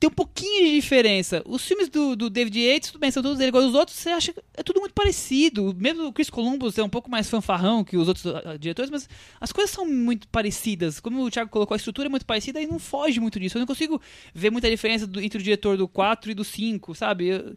ter 0.00 0.06
um 0.06 0.10
pouquinho 0.10 0.64
de 0.64 0.74
diferença. 0.76 1.42
Os 1.44 1.66
filmes 1.66 1.88
do, 1.90 2.14
do 2.16 2.30
David 2.30 2.56
Yates, 2.58 2.92
tudo 2.92 3.00
bem, 3.00 3.10
são 3.10 3.20
todos 3.22 3.36
dele. 3.36 3.48
Agora, 3.48 3.66
os 3.66 3.74
outros, 3.74 3.96
você 3.98 4.08
acha 4.10 4.32
que 4.32 4.40
é 4.56 4.62
tudo 4.62 4.80
muito 4.80 4.94
parecido. 4.94 5.74
Mesmo 5.76 6.06
o 6.06 6.12
Chris 6.12 6.30
Columbus 6.30 6.78
é 6.78 6.84
um 6.84 6.88
pouco 6.88 7.10
mais 7.10 7.28
fanfarrão 7.28 7.82
que 7.84 7.96
os 7.96 8.06
outros 8.08 8.24
ah, 8.26 8.56
diretores, 8.58 8.90
mas 8.90 9.06
as 9.40 9.52
coisas 9.52 9.74
são 9.74 9.84
muito 9.84 10.28
parecidas. 10.28 10.98
Como 11.00 11.22
o 11.24 11.30
Thiago 11.30 11.50
colocou, 11.50 11.74
a 11.74 11.76
estrutura 11.76 12.06
é 12.06 12.08
muito 12.08 12.24
parecida 12.24 12.58
e 12.62 12.66
não 12.66 12.78
foge 12.78 13.18
muito 13.20 13.38
disso. 13.40 13.58
Eu 13.58 13.60
não 13.60 13.66
consigo 13.66 14.00
ver 14.32 14.50
muita 14.52 14.70
diferença 14.70 15.04
do- 15.06 15.20
entre 15.20 15.40
o 15.40 15.42
diretor 15.42 15.76
do 15.76 15.86
4 15.88 16.30
e 16.30 16.34
do 16.34 16.44
5, 16.44 16.94
sabe? 16.94 17.26
Eu- 17.26 17.56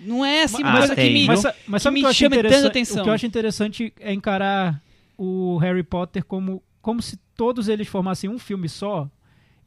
não 0.00 0.24
é 0.24 0.42
assim 0.44 0.62
uma 0.62 0.70
Ah, 0.74 0.78
coisa 0.78 0.94
que 0.94 1.00
tem, 1.02 1.12
me... 1.12 1.20
viu? 1.20 1.28
Mas, 1.28 1.54
mas 1.66 1.82
que 1.82 1.90
me 1.90 2.02
que 2.02 2.14
chama 2.14 2.36
tanta 2.42 2.66
atenção. 2.68 3.00
O 3.00 3.02
que 3.04 3.08
eu 3.08 3.12
acho 3.14 3.26
interessante 3.26 3.92
é 4.00 4.12
encarar 4.12 4.80
o 5.18 5.56
Harry 5.58 5.82
Potter 5.82 6.24
como, 6.24 6.62
como 6.82 7.00
se 7.02 7.18
todos 7.36 7.68
eles 7.68 7.88
formassem 7.88 8.28
um 8.30 8.38
filme 8.38 8.68
só 8.68 9.08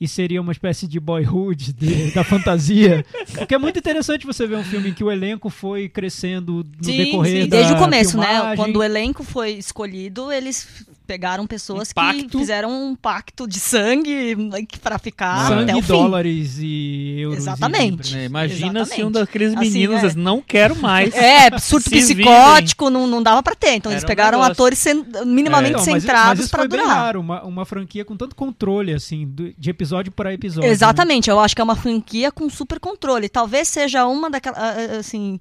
e 0.02 0.08
seria 0.08 0.40
uma 0.42 0.52
espécie 0.54 0.88
de 0.88 0.98
boyhood 1.00 1.74
de- 1.74 2.12
da 2.12 2.24
fantasia. 2.24 3.06
Porque 3.38 3.54
é 3.54 3.58
muito 3.58 3.78
interessante 3.80 4.26
você 4.26 4.48
ver 4.48 4.56
um 4.56 4.64
filme 4.64 4.90
em 4.90 4.94
que 4.94 5.04
o 5.04 5.12
elenco 5.12 5.50
foi 5.50 5.90
crescendo 5.90 6.66
no 6.78 6.84
Sim, 6.86 6.98
decorrer 6.98 7.44
sim. 7.44 7.50
da 7.50 7.58
Desde 7.58 7.74
o 7.74 7.78
começo, 7.78 8.18
né? 8.18 8.26
filmagem. 8.28 8.56
Quando 8.56 8.78
o 8.78 8.84
elenco 8.84 9.24
foi 9.26 9.52
escolhido, 9.52 10.32
eles 10.32 10.86
pegaram 11.10 11.48
pessoas 11.48 11.90
Um 11.90 11.94
pacto. 11.96 12.28
que 12.28 12.38
fizeram 12.38 12.70
um 12.70 12.96
pacto 12.96 13.48
de 13.48 13.60
sangue 13.60 14.38
pra 14.80 15.00
ficar 15.00 15.48
sangue, 15.48 15.64
até 15.64 15.76
o 15.76 15.82
fim. 15.82 15.88
dólares 15.88 16.58
e 16.62 17.16
euros. 17.22 17.38
e 17.40 17.42
Exatamente. 17.42 17.90
libras. 17.90 18.14
É, 18.14 18.26
imagina 18.26 18.86
se 18.86 18.92
um 18.92 18.96
Exatamente. 19.10 19.14
daqueles 19.14 19.54
Assim, 19.56 19.60
meninos 19.60 20.04
é. 20.04 20.06
diz, 20.06 20.16
não 20.16 20.40
quero 20.40 20.76
mais. 20.76 21.12
É, 21.16 21.58
surto 21.58 21.90
psicótico, 21.90 22.92
não, 22.92 23.08
não 23.08 23.24
dava 23.24 23.42
pra 23.42 23.56
ter. 23.56 23.74
Então 23.74 23.92
eles 23.92 24.04
Era 24.04 24.08
um 24.08 24.16
pegaram 24.16 24.38
negócio. 24.38 24.52
atores 24.52 24.78
cen- 24.78 25.04
minimamente 25.26 25.72
Então, 25.82 25.86
mas 25.94 26.04
centrados 26.04 26.52
bem 26.52 26.68
durar. 26.68 26.88
raro, 26.88 27.20
uma, 27.22 27.44
uma 27.44 27.66
franquia 27.66 28.06
com 28.06 28.16
tanto 28.16 28.36
controle, 28.36 28.94
assim, 28.94 29.26
do- 29.26 29.52
de 29.58 29.70
episódio 29.72 30.12
para 30.12 30.32
episódio. 30.32 30.68
né? 30.68 30.74
Exatamente, 30.74 31.28
eu 31.28 31.40
acho 31.40 31.56
que 31.56 31.62
é 31.62 31.64
uma 31.64 31.76
franquia 31.76 32.32
com 32.32 32.48
super 32.52 32.80
controle. 32.80 33.28
Talvez 33.28 33.68
seja 33.68 34.06
uma 34.06 34.30
daquelas. 34.30 34.60
Assim. 35.00 35.40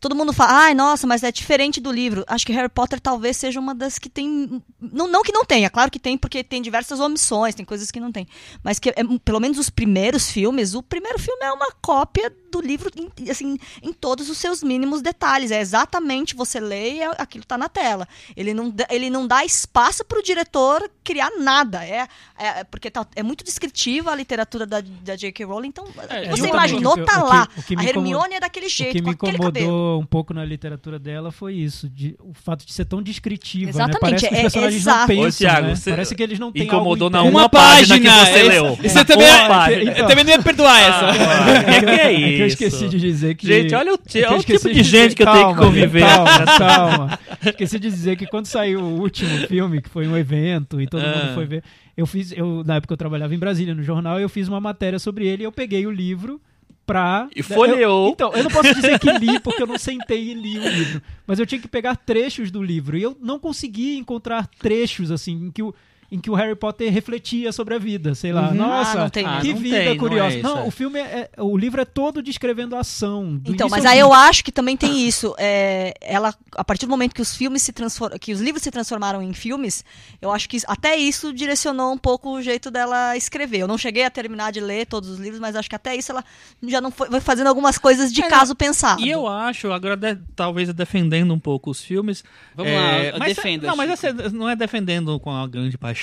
Todo 0.00 0.16
mundo 0.16 0.32
fala, 0.32 0.64
ai, 0.64 0.74
nossa, 0.74 1.06
mas 1.06 1.22
é 1.22 1.30
diferente 1.30 1.80
do 1.80 1.92
livro. 1.92 2.24
Acho 2.26 2.44
que 2.46 2.52
Harry 2.52 2.68
Potter 2.68 2.98
talvez 3.00 3.36
seja 3.36 3.60
uma 3.60 3.74
das 3.74 3.98
que 3.98 4.08
tem. 4.08 4.60
Não, 4.80 5.06
não 5.06 5.22
que 5.22 5.30
não 5.32 5.44
tenha, 5.44 5.70
claro 5.70 5.90
que 5.90 5.98
tem, 5.98 6.18
porque 6.18 6.42
tem 6.42 6.60
diversas 6.60 6.98
omissões, 6.98 7.54
tem 7.54 7.64
coisas 7.64 7.90
que 7.90 8.00
não 8.00 8.10
tem. 8.10 8.26
Mas 8.64 8.78
que, 8.78 8.88
é, 8.90 8.94
pelo 9.24 9.38
menos 9.38 9.58
os 9.58 9.70
primeiros 9.70 10.28
filmes, 10.30 10.74
o 10.74 10.82
primeiro 10.82 11.18
filme 11.18 11.44
é 11.44 11.52
uma 11.52 11.70
cópia 11.80 12.32
do 12.50 12.60
livro, 12.60 12.90
em, 12.96 13.30
assim, 13.30 13.56
em 13.82 13.92
todos 13.92 14.28
os 14.28 14.38
seus 14.38 14.62
mínimos 14.62 15.00
detalhes. 15.02 15.50
É 15.50 15.60
exatamente 15.60 16.34
você 16.34 16.58
lê 16.60 16.94
e 16.94 17.00
é- 17.02 17.14
aquilo 17.18 17.44
tá 17.44 17.56
na 17.56 17.68
tela. 17.68 18.06
Ele 18.36 18.52
não, 18.52 18.70
dá- 18.70 18.86
ele 18.90 19.08
não 19.08 19.26
dá 19.26 19.44
espaço 19.44 20.04
para 20.04 20.18
o 20.18 20.22
diretor 20.22 20.90
criar 21.04 21.30
nada. 21.38 21.84
É, 21.84 22.08
é 22.38 22.64
porque 22.64 22.90
tá- 22.90 23.06
é 23.14 23.22
muito 23.22 23.44
descritiva 23.44 24.10
a 24.10 24.14
literatura 24.14 24.66
da, 24.66 24.80
da 24.80 25.16
J.K. 25.16 25.44
Rowling, 25.44 25.68
então 25.68 25.86
É, 26.10 26.28
você 26.30 26.48
imaginou, 26.48 26.94
tá 27.04 27.18
o 27.20 27.24
que- 27.24 27.34
lá. 27.34 27.48
o 27.56 27.62
que 27.62 27.74
a 27.76 27.82
Hermione 27.84 28.08
incomodou- 28.10 28.36
é 28.36 28.40
daquele 28.40 28.68
jeito, 28.68 29.02
com 29.02 29.10
aquele 29.10 29.38
cabelo. 29.38 29.81
Um 30.00 30.06
pouco 30.06 30.32
na 30.34 30.44
literatura 30.44 30.98
dela 30.98 31.30
foi 31.30 31.54
isso, 31.54 31.88
de, 31.88 32.14
o 32.20 32.32
fato 32.34 32.64
de 32.66 32.72
ser 32.72 32.84
tão 32.84 33.02
descritiva. 33.02 33.70
Exatamente, 33.70 34.22
Né? 34.24 34.28
Parece 34.28 34.28
que 34.28 34.34
os 34.34 34.38
é- 34.38 34.42
personagens 34.42 34.80
exato. 34.82 34.98
não 35.00 35.06
pensam, 35.06 35.26
Ô, 35.28 35.32
Thiago, 35.32 35.66
né? 35.68 35.74
Parece 35.84 36.14
que 36.14 36.22
eles 36.22 36.38
não 36.38 36.52
têm 36.52 36.62
incomodou 36.64 37.06
algo 37.06 37.16
na 37.16 37.22
uma 37.22 37.48
página 37.48 37.98
que 38.00 38.08
você 38.08 38.42
leu. 38.42 38.76
Você 38.76 38.94
Na 38.94 39.04
também, 39.04 39.26
é- 39.26 40.00
eu 40.00 40.06
também 40.06 40.24
não 40.24 40.30
ia 40.32 40.42
perdoar 40.42 40.80
essa. 40.80 41.06
Ah, 41.08 41.64
que 41.64 41.80
que 41.80 41.90
é 41.90 42.12
É 42.12 42.14
que 42.14 42.22
eu 42.42 42.46
isso? 42.46 42.62
esqueci 42.64 42.88
de 42.88 42.98
dizer 42.98 43.34
que. 43.34 43.46
Gente, 43.46 43.74
olha 43.74 43.92
o, 43.94 43.98
é 44.14 44.18
eu 44.18 44.28
olha 44.30 44.38
o 44.38 44.42
tipo 44.44 44.68
de 44.72 44.82
gente 44.82 45.14
que 45.14 45.22
eu 45.22 45.30
tenho 45.32 45.48
que 45.54 45.60
conviver. 45.60 46.00
Calma, 46.00 46.58
calma. 46.58 47.18
Esqueci 47.44 47.78
de 47.78 47.88
dizer 47.90 48.16
que 48.16 48.26
quando 48.26 48.46
saiu 48.46 48.80
o 48.80 49.00
último 49.00 49.36
filme, 49.46 49.80
que 49.82 49.88
foi 49.88 50.06
um 50.06 50.16
evento 50.16 50.80
e 50.80 50.86
todo 50.86 51.02
Ah. 51.02 51.16
mundo 51.24 51.34
foi 51.34 51.44
ver, 51.46 51.62
eu 51.96 52.06
fiz, 52.06 52.32
eu, 52.32 52.62
na 52.64 52.76
época 52.76 52.92
eu 52.94 52.96
trabalhava 52.96 53.34
em 53.34 53.38
Brasília 53.38 53.74
no 53.74 53.82
jornal, 53.82 54.18
eu 54.20 54.28
fiz 54.28 54.48
uma 54.48 54.60
matéria 54.60 54.98
sobre 54.98 55.26
ele 55.26 55.42
e 55.42 55.46
eu 55.46 55.52
peguei 55.52 55.86
o 55.86 55.90
livro 55.90 56.40
pra. 56.86 57.28
E 57.34 57.42
folheou. 57.42 58.06
Eu- 58.08 58.12
então, 58.12 58.32
eu 58.32 58.42
não 58.44 58.50
posso 58.50 58.74
dizer 58.74 58.98
que 58.98 59.10
li, 59.18 59.38
porque 59.40 59.62
eu 59.62 59.66
não 59.66 59.78
sentei 59.78 60.30
e 60.30 60.34
li 60.34 60.58
o 60.58 60.68
livro. 60.68 61.02
Mas 61.26 61.38
eu 61.38 61.46
tinha 61.46 61.60
que 61.60 61.68
pegar 61.68 61.96
trechos 61.96 62.50
do 62.50 62.62
livro. 62.62 62.96
E 62.96 63.02
eu 63.02 63.16
não 63.20 63.38
consegui 63.38 63.96
encontrar 63.96 64.46
trechos, 64.58 65.10
assim, 65.10 65.32
em 65.46 65.50
que 65.50 65.62
o. 65.62 65.74
Em 66.14 66.20
que 66.20 66.30
o 66.30 66.34
Harry 66.34 66.54
Potter 66.54 66.92
refletia 66.92 67.50
sobre 67.52 67.74
a 67.74 67.78
vida, 67.78 68.14
sei 68.14 68.34
lá. 68.34 68.48
Uhum. 68.50 68.54
Nossa, 68.54 68.98
Ah, 68.98 69.02
não 69.04 69.08
tem 69.08 69.24
Ah, 69.24 69.38
que 69.40 69.48
não 69.54 69.56
vida 69.60 69.76
tem, 69.76 69.84
não 69.86 69.92
é 69.92 69.96
curiosa. 69.96 70.34
isso, 70.36 70.42
Não, 70.46 70.58
é. 70.58 70.66
o 70.66 70.70
filme 70.70 70.98
é, 71.00 71.30
é- 71.36 71.42
o 71.42 71.56
livro 71.56 71.80
é 71.80 71.86
todo 71.86 72.22
descrevendo 72.22 72.76
a 72.76 72.80
ação. 72.80 73.36
do 73.38 73.50
Então, 73.54 73.66
mas 73.70 73.86
aí 73.86 73.98
eu 73.98 74.12
acho 74.12 74.44
que 74.44 74.52
também 74.52 74.76
tem 74.76 75.08
isso. 75.08 75.34
É, 75.38 75.94
ela, 76.02 76.34
a 76.54 76.62
partir 76.62 76.84
do 76.84 76.90
momento 76.90 77.14
que 77.14 77.22
os 77.22 77.34
filmes 77.34 77.62
se 77.62 77.72
que 78.20 78.30
os 78.30 78.40
livros 78.42 78.62
se 78.62 78.70
transformaram 78.70 79.22
em 79.22 79.32
filmes, 79.32 79.82
eu 80.20 80.30
acho 80.30 80.48
que 80.50 80.58
até 80.66 80.96
isso 80.96 81.32
direcionou 81.32 81.90
um 81.92 81.96
pouco 81.98 82.28
o 82.36 82.42
jeito 82.42 82.70
dela 82.70 83.16
escrever. 83.16 83.60
Eu 83.60 83.66
não 83.68 83.78
cheguei 83.78 84.04
a 84.04 84.10
terminar 84.10 84.52
de 84.52 84.60
ler 84.60 84.84
todos 84.84 85.08
os 85.08 85.18
livros, 85.18 85.40
mas 85.40 85.56
acho 85.56 85.70
que 85.70 85.76
até 85.76 85.96
isso 85.96 86.12
ela 86.12 86.22
já 86.64 86.80
não 86.82 86.90
foi, 86.90 87.08
vai 87.08 87.22
fazendo 87.22 87.46
algumas 87.46 87.78
coisas 87.78 88.12
de 88.12 88.20
É, 88.22 88.28
caso 88.28 88.54
pensado. 88.54 89.00
E 89.00 89.08
eu 89.08 89.26
acho, 89.26 89.72
agora 89.72 89.96
de- 89.96 90.18
talvez 90.36 90.70
defendendo 90.74 91.32
um 91.32 91.40
pouco 91.40 91.70
os 91.70 91.82
filmes. 91.82 92.22
Vamos 92.54 92.70
é, 92.70 93.12
lá, 93.12 93.18
mas, 93.18 93.34
defenda, 93.34 93.66
Não, 93.66 93.76
mas 93.76 93.90
essa- 93.90 94.12
não 94.30 94.48
é 94.50 94.54
defendendo 94.54 95.18
com 95.18 95.30
a 95.30 95.46
grande 95.46 95.78
paixão. 95.78 96.01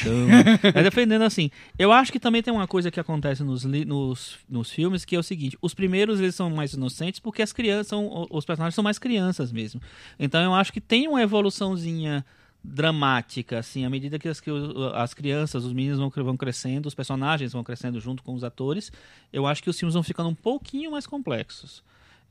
É 0.73 0.83
defendendo 0.83 1.23
assim. 1.23 1.49
Eu 1.77 1.91
acho 1.91 2.11
que 2.11 2.19
também 2.19 2.41
tem 2.41 2.53
uma 2.53 2.67
coisa 2.67 2.91
que 2.91 2.99
acontece 2.99 3.43
nos, 3.43 3.63
nos, 3.65 4.37
nos 4.49 4.71
filmes, 4.71 5.05
que 5.05 5.15
é 5.15 5.19
o 5.19 5.23
seguinte: 5.23 5.57
os 5.61 5.73
primeiros 5.73 6.19
eles 6.19 6.35
são 6.35 6.49
mais 6.49 6.73
inocentes 6.73 7.19
porque 7.19 7.41
as 7.41 7.53
crianças 7.53 7.87
são. 7.87 8.27
Os 8.29 8.45
personagens 8.45 8.75
são 8.75 8.83
mais 8.83 8.99
crianças 8.99 9.51
mesmo. 9.51 9.81
Então 10.19 10.41
eu 10.41 10.53
acho 10.53 10.71
que 10.71 10.81
tem 10.81 11.07
uma 11.07 11.21
evoluçãozinha 11.21 12.25
dramática, 12.63 13.59
assim, 13.59 13.85
à 13.85 13.89
medida 13.89 14.19
que 14.19 14.27
as, 14.27 14.41
que 14.41 14.51
as 14.93 15.13
crianças, 15.13 15.63
os 15.63 15.71
meninos 15.71 15.97
vão, 15.97 16.09
vão 16.09 16.35
crescendo, 16.35 16.87
os 16.87 16.95
personagens 16.95 17.53
vão 17.53 17.63
crescendo 17.63 17.99
junto 18.01 18.21
com 18.21 18.33
os 18.33 18.43
atores, 18.43 18.91
eu 19.31 19.47
acho 19.47 19.63
que 19.63 19.69
os 19.69 19.79
filmes 19.79 19.93
vão 19.93 20.03
ficando 20.03 20.29
um 20.29 20.35
pouquinho 20.35 20.91
mais 20.91 21.07
complexos. 21.07 21.81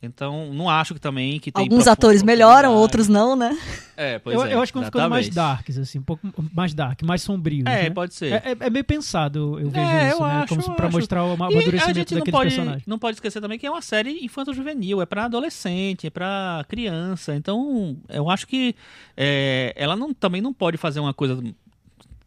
Então, 0.00 0.52
não 0.54 0.70
acho 0.70 0.94
que 0.94 1.00
também 1.00 1.40
que 1.40 1.50
tem 1.50 1.64
Alguns 1.64 1.88
atores 1.88 2.22
melhoram, 2.22 2.72
outros 2.74 3.08
não, 3.08 3.34
né? 3.34 3.58
É, 3.96 4.16
pois 4.20 4.36
eu, 4.36 4.44
é. 4.44 4.54
eu 4.54 4.62
acho 4.62 4.72
que 4.72 4.78
vão 4.78 4.84
ficando 4.86 5.10
mais 5.10 5.28
darks, 5.28 5.76
assim, 5.76 5.98
um 5.98 6.02
pouco 6.02 6.28
mais 6.54 6.72
dark, 6.72 7.02
mais 7.02 7.20
sombrios. 7.20 7.66
É, 7.66 7.84
né? 7.84 7.90
pode 7.90 8.14
ser. 8.14 8.32
É, 8.34 8.42
é- 8.52 8.56
é 8.66 8.70
meio 8.70 8.84
pensado, 8.84 9.58
eu 9.58 9.68
vejo 9.70 9.84
É, 9.84 10.08
isso, 10.10 10.22
eu 10.22 10.26
né? 10.26 10.32
acho, 10.34 10.48
Como 10.56 10.76
pra 10.76 10.86
acho. 10.86 10.96
mostrar 10.96 11.24
o 11.24 11.28
E 11.28 11.30
a 11.30 11.34
amadurecimento 11.34 11.94
gente 11.98 12.14
não 12.14 12.22
pode, 12.26 12.50
personagem. 12.50 12.82
não 12.86 12.98
pode 12.98 13.16
esquecer 13.16 13.40
também 13.40 13.58
que 13.58 13.66
é 13.66 13.70
uma 13.70 13.82
série 13.82 14.24
infanto-juvenil, 14.24 15.02
é 15.02 15.06
pra 15.06 15.24
adolescente, 15.24 16.06
é 16.06 16.10
pra 16.10 16.64
criança. 16.68 17.34
Então, 17.34 17.96
eu 18.08 18.30
acho 18.30 18.46
que 18.46 18.76
é, 19.16 19.72
ela 19.76 19.96
não, 19.96 20.14
também 20.14 20.40
não 20.40 20.54
pode 20.54 20.76
fazer 20.76 21.00
uma 21.00 21.12
coisa 21.12 21.42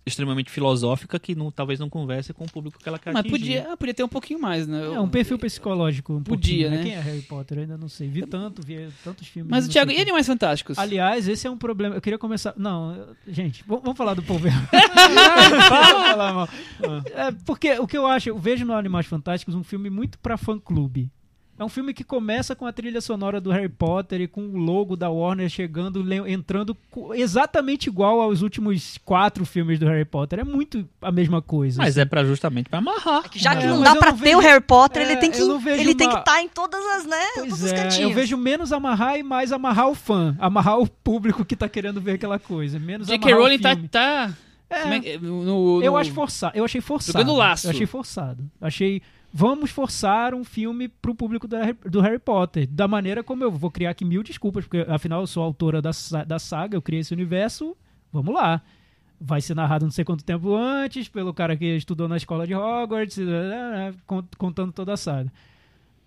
extremamente 0.05 0.49
filosófica 0.49 1.19
que 1.19 1.35
não, 1.35 1.51
talvez 1.51 1.79
não 1.79 1.89
converse 1.89 2.33
com 2.33 2.43
o 2.43 2.51
público 2.51 2.79
que 2.79 2.87
ela 2.89 2.97
quer 2.97 3.13
Mas 3.13 3.19
atingir. 3.19 3.61
podia, 3.61 3.77
podia 3.77 3.93
ter 3.93 4.03
um 4.03 4.07
pouquinho 4.07 4.39
mais, 4.39 4.67
né? 4.67 4.85
É 4.85 4.99
um 4.99 5.07
perfil 5.07 5.37
psicológico. 5.37 6.13
Um 6.13 6.23
Podia, 6.23 6.69
pouquinho, 6.69 6.83
né? 6.83 6.83
Quem 6.83 6.95
é 6.95 6.99
Harry 6.99 7.21
Potter? 7.21 7.57
Eu 7.57 7.61
ainda 7.63 7.77
não 7.77 7.87
sei. 7.87 8.07
Vi 8.07 8.25
tanto, 8.25 8.65
vi 8.65 8.89
tantos 9.03 9.27
filmes. 9.27 9.49
Mas, 9.49 9.65
não 9.65 9.71
Thiago, 9.71 9.91
e. 9.91 10.01
Animais 10.01 10.25
Fantásticos? 10.25 10.77
Aliás, 10.77 11.27
esse 11.27 11.45
é 11.45 11.51
um 11.51 11.57
problema. 11.57 11.95
Eu 11.95 12.01
queria 12.01 12.17
começar. 12.17 12.53
Não, 12.57 13.15
gente, 13.27 13.63
vamos 13.67 13.95
falar 13.95 14.13
do 14.15 14.23
povo. 14.23 14.47
Vamos 14.49 15.67
falar 15.69 16.33
mal. 16.33 16.49
É, 17.13 17.31
porque 17.45 17.77
o 17.79 17.87
que 17.87 17.97
eu 17.97 18.07
acho, 18.07 18.29
eu 18.29 18.37
vejo 18.37 18.65
no 18.65 18.73
Animais 18.73 19.05
Fantásticos 19.05 19.53
um 19.55 19.63
filme 19.63 19.89
muito 19.89 20.17
pra 20.19 20.37
fã-clube. 20.37 21.09
É 21.61 21.63
um 21.63 21.69
filme 21.69 21.93
que 21.93 22.03
começa 22.03 22.55
com 22.55 22.65
a 22.65 22.73
trilha 22.73 22.99
sonora 22.99 23.39
do 23.39 23.51
Harry 23.51 23.69
Potter 23.69 24.19
e 24.21 24.27
com 24.27 24.41
o 24.41 24.57
logo 24.57 24.95
da 24.95 25.11
Warner 25.11 25.47
chegando, 25.47 26.03
entrando 26.27 26.75
exatamente 27.13 27.85
igual 27.87 28.19
aos 28.19 28.41
últimos 28.41 28.97
quatro 29.05 29.45
filmes 29.45 29.77
do 29.77 29.85
Harry 29.85 30.03
Potter. 30.03 30.39
É 30.39 30.43
muito 30.43 30.89
a 30.99 31.11
mesma 31.11 31.39
coisa. 31.39 31.77
Mas 31.77 31.89
assim. 31.95 32.01
é 32.01 32.05
pra 32.05 32.23
justamente 32.25 32.67
pra 32.67 32.79
amarrar. 32.79 33.23
Já 33.35 33.53
É, 33.53 33.57
que 33.57 33.67
não 33.67 33.75
mas 33.79 33.83
dá 33.89 33.95
eu 33.95 33.99
pra 33.99 34.11
não 34.11 34.17
ter 34.17 34.23
vejo- 34.23 34.37
o 34.37 34.41
Harry 34.41 34.61
Potter, 34.61 35.03
é, 35.03 35.05
ele 35.05 35.17
tem 35.17 35.29
que 35.29 35.39
não 35.39 35.69
ele 35.69 35.93
tem 35.93 36.09
que 36.09 36.15
estar 36.17 36.41
em 36.41 36.49
todas 36.49 36.83
as, 36.95 37.05
né, 37.05 37.25
todos 37.35 37.49
Pois 37.49 37.63
os 37.63 37.71
é, 37.71 37.75
cantinhos. 37.75 38.09
eu 38.09 38.15
vejo 38.15 38.35
menos 38.37 38.73
amarrar 38.73 39.19
e 39.19 39.21
mais 39.21 39.51
amarrar 39.51 39.87
o 39.87 39.93
fã. 39.93 40.35
Amarrar 40.39 40.79
o 40.79 40.87
público 40.87 41.45
que 41.45 41.55
tá 41.55 41.69
querendo 41.69 42.01
ver 42.01 42.13
aquela 42.13 42.39
coisa. 42.39 42.79
Menos 42.79 43.05
J.K. 43.07 43.23
amarrar 43.23 43.39
o 43.39 43.43
Rowling 43.43 43.59
tá... 43.59 43.69
filme. 43.75 43.87
tá 43.87 44.33
É. 44.67 44.95
é 44.95 44.99
que- 44.99 45.17
no, 45.19 45.43
no- 45.43 45.83
Eu 45.83 45.95
acho 45.95 46.11
forçado. 46.11 46.57
Eu 46.57 46.65
achei 46.65 46.81
forçado. 46.81 47.19
Jogando 47.19 47.37
laço. 47.37 47.67
Eu 47.67 47.71
achei 47.71 47.85
forçado. 47.85 48.49
Achei. 48.59 49.01
Vamos 49.33 49.71
forçar 49.71 50.33
um 50.33 50.43
filme 50.43 50.89
pro 50.89 51.15
público 51.15 51.47
da 51.47 51.71
do 51.85 52.01
Harry 52.01 52.19
Potter. 52.19 52.67
Da 52.67 52.87
maneira 52.87 53.23
como 53.23 53.43
eu 53.43 53.51
vou 53.51 53.71
criar 53.71 53.91
aqui 53.91 54.03
mil 54.03 54.23
desculpas, 54.23 54.65
porque 54.65 54.85
afinal 54.91 55.21
eu 55.21 55.27
sou 55.27 55.41
autora 55.41 55.81
da, 55.81 55.91
da 56.27 56.37
saga, 56.37 56.75
eu 56.75 56.81
criei 56.81 56.99
esse 57.01 57.13
universo. 57.13 57.75
Vamos 58.11 58.33
lá. 58.33 58.61
Vai 59.19 59.39
ser 59.39 59.53
narrado 59.55 59.85
não 59.85 59.91
sei 59.91 60.03
quanto 60.03 60.23
tempo 60.23 60.53
antes, 60.55 61.07
pelo 61.07 61.33
cara 61.33 61.55
que 61.55 61.77
estudou 61.77 62.07
na 62.07 62.17
escola 62.17 62.45
de 62.45 62.55
Hogwarts, 62.55 63.19
eh, 63.19 63.93
con- 64.05 64.23
contando 64.37 64.73
toda 64.73 64.93
a 64.93 64.97
saga. 64.97 65.31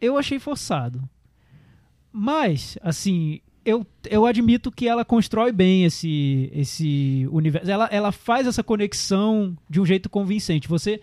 Eu 0.00 0.18
achei 0.18 0.38
forçado. 0.38 1.00
Mas, 2.12 2.76
assim, 2.82 3.40
eu, 3.64 3.86
eu 4.10 4.26
admito 4.26 4.70
que 4.70 4.86
ela 4.86 5.04
constrói 5.04 5.50
bem 5.52 5.84
esse, 5.84 6.50
esse 6.52 7.26
universo. 7.30 7.70
Ela, 7.70 7.86
ela 7.90 8.12
faz 8.12 8.46
essa 8.46 8.62
conexão 8.62 9.56
de 9.70 9.80
um 9.80 9.86
jeito 9.86 10.10
convincente. 10.10 10.68
Você 10.68 11.00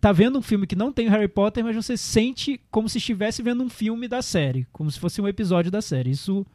tá 0.00 0.12
vendo 0.12 0.38
um 0.38 0.42
filme 0.42 0.66
que 0.66 0.76
não 0.76 0.92
tem 0.92 1.08
Harry 1.08 1.28
Potter, 1.28 1.64
mas 1.64 1.74
você 1.74 1.96
sente 1.96 2.60
como 2.70 2.88
se 2.88 2.98
estivesse 2.98 3.42
vendo 3.42 3.62
um 3.62 3.68
filme 3.68 4.06
da 4.08 4.22
série, 4.22 4.66
como 4.72 4.90
se 4.90 4.98
fosse 4.98 5.20
um 5.20 5.28
episódio 5.28 5.70
da 5.70 5.82
série. 5.82 6.10
Isso 6.10 6.46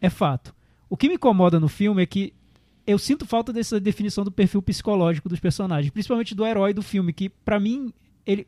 é 0.00 0.10
fato. 0.10 0.54
O 0.88 0.96
que 0.96 1.08
me 1.08 1.14
incomoda 1.14 1.58
no 1.58 1.68
filme 1.68 2.02
é 2.02 2.06
que 2.06 2.32
eu 2.86 2.98
sinto 2.98 3.24
falta 3.24 3.52
dessa 3.52 3.78
definição 3.78 4.24
do 4.24 4.32
perfil 4.32 4.60
psicológico 4.60 5.28
dos 5.28 5.40
personagens, 5.40 5.90
principalmente 5.90 6.34
do 6.34 6.44
herói 6.44 6.74
do 6.74 6.82
filme, 6.82 7.12
que 7.12 7.28
pra 7.28 7.60
mim 7.60 7.92
ele 8.26 8.46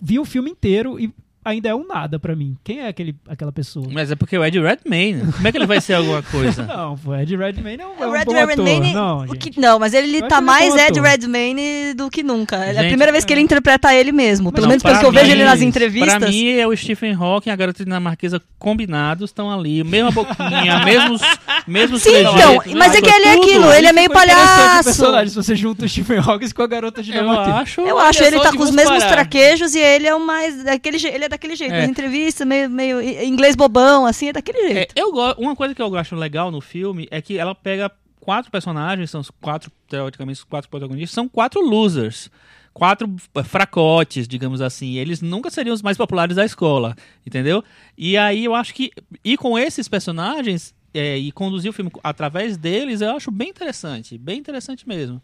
viu 0.00 0.22
o 0.22 0.24
filme 0.24 0.50
inteiro 0.50 0.98
e 0.98 1.12
ainda 1.48 1.68
é 1.68 1.74
um 1.74 1.86
nada 1.86 2.18
pra 2.18 2.34
mim. 2.36 2.56
Quem 2.62 2.80
é 2.80 2.88
aquele, 2.88 3.14
aquela 3.28 3.50
pessoa? 3.52 3.86
Mas 3.90 4.10
é 4.10 4.16
porque 4.16 4.36
o 4.38 4.44
Ed 4.44 4.58
Redmayne. 4.60 5.32
Como 5.32 5.46
é 5.48 5.50
que 5.52 5.58
ele 5.58 5.66
vai 5.66 5.80
ser 5.80 5.94
alguma 5.94 6.22
coisa? 6.22 6.62
Não, 6.66 6.96
pô, 6.96 7.14
Ed 7.14 7.34
Redmayne 7.36 7.82
é 7.82 7.86
um, 7.86 7.90
é 8.02 8.06
O 8.06 8.10
um 8.10 8.12
Red 8.12 8.24
bom 8.24 8.32
Redmayne, 8.32 8.90
ator. 8.90 9.00
Não, 9.02 9.16
o 9.18 9.26
gente. 9.28 9.38
que- 9.50 9.60
não, 9.60 9.78
mas 9.78 9.94
ele 9.94 10.22
tá 10.22 10.36
ele 10.36 10.46
mais 10.46 10.74
bom 10.74 10.80
Ed. 10.80 11.00
Redmayne 11.00 11.94
do 11.94 12.10
que 12.10 12.22
nunca. 12.22 12.56
É 12.56 12.70
a 12.70 12.74
Gente, 12.74 12.88
primeira 12.88 13.10
vez 13.12 13.24
que 13.24 13.32
ele 13.32 13.40
interpreta 13.40 13.92
ele 13.94 14.12
mesmo. 14.12 14.52
Pelo 14.52 14.62
Não, 14.66 14.68
menos 14.70 14.82
pelo 14.82 14.98
que 14.98 15.04
eu 15.06 15.12
vejo 15.12 15.30
ele 15.32 15.44
nas 15.44 15.60
entrevistas. 15.62 16.14
Pra 16.18 16.28
mim, 16.28 16.48
é 16.50 16.66
o 16.66 16.76
Stephen 16.76 17.14
Hawking 17.14 17.48
e 17.50 17.52
a 17.52 17.56
garota 17.56 17.84
dinamarquesa 17.84 18.40
combinados 18.58 19.30
estão 19.30 19.50
ali. 19.50 19.82
Mesma 19.84 20.10
boquinha, 20.10 20.78
mesmos, 20.84 21.20
mesmos 21.66 22.02
Sim, 22.02 22.10
então, 22.20 22.62
mas 22.76 22.94
é 22.94 23.00
que 23.00 23.10
ele 23.10 23.26
é 23.26 23.32
aquilo, 23.34 23.72
ele 23.72 23.86
é 23.86 23.92
meio 23.92 24.08
o 24.08 24.12
palhaço. 24.12 24.84
personagem, 24.84 25.28
se 25.28 25.34
você 25.36 25.56
junta 25.56 25.84
o 25.84 25.88
Stephen 25.88 26.18
Hawking 26.18 26.50
com 26.50 26.62
a 26.62 26.66
garota 26.66 27.02
de 27.02 27.10
Eu 27.12 27.20
Dinamarquesa. 27.22 27.56
acho. 27.58 27.80
Eu 27.80 27.98
acho, 27.98 28.22
ele 28.22 28.38
tá 28.40 28.52
com 28.52 28.62
os 28.62 28.70
mesmos 28.70 29.02
traquejos 29.04 29.74
e 29.74 29.78
ele 29.80 30.06
é 30.06 30.14
o 30.14 30.24
mais 30.24 30.62
daquele 30.64 30.98
ele 31.08 31.24
é 31.24 31.28
daquele 31.38 31.56
jeito, 31.56 31.72
É. 31.74 31.80
nas 31.82 31.88
entrevistas, 31.90 32.46
meio, 32.46 32.68
meio 32.68 33.00
inglês 33.24 33.54
bobão, 33.56 34.04
assim, 34.04 34.28
é 34.28 34.32
daquele 34.32 34.58
É, 34.58 34.72
jeito. 34.74 34.94
eu 34.96 35.12
go- 35.12 35.34
uma 35.38 35.54
coisa 35.56 35.74
que 35.74 35.80
eu 35.80 35.96
acho 35.96 36.14
legal 36.16 36.50
no 36.50 36.60
filme 36.60 37.06
é 37.10 37.22
que 37.22 37.38
ela 37.38 37.54
pega 37.54 37.90
quatro 38.20 38.50
personagens, 38.50 39.10
são 39.10 39.20
os 39.20 39.30
quatro, 39.30 39.70
teoricamente, 39.88 40.38
os 40.40 40.44
quatro 40.44 40.68
protagonistas, 40.68 41.14
são 41.14 41.28
quatro 41.28 41.60
losers. 41.60 42.30
Quatro 42.74 43.12
eh, 43.34 43.42
fracotes, 43.42 44.28
digamos 44.28 44.60
assim. 44.60 44.98
Eles 44.98 45.20
nunca 45.20 45.50
seriam 45.50 45.74
os 45.74 45.82
mais 45.82 45.96
populares 45.96 46.36
da 46.36 46.44
escola, 46.44 46.94
entendeu? 47.26 47.64
E 47.96 48.16
aí 48.16 48.44
eu 48.44 48.54
acho 48.54 48.72
que 48.72 48.92
ir 49.24 49.36
com 49.36 49.58
esses 49.58 49.88
personagens 49.88 50.72
é, 50.94 51.18
e 51.18 51.32
conduzir 51.32 51.70
o 51.70 51.72
filme 51.72 51.90
através 52.04 52.56
deles, 52.56 53.00
eu 53.00 53.16
acho 53.16 53.32
bem 53.32 53.48
interessante. 53.48 54.16
Bem 54.16 54.38
interessante 54.38 54.86
mesmo. 54.86 55.20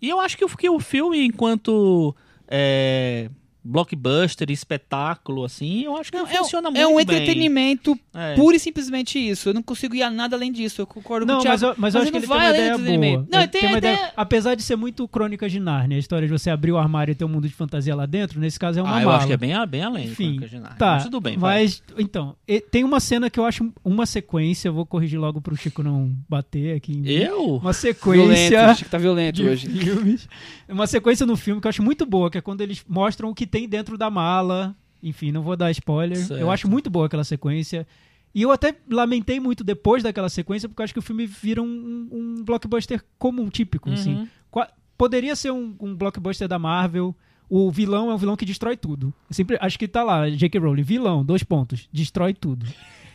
E 0.00 0.08
eu 0.08 0.18
acho 0.18 0.38
que 0.38 0.44
o, 0.46 0.48
que 0.48 0.70
o 0.70 0.80
filme, 0.80 1.26
enquanto 1.26 2.16
é, 2.48 3.28
blockbuster, 3.64 4.50
espetáculo, 4.50 5.44
assim, 5.44 5.84
eu 5.84 5.96
acho 5.96 6.12
que 6.12 6.18
Não, 6.18 6.26
é, 6.26 6.36
funciona 6.36 6.68
um- 6.68 6.72
muito 6.72 6.82
é 6.82 6.86
um 6.86 6.94
bem. 6.96 7.02
entretenimento 7.02 7.98
É. 8.14 8.34
puro 8.34 8.54
e 8.54 8.58
simplesmente 8.58 9.18
isso. 9.18 9.48
Eu 9.48 9.54
não 9.54 9.62
consigo 9.62 9.94
ir 9.94 10.02
a 10.02 10.10
nada 10.10 10.36
além 10.36 10.52
disso. 10.52 10.82
Eu 10.82 10.86
concordo 10.86 11.26
com 11.26 11.32
Não, 11.32 11.38
o 11.38 11.42
Thiago. 11.42 11.54
mas 11.58 11.62
eu, 11.62 11.74
mas 11.78 11.94
eu 11.94 12.02
acho 12.02 12.10
que 12.10 12.16
ele 12.18 12.26
tem 12.26 12.36
vai 12.36 12.46
uma 12.46 12.50
ideia 12.54 12.72
do 12.72 12.78
boa. 12.78 12.80
entretenimento. 12.94 13.28
Não, 13.30 13.38
Ele 13.40 13.48
tem 13.48 13.68
uma 13.68 13.78
ideia... 13.78 13.94
ideia- 13.94 14.12
Apesar 14.16 14.54
de 14.54 14.62
ser 14.62 14.76
muito 14.76 15.06
Crônicas 15.08 15.50
de 15.50 15.58
Nárnia, 15.60 15.96
a 15.96 16.00
história 16.00 16.26
de 16.28 16.32
você 16.32 16.50
abrir 16.50 16.72
o 16.72 16.78
armário 16.78 17.12
e 17.12 17.14
ter 17.14 17.24
um 17.24 17.28
mundo 17.28 17.48
de 17.48 17.54
fantasia 17.54 17.94
lá 17.94 18.06
dentro, 18.06 18.38
nesse 18.38 18.58
caso 18.58 18.78
é 18.78 18.82
uma 18.82 18.96
Ah, 18.96 19.00
eu 19.02 19.06
mala. 19.06 19.18
acho 19.18 19.26
que 19.26 19.32
é 19.32 19.36
bem, 19.36 19.52
bem 19.66 19.82
além. 19.82 20.04
de 20.06 20.12
Enfim, 20.12 20.24
Crônicas 20.24 20.50
de 20.50 20.58
Nárnia. 20.58 20.78
tá. 20.78 20.94
Mas 20.94 21.04
tudo 21.04 21.20
bem, 21.20 21.36
vai. 21.38 21.62
mas, 21.62 21.82
então, 21.98 22.36
e- 22.46 22.60
tem 22.60 22.84
uma 22.84 23.00
cena 23.00 23.30
que 23.30 23.40
eu 23.40 23.44
acho 23.44 23.72
uma 23.84 24.06
sequência, 24.06 24.68
eu 24.68 24.72
vou 24.74 24.84
corrigir 24.86 25.18
logo 25.18 25.40
pro 25.40 25.56
Chico 25.56 25.82
não 25.82 26.12
bater 26.28 26.76
aqui. 26.76 27.02
Eu? 27.04 27.56
Uma 27.56 27.72
Violento, 27.72 27.74
sequência 27.74 28.66
acho 28.66 28.84
que 28.84 28.90
tá 28.90 28.98
violento 28.98 29.42
hoje. 29.42 29.68
filmes. 29.68 30.28
Uma 30.68 30.86
sequência 30.86 31.24
no 31.26 31.36
filme 31.36 31.60
que 31.60 31.66
eu 31.66 31.70
acho 31.70 31.82
muito 31.82 32.04
boa, 32.06 32.30
que 32.30 32.38
é 32.38 32.40
quando 32.40 32.60
eles 32.60 32.84
mostram 32.88 33.30
o 33.30 33.34
que 33.34 33.46
tem 33.58 33.68
dentro 33.68 33.96
da 33.96 34.10
mala. 34.10 34.74
Enfim, 35.02 35.30
não 35.32 35.42
vou 35.42 35.56
dar 35.56 35.70
spoiler. 35.70 36.16
Certo. 36.18 36.40
Eu 36.40 36.50
acho 36.50 36.68
muito 36.68 36.88
boa 36.90 37.06
aquela 37.06 37.24
sequência. 37.24 37.86
E 38.34 38.42
eu 38.42 38.50
até 38.50 38.74
lamentei 38.90 39.38
muito 39.38 39.62
depois 39.62 40.02
daquela 40.02 40.28
sequência, 40.28 40.68
porque 40.68 40.80
eu 40.82 40.84
acho 40.84 40.92
que 40.92 40.98
o 40.98 41.02
filme 41.02 41.24
vira 41.26 41.62
um, 41.62 42.08
um 42.10 42.42
blockbuster 42.44 43.02
comum, 43.18 43.48
típico, 43.48 43.90
assim. 43.90 44.14
Uhum. 44.14 44.28
Qua- 44.50 44.68
Poderia 44.98 45.36
ser 45.36 45.52
um, 45.52 45.74
um 45.80 45.94
blockbuster 45.94 46.48
da 46.48 46.58
Marvel. 46.58 47.14
O 47.48 47.70
vilão 47.70 48.10
é 48.10 48.14
um 48.14 48.16
vilão 48.16 48.36
que 48.36 48.44
destrói 48.46 48.76
tudo. 48.76 49.12
Eu 49.28 49.34
sempre 49.34 49.56
acho 49.60 49.78
que 49.78 49.86
tá 49.86 50.02
lá, 50.02 50.28
J.K. 50.30 50.58
Rowling, 50.58 50.82
vilão, 50.82 51.24
dois 51.24 51.42
pontos, 51.44 51.88
destrói 51.92 52.32
tudo. 52.34 52.66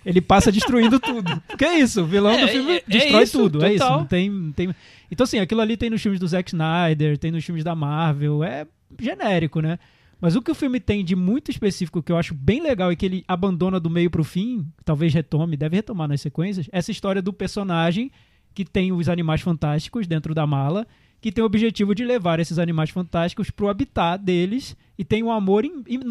Ele 0.06 0.22
passa 0.22 0.52
destruindo 0.52 1.00
tudo. 1.02 1.42
Porque 1.48 1.66
é 1.66 1.80
isso, 1.80 2.02
o 2.04 2.06
vilão 2.06 2.32
É, 2.32 2.42
do 2.46 2.48
filme 2.48 2.72
é- 2.74 2.78
é 2.78 2.84
destrói 2.88 3.24
isso, 3.24 3.38
tudo. 3.40 3.66
É 3.66 3.74
isso. 3.74 3.84
total. 3.84 4.00
Não 4.00 4.06
tem, 4.06 4.30
não 4.30 4.52
tem. 4.52 4.74
Então, 5.12 5.24
assim, 5.24 5.40
aquilo 5.40 5.60
ali 5.60 5.76
tem 5.76 5.90
nos 5.90 6.02
filmes 6.02 6.20
do 6.20 6.28
Zack 6.28 6.50
Snyder, 6.52 7.18
tem 7.18 7.32
nos 7.32 7.44
filmes 7.44 7.64
da 7.64 7.74
Marvel. 7.76 8.44
É 8.44 8.66
genérico, 9.00 9.60
né? 9.60 9.80
Mas 10.22 10.36
o 10.36 10.42
que 10.42 10.52
o 10.52 10.56
filme 10.56 10.80
tem 10.80 11.04
de 11.04 11.16
muito 11.16 11.50
específico 11.50 12.04
que 12.04 12.12
eu 12.12 12.18
acho 12.18 12.34
bem 12.34 12.62
legal 12.62 12.92
e 12.92 12.96
que 12.96 13.06
ele 13.06 13.24
abandona 13.28 13.80
do 13.80 13.90
meio 13.90 14.10
pro 14.10 14.24
fim, 14.24 14.68
talvez 14.84 15.14
retome, 15.14 15.56
deve 15.56 15.78
retomar 15.78 16.08
nas 16.08 16.22
sequências, 16.22 16.68
essa 16.72 16.92
história 16.92 17.22
do 17.22 17.32
personagem 17.32 18.12
que 18.54 18.66
tem 18.66 18.92
os 18.92 19.08
animais 19.08 19.42
fantásticos 19.42 20.08
dentro 20.08 20.36
da 20.36 20.46
mala, 20.46 20.86
que 21.22 21.32
tem 21.32 21.42
o 21.42 21.48
objetivo 21.48 21.96
de 21.96 22.04
levar 22.04 22.40
esses 22.40 22.60
animais 22.60 22.90
fantásticos 22.90 23.50
pro 23.50 23.70
habitat 23.70 24.22
deles 24.24 24.76
e 24.98 25.06
tem 25.06 25.24
um 25.24 25.32
amor 25.32 25.64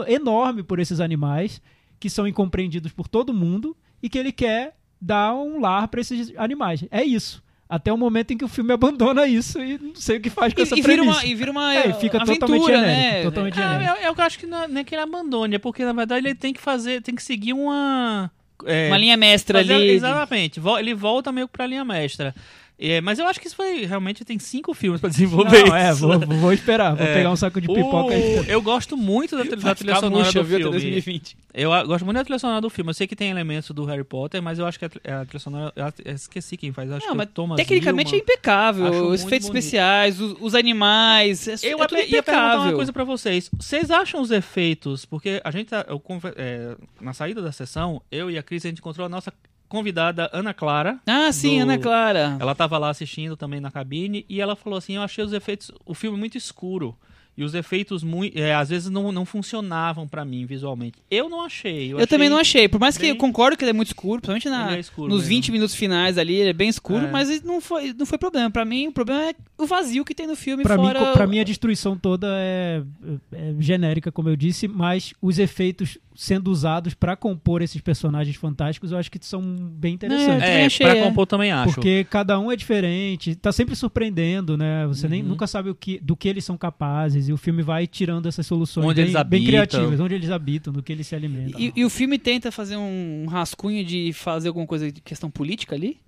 enorme 0.06 0.62
por 0.62 0.78
esses 0.78 1.00
animais 1.00 1.60
que 2.00 2.08
são 2.08 2.26
incompreendidos 2.26 2.92
por 2.92 3.08
todo 3.08 3.34
mundo 3.34 3.76
e 4.02 4.08
que 4.08 4.18
ele 4.18 4.32
quer 4.32 4.76
dar 5.00 5.34
um 5.34 5.60
lar 5.60 5.88
para 5.88 6.00
esses 6.00 6.32
animais. 6.36 6.84
É 6.90 7.02
isso. 7.02 7.42
Até 7.68 7.92
o 7.92 7.98
momento 7.98 8.30
em 8.32 8.38
que 8.38 8.44
o 8.44 8.48
filme 8.48 8.72
abandona 8.72 9.26
isso 9.26 9.62
e 9.62 9.76
não 9.78 9.94
sei 9.94 10.16
o 10.16 10.20
que 10.22 10.30
faz 10.30 10.54
com 10.54 10.62
essa 10.62 10.74
E, 10.74 10.78
e 10.78 10.82
vira 10.82 10.94
premissa. 11.02 11.18
uma, 11.20 11.26
e 11.26 11.34
vira 11.34 11.50
uma 11.50 11.74
É, 11.74 11.90
e 11.90 11.92
fica 11.94 12.16
aventura, 12.16 12.38
totalmente 12.40 12.66
genérico, 12.66 12.86
né? 13.16 13.22
totalmente 13.24 13.60
Ah, 13.60 13.72
genérico. 13.78 13.98
eu, 14.06 14.14
eu 14.18 14.24
acho 14.24 14.38
que 14.38 14.46
não, 14.46 14.62
é 14.62 14.68
nem 14.68 14.84
que 14.84 14.94
ele 14.94 15.02
abandone, 15.02 15.56
é 15.56 15.58
porque 15.58 15.84
na 15.84 15.92
verdade 15.92 16.26
ele 16.26 16.34
tem 16.34 16.52
que 16.54 16.60
fazer, 16.60 17.02
tem 17.02 17.14
que 17.14 17.22
seguir 17.22 17.52
uma. 17.52 18.30
é, 18.64 18.88
Uma 18.88 18.96
linha 18.96 19.16
mestra 19.18 19.58
fazer- 19.58 19.74
ali. 19.74 19.90
Exatamente, 19.90 20.60
ele 20.78 20.94
volta 20.94 21.30
meio 21.30 21.46
pra 21.46 21.66
linha 21.66 21.84
mestra. 21.84 22.34
É, 22.80 23.00
mas 23.00 23.18
eu 23.18 23.26
acho 23.26 23.40
que 23.40 23.48
isso 23.48 23.56
foi. 23.56 23.84
Realmente 23.86 24.24
tem 24.24 24.38
cinco 24.38 24.72
filmes 24.72 25.00
pra 25.00 25.10
desenvolver. 25.10 25.64
Não, 25.64 25.74
é, 25.74 25.90
isso. 25.90 26.06
vou, 26.06 26.18
vou 26.20 26.52
esperar, 26.52 26.94
vou 26.94 27.04
É. 27.04 27.14
pegar 27.14 27.30
um 27.32 27.36
saco 27.36 27.60
de 27.60 27.66
pipoca 27.66 28.14
aí. 28.14 28.38
O- 28.38 28.44
Eu 28.44 28.62
gosto 28.62 28.96
muito 28.96 29.36
da, 29.36 29.42
da 29.42 29.74
trilha 29.74 29.96
sonora 29.96 30.30
do 30.32 30.44
viu, 30.44 30.58
filme. 30.58 30.70
2020. 30.70 31.36
Eu 31.52 31.72
ah, 31.72 31.82
gosto 31.82 32.04
muito 32.04 32.18
da 32.18 32.22
trilha 32.24 32.38
sonora 32.38 32.60
do 32.60 32.70
filme. 32.70 32.90
Eu 32.90 32.94
sei 32.94 33.08
que 33.08 33.16
tem 33.16 33.30
elementos 33.30 33.68
do 33.72 33.84
Harry 33.84 34.04
Potter, 34.04 34.40
mas 34.40 34.60
eu 34.60 34.66
acho 34.66 34.78
que 34.78 34.84
a, 34.84 34.88
a 35.20 35.24
trilha 35.24 35.40
sonora. 35.40 35.72
Eu 35.74 35.84
eu 36.04 36.14
esqueci 36.14 36.56
quem 36.56 36.72
faz. 36.72 36.88
Acho 36.92 37.04
Não, 37.06 37.12
que 37.12 37.16
mas 37.18 37.26
é 37.26 37.30
o 37.30 37.34
Thomas 37.34 37.56
Tecnicamente 37.56 38.14
é 38.14 38.18
impecável. 38.18 39.08
Os 39.08 39.24
efeitos 39.24 39.48
bonito. 39.48 39.58
especiais, 39.64 40.20
os, 40.20 40.36
os 40.40 40.54
animais. 40.54 41.48
É, 41.48 41.54
Eu 41.64 41.78
é 41.80 41.82
até 41.82 41.88
tudo 41.88 41.98
ia 42.14 42.22
perguntar 42.22 42.44
uma 42.44 42.52
impecável. 42.54 42.76
coisa 42.76 42.92
pra 42.92 43.02
vocês. 43.04 43.50
Vocês 43.58 43.90
acham 43.90 44.20
os 44.20 44.30
efeitos? 44.30 45.04
Porque 45.04 45.40
a 45.42 45.50
gente, 45.50 45.68
tá- 45.68 45.84
eu 45.88 46.00
é, 46.36 46.76
na 47.00 47.12
saída 47.12 47.42
da 47.42 47.50
sessão, 47.50 48.00
eu 48.10 48.30
e 48.30 48.38
a 48.38 48.42
Cris, 48.42 48.64
a 48.64 48.68
gente 48.68 48.78
encontrou 48.78 49.04
a 49.04 49.08
nossa 49.08 49.32
convidada 49.68 50.30
Ana 50.32 50.54
Clara. 50.54 50.98
Ah, 51.06 51.30
sim, 51.32 51.56
do- 51.58 51.62
Ana 51.62 51.78
Clara. 51.78 52.36
Ela 52.40 52.54
tava 52.54 52.78
lá 52.78 52.90
assistindo 52.90 53.36
também 53.36 53.60
na 53.60 53.70
cabine 53.70 54.24
e 54.28 54.40
ela 54.40 54.56
falou 54.56 54.76
assim: 54.78 54.96
Eu 54.96 55.02
achei 55.02 55.24
os 55.24 55.32
efeitos, 55.32 55.70
o 55.84 55.94
filme 55.94 56.18
muito 56.18 56.36
escuro. 56.38 56.96
E 57.36 57.44
os 57.44 57.54
efeitos, 57.54 58.02
mui- 58.02 58.32
é, 58.34 58.52
às 58.52 58.68
vezes, 58.68 58.90
não, 58.90 59.12
não 59.12 59.24
funcionavam 59.24 60.08
pra 60.08 60.24
mim 60.24 60.44
visualmente. 60.44 60.98
Eu 61.08 61.28
não 61.28 61.40
achei. 61.44 61.92
Eu, 61.92 62.04
também 62.04 62.28
não 62.28 62.36
achei. 62.36 62.68
Por 62.68 62.80
mais 62.80 62.96
que 62.96 63.02
bem- 63.02 63.10
eu 63.10 63.16
concordo 63.16 63.56
que 63.56 63.62
ele 63.62 63.70
é 63.70 63.72
muito 63.72 63.86
escuro, 63.88 64.20
principalmente 64.20 64.48
na, 64.48 64.76
é 64.76 64.80
escuro 64.80 65.08
nos 65.08 65.18
mesmo. 65.20 65.28
20 65.36 65.52
minutos 65.52 65.72
finais 65.76 66.18
ali, 66.18 66.34
ele 66.34 66.50
é 66.50 66.52
bem 66.52 66.68
escuro, 66.68 67.06
É. 67.06 67.10
mas 67.12 67.40
não 67.44 67.60
foi, 67.60 67.94
não 67.96 68.04
foi 68.06 68.18
problema. 68.18 68.50
Pra 68.50 68.64
mim, 68.64 68.88
o 68.88 68.92
problema 68.92 69.22
é 69.30 69.34
o 69.56 69.66
vazio 69.66 70.04
que 70.04 70.16
tem 70.16 70.26
no 70.26 70.34
filme 70.34 70.64
Pra 70.64 70.76
mim, 70.76 70.82
fora... 70.82 70.98
co- 70.98 71.12
pra 71.12 71.28
mim, 71.28 71.38
a 71.38 71.44
destruição 71.44 71.96
toda 71.96 72.26
é, 72.28 72.82
é 73.30 73.54
genérica, 73.60 74.10
como 74.10 74.28
eu 74.28 74.34
disse, 74.34 74.66
mas 74.66 75.14
os 75.22 75.38
efeitos 75.38 75.96
sendo 76.20 76.50
usados 76.50 76.94
pra 76.94 77.14
compor 77.14 77.62
esses 77.62 77.80
personagens 77.80 78.34
fantásticos, 78.34 78.90
eu 78.90 78.98
acho 78.98 79.08
que 79.08 79.24
são 79.24 79.40
bem 79.40 79.94
interessantes. 79.94 80.40
também 80.42 80.62
É, 80.62 80.66
achei, 80.66 80.84
pra 80.84 80.96
é. 80.96 81.04
compor 81.04 81.26
também 81.28 81.52
acho. 81.52 81.72
Porque 81.72 82.02
cada 82.10 82.40
um 82.40 82.50
é 82.50 82.56
diferente, 82.56 83.36
tá 83.36 83.52
sempre 83.52 83.76
surpreendendo, 83.76 84.56
né? 84.56 84.84
Você 84.88 85.06
nem, 85.06 85.22
Uhum. 85.22 85.28
nunca 85.28 85.46
sabe 85.46 85.70
o 85.70 85.76
que, 85.76 86.00
do 86.00 86.16
que 86.16 86.28
eles 86.28 86.44
são 86.44 86.58
capazes, 86.58 87.28
e 87.28 87.32
o 87.32 87.36
filme 87.36 87.62
vai 87.62 87.86
tirando 87.86 88.26
essas 88.26 88.44
soluções 88.44 88.84
Onde 88.84 89.00
bem, 89.00 89.10
eles 89.12 89.22
bem 89.28 89.44
criativas, 89.44 90.00
onde 90.00 90.16
eles 90.16 90.28
habitam, 90.28 90.72
do 90.72 90.82
que 90.82 90.90
eles 90.92 91.06
se 91.06 91.14
alimentam. 91.14 91.60
E, 91.60 91.72
e 91.76 91.84
o 91.84 91.88
filme 91.90 92.18
tenta 92.18 92.50
fazer 92.50 92.76
um 92.76 93.26
rascunho 93.28 93.84
de 93.84 94.12
fazer 94.12 94.48
alguma 94.48 94.66
coisa 94.66 94.90
de 94.90 95.00
questão 95.00 95.30
política 95.30 95.76
ali? 95.76 95.98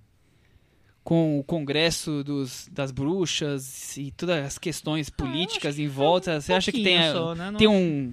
Com 1.04 1.38
o 1.38 1.44
congresso 1.44 2.24
dos, 2.24 2.68
das 2.72 2.90
bruxas 2.90 3.96
e 3.96 4.10
todas 4.10 4.44
as 4.44 4.58
questões 4.58 5.08
políticas 5.08 5.78
em 5.78 5.86
volta. 5.86 6.40
Você 6.40 6.52
acha 6.52 6.72
que 6.72 6.82
tem, 6.82 7.12
só, 7.12 7.32
né? 7.34 7.52
Tem 7.56 7.68
um, 7.68 8.12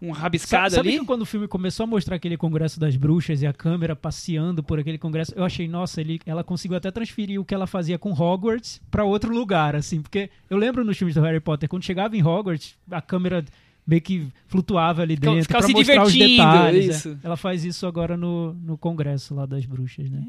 um 0.00 0.08
Sabe, 0.08 0.20
rabiscado 0.20 0.74
sabe 0.74 0.88
ali? 0.90 0.98
que 0.98 1.04
quando 1.06 1.22
o 1.22 1.26
filme 1.26 1.48
começou 1.48 1.84
a 1.84 1.86
mostrar 1.86 2.16
aquele 2.16 2.36
congresso 2.36 2.78
das 2.78 2.96
bruxas 2.96 3.40
e 3.40 3.46
a 3.46 3.52
câmera 3.52 3.96
passeando 3.96 4.62
por 4.62 4.78
aquele 4.78 4.98
congresso, 4.98 5.32
eu 5.34 5.42
achei, 5.44 5.66
nossa, 5.66 6.00
ele, 6.00 6.20
ela 6.26 6.44
conseguiu 6.44 6.76
até 6.76 6.90
transferir 6.90 7.40
o 7.40 7.44
que 7.44 7.54
ela 7.54 7.66
fazia 7.66 7.98
com 7.98 8.12
Hogwarts 8.12 8.80
pra 8.90 9.04
outro 9.04 9.32
lugar, 9.34 9.74
assim, 9.74 10.02
porque 10.02 10.28
eu 10.50 10.58
lembro 10.58 10.84
nos 10.84 10.98
filmes 10.98 11.14
do 11.14 11.22
Harry 11.22 11.40
Potter, 11.40 11.68
quando 11.68 11.82
chegava 11.84 12.16
em 12.16 12.22
Hogwarts, 12.22 12.76
a 12.90 13.00
câmera 13.00 13.44
meio 13.86 14.02
que 14.02 14.26
flutuava 14.48 15.00
ali 15.02 15.16
dentro 15.16 15.42
ficava 15.42 15.60
pra 15.60 15.66
se 15.68 15.72
mostrar 15.72 16.02
os 16.02 16.12
divertindo, 16.12 16.42
detalhes. 16.42 16.86
é. 16.86 16.90
isso. 16.90 17.18
Ela 17.22 17.36
faz 17.36 17.64
isso 17.64 17.86
agora 17.86 18.16
no, 18.16 18.52
no 18.54 18.76
congresso 18.76 19.34
lá 19.34 19.46
das 19.46 19.64
bruxas, 19.64 20.10
né? 20.10 20.22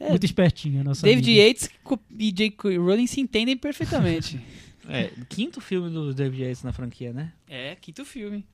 É. 0.00 0.08
Muito 0.10 0.24
espertinha 0.24 0.80
a 0.80 0.84
nossa 0.84 1.02
David 1.06 1.30
amiga. 1.30 1.46
Yates 1.46 1.70
e 2.18 2.32
J.K. 2.32 2.78
Rowling 2.78 3.06
se 3.06 3.20
entendem 3.20 3.56
perfeitamente. 3.56 4.40
É, 4.86 5.10
quinto 5.30 5.62
filme 5.62 5.88
do 5.88 6.12
David 6.12 6.42
Yates 6.42 6.62
na 6.62 6.70
franquia, 6.70 7.10
né? 7.10 7.32
é, 7.48 7.74
quinto 7.74 8.04
filme. 8.04 8.44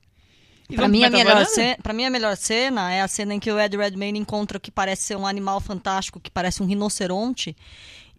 Pra 0.75 0.87
mim, 0.87 1.03
a 1.03 1.09
melhor 1.09 1.45
cena, 1.45 1.77
pra 1.81 1.93
mim, 1.93 2.05
a 2.05 2.09
melhor 2.09 2.37
cena 2.37 2.91
é 2.91 3.01
a 3.01 3.07
cena 3.07 3.33
em 3.33 3.39
que 3.39 3.51
o 3.51 3.59
Ed 3.59 3.75
Redmayne 3.75 4.19
encontra 4.19 4.57
o 4.57 4.61
que 4.61 4.71
parece 4.71 5.03
ser 5.03 5.15
um 5.17 5.25
animal 5.25 5.59
fantástico, 5.59 6.19
que 6.19 6.31
parece 6.31 6.61
um 6.63 6.65
rinoceronte. 6.65 7.55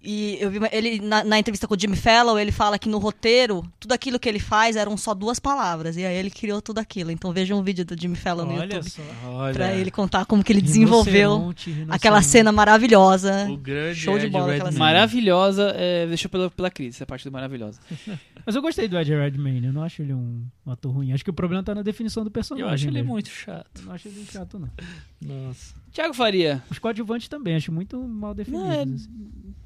E 0.04 0.36
eu 0.40 0.50
vi 0.50 0.58
ele 0.72 1.00
na, 1.00 1.22
na 1.22 1.38
entrevista 1.38 1.68
com 1.68 1.74
o 1.74 1.78
Jimmy 1.78 1.96
Fallon, 1.96 2.36
ele 2.36 2.50
fala 2.50 2.76
que 2.78 2.88
no 2.88 2.98
roteiro, 2.98 3.62
tudo 3.78 3.92
aquilo 3.92 4.18
que 4.18 4.28
ele 4.28 4.40
faz 4.40 4.74
eram 4.74 4.96
só 4.96 5.14
duas 5.14 5.38
palavras. 5.38 5.96
E 5.96 6.04
aí 6.04 6.16
ele 6.16 6.30
criou 6.30 6.60
tudo 6.60 6.78
aquilo. 6.78 7.12
Então 7.12 7.32
veja 7.32 7.54
um 7.54 7.62
vídeo 7.62 7.84
do 7.84 7.96
Jimmy 8.00 8.16
Fallon 8.16 8.44
no 8.46 8.52
Olha 8.54 8.62
YouTube 8.74 8.90
só. 8.90 9.02
Olha, 9.26 9.54
pra 9.54 9.72
ele 9.74 9.90
contar 9.92 10.26
como 10.26 10.42
que 10.42 10.52
ele 10.52 10.60
desenvolveu 10.60 11.30
Rinoceronte, 11.30 11.70
rinoceronte. 11.70 11.96
aquela 11.96 12.20
cena 12.22 12.50
maravilhosa. 12.50 13.48
o 13.48 13.56
grande 13.56 14.00
Show 14.00 14.18
de 14.18 14.26
Ed 14.26 14.32
bola 14.32 14.44
aquela 14.46 14.70
Redmayne. 14.70 14.72
cena. 14.74 14.84
Maravilhosa, 14.84 15.72
é, 15.76 16.06
deixou 16.08 16.28
pela, 16.30 16.50
pela 16.50 16.70
crise, 16.70 16.96
essa 16.96 17.06
parte 17.06 17.24
do 17.24 17.30
maravilhosa. 17.32 17.78
Mas 18.44 18.56
eu 18.56 18.62
gostei 18.62 18.88
do 18.88 18.98
Ed 18.98 19.08
Redmayne, 19.14 19.68
eu 19.68 19.72
não 19.72 19.84
acho 19.84 20.02
ele 20.02 20.12
um, 20.14 20.44
um 20.66 20.70
ator 20.72 20.92
ruim. 20.92 21.12
Acho 21.12 21.22
que 21.22 21.30
o 21.30 21.34
problema 21.34 21.62
tá 21.62 21.76
na 21.76 21.82
definição 21.82 22.24
do 22.24 22.30
personagem. 22.30 22.66
Eu 22.68 22.74
acho 22.74 22.84
ele 22.86 22.94
mesmo. 22.94 23.10
muito 23.12 23.28
chato. 23.30 23.70
Eu 23.80 23.84
não 23.86 23.92
acho 23.92 24.08
ele 24.08 24.26
chato, 24.30 24.58
não. 24.58 24.68
Nossa. 25.46 25.74
Tiago 25.92 26.12
Faria, 26.12 26.60
Os 26.68 26.80
coadjuvantes 26.80 27.28
também, 27.28 27.54
acho 27.54 27.70
muito 27.70 27.96
mal 28.02 28.34
definidos. 28.34 28.64
Não, 28.66 28.72
é- 28.72 28.82
assim. 28.82 29.08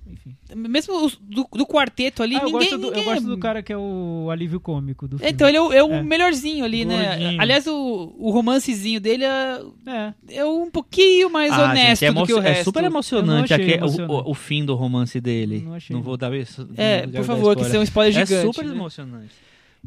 Enfim. 0.09 0.37
mesmo 0.55 1.05
os 1.05 1.17
do, 1.17 1.47
do 1.53 1.67
quarteto 1.67 2.23
ali, 2.23 2.37
Ah, 2.37 2.39
eu, 2.39 2.45
ninguém, 2.45 2.61
gosto 2.61 2.79
do, 2.79 2.87
eu 2.87 2.91
ninguém 2.91 3.05
gosto 3.05 3.25
é- 3.27 3.29
do 3.29 3.39
cara 3.39 3.63
que 3.63 3.73
é 3.73 3.77
o 3.77 4.29
alívio 4.31 4.61
cômico 4.61 5.09
do 5.09 5.19
filme. 5.19 5.33
Então, 5.33 5.49
ele 5.49 5.57
é 5.57 5.61
o, 5.61 5.73
é 5.73 5.83
o 5.83 5.93
É. 5.95 6.03
melhorzinho 6.03 6.65
ali, 6.65 6.85
né? 6.85 7.09
Gordinho. 7.19 7.41
Aliás, 7.43 7.67
o, 7.67 8.15
o 8.19 8.31
romancezinho 8.31 9.01
dele 9.01 9.25
é, 9.25 9.63
É. 9.87 10.15
é 10.39 10.45
um 10.45 10.71
pouquinho 10.71 11.29
mais 11.29 11.53
Ah, 11.53 11.65
honesto 11.71 12.01
gente, 12.01 12.11
é, 12.11 12.13
do 12.21 12.27
que 12.27 12.33
o 12.35 12.39
é 12.39 12.49
resto. 12.51 12.65
super 12.65 12.79
Eu 12.79 12.83
não 12.85 12.91
emocionante, 12.91 13.53
achei 13.53 13.65
aque- 13.67 13.75
o- 13.75 13.87
emocionante. 13.87 14.13
O, 14.29 14.31
o 14.31 14.35
fim 14.35 14.65
do 14.65 14.75
romance 14.77 15.21
dele. 15.21 15.61
Não 15.67 15.79
Não, 15.91 16.03
vou 16.03 16.17
dar 16.17 16.33
isso. 16.35 16.69
É, 16.77 17.07
por 17.07 17.25
favor, 17.25 17.57
que 17.57 17.63
isso 17.63 17.75
é 17.77 17.79
um 17.81 17.83
spoiler 17.83 18.17
É 18.17 18.25
gigante. 18.27 18.47
super 18.47 18.65
né? 18.65 18.71
emocionante. 18.73 19.35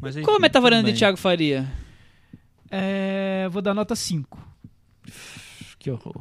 Mas, 0.01 0.15
Qual 0.15 0.27
a 0.27 0.33
enfim, 0.33 0.41
metavaranda 0.41 0.91
de. 0.91 0.97
Thiago 0.99 1.17
Faria? 1.17 1.65
É, 2.69 3.47
vou 3.51 3.61
dar 3.61 3.73
nota 3.73 3.95
5. 3.95 4.37
Que 5.79 5.89
horror. 5.91 6.13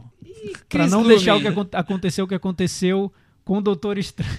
Pra 0.68 0.86
não 0.86 0.98
Lume. 1.02 1.14
deixar 1.14 1.36
o 1.36 1.40
que 1.40 1.48
acon- 1.48 1.66
aconteceu 1.72 2.24
o 2.24 2.28
que 2.28 2.34
aconteceu 2.34 3.12
com 3.48 3.56
o 3.56 3.62
Doutor 3.62 3.96
Estranho. 3.96 4.30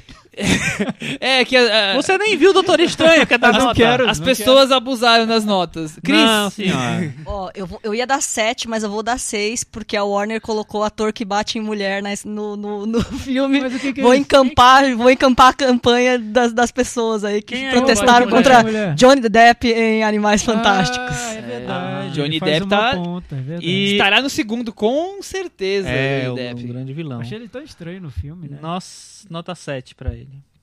É, 1.20 1.44
que 1.44 1.56
a- 1.58 1.92
a- 1.92 1.96
Você 1.96 2.18
nem 2.18 2.38
viu 2.38 2.52
o 2.52 2.54
Doutor 2.54 2.80
Estranho, 2.80 3.26
dar 3.26 3.48
Eu 3.50 3.54
não 3.54 3.60
nota? 3.66 3.76
quero. 3.76 4.10
as 4.10 4.20
pessoas 4.20 4.72
abusaram 4.72 5.26
das 5.28 5.44
notas. 5.46 5.98
Cris, 6.04 6.18
Não, 6.20 6.50
senhora. 6.50 7.14
Ó, 7.26 7.50
eu, 7.56 7.66
vou- 7.66 7.80
eu 7.84 7.94
ia 7.96 8.06
dar 8.08 8.22
7, 8.22 8.68
mas 8.68 8.84
eu 8.84 8.90
vou 8.90 9.04
dar 9.04 9.18
6, 9.20 9.64
porque 9.64 9.98
a 9.98 10.04
Warner 10.04 10.40
colocou 10.40 10.84
ator 10.84 11.12
que 11.12 11.26
bate 11.26 11.58
em 11.58 11.62
mulher 11.62 12.02
nas- 12.02 12.24
no, 12.24 12.56
no, 12.56 12.86
no 12.86 13.02
filme. 13.20 13.60
Mas 13.62 13.76
o 13.76 13.80
que 13.80 13.94
que 13.94 14.00
é 14.02 14.04
vou 14.04 14.14
encampar, 14.14 14.96
vou 14.96 15.10
encampar 15.10 15.50
a 15.50 15.54
campanha 15.54 16.18
das, 16.20 16.54
das 16.54 16.72
pessoas 16.72 17.24
aí 17.24 17.42
que 17.42 17.56
Quem 17.56 17.68
é 17.68 17.72
protestaram 17.72 18.28
que 18.28 18.34
em 18.34 18.36
contra 18.36 18.64
mulher? 18.64 18.96
Johnny 18.96 19.22
Depp 19.28 19.68
em 19.72 20.04
Animais 20.04 20.44
Fantásticos. 20.44 21.16
Ah, 21.18 21.34
é 21.34 21.42
verdade. 21.42 22.12
Johnny 22.14 22.40
Depp 22.40 22.68
tá- 22.68 22.96
Ponta, 22.96 23.36
é. 23.36 23.58
E- 23.62 23.92
estará 23.94 24.22
no 24.22 24.30
segundo, 24.30 24.72
com 24.74 25.22
certeza. 25.22 25.88
É, 25.90 26.22
Johnny 26.22 26.32
o, 26.32 26.36
Depp. 26.36 26.64
o 26.64 26.68
grande 26.68 26.94
vilão. 26.94 27.20
Achei 27.22 27.38
ele 27.38 27.48
tão 27.48 27.62
estranho 27.62 28.02
no 28.02 28.10
filme, 28.12 28.48
né? 28.48 28.58
Nossa, 28.62 29.26
nota 29.30 29.54
7 29.56 29.96
pra 29.96 30.12
ele. 30.14 30.18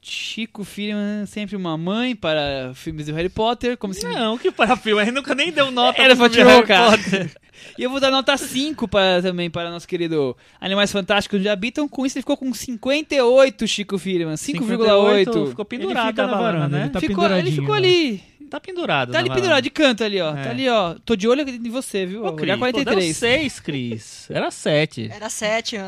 Chico 0.08 0.62
Firman, 0.62 1.26
sempre 1.26 1.56
uma 1.56 1.76
mãe 1.76 2.14
para 2.14 2.72
filmes 2.74 3.06
do 3.06 3.14
Harry 3.14 3.28
Potter, 3.28 3.76
como 3.76 3.92
se 3.92 4.06
Não, 4.06 4.38
que 4.38 4.52
para 4.52 4.76
filme, 4.76 5.02
gente 5.04 5.14
nunca 5.14 5.34
nem 5.34 5.50
deu 5.50 5.72
nota 5.72 6.00
Era 6.00 6.14
filme 6.14 6.30
tirar 6.30 6.46
o 6.46 6.50
Harry 6.50 6.66
cara. 6.66 6.96
Potter. 6.96 7.36
E 7.78 7.82
eu 7.82 7.90
vou 7.90 7.98
dar 7.98 8.10
nota 8.10 8.36
5 8.36 8.86
para, 8.86 9.22
também 9.22 9.50
para 9.50 9.70
nosso 9.70 9.88
querido 9.88 10.36
Animais 10.60 10.92
Fantásticos 10.92 11.38
onde 11.38 11.48
habitam. 11.48 11.88
Com 11.88 12.04
isso 12.04 12.18
ele 12.18 12.22
ficou 12.22 12.36
com 12.36 12.52
58, 12.52 13.66
Chico 13.66 13.98
Firman. 13.98 14.34
5,8. 14.34 15.48
Ficou 15.48 15.64
Ele 15.64 15.64
pendurado 15.64 16.08
fica 16.08 16.22
na 16.26 16.32
na 16.32 16.36
varanda, 16.36 16.58
varanda, 16.58 16.76
né? 16.76 16.84
ele 16.84 16.90
tá 16.90 17.00
ficou, 17.00 17.30
ele 17.30 17.50
ficou 17.50 17.74
né? 17.74 17.78
ali. 17.78 18.22
Tá 18.48 18.60
pendurado. 18.60 19.12
Tá 19.12 19.18
ali 19.18 19.28
pendurado, 19.28 19.62
de 19.62 19.70
canto 19.70 20.04
ali, 20.04 20.20
ó. 20.20 20.36
É. 20.36 20.42
Tá 20.44 20.50
ali, 20.50 20.68
ó. 20.68 20.94
Tô 21.04 21.16
de 21.16 21.26
olho 21.28 21.42
em 21.48 21.70
você, 21.70 22.06
viu? 22.06 22.22
Ô, 22.24 22.26
Olhar 22.26 22.36
Cris, 22.36 22.52
pô, 22.54 22.58
43. 22.58 23.04
deu 23.04 23.14
6, 23.14 23.60
Cris. 23.60 24.30
Era 24.30 24.50
7. 24.50 25.10
Era 25.12 25.28
7, 25.28 25.76
eu 25.76 25.82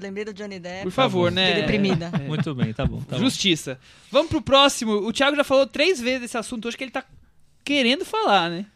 lembrei 0.00 0.24
do 0.24 0.32
Johnny 0.32 0.58
Depp. 0.58 0.84
Por 0.84 0.92
favor, 0.92 1.30
bom. 1.30 1.34
né? 1.34 1.46
Fiquei 1.46 1.62
deprimida. 1.62 2.10
Muito 2.26 2.54
bem, 2.54 2.72
tá 2.72 2.86
bom. 2.86 3.00
Tá 3.02 3.16
bom. 3.16 3.22
Justiça. 3.22 3.78
Vamos 4.10 4.28
pro 4.30 4.40
próximo. 4.42 4.92
O 4.92 5.12
Thiago 5.12 5.36
já 5.36 5.44
falou 5.44 5.66
três 5.66 6.00
vezes 6.00 6.20
desse 6.22 6.38
assunto 6.38 6.68
hoje 6.68 6.76
que 6.76 6.84
ele 6.84 6.90
tá 6.90 7.04
querendo 7.64 8.04
falar, 8.04 8.48
né? 8.50 8.66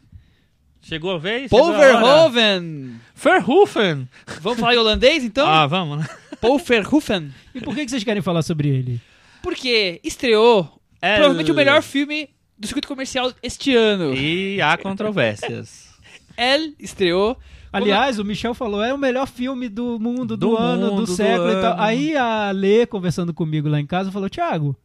Chegou 0.82 1.12
a 1.12 1.18
vez? 1.18 1.50
Paul? 1.50 1.72
Verhoeven. 1.72 3.00
Verhoeven. 3.14 4.08
Vamos 4.40 4.60
falar 4.60 4.74
em 4.74 4.78
holandês, 4.78 5.24
então? 5.24 5.46
Ah, 5.46 5.66
vamos, 5.66 5.98
né? 6.00 6.06
Paul 6.40 6.58
Verhoeven. 6.58 7.32
E 7.54 7.60
por 7.60 7.74
que 7.74 7.84
que 7.84 7.90
vocês 7.90 8.04
querem 8.04 8.20
falar 8.22 8.42
sobre 8.42 8.68
ele? 8.68 9.00
Porque 9.42 9.98
estreou 10.04 10.78
É, 11.00 11.14
provavelmente 11.16 11.50
o 11.50 11.54
melhor 11.54 11.82
filme 11.82 12.28
do 12.59 12.66
circuito 12.66 12.88
comercial 12.88 13.32
este 13.42 13.74
ano. 13.74 14.14
E 14.14 14.61
há 14.61 14.76
controvérsias. 14.76 15.88
Elle 16.36 16.74
estreou. 16.78 17.36
Aliás, 17.72 18.18
o 18.20 18.24
Michel 18.24 18.55
falou, 18.55 18.80
é 18.82 18.94
o 18.94 18.98
melhor 18.98 19.26
filme 19.26 19.68
do 19.68 19.98
mundo, 19.98 20.36
do, 20.36 20.50
Do 20.50 20.57
ano, 20.57 20.86
mundo, 20.90 21.00
do 21.00 21.07
do 21.07 21.12
século 21.16 21.50
e 21.50 21.61
tal. 21.61 21.72
ano. 21.72 21.82
Aí 21.82 22.16
a 22.16 22.52
Lê, 22.52 22.86
conversando 22.86 23.34
comigo 23.34 23.68
lá 23.68 23.80
em 23.80 23.86
casa, 23.86 24.12
falou, 24.12 24.30
Thiago, 24.30 24.76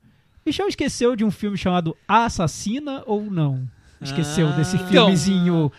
Michel 0.43 0.67
esqueceu 0.67 1.15
de 1.15 1.23
um 1.23 1.29
filme 1.29 1.55
chamado 1.55 1.95
A 2.07 2.25
Assassina 2.25 3.03
ou 3.05 3.21
não? 3.29 3.67
Esqueceu 4.01 4.47
Ah. 4.47 4.51
desse 4.53 4.75
Então. 4.77 5.71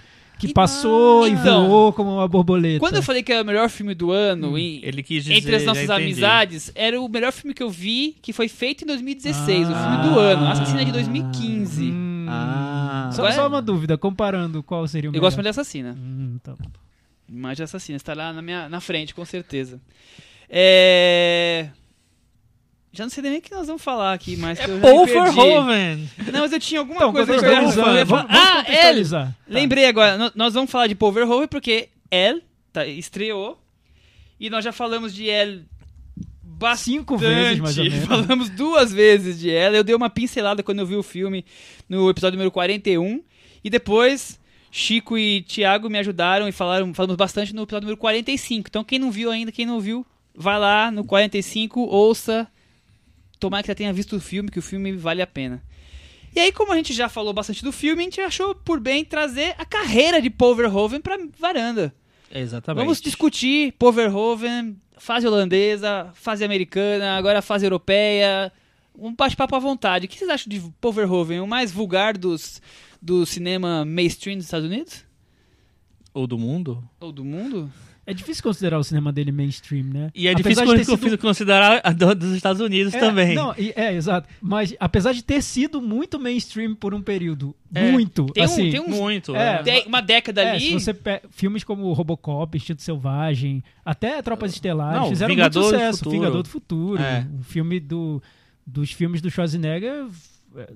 Que 0.49 0.53
passou 0.55 1.26
Então. 1.28 1.64
e 1.64 1.68
voou 1.68 1.93
como 1.93 2.14
uma 2.14 2.26
borboleta. 2.28 2.80
Quando 2.80 2.97
eu 2.97 3.03
falei 3.03 3.22
que 3.22 3.32
era 3.32 3.43
o 3.43 3.47
melhor 3.47 3.68
filme 3.68 3.95
do 3.95 4.11
ano, 4.11 4.57
em- 4.59 4.80
Ele 4.82 5.03
quis 5.03 5.24
dizer, 5.24 5.36
entre 5.36 5.55
as 5.55 5.64
nossas 5.64 5.88
amizades, 5.91 6.72
era 6.74 7.01
o 7.01 7.09
melhor 7.09 7.32
filme 7.32 7.55
que 7.55 7.62
eu 7.62 7.70
vi, 7.70 8.16
que 8.22 8.32
foi 8.32 8.49
feito 8.49 8.82
em 8.84 8.86
2016, 8.86 9.68
o 9.68 9.72
Ah. 9.74 9.99
filme 10.03 10.09
do 10.14 10.18
ano. 10.18 10.47
Assassina 10.49 10.84
de 10.84 10.93
2015. 10.93 11.91
Hum. 11.91 12.26
Ah. 12.28 13.11
Só, 13.12 13.22
Agora- 13.22 13.34
só 13.34 13.49
uma 13.49 13.61
dúvida, 13.62 13.99
comparando 13.99 14.62
qual 14.62 14.86
seria 14.88 15.09
o 15.09 15.11
Eu 15.11 15.12
melhor. 15.12 15.22
gosto 15.22 15.36
muito 15.36 15.45
de 15.47 15.51
Assassina. 15.51 15.97
Hum, 15.99 16.38
tá. 16.43 16.55
Imagem 17.28 17.57
de 17.57 17.62
Assassina, 17.64 17.97
está 17.97 18.14
lá 18.14 18.32
na, 18.32 18.41
minha, 18.43 18.68
na 18.68 18.80
frente, 18.80 19.14
com 19.14 19.24
certeza. 19.24 19.80
É... 20.49 21.68
Já 22.93 23.05
não 23.05 23.11
sei 23.11 23.22
nem 23.22 23.38
o 23.38 23.43
que 23.43 23.53
nós 23.55 23.66
vamos 23.68 23.82
falar 23.82 24.12
aqui, 24.12 24.36
mas 24.36 24.59
já 24.59 24.66
Paul. 24.80 25.07
Verhoeven. 25.07 26.09
Não, 26.32 26.41
mas 26.41 26.53
eu 26.53 26.59
tinha 26.59 26.80
alguma 26.80 26.97
Então, 26.99 27.12
coisa 27.12 27.38
que 27.38 27.45
eu 27.45 27.53
ia 27.53 27.70
falar. 27.72 28.05
vamos, 28.05 28.26
Ah, 28.30 28.64
contextualizar. 28.64 29.26
Tá. 29.28 29.34
Lembrei 29.49 29.86
agora, 29.86 30.32
nós 30.34 30.55
vamos 30.55 30.70
falar 30.70 30.86
de 30.88 30.95
Paul 30.97 31.12
Verhoeven 31.12 31.47
porque 31.49 31.88
Elle 32.11 32.43
tá, 32.72 32.84
estreou 32.86 33.61
e 34.41 34.51
nós 34.51 34.64
já 34.64 34.72
falamos 34.72 35.14
de 35.14 35.28
Elle 35.28 35.64
bastante. 36.43 36.84
Cinco 36.97 37.16
vezes, 37.16 37.61
mais 37.61 37.78
ou 37.78 37.84
menos. 37.84 38.05
Falamos 38.07 38.51
duas 38.51 38.93
vezes 38.93 39.38
de 39.38 39.49
Elle. 39.49 39.78
Eu 39.78 39.84
dei 39.84 39.95
uma 39.95 40.11
pincelada 40.11 40.62
quando 40.62 40.80
eu 40.80 40.86
vi 40.86 40.97
o 40.97 41.03
filme 41.03 41.45
no 41.88 42.11
episódio 42.11 42.36
número 42.36 42.51
41 42.51 43.22
e 43.64 43.70
depois 43.70 44.38
Chico 44.70 45.16
e 45.16 45.43
Thiago 45.43 45.88
me 45.88 45.99
ajudaram 45.99 46.47
e 46.49 46.53
falaram, 46.53 46.93
falamos 46.93 47.16
bastante 47.16 47.55
no 47.55 47.62
episódio 47.62 47.86
número 47.86 47.97
45. 48.01 48.68
Então 48.68 48.84
quem 48.84 48.99
não 48.99 49.11
viu 49.11 49.30
ainda, 49.30 49.51
quem 49.53 49.64
não 49.64 49.80
viu, 49.80 50.05
vai 50.34 50.59
lá 50.59 50.91
no 50.91 51.05
45, 51.05 51.80
ouça. 51.80 52.47
Tomara 53.41 53.62
que 53.62 53.68
já 53.68 53.74
tenha 53.74 53.93
visto 53.93 54.14
o 54.16 54.20
filme, 54.20 54.51
que 54.51 54.59
o 54.59 54.62
filme 54.62 54.93
vale 54.93 55.22
a 55.22 55.26
pena. 55.26 55.62
E 56.36 56.38
aí, 56.38 56.53
como 56.53 56.72
a 56.72 56.76
gente 56.76 56.93
já 56.93 57.09
falou 57.09 57.32
bastante 57.32 57.64
do 57.64 57.72
filme, 57.72 58.03
a 58.03 58.05
gente 58.05 58.20
achou 58.20 58.55
por 58.55 58.78
bem 58.78 59.05
trazer 59.05 59.55
a 59.59 59.64
carreira 59.64 60.22
de 60.22 60.30
Paul 60.30 60.55
Verhoeven 60.55 61.01
pra 61.01 61.18
varanda. 61.38 61.93
Exatamente. 62.32 62.84
Vamos 62.84 63.01
discutir 63.01 63.72
Paul 63.72 63.93
Verhoeven, 63.93 64.76
fase 64.97 65.26
holandesa, 65.26 66.11
fase 66.14 66.45
americana, 66.45 67.16
agora 67.16 67.43
fase 67.43 67.66
europeia. 67.66 68.53
Um 68.97 69.14
bate-papo 69.14 69.57
à 69.57 69.59
vontade. 69.59 70.07
O 70.07 70.09
que 70.09 70.18
vocês 70.18 70.30
acham 70.30 70.49
de 70.49 70.61
Paul 70.80 70.93
Verhoeven? 70.93 71.41
O 71.41 71.47
mais 71.47 71.72
vulgar 71.72 72.16
dos, 72.16 72.62
do 73.01 73.26
cinema 73.26 73.84
mainstream 73.84 74.36
dos 74.36 74.45
Estados 74.45 74.68
Unidos? 74.68 75.05
Ou 76.12 76.26
do 76.26 76.38
mundo. 76.38 76.84
Ou 77.01 77.11
do 77.11 77.24
mundo? 77.24 77.72
É 78.07 78.14
difícil 78.14 78.42
considerar 78.42 78.78
o 78.78 78.82
cinema 78.82 79.12
dele 79.12 79.30
mainstream, 79.30 79.84
né? 79.84 80.11
E 80.14 80.26
é 80.26 80.32
Apesar 80.32 80.64
difícil 80.64 80.66
de 80.78 80.84
ter 80.84 80.90
con- 80.90 80.98
sido- 81.11 81.18
considerar 81.18 81.80
a 81.84 81.92
do- 81.92 82.14
dos 82.14 82.32
Estados 82.32 82.61
Unidos 82.61 82.92
É, 82.94 82.98
também. 82.98 83.34
Não, 83.34 83.55
e- 83.57 83.72
é, 83.76 83.94
exato. 83.94 84.28
Mas 84.40 84.74
apesar 84.80 85.12
de 85.12 85.22
ter 85.22 85.40
sido 85.42 85.80
muito 85.80 86.18
mainstream 86.18 86.74
por 86.74 86.92
um 86.94 87.01
período, 87.03 87.55
É, 87.72 87.92
muito, 87.92 88.26
Tem, 88.26 88.42
assim... 88.42 88.68
um, 88.68 88.70
tem 88.72 88.80
uns- 88.80 88.96
Muito. 88.96 89.36
É, 89.36 89.62
de- 89.62 89.86
uma 89.86 90.01
década 90.01 90.42
é, 90.42 90.51
ali. 90.53 90.61
se 90.61 90.72
você 90.72 90.92
pe- 90.94 91.20
filmes 91.30 91.62
como 91.62 91.92
Robocop, 91.92 92.57
Instinto 92.57 92.82
Selvagem, 92.82 93.62
até 93.84 94.20
Tropas 94.22 94.53
Estelares 94.53 95.01
Não, 95.01 95.09
fizeram 95.11 95.32
Vingador 95.34 95.62
muito 95.62 95.72
do 95.72 95.78
sucesso. 95.78 95.98
Futuro. 95.98 96.16
Vingador 96.16 96.42
do 96.42 96.48
Futuro, 96.48 97.01
É. 97.03 97.26
um 97.38 97.42
filme 97.44 97.78
do, 97.78 98.20
dos 98.66 98.90
filmes 98.90 99.20
do 99.20 99.30
Schwarzenegger 99.30 100.07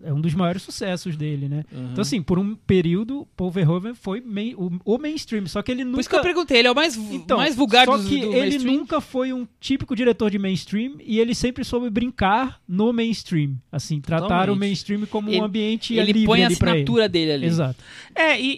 é 0.05 0.13
um 0.13 0.21
dos 0.21 0.35
maiores 0.35 0.63
sucessos 0.63 1.17
dele, 1.17 1.49
né? 1.49 1.65
Uhum. 1.73 1.91
Então 1.93 2.03
assim, 2.03 2.23
por 2.23 2.39
um 2.39 2.55
período, 2.55 3.27
Paul 3.37 3.51
Verhoeven 3.51 3.95
foi 3.95 4.21
main- 4.21 4.55
o, 4.55 4.71
o 4.85 4.99
mainstream, 4.99 5.47
só 5.47 5.63
que 5.63 5.73
ele 5.73 5.85
nunca 5.85 5.95
Por 5.97 6.01
isso 6.01 6.09
que 6.11 6.17
eu 6.17 6.23
perguntei, 6.23 6.59
ele 6.59 6.69
é 6.69 6.71
o 6.71 6.75
mais, 6.75 6.97
Então, 6.97 7.39
mais 7.39 7.57
vulgar 7.57 7.87
só 7.87 7.97
dos, 7.97 8.07
que 8.09 8.21
do 8.21 8.33
ele 8.33 8.41
mainstream? 8.51 8.77
nunca 8.77 9.01
foi 9.01 9.33
um 9.33 9.47
típico 9.61 9.97
diretor 9.97 10.31
de 10.31 10.39
mainstream 10.39 10.95
e 11.01 11.19
ele 11.19 11.35
sempre 11.35 11.65
soube 11.65 11.91
brincar 11.91 12.61
no 12.69 12.93
mainstream, 12.93 13.57
assim, 13.73 14.01
tratar 14.01 14.23
Totalmente. 14.23 14.57
o 14.57 14.61
mainstream 14.61 15.07
como 15.07 15.29
Ele- 15.31 15.41
um 15.41 15.45
ambiente 15.45 15.95
Ele 15.95 16.13
livre 16.13 16.25
põe 16.27 16.45
a 16.45 16.47
assinatura 16.47 17.09
dele 17.09 17.33
ali. 17.33 17.47
Exato. 17.47 17.77
É, 18.15 18.41
e, 18.41 18.57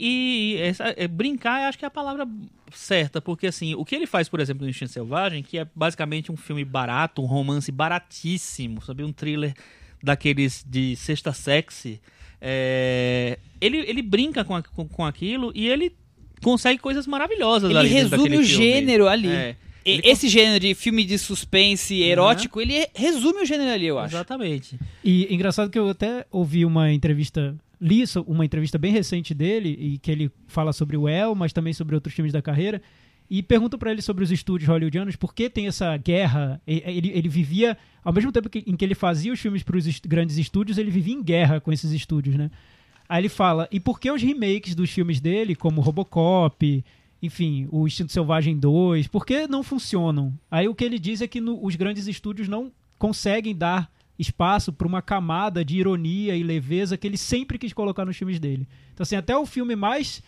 e- 0.55 0.57
essa- 0.59 0.95
é, 0.97 1.09
brincar 1.09 1.63
eu 1.63 1.69
acho 1.69 1.79
que 1.79 1.85
é 1.85 1.89
a 1.89 1.91
palavra 1.91 2.29
certa, 2.75 3.21
porque 3.23 3.47
assim, 3.47 3.75
o 3.75 3.85
que 3.85 3.95
ele 3.95 4.07
faz, 4.07 4.29
por 4.29 4.41
exemplo, 4.41 4.65
no 4.65 4.71
Instinto 4.71 4.91
Selvagem, 4.93 5.43
que 5.43 5.57
é 5.59 5.67
basicamente 5.75 6.31
um 6.31 6.37
filme 6.37 6.65
barato, 6.65 7.23
um 7.23 7.27
romance 7.27 7.71
baratíssimo, 7.73 8.83
sabe? 8.83 9.03
Um 9.05 9.13
thriller 9.13 9.55
daqueles 10.03 10.65
de 10.67 10.95
sexta 10.97 11.33
sexy. 11.33 12.01
é, 12.41 13.39
ele, 13.61 13.79
ele 13.79 14.03
brinca 14.03 14.45
com, 14.45 14.55
a- 14.55 14.63
com, 14.63 14.87
com 14.89 15.05
aquilo 15.05 15.51
e 15.55 15.69
ele 15.69 15.93
consegue 16.43 16.79
coisas 16.79 17.07
maravilhosas 17.07 17.71
Ele 17.71 17.79
ali 17.79 17.89
dentro 17.89 18.11
resume 18.11 18.29
daquele 18.29 18.43
o 18.43 18.47
filme. 18.47 18.65
gênero 18.65 19.09
ali. 19.09 19.29
É. 19.31 19.57
esse 19.85 20.29
gênero 20.29 20.61
de 20.61 20.75
filme 20.75 21.05
de 21.05 21.17
suspense 21.19 22.03
erótico, 22.03 22.61
ele 22.61 22.87
resume 22.95 23.43
o 23.43 23.47
gênero 23.47 23.71
ali, 23.71 23.87
eu 23.87 23.99
acho. 23.99 24.15
Exatamente. 24.17 24.79
E 25.03 25.33
engraçado 25.35 25.71
que 25.71 25.79
eu 25.79 25.89
até 25.89 26.27
ouvi 26.31 26.65
uma 26.65 26.93
entrevista, 26.93 27.55
li 27.81 28.03
uma 28.27 28.45
entrevista 28.45 28.77
bem 28.79 28.93
recente 28.93 29.33
dele, 29.33 29.77
e 29.81 29.99
que 29.99 30.11
ele 30.11 30.31
fala 30.49 30.73
sobre 30.73 30.97
o 30.97 31.09
El, 31.09 31.35
mas 31.35 31.53
também 31.53 31.73
sobre 31.73 31.95
outros 31.95 32.15
filmes 32.15 32.33
da 32.33 32.43
carreira, 32.43 32.83
e 33.29 33.43
perguntam 33.43 33.79
pra 33.79 33.91
ele 33.91 34.01
sobre 34.03 34.23
os 34.23 34.31
estúdios 34.31 34.69
hollywoodianos, 34.69 35.17
por 35.17 35.35
que 35.35 35.51
tem 35.51 35.67
essa 35.67 35.97
guerra, 35.97 36.61
ele, 36.67 37.11
ele 37.11 37.29
vivia, 37.29 37.77
ao 38.05 38.13
mesmo 38.13 38.31
tempo 38.33 38.49
que, 38.49 38.63
em 38.67 38.77
que 38.77 38.85
ele 38.85 38.95
fazia 38.95 39.33
os 39.33 39.41
filmes 39.41 39.63
para 39.63 39.77
os 39.77 40.01
grandes 40.01 40.37
estúdios, 40.39 40.79
ele 40.79 40.91
vivia 40.91 41.15
em 41.15 41.23
guerra 41.23 41.61
com 41.61 41.73
esses 41.73 41.91
estúdios, 41.93 42.37
né? 42.37 42.51
Aí 43.09 43.21
ele 43.21 43.29
fala, 43.29 43.69
e 43.71 43.79
por 43.81 44.01
que 44.01 44.11
os 44.11 44.23
remakes 44.23 44.75
dos 44.75 44.91
filmes 44.91 45.21
dele, 45.21 45.55
como 45.55 45.81
Robocop, 45.81 46.85
enfim, 47.23 47.69
o 47.71 47.87
Instinto 47.87 48.13
Selvagem 48.13 48.59
2, 48.59 49.07
por 49.09 49.25
que 49.25 49.47
não 49.47 49.63
funcionam? 49.63 50.33
Aí 50.51 50.69
o 50.69 50.75
que 50.75 50.85
ele 50.85 50.99
diz 50.99 51.21
é 51.21 51.27
que 51.29 51.41
no- 51.41 51.65
os 51.65 51.75
grandes 51.77 52.07
estúdios 52.07 52.49
não 52.49 52.71
conseguem 52.99 53.55
dar 53.57 53.91
espaço 54.19 54.73
para 54.73 54.87
uma 54.87 55.03
camada 55.03 55.65
de 55.65 55.77
ironia 55.77 56.35
e 56.37 56.43
leveza 56.43 56.97
que 56.97 57.07
ele 57.07 57.17
sempre 57.19 57.59
quis 57.59 57.73
colocar 57.73 58.05
nos 58.05 58.17
filmes 58.17 58.41
dele. 58.41 58.67
Então 58.95 59.03
assim, 59.03 59.17
até 59.17 59.37
o 59.37 59.45
filme 59.47 59.77
mais 59.77 60.23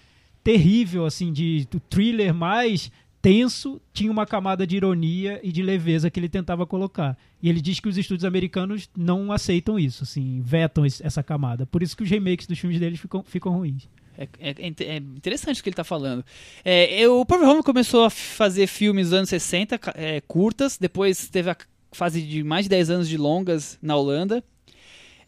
terrível 0.52 1.04
assim 1.04 1.30
de 1.30 1.66
thriller 1.90 2.32
mais 2.32 2.90
tenso 3.20 3.78
tinha 3.92 4.10
uma 4.10 4.24
camada 4.24 4.66
de 4.66 4.76
ironia 4.76 5.38
e 5.42 5.52
de 5.52 5.62
leveza 5.62 6.10
que 6.10 6.18
ele 6.18 6.28
tentava 6.28 6.66
colocar. 6.66 7.18
E 7.42 7.50
ele 7.50 7.60
diz 7.60 7.80
que 7.80 7.88
os 7.88 7.98
estúdios 7.98 8.24
americanos 8.24 8.88
não 8.96 9.30
aceitam 9.30 9.78
isso, 9.78 10.04
assim, 10.04 10.40
vetam 10.42 10.86
esse- 10.86 11.04
essa 11.04 11.22
camada. 11.22 11.66
Por 11.66 11.82
isso 11.82 11.94
que 11.94 12.02
os 12.02 12.08
remakes 12.08 12.46
dos 12.46 12.58
filmes 12.58 12.80
deles 12.80 12.98
ficam, 12.98 13.22
ficam 13.22 13.52
ruins. 13.52 13.86
É, 14.16 14.26
é- 14.40 14.54
é 14.68 14.94
é 14.94 14.96
interessante 14.96 15.60
o 15.60 15.62
que 15.62 15.68
ele 15.68 15.76
tá 15.76 15.84
falando. 15.84 16.24
É, 16.64 16.98
eu- 16.98 17.20
o 17.20 17.26
Power 17.26 17.46
Home 17.46 17.62
começou 17.62 18.04
a 18.04 18.10
fazer 18.10 18.66
filmes 18.66 19.08
nos 19.08 19.12
anos 19.12 19.28
60, 19.28 19.78
ca- 19.78 19.92
é, 19.94 20.20
curtas, 20.22 20.78
depois 20.78 21.28
teve 21.28 21.50
a 21.50 21.56
fase 21.92 22.22
de 22.22 22.42
mais 22.42 22.64
de 22.64 22.70
10 22.70 22.88
anos 22.88 23.06
de 23.08 23.18
longas 23.18 23.78
na 23.82 23.94
Holanda. 23.96 24.42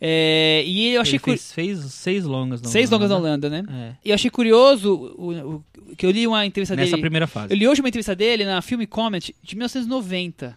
É, 0.01 0.63
e 0.67 0.95
eu 0.95 1.01
achei 1.03 1.15
Ele 1.17 1.19
cu- 1.21 1.31
fez, 1.31 1.53
fez 1.53 1.79
seis 1.93 2.25
longas. 2.25 2.63
na 2.63 2.69
seis 2.71 2.89
longas 2.91 3.11
na 3.11 3.17
Holanda. 3.17 3.51
Né? 3.51 3.65
É. 3.71 3.95
E 4.05 4.09
eu 4.09 4.15
achei 4.15 4.31
curioso 4.31 4.95
o, 4.95 5.57
o- 5.57 5.65
que 5.97 6.07
eu 6.07 6.11
li 6.11 6.27
uma 6.27 6.47
entrevista 6.47 6.75
Nessa 6.75 6.93
dele. 6.93 7.03
primeira 7.03 7.27
fase. 7.27 7.53
Eu 7.53 7.59
li 7.59 7.69
hoje 7.69 7.83
uma 7.83 7.89
entrevista 7.89 8.15
dele 8.17 8.45
na 8.47 8.63
Film 8.63 8.85
Comment 8.87 9.21
de 9.43 9.57
1990, 9.57 10.57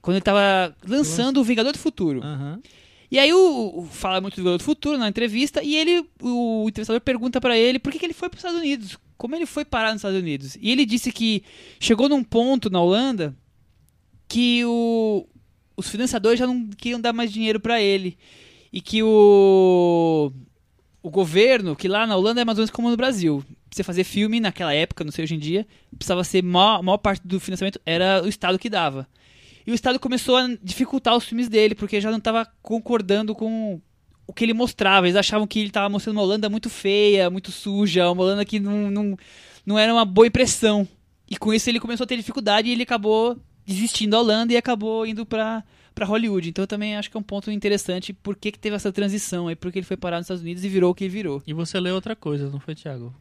quando 0.00 0.16
ele 0.16 0.24
tava 0.24 0.74
lançando 0.86 1.38
o 1.40 1.44
Vingador 1.44 1.72
do 1.72 1.78
Futuro. 1.78 2.20
Aham. 2.22 2.60
E 3.10 3.18
aí 3.18 3.30
o, 3.30 3.80
o- 3.80 3.84
fala 3.90 4.22
muito 4.22 4.34
do 4.36 4.38
Vingador 4.38 4.56
do 4.58 4.64
Futuro 4.64 4.96
na 4.96 5.06
entrevista 5.06 5.62
e 5.62 5.76
ele 5.76 6.06
o, 6.22 6.64
entrevistador 6.66 7.00
pergunta 7.02 7.42
pra 7.42 7.58
ele 7.58 7.78
por 7.78 7.92
que, 7.92 7.98
que 7.98 8.06
ele 8.06 8.14
foi 8.14 8.30
para 8.30 8.38
os 8.38 8.40
Estados 8.42 8.58
Unidos, 8.58 8.96
como 9.18 9.36
ele 9.36 9.44
foi 9.44 9.66
parar 9.66 9.88
nos 9.90 9.98
Estados 9.98 10.18
Unidos. 10.18 10.56
E 10.58 10.70
ele 10.70 10.86
disse 10.86 11.12
que 11.12 11.42
chegou 11.78 12.08
num 12.08 12.24
ponto 12.24 12.70
na 12.70 12.80
Holanda 12.80 13.36
que 14.26 14.64
o, 14.64 15.26
os 15.76 15.90
financiadores 15.90 16.38
já 16.38 16.46
não 16.46 16.68
queriam 16.70 16.98
dar 16.98 17.12
mais 17.12 17.30
dinheiro 17.30 17.60
pra 17.60 17.82
ele 17.82 18.16
e 18.72 18.80
que 18.80 19.02
o 19.02 20.32
o 21.02 21.10
governo, 21.10 21.74
que 21.74 21.88
lá 21.88 22.06
na 22.06 22.16
Holanda 22.16 22.40
é 22.40 22.44
mais 22.44 22.56
ou 22.58 22.62
menos 22.62 22.70
como 22.70 22.88
no 22.88 22.96
Brasil, 22.96 23.44
pra 23.48 23.56
você 23.76 23.82
fazer 23.82 24.04
filme 24.04 24.38
naquela 24.38 24.72
época, 24.72 25.02
não 25.02 25.10
sei 25.10 25.24
hoje 25.24 25.34
em 25.34 25.38
dia, 25.38 25.66
precisava 25.96 26.22
ser 26.22 26.44
maior, 26.44 26.80
maior 26.80 26.98
parte 26.98 27.26
do 27.26 27.40
financiamento 27.40 27.80
era 27.84 28.22
o 28.22 28.28
Estado 28.28 28.58
que 28.58 28.70
dava. 28.70 29.08
E 29.66 29.72
o 29.72 29.74
Estado 29.74 29.98
começou 29.98 30.36
a 30.36 30.48
dificultar 30.62 31.16
os 31.16 31.24
filmes 31.24 31.48
dele, 31.48 31.74
porque 31.74 32.00
já 32.00 32.10
não 32.10 32.18
estava 32.18 32.46
concordando 32.62 33.34
com 33.34 33.80
o 34.26 34.32
que 34.32 34.44
ele 34.44 34.54
mostrava. 34.54 35.06
Eles 35.06 35.16
achavam 35.16 35.46
que 35.46 35.58
ele 35.58 35.68
estava 35.68 35.88
mostrando 35.88 36.16
uma 36.16 36.22
Holanda 36.22 36.48
muito 36.48 36.68
feia, 36.68 37.30
muito 37.30 37.50
suja, 37.50 38.10
uma 38.10 38.22
Holanda 38.22 38.44
que 38.44 38.58
não, 38.58 38.90
não, 38.90 39.16
não 39.64 39.78
era 39.78 39.92
uma 39.92 40.04
boa 40.04 40.26
impressão. 40.26 40.86
E 41.30 41.36
com 41.36 41.54
isso 41.54 41.70
ele 41.70 41.80
começou 41.80 42.04
a 42.04 42.06
ter 42.06 42.16
dificuldade 42.16 42.68
e 42.68 42.72
ele 42.72 42.82
acabou 42.82 43.38
desistindo 43.64 44.10
da 44.10 44.20
Holanda 44.20 44.52
e 44.52 44.56
acabou 44.56 45.06
indo 45.06 45.24
para 45.24 45.64
para 45.94 46.06
Hollywood. 46.06 46.48
Então 46.48 46.62
eu 46.62 46.66
também 46.66 46.96
acho 46.96 47.10
que 47.10 47.16
é 47.16 47.20
um 47.20 47.22
ponto 47.22 47.50
interessante 47.50 48.12
por 48.12 48.36
que, 48.36 48.50
que 48.52 48.58
teve 48.58 48.76
essa 48.76 48.90
transição 48.92 49.48
aí, 49.48 49.56
porque 49.56 49.78
ele 49.78 49.86
foi 49.86 49.96
parar 49.96 50.16
nos 50.18 50.24
Estados 50.24 50.42
Unidos 50.42 50.64
e 50.64 50.68
virou 50.68 50.90
o 50.90 50.94
que 50.94 51.04
ele 51.04 51.12
virou. 51.12 51.42
E 51.46 51.52
você 51.52 51.78
leu 51.80 51.94
outra 51.94 52.14
coisa, 52.16 52.48
não 52.50 52.58
foi, 52.60 52.74
Thiago? 52.74 53.14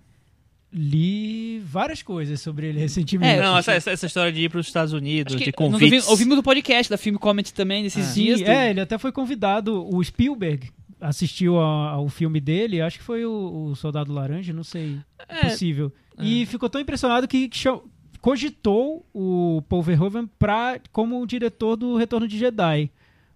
Li 0.73 1.59
várias 1.65 2.01
coisas 2.01 2.39
sobre 2.39 2.67
ele 2.67 2.79
recentemente. 2.79 3.39
É, 3.39 3.41
não, 3.41 3.57
essa, 3.57 3.73
essa, 3.73 3.91
essa 3.91 4.05
história 4.05 4.31
de 4.31 4.43
ir 4.43 4.49
para 4.49 4.59
os 4.59 4.67
Estados 4.67 4.93
Unidos, 4.93 5.35
de 5.35 5.43
que 5.43 5.51
convites. 5.51 6.03
ouvi- 6.03 6.11
ouvimos 6.11 6.37
do 6.37 6.43
podcast 6.43 6.89
da 6.89 6.97
Film 6.97 7.15
Comment 7.17 7.43
também 7.53 7.83
nesses 7.83 8.05
Sim, 8.05 8.23
dias. 8.23 8.41
é, 8.43 8.69
ele 8.69 8.79
até 8.79 8.97
foi 8.97 9.11
convidado, 9.11 9.85
o 9.93 10.01
Spielberg 10.01 10.69
assistiu 11.01 11.57
ao 11.57 12.07
filme 12.07 12.39
dele, 12.39 12.79
acho 12.79 12.99
que 12.99 13.03
foi 13.03 13.25
o, 13.25 13.71
o 13.71 13.75
Soldado 13.75 14.13
Laranja, 14.13 14.53
não 14.53 14.63
sei, 14.63 14.97
É, 15.27 15.41
possível. 15.49 15.91
E 16.17 16.45
ficou 16.45 16.69
tão 16.69 16.79
impressionado 16.79 17.27
que 17.27 17.49
cham- 17.51 17.81
cogitou 18.21 19.05
o 19.13 19.61
Paul 19.67 19.81
Verhoeven 19.81 20.29
pra, 20.39 20.79
como 20.91 21.21
o 21.21 21.25
diretor 21.27 21.75
do 21.75 21.95
Retorno 21.97 22.27
de 22.27 22.37
Jedi. 22.37 22.89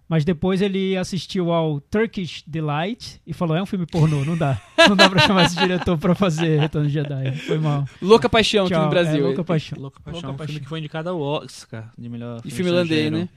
Mas 0.08 0.24
depois 0.24 0.62
ele 0.62 0.96
assistiu 0.96 1.50
ao 1.52 1.80
Turkish 1.80 2.44
Delight 2.46 3.20
e 3.26 3.32
falou: 3.32 3.56
é 3.56 3.62
um 3.62 3.66
filme 3.66 3.84
pornô, 3.86 4.24
não 4.24 4.36
dá. 4.36 4.60
Não 4.88 4.94
dá 4.94 5.10
pra 5.10 5.18
chamar 5.26 5.46
esse 5.46 5.56
diretor 5.56 5.98
pra 5.98 6.14
fazer 6.14 6.60
Retorno 6.60 6.86
de 6.86 6.94
Jedi. 6.94 7.32
Foi 7.38 7.58
mal. 7.58 7.84
Louca 8.00 8.28
Paixão 8.28 8.66
aqui 8.66 8.74
Tchau. 8.74 8.84
no 8.84 8.88
Brasil. 8.90 9.18
É, 9.18 9.26
Louca 9.26 9.42
Paixão. 9.42 9.78
Louca 9.80 9.98
Paixão, 9.98 10.20
Louca 10.22 10.28
um 10.28 10.30
filme 10.36 10.46
Paixão. 10.46 10.62
que 10.62 10.68
foi 10.68 10.78
indicado 10.78 11.08
ao 11.08 11.20
Oscar 11.20 11.90
de 11.98 12.08
melhor 12.08 12.40
De 12.40 12.50
filme 12.52 12.70
holandês, 12.70 13.00
estrangeiro. 13.06 13.16
né? 13.16 13.28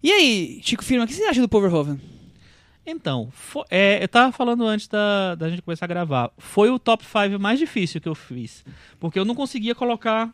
E 0.00 0.12
aí, 0.12 0.60
Chico 0.62 0.84
Firma, 0.84 1.04
o 1.04 1.08
que 1.08 1.14
você 1.14 1.24
acha 1.24 1.40
do 1.40 1.48
Paul 1.48 1.62
Verhoeven? 1.62 2.00
Então, 2.86 3.28
fo- 3.32 3.64
é, 3.68 4.02
eu 4.02 4.08
tava 4.08 4.30
falando 4.32 4.64
antes 4.66 4.86
da, 4.86 5.34
da 5.34 5.48
gente 5.50 5.62
começar 5.62 5.86
a 5.86 5.88
gravar. 5.88 6.30
Foi 6.38 6.70
o 6.70 6.78
top 6.78 7.04
5 7.04 7.38
mais 7.38 7.58
difícil 7.58 8.00
que 8.00 8.08
eu 8.08 8.14
fiz. 8.14 8.64
Porque 9.00 9.18
eu 9.18 9.24
não 9.24 9.34
conseguia 9.34 9.74
colocar. 9.74 10.32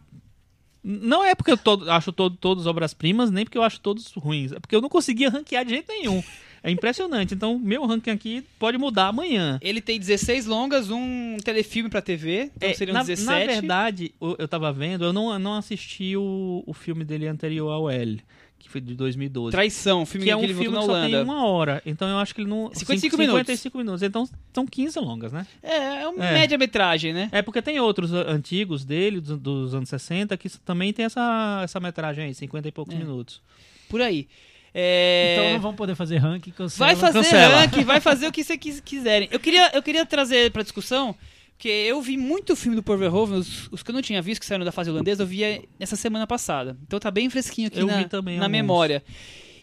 Não 0.84 1.24
é 1.24 1.34
porque 1.34 1.52
eu 1.52 1.56
todo- 1.56 1.88
acho 1.90 2.10
todo, 2.12 2.36
todos 2.36 2.66
obras-primas, 2.66 3.30
nem 3.30 3.44
porque 3.44 3.56
eu 3.56 3.62
acho 3.62 3.80
todos 3.80 4.12
ruins. 4.14 4.52
É 4.52 4.58
porque 4.60 4.74
eu 4.74 4.80
não 4.80 4.88
conseguia 4.88 5.30
ranquear 5.30 5.64
de 5.64 5.70
jeito 5.70 5.86
nenhum. 5.88 6.22
É 6.64 6.70
impressionante. 6.70 7.34
Então, 7.34 7.58
meu 7.58 7.84
ranking 7.86 8.10
aqui 8.10 8.44
pode 8.58 8.78
mudar 8.78 9.08
amanhã. 9.08 9.58
Ele 9.62 9.80
tem 9.80 9.98
16 9.98 10.46
longas, 10.46 10.90
um 10.90 11.36
telefilme 11.44 11.88
pra 11.88 12.00
TV, 12.02 12.50
então 12.56 12.68
É, 12.68 12.74
seriam 12.74 12.94
na, 12.94 13.02
17. 13.02 13.26
na 13.26 13.38
verdade, 13.52 14.14
o- 14.20 14.36
eu 14.38 14.46
tava 14.46 14.72
vendo, 14.72 15.04
eu 15.04 15.12
não, 15.12 15.32
eu 15.32 15.38
não 15.40 15.54
assisti 15.54 16.16
o, 16.16 16.62
o 16.66 16.72
filme 16.72 17.04
dele 17.04 17.26
anterior 17.26 17.68
ao 17.70 17.90
L, 17.90 18.20
que 18.62 18.70
foi 18.70 18.80
de 18.80 18.94
2012. 18.94 19.52
Traição, 19.52 20.06
filme 20.06 20.24
que 20.26 20.30
é 20.30 20.36
um 20.36 20.42
ele 20.42 20.54
filme 20.54 20.76
que 20.78 20.84
só 20.84 21.00
tem 21.02 21.22
uma 21.22 21.46
hora. 21.46 21.82
Então 21.84 22.08
eu 22.08 22.18
acho 22.18 22.34
que 22.34 22.40
ele 22.40 22.48
não. 22.48 22.70
55 22.72 23.16
cin- 23.16 23.20
minutos. 23.20 23.40
55 23.46 23.78
minutos. 23.78 24.02
Então 24.02 24.28
são 24.54 24.66
15 24.66 24.98
longas, 25.00 25.32
né? 25.32 25.46
É, 25.62 26.02
é 26.02 26.08
uma 26.08 26.24
É. 26.26 26.32
média-metragem, 26.32 27.12
né? 27.12 27.28
É 27.32 27.42
porque 27.42 27.60
tem 27.60 27.78
outros 27.80 28.14
a- 28.14 28.30
antigos 28.30 28.84
dele, 28.84 29.20
dos, 29.20 29.38
dos 29.38 29.74
anos 29.74 29.88
60, 29.88 30.36
que 30.36 30.48
também 30.60 30.92
tem 30.92 31.04
essa, 31.04 31.60
essa 31.64 31.78
metragem 31.80 32.24
aí, 32.24 32.34
50 32.34 32.68
e 32.68 32.72
poucos 32.72 32.94
É. 32.94 32.98
minutos. 32.98 33.40
Por 33.88 34.00
aí. 34.00 34.28
É... 34.74 35.34
Então 35.38 35.52
não 35.52 35.60
vão 35.60 35.74
poder 35.74 35.94
fazer 35.94 36.16
ranking. 36.16 36.50
cancela. 36.50 36.86
Vai 36.92 36.96
fazer 36.96 37.18
Cancela. 37.24 37.56
ranking, 37.60 37.84
vai 37.84 38.00
fazer 38.00 38.26
o 38.26 38.32
que 38.32 38.42
vocês 38.42 38.58
quis- 38.58 38.80
quiserem. 38.80 39.28
Eu 39.30 39.38
queria, 39.38 39.70
eu 39.74 39.82
queria 39.82 40.06
trazer 40.06 40.50
pra 40.50 40.62
discussão, 40.62 41.14
porque 41.62 41.68
eu 41.68 42.02
vi 42.02 42.16
muito 42.16 42.56
filme 42.56 42.74
do 42.74 42.82
Paul 42.82 42.98
Verhoeven, 42.98 43.38
os, 43.38 43.68
os 43.70 43.84
que 43.84 43.90
eu 43.92 43.94
não 43.94 44.02
tinha 44.02 44.20
visto, 44.20 44.40
que 44.40 44.46
saíram 44.46 44.64
da 44.64 44.72
fase 44.72 44.90
holandesa, 44.90 45.22
eu 45.22 45.26
via 45.28 45.62
essa 45.78 45.94
semana 45.94 46.26
passada. 46.26 46.76
Então 46.84 46.98
tá 46.98 47.08
bem 47.08 47.30
fresquinho 47.30 47.68
aqui 47.68 47.78
Eu 47.78 47.86
na, 47.86 48.02
também 48.08 48.36
na 48.36 48.48
memória. 48.48 49.00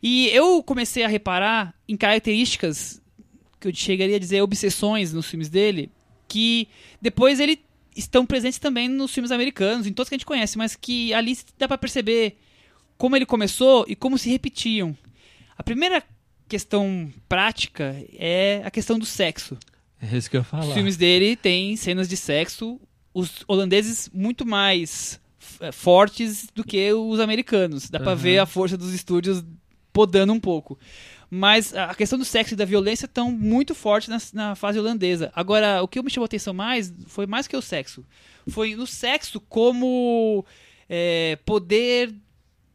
E 0.01 0.29
eu 0.29 0.63
comecei 0.63 1.03
a 1.03 1.09
reparar 1.09 1.75
em 1.89 1.97
características, 1.97 3.01
que 3.59 3.67
eu 3.67 3.75
chegaria 3.75 4.15
a 4.15 4.19
dizer 4.19 4.41
obsessões 4.41 5.11
nos 5.11 5.29
filmes 5.29 5.49
dele, 5.49 5.91
que 6.25 6.69
depois 7.01 7.37
ele 7.37 7.59
estão 7.93 8.25
presentes 8.25 8.59
também 8.59 8.87
nos 8.87 9.13
filmes 9.13 9.29
americanos, 9.29 9.85
em 9.85 9.91
todos 9.91 10.07
que 10.07 10.15
a 10.15 10.17
gente 10.17 10.25
conhece, 10.25 10.57
mas 10.57 10.77
que 10.77 11.13
ali 11.13 11.37
dá 11.57 11.67
pra 11.67 11.77
perceber 11.77 12.37
como 12.97 13.17
ele 13.17 13.25
começou 13.25 13.83
e 13.89 13.93
como 13.93 14.17
se 14.17 14.29
repetiam. 14.29 14.97
A 15.57 15.63
primeira 15.63 16.01
questão 16.47 17.11
prática 17.27 17.93
é 18.13 18.61
a 18.63 18.71
questão 18.71 18.97
do 18.97 19.05
sexo. 19.05 19.57
É 20.01 20.17
isso 20.17 20.29
que 20.29 20.37
eu 20.37 20.41
ia 20.41 20.43
falar. 20.45 20.65
Os 20.67 20.73
filmes 20.73 20.95
dele 20.97 21.35
têm 21.35 21.75
cenas 21.75 22.07
de 22.07 22.15
sexo, 22.17 22.79
os 23.13 23.43
holandeses 23.47 24.09
muito 24.13 24.45
mais 24.45 25.19
f- 25.39 25.71
fortes 25.71 26.47
do 26.55 26.63
que 26.63 26.91
os 26.93 27.19
americanos. 27.19 27.89
Dá 27.89 27.99
pra 27.99 28.11
Aham. 28.13 28.15
ver 28.21 28.37
a 28.39 28.45
força 28.45 28.77
dos 28.77 28.93
estúdios 28.93 29.43
podando 29.91 30.31
um 30.31 30.39
pouco. 30.39 30.79
Mas 31.31 31.75
a 31.75 31.93
questão 31.93 32.17
do 32.17 32.25
sexo 32.25 32.53
e 32.53 32.57
da 32.57 32.65
violência 32.65 33.05
estão 33.05 33.31
muito 33.31 33.75
fortes 33.75 34.07
na, 34.07 34.17
na 34.33 34.55
fase 34.55 34.79
holandesa. 34.79 35.31
Agora, 35.35 35.83
o 35.83 35.87
que 35.87 36.01
me 36.01 36.09
chamou 36.09 36.23
a 36.23 36.27
atenção 36.27 36.53
mais 36.53 36.91
foi 37.07 37.27
mais 37.27 37.47
que 37.47 37.55
o 37.55 37.61
sexo. 37.61 38.03
Foi 38.47 38.75
no 38.75 38.87
sexo 38.87 39.39
como 39.39 40.43
é, 40.89 41.37
poder 41.45 42.15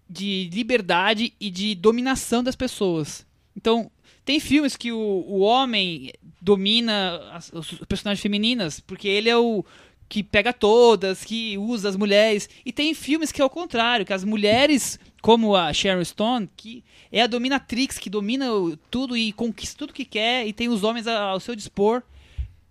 de 0.08 0.48
liberdade 0.52 1.32
e 1.40 1.50
de 1.50 1.74
dominação 1.74 2.44
das 2.44 2.54
pessoas. 2.54 3.26
Então, 3.56 3.90
tem 4.24 4.40
filmes 4.40 4.76
que 4.76 4.90
o, 4.90 4.98
o 4.98 5.40
homem 5.40 6.12
domina 6.40 7.20
as, 7.32 7.52
os 7.52 7.70
personagens 7.88 8.22
femininas, 8.22 8.80
porque 8.80 9.06
ele 9.06 9.28
é 9.28 9.36
o 9.36 9.64
que 10.08 10.22
pega 10.22 10.52
todas, 10.52 11.24
que 11.24 11.58
usa 11.58 11.88
as 11.88 11.96
mulheres. 11.96 12.48
E 12.64 12.72
tem 12.72 12.94
filmes 12.94 13.32
que 13.32 13.42
é 13.42 13.44
o 13.44 13.50
contrário, 13.50 14.06
que 14.06 14.12
as 14.12 14.24
mulheres, 14.24 14.98
como 15.20 15.56
a 15.56 15.72
Sharon 15.72 16.04
Stone, 16.04 16.48
que 16.56 16.84
é 17.10 17.22
a 17.22 17.26
dominatrix, 17.26 17.98
que 17.98 18.10
domina 18.10 18.46
tudo 18.90 19.16
e 19.16 19.32
conquista 19.32 19.78
tudo 19.78 19.92
que 19.92 20.04
quer, 20.04 20.46
e 20.46 20.52
tem 20.52 20.68
os 20.68 20.82
homens 20.82 21.06
ao 21.06 21.40
seu 21.40 21.54
dispor 21.54 22.02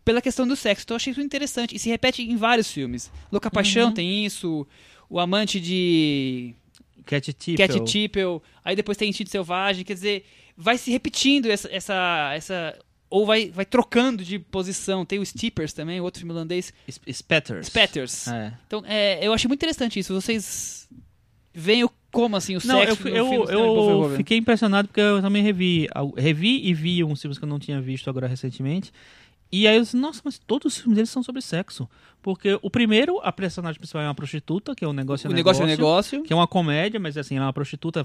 pela 0.05 0.21
questão 0.21 0.47
do 0.47 0.55
sexo. 0.55 0.83
Então 0.83 0.95
eu 0.95 0.97
achei 0.97 1.11
isso 1.11 1.21
interessante. 1.21 1.75
E 1.75 1.79
se 1.79 1.89
repete 1.89 2.21
em 2.21 2.35
vários 2.35 2.71
filmes. 2.71 3.11
Louca 3.31 3.51
Paixão 3.51 3.91
tem 3.91 4.25
isso. 4.25 4.65
o 5.09 5.19
amante 5.19 5.59
de 5.59 6.53
Cat 7.05 7.31
Tippel. 7.33 7.67
Cat 7.67 7.83
Tippel, 7.85 8.43
aí 8.63 8.75
depois 8.75 8.97
tem 8.97 9.09
Instinto 9.09 9.29
Selvagem, 9.29 9.83
quer 9.83 9.93
dizer, 9.93 10.25
vai 10.57 10.77
se 10.77 10.91
repetindo 10.91 11.47
essa, 11.47 11.69
essa, 11.71 12.31
essa 12.35 12.79
ou 13.09 13.25
vai, 13.25 13.49
vai 13.51 13.65
trocando 13.65 14.23
de 14.23 14.39
posição. 14.39 15.05
Tem 15.05 15.19
o 15.19 15.25
Steepers 15.25 15.73
também, 15.73 16.01
outro 16.01 16.19
filme 16.19 16.33
holandês, 16.33 16.73
S- 16.87 16.99
Spatters. 17.11 17.67
Spatters. 17.67 18.27
É. 18.27 18.53
Então, 18.67 18.83
é, 18.85 19.25
eu 19.25 19.33
achei 19.33 19.47
muito 19.47 19.59
interessante 19.59 19.99
isso. 19.99 20.13
Vocês 20.13 20.87
veem 21.53 21.83
o- 21.83 21.91
como 22.11 22.35
assim 22.35 22.55
o 22.55 22.59
Não, 22.65 22.79
eu, 22.79 22.95
sexo 22.95 23.07
eu, 23.07 23.13
filme 23.13 23.19
do 23.19 23.33
eu 23.35 23.43
Stanley 23.45 23.75
Poverhoven? 23.75 24.17
fiquei 24.17 24.37
impressionado 24.37 24.87
porque 24.87 25.01
eu 25.01 25.21
também 25.21 25.41
revi, 25.43 25.87
revi 26.17 26.67
e 26.67 26.73
vi 26.73 27.03
uns 27.03 27.21
filmes 27.21 27.37
que 27.37 27.43
eu 27.43 27.49
não 27.49 27.59
tinha 27.59 27.81
visto 27.81 28.09
agora 28.09 28.27
recentemente. 28.27 28.91
E 29.55 29.67
aí 29.67 29.75
eu 29.75 29.83
disse, 29.83 29.95
nossa, 29.95 30.19
mas 30.25 30.39
todos 30.39 30.73
os 30.73 30.79
filmes 30.79 30.95
deles 30.95 31.09
são 31.11 31.21
sobre 31.21 31.39
sexo. 31.41 31.87
Porque 32.23 32.57
o 32.61 32.69
primeiro, 32.71 33.19
a 33.21 33.31
personagem 33.31 33.77
principal 33.79 34.01
é 34.01 34.07
uma 34.07 34.15
prostituta, 34.15 34.73
que 34.73 34.83
é 34.83 34.87
um 34.87 34.93
negócio 34.93 35.29
O 35.29 35.31
é 35.31 35.35
negócio 35.35 35.61
é 35.61 35.67
negócio. 35.67 36.23
Que 36.23 36.33
é 36.33 36.35
uma 36.35 36.47
comédia, 36.47 36.99
mas 36.99 37.15
assim, 37.17 37.35
ela 37.35 37.45
é 37.45 37.47
uma 37.47 37.53
prostituta, 37.53 38.03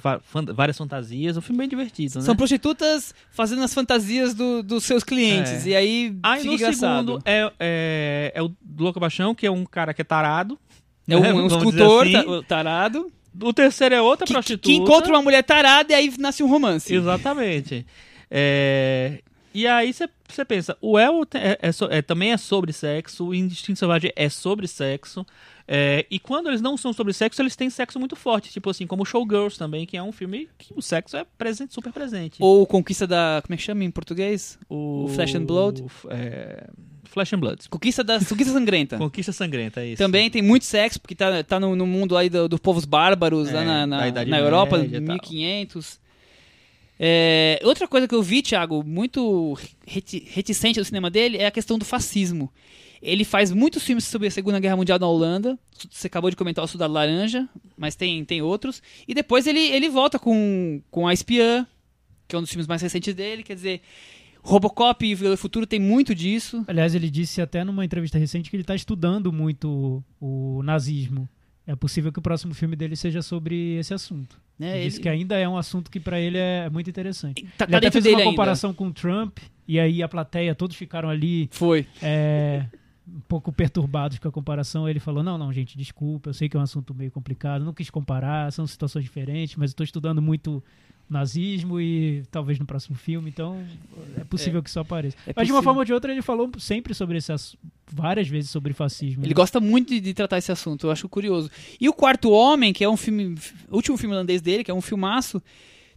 várias 0.52 0.76
fantasias. 0.76 1.36
Um 1.36 1.40
filme 1.40 1.60
bem 1.60 1.68
divertido, 1.68 2.18
né? 2.18 2.24
São 2.24 2.36
prostitutas 2.36 3.14
fazendo 3.30 3.62
as 3.62 3.72
fantasias 3.72 4.34
do- 4.34 4.62
dos 4.62 4.84
seus 4.84 5.02
clientes. 5.02 5.66
É. 5.66 5.70
E 5.70 5.76
aí 5.76 6.16
Aí 6.22 6.44
no 6.44 6.52
engraçado. 6.52 7.06
segundo 7.12 7.22
é, 7.24 7.52
é, 7.58 8.32
é 8.34 8.42
o 8.42 8.50
Louco 8.78 9.00
Baixão, 9.00 9.34
que 9.34 9.46
é 9.46 9.50
um 9.50 9.64
cara 9.64 9.94
que 9.94 10.02
é 10.02 10.04
tarado. 10.04 10.58
É 11.08 11.16
um, 11.16 11.20
né? 11.22 11.32
um 11.32 11.46
escultor 11.46 12.02
assim. 12.02 12.12
ta- 12.12 12.28
o 12.28 12.42
tarado 12.42 13.12
O 13.40 13.52
terceiro 13.54 13.94
é 13.94 14.02
outra 14.02 14.26
que, 14.26 14.32
prostituta. 14.34 14.66
que 14.68 14.74
encontra 14.74 15.10
uma 15.12 15.22
mulher 15.22 15.42
tarada 15.44 15.92
e 15.92 15.94
aí 15.96 16.12
nasce 16.18 16.42
um 16.42 16.48
romance. 16.48 16.92
Exatamente. 16.94 17.86
É, 18.30 19.22
E 19.54 19.66
aí 19.66 19.92
você 19.92 20.44
pensa, 20.44 20.76
o 20.80 20.98
El 20.98 21.22
é, 21.34 21.58
é 21.62 21.98
é- 21.98 22.02
também 22.02 22.32
é 22.32 22.36
sobre 22.36 22.72
sexo, 22.72 23.26
o 23.28 23.34
Instinto 23.34 23.78
Selvagem 23.78 24.12
é 24.14 24.28
sobre 24.28 24.68
sexo. 24.68 25.24
é, 25.66 26.06
e 26.10 26.18
quando 26.18 26.48
eles 26.48 26.60
não 26.60 26.76
são 26.76 26.92
sobre 26.92 27.12
sexo, 27.12 27.42
eles 27.42 27.56
têm 27.56 27.68
sexo 27.70 27.98
muito 27.98 28.14
forte. 28.16 28.50
Tipo 28.50 28.70
assim, 28.70 28.86
como 28.86 29.04
Showgirls 29.04 29.58
também, 29.58 29.84
que 29.86 29.96
é 29.96 30.02
um 30.02 30.12
filme 30.12 30.48
que 30.58 30.72
o 30.76 30.80
sexo 30.82 31.16
é 31.16 31.24
presente, 31.36 31.74
super 31.74 31.92
presente. 31.92 32.36
Ou 32.40 32.66
Conquista 32.66 33.06
da. 33.06 33.40
Como 33.44 33.54
é 33.54 33.56
que 33.56 33.62
chama 33.62 33.84
em 33.84 33.90
português? 33.90 34.58
O, 34.68 35.08
Flesh 35.14 35.34
and 35.34 35.44
Blood. 35.44 35.84
É, 36.10 36.68
Flesh 37.04 37.32
and 37.32 37.38
Blood. 37.40 37.68
Conquista 37.70 38.04
da 38.04 38.18
Conquista 38.18 38.52
Sangrenta. 38.52 38.96
Conquista 38.98 39.32
Sangrenta, 39.32 39.80
é 39.80 39.88
isso. 39.88 39.98
Também 39.98 40.30
tem 40.30 40.42
muito 40.42 40.64
sexo, 40.66 41.00
porque 41.00 41.14
tá, 41.14 41.42
tá 41.42 41.58
no, 41.58 41.74
no 41.74 41.86
mundo 41.86 42.16
aí 42.16 42.28
do- 42.28 42.48
dos 42.48 42.60
povos 42.60 42.84
bárbaros, 42.84 43.50
lá 43.50 43.64
na, 43.64 43.86
na, 43.86 43.96
na 44.26 44.38
Europa, 44.38 44.78
Média 44.78 44.98
e 44.98 45.00
tal. 45.00 45.16
1500. 45.16 46.00
É, 46.98 47.60
outra 47.62 47.86
coisa 47.86 48.08
que 48.08 48.14
eu 48.14 48.22
vi, 48.22 48.42
Thiago, 48.42 48.82
muito 48.84 49.56
reti- 49.86 50.24
reticente 50.30 50.78
no 50.78 50.84
cinema 50.84 51.08
dele 51.08 51.36
é 51.36 51.46
a 51.46 51.50
questão 51.50 51.78
do 51.78 51.84
fascismo. 51.84 52.52
Ele 53.00 53.24
faz 53.24 53.52
muitos 53.52 53.84
filmes 53.84 54.04
sobre 54.04 54.26
a 54.26 54.30
Segunda 54.30 54.58
Guerra 54.58 54.76
Mundial 54.76 54.98
na 54.98 55.06
Holanda. 55.06 55.56
Você 55.90 56.08
acabou 56.08 56.30
de 56.30 56.36
comentar 56.36 56.64
o 56.64 56.68
Soldado 56.68 56.92
Laranja, 56.92 57.48
mas 57.76 57.94
tem, 57.94 58.24
tem 58.24 58.42
outros. 58.42 58.82
E 59.06 59.14
depois 59.14 59.46
ele, 59.46 59.60
ele 59.60 59.88
volta 59.88 60.18
com, 60.18 60.82
com 60.90 61.06
A 61.06 61.12
Espiã, 61.14 61.64
que 62.26 62.34
é 62.34 62.38
um 62.38 62.42
dos 62.42 62.50
filmes 62.50 62.66
mais 62.66 62.82
recentes 62.82 63.14
dele. 63.14 63.44
Quer 63.44 63.54
dizer, 63.54 63.82
Robocop 64.42 65.06
e 65.06 65.14
Vingador 65.14 65.36
do 65.36 65.40
Futuro 65.40 65.64
tem 65.64 65.78
muito 65.78 66.12
disso. 66.12 66.64
Aliás, 66.66 66.92
ele 66.96 67.08
disse 67.08 67.40
até 67.40 67.62
numa 67.62 67.84
entrevista 67.84 68.18
recente 68.18 68.50
que 68.50 68.56
ele 68.56 68.64
está 68.64 68.74
estudando 68.74 69.32
muito 69.32 70.02
o 70.20 70.60
nazismo. 70.64 71.28
É 71.70 71.76
possível 71.76 72.10
que 72.10 72.18
o 72.18 72.22
próximo 72.22 72.54
filme 72.54 72.74
dele 72.74 72.96
seja 72.96 73.20
sobre 73.20 73.76
esse 73.76 73.92
assunto. 73.92 74.40
Né? 74.58 74.70
ele 74.70 74.76
Ele- 74.78 74.84
disse 74.86 75.00
que 75.00 75.08
ainda 75.08 75.36
é 75.38 75.46
um 75.48 75.56
assunto 75.56 75.90
que 75.90 76.00
para 76.00 76.18
ele 76.18 76.38
é 76.38 76.68
muito 76.70 76.88
interessante. 76.90 77.42
tá, 77.58 77.64
ele 77.66 77.72
tá 77.72 77.76
até 77.76 77.80
dentro 77.80 78.02
fez 78.02 78.06
uma 78.14 78.18
ainda. 78.20 78.30
comparação 78.30 78.72
com 78.74 78.88
o 78.88 78.92
Trump 78.92 79.38
e 79.68 79.78
aí 79.78 80.02
a 80.02 80.08
plateia, 80.08 80.54
todos 80.54 80.74
ficaram 80.76 81.10
ali 81.10 81.46
Foi. 81.52 81.86
é, 82.02 82.64
um 83.06 83.20
pouco 83.28 83.52
perturbados 83.52 84.18
com 84.18 84.26
a 84.28 84.32
comparação. 84.32 84.88
Ele 84.88 84.98
falou: 84.98 85.22
Não, 85.22 85.36
não, 85.38 85.52
gente, 85.52 85.76
desculpa, 85.76 86.30
eu 86.30 86.34
sei 86.34 86.48
que 86.48 86.56
é 86.56 86.60
um 86.60 86.62
assunto 86.62 86.94
meio 86.94 87.10
complicado, 87.10 87.64
não 87.64 87.74
quis 87.74 87.90
comparar, 87.90 88.50
são 88.50 88.66
situações 88.66 89.04
diferentes, 89.04 89.54
mas 89.56 89.70
eu 89.70 89.74
estou 89.74 89.84
estudando 89.84 90.20
muito 90.22 90.64
nazismo 91.08 91.80
e 91.80 92.22
talvez 92.30 92.58
no 92.58 92.66
próximo 92.66 92.96
filme, 92.96 93.30
então 93.30 93.64
é 94.16 94.24
possível 94.24 94.62
que 94.62 94.68
isso 94.68 94.78
apareça. 94.78 95.16
É 95.26 95.32
mas 95.34 95.46
de 95.46 95.52
uma 95.52 95.62
forma 95.62 95.80
ou 95.80 95.84
de 95.84 95.92
outra, 95.92 96.12
ele 96.12 96.22
falou 96.22 96.50
sempre 96.58 96.94
sobre 96.94 97.18
esse 97.18 97.32
assunto, 97.32 97.58
várias 97.90 98.28
vezes 98.28 98.50
sobre 98.50 98.72
fascismo. 98.72 99.22
Ele 99.22 99.30
né? 99.30 99.34
gosta 99.34 99.58
muito 99.58 99.88
de, 99.88 100.00
de 100.00 100.14
tratar 100.14 100.38
esse 100.38 100.52
assunto, 100.52 100.86
eu 100.86 100.90
acho 100.90 101.08
curioso. 101.08 101.50
E 101.80 101.88
o 101.88 101.92
Quarto 101.92 102.30
Homem, 102.30 102.72
que 102.72 102.84
é 102.84 102.88
um 102.88 102.96
filme, 102.96 103.34
o 103.70 103.76
último 103.76 103.96
filme 103.96 104.14
holandês 104.14 104.42
dele, 104.42 104.62
que 104.62 104.70
é 104.70 104.74
um 104.74 104.82
filmaço, 104.82 105.42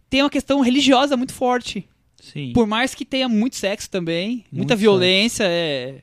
tem 0.08 0.22
uma 0.22 0.30
questão 0.30 0.60
religiosa 0.60 1.16
muito 1.16 1.32
forte. 1.32 1.88
Sim. 2.22 2.52
Por 2.52 2.66
mais 2.66 2.94
que 2.94 3.04
tenha 3.04 3.28
muito 3.28 3.56
sexo 3.56 3.90
também, 3.90 4.44
muita 4.52 4.74
Muito 4.74 4.76
violência, 4.76 5.44
é, 5.44 6.02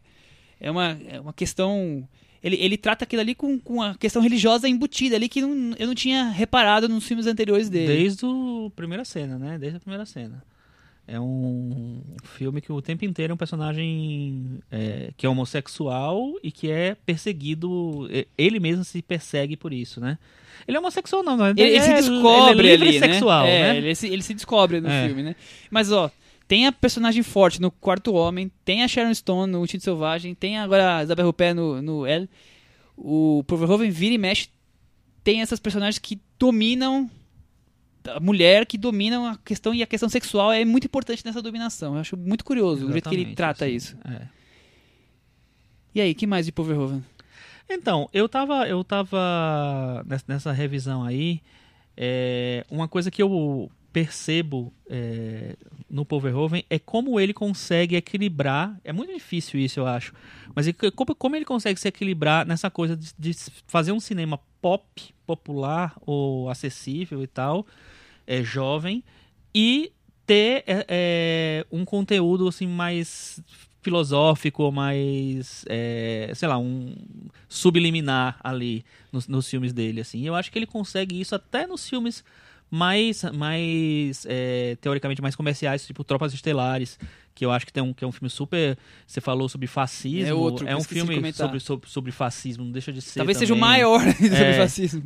é, 0.59 0.69
uma, 0.69 0.99
é 1.07 1.19
uma 1.19 1.31
questão. 1.31 2.07
Ele, 2.43 2.55
ele 2.59 2.77
trata 2.77 3.03
aquilo 3.03 3.21
ali 3.21 3.35
com, 3.35 3.59
com 3.59 3.81
a 3.81 3.95
questão 3.95 4.21
religiosa 4.21 4.67
embutida 4.67 5.15
ali 5.15 5.27
que 5.27 5.41
não- 5.41 5.75
eu 5.77 5.87
não 5.87 5.95
tinha 5.95 6.29
reparado 6.29 6.87
nos 6.87 7.05
filmes 7.05 7.27
anteriores 7.27 7.69
dele. 7.69 7.87
Desde 7.87 8.25
a 8.25 8.69
primeira 8.75 9.03
cena, 9.03 9.37
né? 9.37 9.57
Desde 9.57 9.77
a 9.77 9.79
primeira 9.79 10.05
cena. 10.05 10.41
É 11.07 11.19
um 11.19 12.01
filme 12.23 12.61
que 12.61 12.71
o 12.71 12.81
tempo 12.83 13.03
inteiro 13.03 13.31
é 13.31 13.33
um 13.33 13.37
personagem 13.37 14.59
é, 14.71 15.09
que 15.17 15.25
é 15.25 15.29
homossexual 15.29 16.33
e 16.43 16.51
que 16.51 16.69
é 16.69 16.95
perseguido. 17.05 18.07
Ele 18.37 18.59
mesmo 18.59 18.83
se 18.83 19.01
persegue 19.01 19.57
por 19.57 19.73
isso, 19.73 19.99
né? 19.99 20.17
Ele 20.67 20.77
é 20.77 20.79
homossexual, 20.79 21.23
não, 21.23 21.35
não 21.35 21.47
é? 21.47 21.49
Ele, 21.51 21.61
ele 21.63 21.81
se 21.81 21.89
é- 21.91 21.95
descobre 21.95 22.59
ele 22.59 22.67
é 22.69 22.75
livre 22.75 22.89
ali, 22.89 22.99
sexual, 22.99 23.43
né? 23.43 23.55
É, 23.59 23.61
né? 23.73 23.77
Ele, 23.77 23.95
se, 23.95 24.07
ele 24.07 24.21
se 24.21 24.33
descobre 24.33 24.79
no 24.79 24.87
É. 24.89 25.07
filme, 25.07 25.23
né? 25.23 25.35
Mas, 25.71 25.91
ó, 25.91 26.11
tem 26.49 26.65
a 26.65 26.71
personagem 26.71 27.21
forte 27.21 27.61
no 27.61 27.69
Quarto 27.69 28.11
Homem, 28.11 28.51
tem 28.65 28.83
a 28.83 28.87
Sharon 28.87 29.13
Stone 29.13 29.51
no 29.51 29.63
Instinto 29.63 29.83
Selvagem, 29.83 30.33
tem 30.33 30.57
agora 30.57 30.97
a 30.97 31.03
Isabelle 31.03 31.29
Huppert 31.29 31.53
no, 31.55 31.79
no 31.79 32.07
L. 32.07 32.27
O 32.97 33.43
Verhoeven 33.47 33.91
vira 33.91 34.15
e 34.15 34.17
mexe, 34.17 34.49
tem 35.23 35.41
essas 35.41 35.59
personagens 35.59 35.99
que 35.99 36.19
dominam 36.39 37.07
a 38.07 38.19
mulher 38.19 38.65
que 38.65 38.79
dominam 38.79 39.27
a 39.27 39.37
questão 39.37 39.75
e 39.75 39.83
a 39.83 39.85
questão 39.85 40.09
sexual 40.09 40.51
é 40.51 40.65
muito 40.65 40.85
importante 40.85 41.23
nessa 41.23 41.39
dominação. 41.39 41.93
Eu 41.93 42.01
acho 42.01 42.17
muito 42.17 42.43
curioso 42.43 42.87
o 42.87 42.91
jeito 42.91 43.07
que 43.07 43.15
ele 43.15 43.21
Exatamente, 43.21 43.37
trata 43.37 43.65
assim, 43.65 43.75
isso. 43.75 43.97
é. 44.05 44.27
E 45.93 46.01
aí, 46.01 46.15
que 46.15 46.25
mais 46.25 46.47
de 46.47 46.51
Paul 46.51 46.67
Verhoeven? 46.67 47.03
Então, 47.69 48.09
eu 48.11 48.27
tava, 48.27 48.67
eu 48.67 48.83
tava 48.83 50.03
nessa, 50.07 50.25
nessa 50.27 50.51
revisão 50.51 51.03
aí, 51.03 51.41
é, 51.95 52.65
uma 52.71 52.87
coisa 52.87 53.11
que 53.11 53.21
eu 53.21 53.69
percebo 53.91 54.73
é, 54.89 55.55
no 55.89 56.05
Paul 56.05 56.21
Verhoeven 56.21 56.63
é 56.69 56.77
como 56.77 57.19
ele 57.19 57.33
consegue 57.33 57.95
equilibrar, 57.95 58.79
é 58.83 58.93
muito 58.93 59.13
difícil 59.13 59.59
isso 59.59 59.79
eu 59.79 59.87
acho, 59.87 60.13
mas 60.53 60.67
como, 60.95 61.15
como 61.15 61.35
ele 61.35 61.45
consegue 61.45 61.79
se 61.79 61.87
equilibrar 61.87 62.45
nessa 62.45 62.69
coisa 62.69 62.95
de, 62.95 63.13
de 63.17 63.33
fazer 63.67 63.91
um 63.91 63.99
cinema 63.99 64.39
pop, 64.61 65.13
popular 65.25 65.95
ou 66.01 66.49
acessível 66.49 67.23
e 67.23 67.27
tal, 67.27 67.65
é, 68.27 68.43
jovem, 68.43 69.03
e 69.53 69.91
ter 70.25 70.63
é, 70.67 70.85
é, 70.87 71.65
um 71.71 71.83
conteúdo 71.83 72.47
assim 72.47 72.67
mais 72.67 73.41
filosófico, 73.81 74.71
mais, 74.71 75.65
é, 75.67 76.31
sei 76.35 76.47
lá, 76.47 76.57
um 76.57 76.95
subliminar 77.47 78.39
ali 78.43 78.83
nos, 79.11 79.27
nos 79.27 79.49
filmes 79.49 79.73
dele, 79.73 80.01
assim. 80.01 80.25
Eu 80.25 80.35
acho 80.35 80.51
que 80.51 80.59
ele 80.59 80.65
consegue 80.65 81.19
isso 81.19 81.33
até 81.33 81.65
nos 81.65 81.87
filmes 81.87 82.23
mais, 82.71 83.23
mais 83.33 84.25
é, 84.29 84.77
teoricamente 84.81 85.21
mais 85.21 85.35
comerciais, 85.35 85.85
tipo 85.85 86.03
Tropas 86.03 86.33
Estelares, 86.33 86.97
que 87.33 87.45
eu 87.45 87.51
acho 87.51 87.65
que 87.65 87.73
tem 87.73 87.81
um 87.81 87.93
que 87.93 88.03
é 88.03 88.07
um 88.07 88.11
filme 88.11 88.29
super. 88.29 88.77
Você 89.07 89.21
falou 89.21 89.47
sobre 89.49 89.67
fascismo, 89.67 90.27
É 90.29 90.33
outro 90.33 90.67
é 90.67 90.75
um 90.75 90.83
filme 90.83 91.33
sobre, 91.33 91.59
sobre, 91.59 91.89
sobre 91.89 92.11
fascismo, 92.11 92.63
não 92.65 92.71
deixa 92.71 92.91
de 92.93 93.01
ser. 93.01 93.19
Talvez 93.19 93.37
seja 93.37 93.53
o 93.53 93.57
também. 93.57 93.69
maior 93.69 93.99
sobre 94.13 94.35
É. 94.35 94.57
fascismo. 94.57 95.03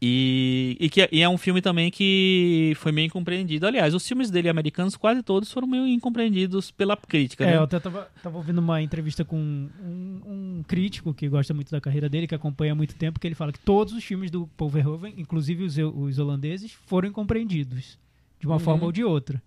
E, 0.00 0.76
e, 0.78 0.88
que, 0.88 1.02
é- 1.02 1.08
e 1.10 1.20
é 1.22 1.28
um 1.28 1.36
filme 1.36 1.60
também 1.60 1.90
que 1.90 2.72
foi 2.76 2.92
meio 2.92 3.06
incompreendido. 3.06 3.66
Aliás, 3.66 3.92
os 3.94 4.06
filmes 4.06 4.30
dele 4.30 4.48
americanos, 4.48 4.96
quase 4.96 5.24
todos, 5.24 5.50
foram 5.50 5.66
meio 5.66 5.86
incompreendidos 5.88 6.70
pela 6.70 6.96
crítica. 6.96 7.42
É, 7.44 7.48
né? 7.48 7.56
eu 7.56 7.62
até 7.64 7.80
tava, 7.80 8.08
tava 8.22 8.36
ouvindo 8.36 8.58
uma 8.58 8.80
entrevista 8.80 9.24
com 9.24 9.36
um, 9.36 10.20
um 10.24 10.62
crítico 10.68 11.12
que 11.12 11.28
gosta 11.28 11.52
muito 11.52 11.72
da 11.72 11.80
carreira 11.80 12.08
dele, 12.08 12.28
que 12.28 12.34
acompanha 12.34 12.72
há 12.72 12.74
muito 12.76 12.94
tempo, 12.94 13.18
que 13.18 13.26
ele 13.26 13.34
fala 13.34 13.52
que 13.52 13.58
todos 13.58 13.92
os 13.92 14.04
filmes 14.04 14.30
do 14.30 14.46
Paul 14.56 14.70
Verhoeven, 14.70 15.14
inclusive 15.18 15.64
os, 15.64 15.76
os 15.76 16.18
holandeses, 16.20 16.70
foram 16.86 17.08
incompreendidos 17.08 17.98
de 18.38 18.46
uma 18.46 18.54
Uhum. 18.54 18.60
forma 18.60 18.84
ou 18.84 18.92
de 18.92 19.02
outra. 19.02 19.42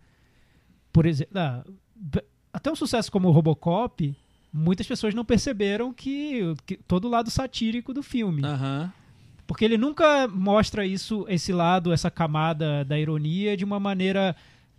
Por 0.92 1.06
exemplo, 1.06 1.32
ah, 1.40 1.64
até 2.52 2.70
um 2.70 2.76
sucesso 2.76 3.10
como 3.10 3.30
o 3.30 3.32
Robocop, 3.32 4.14
muitas 4.52 4.86
pessoas 4.86 5.14
não 5.14 5.24
perceberam 5.24 5.94
que, 5.94 6.42
que 6.66 6.76
todo 6.76 7.06
o 7.06 7.10
lado 7.10 7.32
satírico 7.32 7.94
do 7.94 8.04
filme. 8.04 8.44
Aham. 8.44 8.92
Porque 9.52 9.66
ele 9.66 9.78
nunca 9.78 10.30
mostra 10.30 10.86
isso, 10.86 11.26
esse 11.28 11.52
lado, 11.52 11.92
essa 11.92 12.10
camada 12.10 12.86
da 12.86 12.98
ironia 12.98 13.58
de 13.58 13.66
uma 13.66 13.82
maneira 13.82 14.34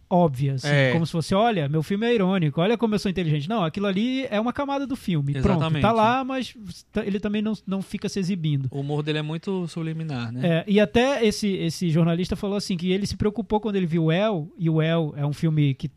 óbvia, 0.08 0.54
assim, 0.54 0.68
É. 0.68 0.92
como 0.92 1.04
se 1.06 1.12
fosse, 1.12 1.34
olha, 1.34 1.68
meu 1.68 1.82
filme 1.82 2.06
é 2.06 2.14
irônico, 2.14 2.58
olha 2.60 2.76
como 2.78 2.94
eu 2.94 2.98
sou 2.98 3.10
inteligente. 3.10 3.48
Não, 3.50 3.62
aquilo 3.64 3.86
ali 3.86 4.26
é 4.30 4.40
uma 4.40 4.52
camada 4.52 4.86
do 4.86 4.96
filme. 4.96 5.32
Pronto, 5.34 5.56
Exatamente. 5.60 5.82
tá 5.82 5.92
lá, 5.92 6.24
mas 6.24 6.54
tá- 6.90 7.04
ele 7.04 7.20
também 7.20 7.42
não, 7.42 7.52
não 7.66 7.82
fica 7.82 8.08
se 8.08 8.18
exibindo. 8.18 8.66
O 8.70 8.80
humor 8.80 9.02
dele 9.02 9.18
é 9.18 9.22
muito 9.22 9.66
subliminar, 9.68 10.32
né? 10.32 10.40
É, 10.42 10.64
e 10.66 10.80
até 10.80 11.22
esse, 11.24 11.48
esse 11.48 11.90
jornalista 11.90 12.34
falou 12.34 12.56
assim 12.56 12.76
que 12.76 12.90
ele 12.92 13.06
se 13.06 13.16
preocupou 13.16 13.60
quando 13.60 13.76
ele 13.76 13.86
viu 13.86 14.04
o 14.04 14.12
El, 14.12 14.50
e 14.58 14.70
o 14.70 14.80
El 14.80 15.12
é 15.18 15.24
um 15.26 15.32
filme 15.34 15.74
que 15.74 15.90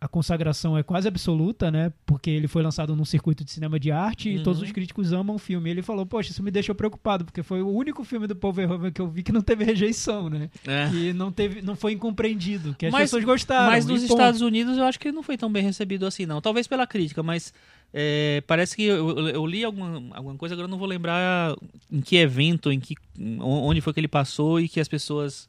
a 0.00 0.08
consagração 0.08 0.76
é 0.78 0.82
quase 0.82 1.06
absoluta, 1.06 1.70
né? 1.70 1.92
Porque 2.06 2.30
ele 2.30 2.48
foi 2.48 2.62
lançado 2.62 2.96
num 2.96 3.04
circuito 3.04 3.44
de 3.44 3.50
cinema 3.50 3.78
de 3.78 3.92
arte 3.92 4.30
e 4.30 4.38
Uhum. 4.38 4.42
todos 4.42 4.62
os 4.62 4.72
críticos 4.72 5.12
amam 5.12 5.36
o 5.36 5.38
filme. 5.38 5.68
E 5.68 5.72
ele 5.72 5.82
falou, 5.82 6.06
poxa, 6.06 6.30
isso 6.30 6.42
me 6.42 6.50
deixou 6.50 6.74
preocupado, 6.74 7.24
porque 7.24 7.42
foi 7.42 7.60
o 7.60 7.68
único 7.68 8.02
filme 8.02 8.26
do 8.26 8.34
Paul 8.34 8.52
Verhoeven 8.54 8.90
que 8.90 9.00
eu 9.00 9.08
vi 9.08 9.22
que 9.22 9.30
não 9.32 9.42
teve 9.42 9.62
rejeição, 9.64 10.30
né? 10.30 10.48
É. 10.66 10.88
Que 10.88 11.12
não, 11.12 11.30
teve, 11.30 11.60
não 11.60 11.76
foi 11.76 11.92
incompreendido, 11.92 12.74
que 12.78 12.86
as 12.86 12.92
Mas- 12.92 13.02
pessoas 13.02 13.24
gostaram. 13.24 13.70
Mas 13.70 13.84
e 13.84 13.88
nos 13.88 14.00
ponto. 14.02 14.12
Estados 14.12 14.40
Unidos 14.40 14.78
eu 14.78 14.84
acho 14.84 14.98
que 14.98 15.08
ele 15.08 15.14
não 15.14 15.22
foi 15.22 15.36
tão 15.36 15.52
bem 15.52 15.62
recebido 15.62 16.06
assim, 16.06 16.24
não. 16.24 16.40
Talvez 16.40 16.66
pela 16.66 16.86
crítica, 16.86 17.22
mas 17.22 17.52
é, 17.92 18.42
parece 18.46 18.74
que 18.76 18.84
eu, 18.84 19.28
eu- 19.28 19.46
li 19.46 19.62
alguma, 19.64 20.16
alguma 20.16 20.36
coisa, 20.36 20.54
agora 20.54 20.66
eu 20.66 20.70
não 20.70 20.78
vou 20.78 20.88
lembrar 20.88 21.54
em 21.92 22.00
que 22.00 22.16
evento, 22.16 22.72
em 22.72 22.80
que, 22.80 22.94
onde 23.40 23.80
foi 23.82 23.92
que 23.92 24.00
ele 24.00 24.08
passou 24.08 24.58
e 24.58 24.68
que 24.68 24.80
as 24.80 24.88
pessoas 24.88 25.46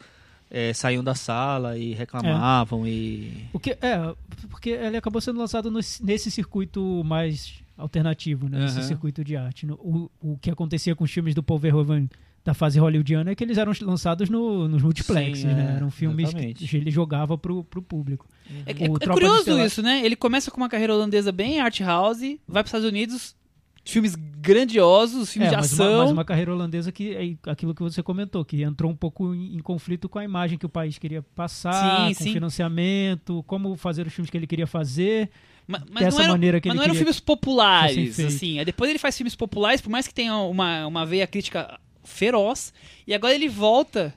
é, 0.51 0.73
saíam 0.73 1.01
da 1.03 1.15
sala 1.15 1.77
e 1.77 1.93
reclamavam 1.93 2.85
e... 2.85 3.45
O 3.53 3.59
que, 3.59 3.71
é, 3.71 4.13
porque 4.49 4.71
ele 4.71 4.97
acabou 4.97 5.21
sendo 5.21 5.39
lançado 5.39 5.71
no- 5.71 5.79
nesse 6.01 6.29
circuito 6.29 7.01
mais 7.05 7.53
alternativo, 7.77 8.49
né? 8.49 8.59
Nesse 8.59 8.83
circuito 8.83 9.23
de 9.23 9.35
arte. 9.37 9.65
No- 9.65 9.75
o, 9.75 10.11
o 10.21 10.37
que 10.37 10.51
acontecia 10.51 10.93
com 10.95 11.03
os 11.05 11.11
filmes 11.11 11.33
do 11.33 11.41
Paul 11.41 11.57
Verhoeven 11.59 12.09
da 12.43 12.53
fase 12.53 12.79
hollywoodiana 12.79 13.31
é 13.31 13.35
que 13.35 13.43
eles 13.43 13.57
eram 13.57 13.71
lançados 13.81 14.27
no, 14.29 14.67
nos 14.67 14.81
multiplexes, 14.81 15.41
Sim, 15.43 15.47
né? 15.53 15.73
é, 15.73 15.75
Eram 15.77 15.89
filmes 15.91 16.29
exatamente. 16.29 16.67
que 16.67 16.75
ele 16.77 16.89
jogava 16.91 17.37
pro, 17.37 17.63
pro 17.63 17.81
público. 17.81 18.27
É, 18.65 18.71
O 18.73 18.83
é- 18.83 18.85
é 18.85 18.99
de 18.99 19.07
curioso 19.07 19.37
Estelar- 19.39 19.65
isso, 19.65 19.81
né? 19.81 20.01
Ele 20.05 20.15
começa 20.15 20.51
com 20.51 20.57
uma 20.57 20.67
carreira 20.69 20.93
holandesa 20.93 21.31
bem 21.31 21.59
art 21.61 21.79
house, 21.81 22.19
vai 22.19 22.37
para 22.47 22.61
os 22.63 22.67
Estados 22.67 22.87
Unidos, 22.87 23.35
filmes 23.83 24.15
grandiosos, 24.15 25.31
filmes 25.31 25.47
É, 25.51 25.55
de 25.55 25.57
mas, 25.61 25.73
uma, 25.73 25.85
ação. 25.85 26.01
mas 26.03 26.11
uma 26.11 26.25
carreira 26.25 26.53
holandesa 26.53 26.91
que 26.91 27.13
é 27.15 27.49
aquilo 27.51 27.73
que 27.75 27.81
você 27.81 28.01
comentou, 28.03 28.43
que 28.45 28.61
entrou 28.63 28.91
um 28.91 28.95
pouco 28.95 29.33
em, 29.33 29.55
em 29.55 29.59
conflito 29.59 30.07
com 30.09 30.19
a 30.19 30.23
imagem 30.23 30.57
que 30.57 30.65
o 30.65 30.69
país 30.69 30.97
queria 30.97 31.21
passar, 31.35 32.07
Sim, 32.09 32.13
com 32.15 32.23
sim. 32.23 32.33
financiamento, 32.33 33.43
como 33.47 33.75
fazer 33.75 34.05
os 34.07 34.13
filmes 34.13 34.29
que 34.29 34.37
ele 34.37 34.47
queria 34.47 34.67
fazer. 34.67 35.29
Ma- 35.67 35.83
Mas, 35.91 36.03
dessa 36.05 36.17
não 36.17 36.23
eram, 36.23 36.33
maneira 36.33 36.59
que 36.61 36.67
mas 36.67 36.73
ele 36.75 36.77
não 36.79 36.83
eram 36.85 36.95
filmes 36.95 37.19
populares, 37.19 38.19
assim. 38.19 38.59
Aí 38.59 38.65
Depois 38.65 38.89
ele 38.89 38.99
faz 38.99 39.15
filmes 39.15 39.35
populares, 39.35 39.79
por 39.81 39.89
mais 39.89 40.07
que 40.07 40.13
tenha 40.13 40.35
uma, 40.37 40.85
uma 40.87 41.05
veia 41.05 41.27
crítica 41.27 41.79
feroz. 42.03 42.73
E 43.07 43.13
agora 43.13 43.33
ele 43.33 43.47
volta 43.47 44.13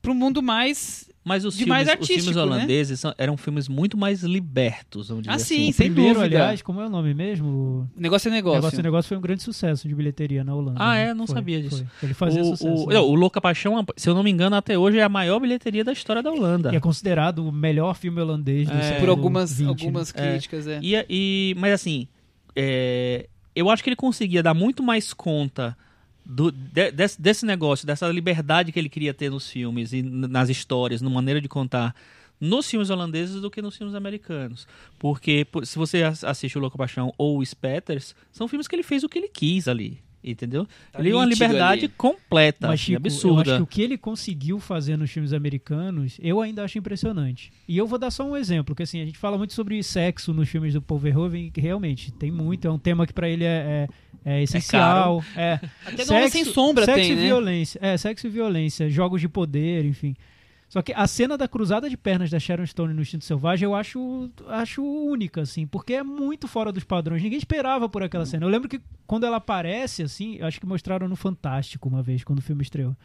pro 0.00 0.14
mundo 0.14 0.42
mais. 0.42 1.08
Mas 1.24 1.44
os 1.44 1.54
De 1.54 1.64
filmes, 1.64 1.86
mais 1.86 2.00
os 2.00 2.06
filmes 2.08 2.34
né? 2.34 2.42
holandeses 2.42 2.98
são- 2.98 3.14
eram 3.16 3.36
filmes 3.36 3.68
muito 3.68 3.96
mais 3.96 4.24
libertos, 4.24 5.06
vamos 5.08 5.22
dizer 5.22 5.32
Ah, 5.32 5.36
assim. 5.36 5.54
sim, 5.66 5.70
o 5.70 5.72
sem 5.72 5.92
primeiro, 5.92 6.14
dúvida. 6.18 6.36
aliás, 6.36 6.62
como 6.62 6.80
é 6.80 6.86
o 6.86 6.90
nome 6.90 7.14
mesmo? 7.14 7.88
Negócio 7.96 8.28
é 8.28 8.32
negócio. 8.32 8.56
Negócio 8.60 8.80
é 8.80 8.82
Negócio 8.82 9.08
foi 9.08 9.16
um 9.16 9.20
grande 9.20 9.40
sucesso 9.42 9.86
de 9.86 9.94
bilheteria 9.94 10.42
na 10.42 10.52
Holanda. 10.52 10.78
Ah, 10.82 10.94
né? 10.94 11.08
é? 11.10 11.14
Não 11.14 11.26
Foi, 11.28 11.36
sabia 11.36 11.62
disso. 11.62 11.86
foi. 12.00 12.06
Ele 12.08 12.14
fazia 12.14 12.42
o, 12.42 12.46
sucesso. 12.56 12.84
o, 12.84 12.88
né? 12.88 12.94
não, 12.96 13.04
o 13.08 13.14
Louca 13.14 13.40
Paixão, 13.40 13.84
se 13.96 14.08
eu 14.08 14.14
não 14.14 14.24
me 14.24 14.30
engano, 14.32 14.56
até 14.56 14.76
hoje 14.76 14.98
é 14.98 15.02
a 15.04 15.08
maior 15.08 15.38
bilheteria 15.38 15.84
da 15.84 15.92
história 15.92 16.22
da 16.24 16.30
Holanda. 16.32 16.72
E 16.72 16.76
é 16.76 16.80
considerado 16.80 17.46
o 17.46 17.52
melhor 17.52 17.94
filme 17.94 18.20
holandês 18.20 18.68
do 18.68 18.74
É. 18.74 18.82
século 18.82 19.00
Por 19.00 19.08
algumas, 19.10 19.52
20, 19.58 19.62
né? 19.66 19.68
algumas 19.68 20.12
É. 20.16 20.30
críticas, 20.32 20.66
é. 20.66 20.80
E, 20.82 20.94
e- 21.08 21.54
mas 21.56 21.72
assim, 21.74 22.08
é, 22.56 23.28
eu 23.54 23.70
acho 23.70 23.82
que 23.84 23.88
ele 23.90 23.96
conseguia 23.96 24.42
dar 24.42 24.54
muito 24.54 24.82
mais 24.82 25.12
conta 25.14 25.76
do- 26.24 26.50
de- 26.52 26.90
desse, 26.92 27.20
desse 27.20 27.44
negócio, 27.46 27.86
dessa 27.86 28.08
liberdade 28.08 28.72
que 28.72 28.78
ele 28.78 28.88
queria 28.88 29.12
ter 29.14 29.30
nos 29.30 29.48
filmes 29.50 29.92
e 29.92 30.02
nas 30.02 30.48
histórias, 30.48 31.02
na 31.02 31.10
maneira 31.10 31.40
de 31.40 31.48
contar 31.48 31.94
nos 32.40 32.68
filmes 32.68 32.90
holandeses 32.90 33.40
do 33.40 33.50
que 33.50 33.62
nos 33.62 33.76
filmes 33.76 33.94
americanos. 33.94 34.66
Porque 34.98 35.46
se 35.64 35.78
você 35.78 36.02
as- 36.02 36.24
assiste 36.24 36.58
o 36.58 36.60
Louco 36.60 36.76
Paixão 36.78 37.12
ou 37.16 37.38
o 37.38 37.46
Spetters, 37.46 38.14
são 38.32 38.48
filmes 38.48 38.66
que 38.66 38.74
ele 38.74 38.82
fez 38.82 39.04
o 39.04 39.08
que 39.08 39.18
ele 39.18 39.28
quis 39.28 39.68
ali. 39.68 40.00
Entendeu? 40.24 40.66
Tá 40.92 41.00
ele 41.00 41.10
é 41.10 41.14
uma 41.16 41.24
liberdade 41.24 41.86
ali. 41.86 41.88
completa, 41.88 42.68
Mas, 42.68 42.78
Chico, 42.78 42.92
eu 42.92 42.96
absurda. 42.98 43.40
acho 43.40 43.56
que 43.56 43.62
o 43.62 43.66
que 43.66 43.82
ele 43.82 43.98
conseguiu 43.98 44.60
fazer 44.60 44.96
nos 44.96 45.10
filmes 45.10 45.32
americanos, 45.32 46.16
eu 46.22 46.40
ainda 46.40 46.62
acho 46.62 46.78
impressionante. 46.78 47.52
E 47.66 47.76
eu 47.76 47.88
vou 47.88 47.98
dar 47.98 48.10
só 48.12 48.24
um 48.24 48.36
exemplo, 48.36 48.72
que 48.74 48.84
assim, 48.84 49.02
a 49.02 49.04
gente 49.04 49.18
fala 49.18 49.36
muito 49.36 49.52
sobre 49.52 49.82
sexo 49.82 50.32
nos 50.32 50.48
filmes 50.48 50.74
do 50.74 50.80
Paul 50.80 51.00
Verhoeven, 51.00 51.50
que 51.50 51.60
realmente 51.60 52.12
tem 52.12 52.30
muito, 52.30 52.68
é 52.68 52.70
um 52.70 52.78
tema 52.78 53.04
que 53.04 53.12
pra 53.12 53.28
ele 53.28 53.42
é, 53.44 53.88
é, 54.24 54.36
é 54.36 54.42
essencial. 54.44 55.24
É, 55.36 55.58
Até 55.84 56.04
Homem 56.14 56.28
Sem 56.28 56.44
Sombra 56.44 56.84
sexo 56.84 57.00
tem, 57.00 57.12
e 57.12 57.16
né? 57.16 57.26
violência. 57.26 57.78
É, 57.82 57.96
sexo 57.96 58.28
e 58.28 58.30
violência, 58.30 58.88
jogos 58.88 59.20
de 59.20 59.28
poder, 59.28 59.84
enfim. 59.84 60.14
Só 60.72 60.80
que 60.80 60.90
a 60.94 61.06
cena 61.06 61.36
da 61.36 61.46
cruzada 61.46 61.86
de 61.90 61.98
pernas 61.98 62.30
da 62.30 62.38
Sharon 62.38 62.64
Stone 62.64 62.94
no 62.94 63.02
Instinto 63.02 63.26
Selvagem 63.26 63.66
eu 63.66 63.74
acho, 63.74 64.30
acho 64.48 64.82
única, 64.82 65.42
assim, 65.42 65.66
porque 65.66 65.92
é 65.92 66.02
muito 66.02 66.48
fora 66.48 66.72
dos 66.72 66.82
padrões. 66.82 67.22
Ninguém 67.22 67.36
esperava 67.36 67.90
por 67.90 68.02
aquela 68.02 68.24
cena. 68.24 68.46
Eu 68.46 68.48
lembro 68.48 68.70
que 68.70 68.80
quando 69.06 69.26
ela 69.26 69.36
aparece, 69.36 70.02
assim, 70.02 70.40
acho 70.40 70.58
que 70.58 70.64
mostraram 70.64 71.06
no 71.06 71.14
Fantástico 71.14 71.90
uma 71.90 72.02
vez, 72.02 72.24
quando 72.24 72.38
o 72.38 72.42
filme 72.42 72.62
estreou. 72.62 72.96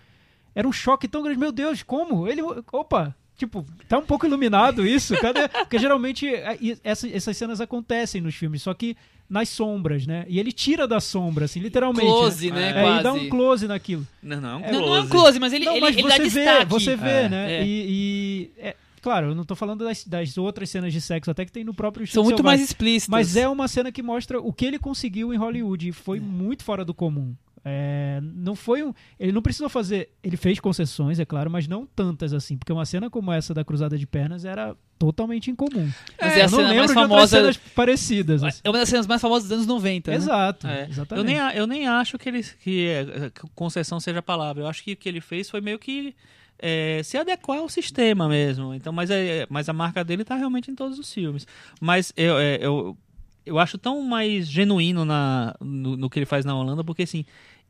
Era 0.55 0.65
um 0.65 0.72
choque 0.72 1.09
tão 1.09 1.22
grande. 1.22 1.38
Meu 1.38 1.51
Deus, 1.51 1.84
como? 1.84 2.26
Ele. 2.26 2.41
Opa! 2.72 3.13
Tipo, 3.38 3.63
tá 3.88 3.99
um 3.99 4.01
pouco 4.03 4.25
iluminado 4.25 4.85
isso. 4.85 5.15
Cadê? 5.17 5.47
Porque 5.47 5.77
geralmente 5.77 6.27
é, 6.27 6.57
essa- 6.83 7.07
essas 7.07 7.38
cenas 7.38 7.61
acontecem 7.61 8.19
nos 8.19 8.33
filmes, 8.33 8.63
só 8.63 8.73
que 8.73 8.97
nas 9.29 9.47
sombras, 9.49 10.07
né? 10.07 10.25
E 10.27 10.39
ele 10.39 10.51
tira 10.51 10.88
da 10.88 10.99
sombra, 10.99 11.45
assim, 11.45 11.59
literalmente. 11.59 12.05
Close, 12.07 12.49
né? 12.49 12.73
né? 12.73 12.79
É, 12.79 12.81
quase. 12.83 12.99
e 12.99 13.03
dá 13.03 13.13
um 13.13 13.29
close 13.29 13.67
naquilo. 13.67 14.07
Não, 14.23 14.41
não, 14.41 14.59
É, 14.65 14.71
Não, 14.71 14.79
não 14.81 14.95
é 14.95 15.01
um 15.01 15.07
close. 15.07 15.09
close, 15.09 15.39
mas 15.39 15.53
ele, 15.53 15.65
Não, 15.65 15.73
ele, 15.73 15.81
mas 15.81 15.95
ele 15.97 16.01
você 16.03 16.17
dá 16.17 16.23
vê, 16.23 16.29
destaque. 16.29 16.65
você 16.65 16.95
vê, 16.95 17.09
É, 17.09 17.29
né? 17.29 17.53
é. 17.57 17.65
E, 17.65 17.67
e- 17.67 18.51
é, 18.57 18.75
claro, 19.01 19.27
eu 19.27 19.35
não 19.35 19.43
tô 19.45 19.55
falando 19.55 19.83
das, 19.85 20.03
das 20.05 20.35
outras 20.38 20.69
cenas 20.69 20.91
de 20.91 20.99
sexo, 21.01 21.29
até 21.29 21.45
que 21.45 21.51
tem 21.51 21.63
no 21.63 21.73
próprio 21.73 22.07
São 22.07 22.23
muito 22.23 22.43
mais 22.43 22.59
Selvagem. 22.61 22.63
explícitas. 22.63 23.09
Mas 23.11 23.35
é 23.35 23.47
uma 23.47 23.67
cena 23.67 23.91
que 23.91 24.01
mostra 24.01 24.39
o 24.39 24.51
que 24.51 24.65
ele 24.65 24.79
conseguiu 24.79 25.31
em 25.33 25.38
Hollywood. 25.38 25.89
e 25.89 25.91
Foi 25.91 26.19
muito 26.19 26.63
fora 26.63 26.83
do 26.85 26.93
comum. 26.93 27.35
É, 27.70 28.20
não 28.22 28.55
foi 28.55 28.82
um. 28.84 28.93
Ele 29.20 29.32
não 29.32 29.41
precisou 29.41 29.68
fazer. 29.68 30.09
Ele 30.24 30.38
fez 30.38 30.59
concessões, 30.59 31.20
é 31.20 31.26
claro, 31.26 31.51
mas 31.51 31.68
não 31.68 31.86
tantas 31.86 32.34
assim. 32.34 32.57
Porque 32.57 32.72
uma 32.72 32.86
cena 32.86 33.09
como 33.09 33.32
essa 33.32 33.53
da 33.53 33.63
Cruzada 33.65 33.97
de 33.97 34.07
Pernas 34.07 34.45
era 34.45 34.76
totalmente 34.97 35.51
incomum. 35.51 35.91
Mas 36.20 36.34
eu 36.36 36.41
é 36.41 36.43
a 36.45 36.49
não 36.49 36.57
lembro 36.59 36.76
mais 36.78 36.88
de 36.88 36.93
famosa. 36.93 37.38
cenas 37.38 37.57
parecidas. 37.76 38.43
assim. 38.43 38.61
É 38.63 38.70
uma 38.70 38.80
das 38.80 38.89
cenas 38.89 39.05
mais 39.05 39.22
famosas 39.22 39.43
dos 39.49 39.51
anos 39.57 39.68
90. 39.68 40.11
né? 40.11 40.18
Exato. 40.18 40.68
É. 40.68 40.84
Eu 40.86 40.89
Exatamente. 40.89 41.26
nem, 41.26 41.39
a- 41.39 41.55
eu 41.55 41.68
nem 41.68 41.88
acho 41.88 42.18
que 42.18 42.30
ele 42.30 42.41
que, 42.43 42.88
é, 42.88 43.30
que 43.30 43.41
concessão 43.53 43.99
seja 43.99 44.20
a 44.20 44.24
palavra. 44.24 44.63
Eu 44.63 44.68
acho 44.68 44.84
que 44.84 44.93
o 44.93 44.97
que 44.97 45.09
ele 45.09 45.22
fez 45.22 45.49
foi 45.49 45.61
meio 45.61 45.78
que 45.78 46.15
é, 46.59 47.01
se 47.03 47.18
adequar 47.18 47.59
ao 47.59 47.70
sistema 47.70 48.28
mesmo. 48.28 48.74
Então, 48.74 48.91
mas, 48.93 49.09
é, 49.11 49.45
mas 49.49 49.70
a 49.70 49.74
marca 49.74 50.03
dele 50.03 50.24
tá 50.24 50.36
realmente 50.36 50.72
em 50.72 50.76
todos 50.76 50.97
os 50.97 51.13
filmes. 51.13 51.45
Mas 51.80 52.11
eu, 52.18 52.38
é, 52.39 52.57
eu, 52.59 52.97
eu 53.45 53.59
acho 53.59 53.78
tão 53.78 54.01
mais 54.01 54.47
genuíno 54.47 55.05
na, 55.05 55.53
no, 55.61 55.95
no 55.95 56.09
que 56.09 56.18
ele 56.18 56.26
faz 56.26 56.43
na 56.43 56.55
Holanda, 56.55 56.84
porque 56.84 57.03
assim, 57.03 57.24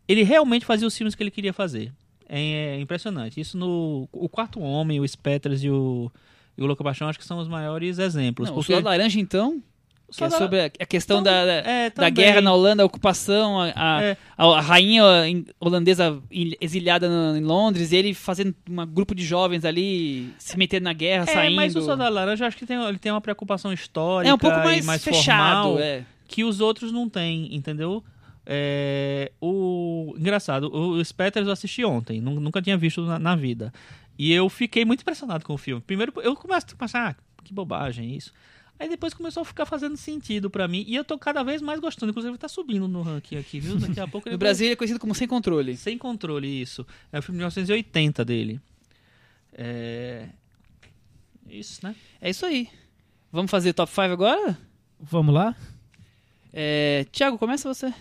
ele 0.08 0.24
realmente 0.24 0.66
fazia 0.66 0.88
os 0.88 0.96
filmes 0.98 1.16
que 1.16 1.24
ele 1.24 1.32
queria 1.32 1.54
fazer. 1.54 1.92
É, 2.30 2.76
é 2.76 2.80
impressionante. 2.80 3.40
Isso 3.40 3.58
no 3.58 4.08
o 4.12 4.28
Quarto 4.28 4.60
Homem, 4.60 5.00
o 5.00 5.08
Spetters 5.08 5.64
e 5.64 5.70
o, 5.70 6.12
e 6.58 6.62
o 6.62 6.66
Louco 6.66 6.84
Paixão, 6.84 7.08
acho 7.08 7.18
que 7.20 7.26
são 7.26 7.40
os 7.40 7.48
maiores 7.48 8.00
exemplos. 8.00 8.48
Não, 8.50 8.54
o 8.54 8.60
porque 8.60 8.74
Soldado 8.74 8.90
Laranja, 8.90 9.20
então, 9.20 9.62
que 10.12 10.24
é 10.24 10.30
sobre 10.30 10.60
a 10.62 10.70
questão 10.86 11.24
da, 11.24 11.46
da, 11.46 11.52
é, 11.54 11.90
da 11.90 12.10
guerra 12.10 12.42
na 12.42 12.54
Holanda, 12.54 12.84
a 12.84 12.86
ocupação, 12.86 13.60
a, 13.62 13.72
a, 13.76 14.04
É. 14.04 14.18
a- 14.38 14.60
rainha 14.62 15.04
holandesa 15.60 16.22
il- 16.32 16.58
exilhada 16.60 17.08
no- 17.10 17.38
em 17.38 17.42
Londres, 17.44 17.92
e 17.92 17.96
ele 17.96 18.14
fazendo 18.14 18.54
um 18.70 18.86
grupo 18.86 19.16
de 19.16 19.24
jovens 19.26 19.64
ali 19.66 20.30
se 20.38 20.58
metendo 20.58 20.84
na 20.86 20.94
guerra, 20.94 21.24
É, 21.30 21.34
saindo. 21.34 21.56
mas 21.56 21.76
o 21.76 21.82
Soldado 21.82 22.14
Laranja 22.14 22.46
acho 22.48 22.58
que 22.58 22.66
tem, 22.66 22.78
ele 22.84 22.98
tem 23.00 23.12
uma 23.12 23.22
preocupação 23.22 23.72
histórica 23.74 24.30
é 24.30 24.34
um 24.34 24.38
pouco 24.38 24.58
mais, 24.58 24.86
mais 24.86 25.04
fechado. 25.04 25.64
formal 25.64 25.80
é. 25.80 26.04
que 26.28 26.44
os 26.44 26.60
outros 26.62 26.92
não 26.92 27.08
têm, 27.10 27.54
entendeu? 27.56 28.04
É, 28.50 29.30
o 29.42 30.16
engraçado, 30.18 30.74
o 30.74 31.04
Spetters 31.04 31.46
eu 31.48 31.52
assisti 31.52 31.84
ontem, 31.84 32.22
nu- 32.22 32.40
nunca 32.40 32.62
tinha 32.62 32.78
visto 32.78 33.02
na, 33.06 33.20
na 33.20 33.36
vida. 33.36 33.74
E 34.18 34.32
eu 34.32 34.48
fiquei 34.48 34.86
muito 34.86 35.02
impressionado 35.02 35.44
com 35.46 35.54
o 35.54 35.58
filme. 35.58 35.82
Primeiro, 35.86 36.14
eu 36.22 36.34
começo 36.36 36.68
a 36.72 36.76
pensar, 36.78 37.10
ah, 37.18 37.44
que 37.44 37.54
bobagem 37.54 38.16
isso. 38.16 38.32
Aí 38.80 38.88
depois 38.88 39.14
começou 39.14 39.42
a 39.42 39.46
ficar 39.46 39.66
fazendo 39.66 39.98
sentido 39.98 40.50
pra 40.50 40.68
mim 40.68 40.86
e 40.88 40.96
eu 40.96 41.04
tô 41.04 41.18
cada 41.18 41.44
vez 41.44 41.62
mais 41.62 41.80
gostando, 41.80 42.12
inclusive 42.12 42.38
tá 42.38 42.48
subindo 42.48 42.88
no 42.88 43.02
ranking 43.02 43.36
aqui, 43.38 43.60
viu? 43.60 43.76
Daqui 43.78 44.00
a 44.00 44.08
pouco 44.08 44.30
ele 44.30 44.34
No 44.36 44.40
Brasil 44.40 44.68
ele 44.68 44.74
é 44.74 44.76
conhecido 44.78 45.00
como 45.00 45.14
Sem 45.16 45.28
Controle. 45.28 45.76
sem 45.76 45.98
controle 45.98 46.48
isso. 46.62 46.86
É 47.12 47.20
o 47.20 47.22
filme 47.22 47.38
de 47.38 47.40
1980 47.40 48.24
dele. 48.24 48.62
É 49.54 50.30
isso, 51.50 51.80
né? 51.84 51.96
É 52.22 52.30
isso 52.30 52.46
aí. 52.46 52.70
Vamos 53.32 53.50
fazer 53.52 53.74
top 53.74 53.92
5 53.92 54.02
agora? 54.04 54.58
Vamos 55.00 55.34
lá? 55.34 55.56
É, 56.54 57.06
Tiago, 57.12 57.38
começa 57.38 57.72
você. 57.74 57.92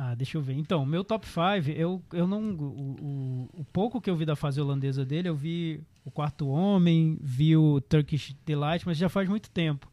Ah, 0.00 0.14
deixa 0.14 0.38
eu 0.38 0.40
ver. 0.40 0.54
Então, 0.54 0.86
meu 0.86 1.02
top 1.02 1.26
5, 1.26 1.76
eu, 1.76 2.00
eu 2.12 2.24
não. 2.24 2.40
O, 2.52 3.48
o, 3.52 3.60
o 3.62 3.64
pouco 3.64 4.00
que 4.00 4.08
eu 4.08 4.14
vi 4.14 4.24
da 4.24 4.36
fase 4.36 4.60
holandesa 4.60 5.04
dele, 5.04 5.28
eu 5.28 5.34
vi 5.34 5.80
O 6.04 6.10
Quarto 6.12 6.46
Homem, 6.46 7.18
vi 7.20 7.56
o 7.56 7.80
Turkish 7.80 8.32
Delight, 8.46 8.86
mas 8.86 8.96
já 8.96 9.08
faz 9.08 9.28
muito 9.28 9.50
tempo. 9.50 9.90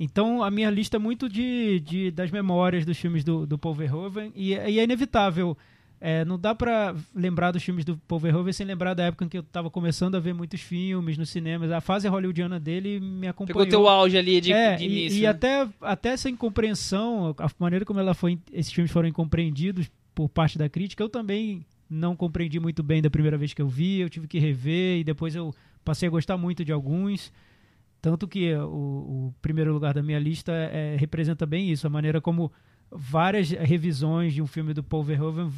Então, 0.00 0.42
a 0.42 0.50
minha 0.50 0.70
lista 0.70 0.96
é 0.96 0.98
muito 0.98 1.28
de, 1.28 1.80
de, 1.80 2.10
das 2.10 2.30
memórias 2.30 2.86
dos 2.86 2.96
filmes 2.96 3.22
do, 3.22 3.46
do 3.46 3.58
Paul 3.58 3.74
Verhoeven, 3.74 4.32
e, 4.34 4.54
e 4.54 4.78
é 4.78 4.84
inevitável. 4.84 5.54
É, 5.98 6.24
não 6.26 6.38
dá 6.38 6.54
pra 6.54 6.94
lembrar 7.14 7.52
dos 7.52 7.62
filmes 7.62 7.82
do 7.84 7.96
Paul 8.06 8.20
Verhoeven 8.20 8.52
sem 8.52 8.66
lembrar 8.66 8.92
da 8.92 9.04
época 9.04 9.24
em 9.24 9.28
que 9.28 9.38
eu 9.38 9.42
tava 9.42 9.70
começando 9.70 10.14
a 10.14 10.20
ver 10.20 10.34
muitos 10.34 10.60
filmes 10.60 11.16
nos 11.16 11.30
cinemas. 11.30 11.70
A 11.72 11.80
fase 11.80 12.06
hollywoodiana 12.06 12.60
dele 12.60 13.00
me 13.00 13.26
acompanhou. 13.26 13.64
Pegou 13.64 13.66
teu 13.66 13.88
auge 13.88 14.18
ali 14.18 14.40
de, 14.40 14.52
É, 14.52 14.76
de 14.76 14.84
e- 14.84 14.86
início. 14.86 15.18
E, 15.18 15.22
né? 15.22 15.28
até, 15.28 15.68
até 15.80 16.08
essa 16.10 16.28
incompreensão, 16.28 17.34
a 17.38 17.50
maneira 17.58 17.84
como 17.84 17.98
ela 17.98 18.12
foi, 18.12 18.38
esses 18.52 18.72
filmes 18.72 18.90
foram 18.92 19.08
incompreendidos 19.08 19.90
por 20.14 20.28
parte 20.28 20.58
da 20.58 20.68
crítica, 20.68 21.02
eu 21.02 21.08
também 21.08 21.64
não 21.88 22.14
compreendi 22.16 22.58
muito 22.60 22.82
bem 22.82 23.00
da 23.00 23.08
primeira 23.08 23.38
vez 23.38 23.54
que 23.54 23.62
eu 23.62 23.68
vi, 23.68 24.00
eu 24.00 24.10
tive 24.10 24.26
que 24.26 24.38
rever 24.38 24.98
e 25.00 25.04
depois 25.04 25.34
eu 25.34 25.54
passei 25.84 26.08
a 26.08 26.10
gostar 26.10 26.36
muito 26.36 26.64
de 26.64 26.72
alguns. 26.72 27.32
Tanto 28.02 28.28
que 28.28 28.52
o, 28.54 28.66
o 29.30 29.34
primeiro 29.40 29.72
lugar 29.72 29.94
da 29.94 30.02
minha 30.02 30.18
lista 30.18 30.52
é, 30.52 30.96
representa 30.98 31.46
bem 31.46 31.70
isso, 31.70 31.86
a 31.86 31.90
maneira 31.90 32.20
como 32.20 32.52
várias 32.90 33.50
revisões 33.50 34.32
de 34.32 34.42
um 34.42 34.46
filme 34.46 34.72
do 34.72 34.82
Paul 34.82 35.02
Verhoeven 35.02 35.50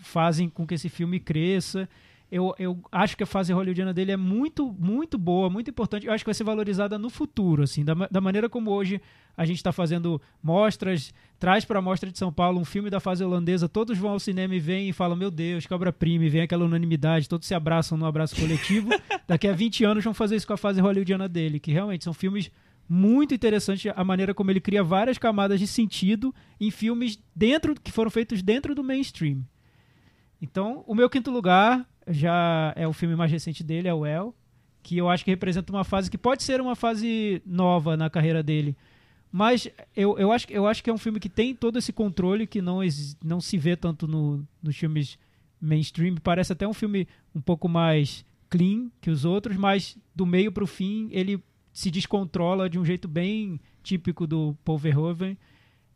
fazem 0.00 0.48
com 0.48 0.66
que 0.66 0.74
esse 0.74 0.88
filme 0.88 1.20
cresça. 1.20 1.88
Eu, 2.30 2.54
eu 2.58 2.78
acho 2.92 3.16
que 3.16 3.22
a 3.22 3.26
fase 3.26 3.52
hollywoodiana 3.52 3.94
dele 3.94 4.12
é 4.12 4.16
muito, 4.16 4.70
muito 4.78 5.16
boa, 5.16 5.48
muito 5.48 5.70
importante. 5.70 6.06
Eu 6.06 6.12
acho 6.12 6.22
que 6.22 6.28
vai 6.28 6.34
ser 6.34 6.44
valorizada 6.44 6.98
no 6.98 7.08
futuro, 7.08 7.62
assim, 7.62 7.84
da, 7.84 7.94
da 7.94 8.20
maneira 8.20 8.50
como 8.50 8.70
hoje 8.70 9.00
a 9.34 9.46
gente 9.46 9.56
está 9.58 9.72
fazendo 9.72 10.20
mostras, 10.42 11.14
traz 11.38 11.64
para 11.64 11.78
a 11.78 11.82
Mostra 11.82 12.10
de 12.10 12.18
São 12.18 12.32
Paulo 12.32 12.60
um 12.60 12.64
filme 12.64 12.90
da 12.90 12.98
fase 12.98 13.22
holandesa, 13.22 13.68
todos 13.68 13.96
vão 13.96 14.10
ao 14.10 14.18
cinema 14.18 14.54
e 14.54 14.58
vêm 14.58 14.88
e 14.88 14.92
falam, 14.92 15.16
meu 15.16 15.30
Deus, 15.30 15.64
que 15.64 15.72
obra-prima, 15.72 16.24
e 16.24 16.28
vem 16.28 16.40
aquela 16.42 16.64
unanimidade, 16.64 17.28
todos 17.28 17.46
se 17.46 17.54
abraçam 17.54 17.96
no 17.96 18.04
abraço 18.04 18.34
coletivo. 18.34 18.90
Daqui 19.28 19.46
a 19.46 19.52
20 19.52 19.84
anos 19.84 20.04
vão 20.04 20.12
fazer 20.12 20.34
isso 20.34 20.46
com 20.46 20.54
a 20.54 20.58
fase 20.58 20.80
hollywoodiana 20.80 21.28
dele, 21.28 21.60
que 21.60 21.72
realmente 21.72 22.02
são 22.02 22.12
filmes 22.12 22.50
muito 22.88 23.34
interessantes, 23.34 23.92
a 23.94 24.04
maneira 24.04 24.32
como 24.32 24.50
ele 24.50 24.60
cria 24.60 24.82
várias 24.82 25.18
camadas 25.18 25.60
de 25.60 25.66
sentido 25.66 26.34
em 26.58 26.70
filmes 26.70 27.22
dentro 27.34 27.74
que 27.74 27.92
foram 27.92 28.10
feitos 28.10 28.42
dentro 28.42 28.74
do 28.74 28.82
mainstream. 28.82 29.44
Então, 30.40 30.84
o 30.86 30.94
meu 30.94 31.10
quinto 31.10 31.30
lugar 31.30 31.86
já 32.06 32.72
é 32.74 32.86
o 32.86 32.92
filme 32.92 33.14
mais 33.14 33.30
recente 33.30 33.62
dele, 33.62 33.88
é 33.88 33.94
o 33.94 34.06
El, 34.06 34.34
que 34.82 34.96
eu 34.96 35.08
acho 35.08 35.24
que 35.24 35.30
representa 35.30 35.72
uma 35.72 35.84
fase 35.84 36.10
que 36.10 36.16
pode 36.16 36.42
ser 36.42 36.60
uma 36.60 36.74
fase 36.74 37.42
nova 37.44 37.96
na 37.96 38.08
carreira 38.08 38.42
dele. 38.42 38.76
Mas 39.30 39.68
eu, 39.94 40.18
eu, 40.18 40.32
acho, 40.32 40.46
eu 40.50 40.66
acho 40.66 40.82
que 40.82 40.88
é 40.88 40.92
um 40.92 40.98
filme 40.98 41.20
que 41.20 41.28
tem 41.28 41.54
todo 41.54 41.78
esse 41.78 41.92
controle 41.92 42.46
que 42.46 42.62
não, 42.62 42.80
não 43.22 43.40
se 43.40 43.58
vê 43.58 43.76
tanto 43.76 44.08
no, 44.08 44.42
nos 44.62 44.76
filmes 44.76 45.18
mainstream. 45.60 46.14
Parece 46.16 46.52
até 46.52 46.66
um 46.66 46.72
filme 46.72 47.06
um 47.34 47.40
pouco 47.40 47.68
mais 47.68 48.24
clean 48.48 48.90
que 49.00 49.10
os 49.10 49.26
outros, 49.26 49.56
mas 49.58 49.98
do 50.14 50.24
meio 50.24 50.50
para 50.50 50.64
o 50.64 50.66
fim 50.66 51.08
ele 51.10 51.42
se 51.78 51.90
descontrola 51.90 52.68
de 52.68 52.78
um 52.78 52.84
jeito 52.84 53.06
bem 53.06 53.60
típico 53.82 54.26
do 54.26 54.56
Paul 54.64 54.78
Verhoeven. 54.78 55.36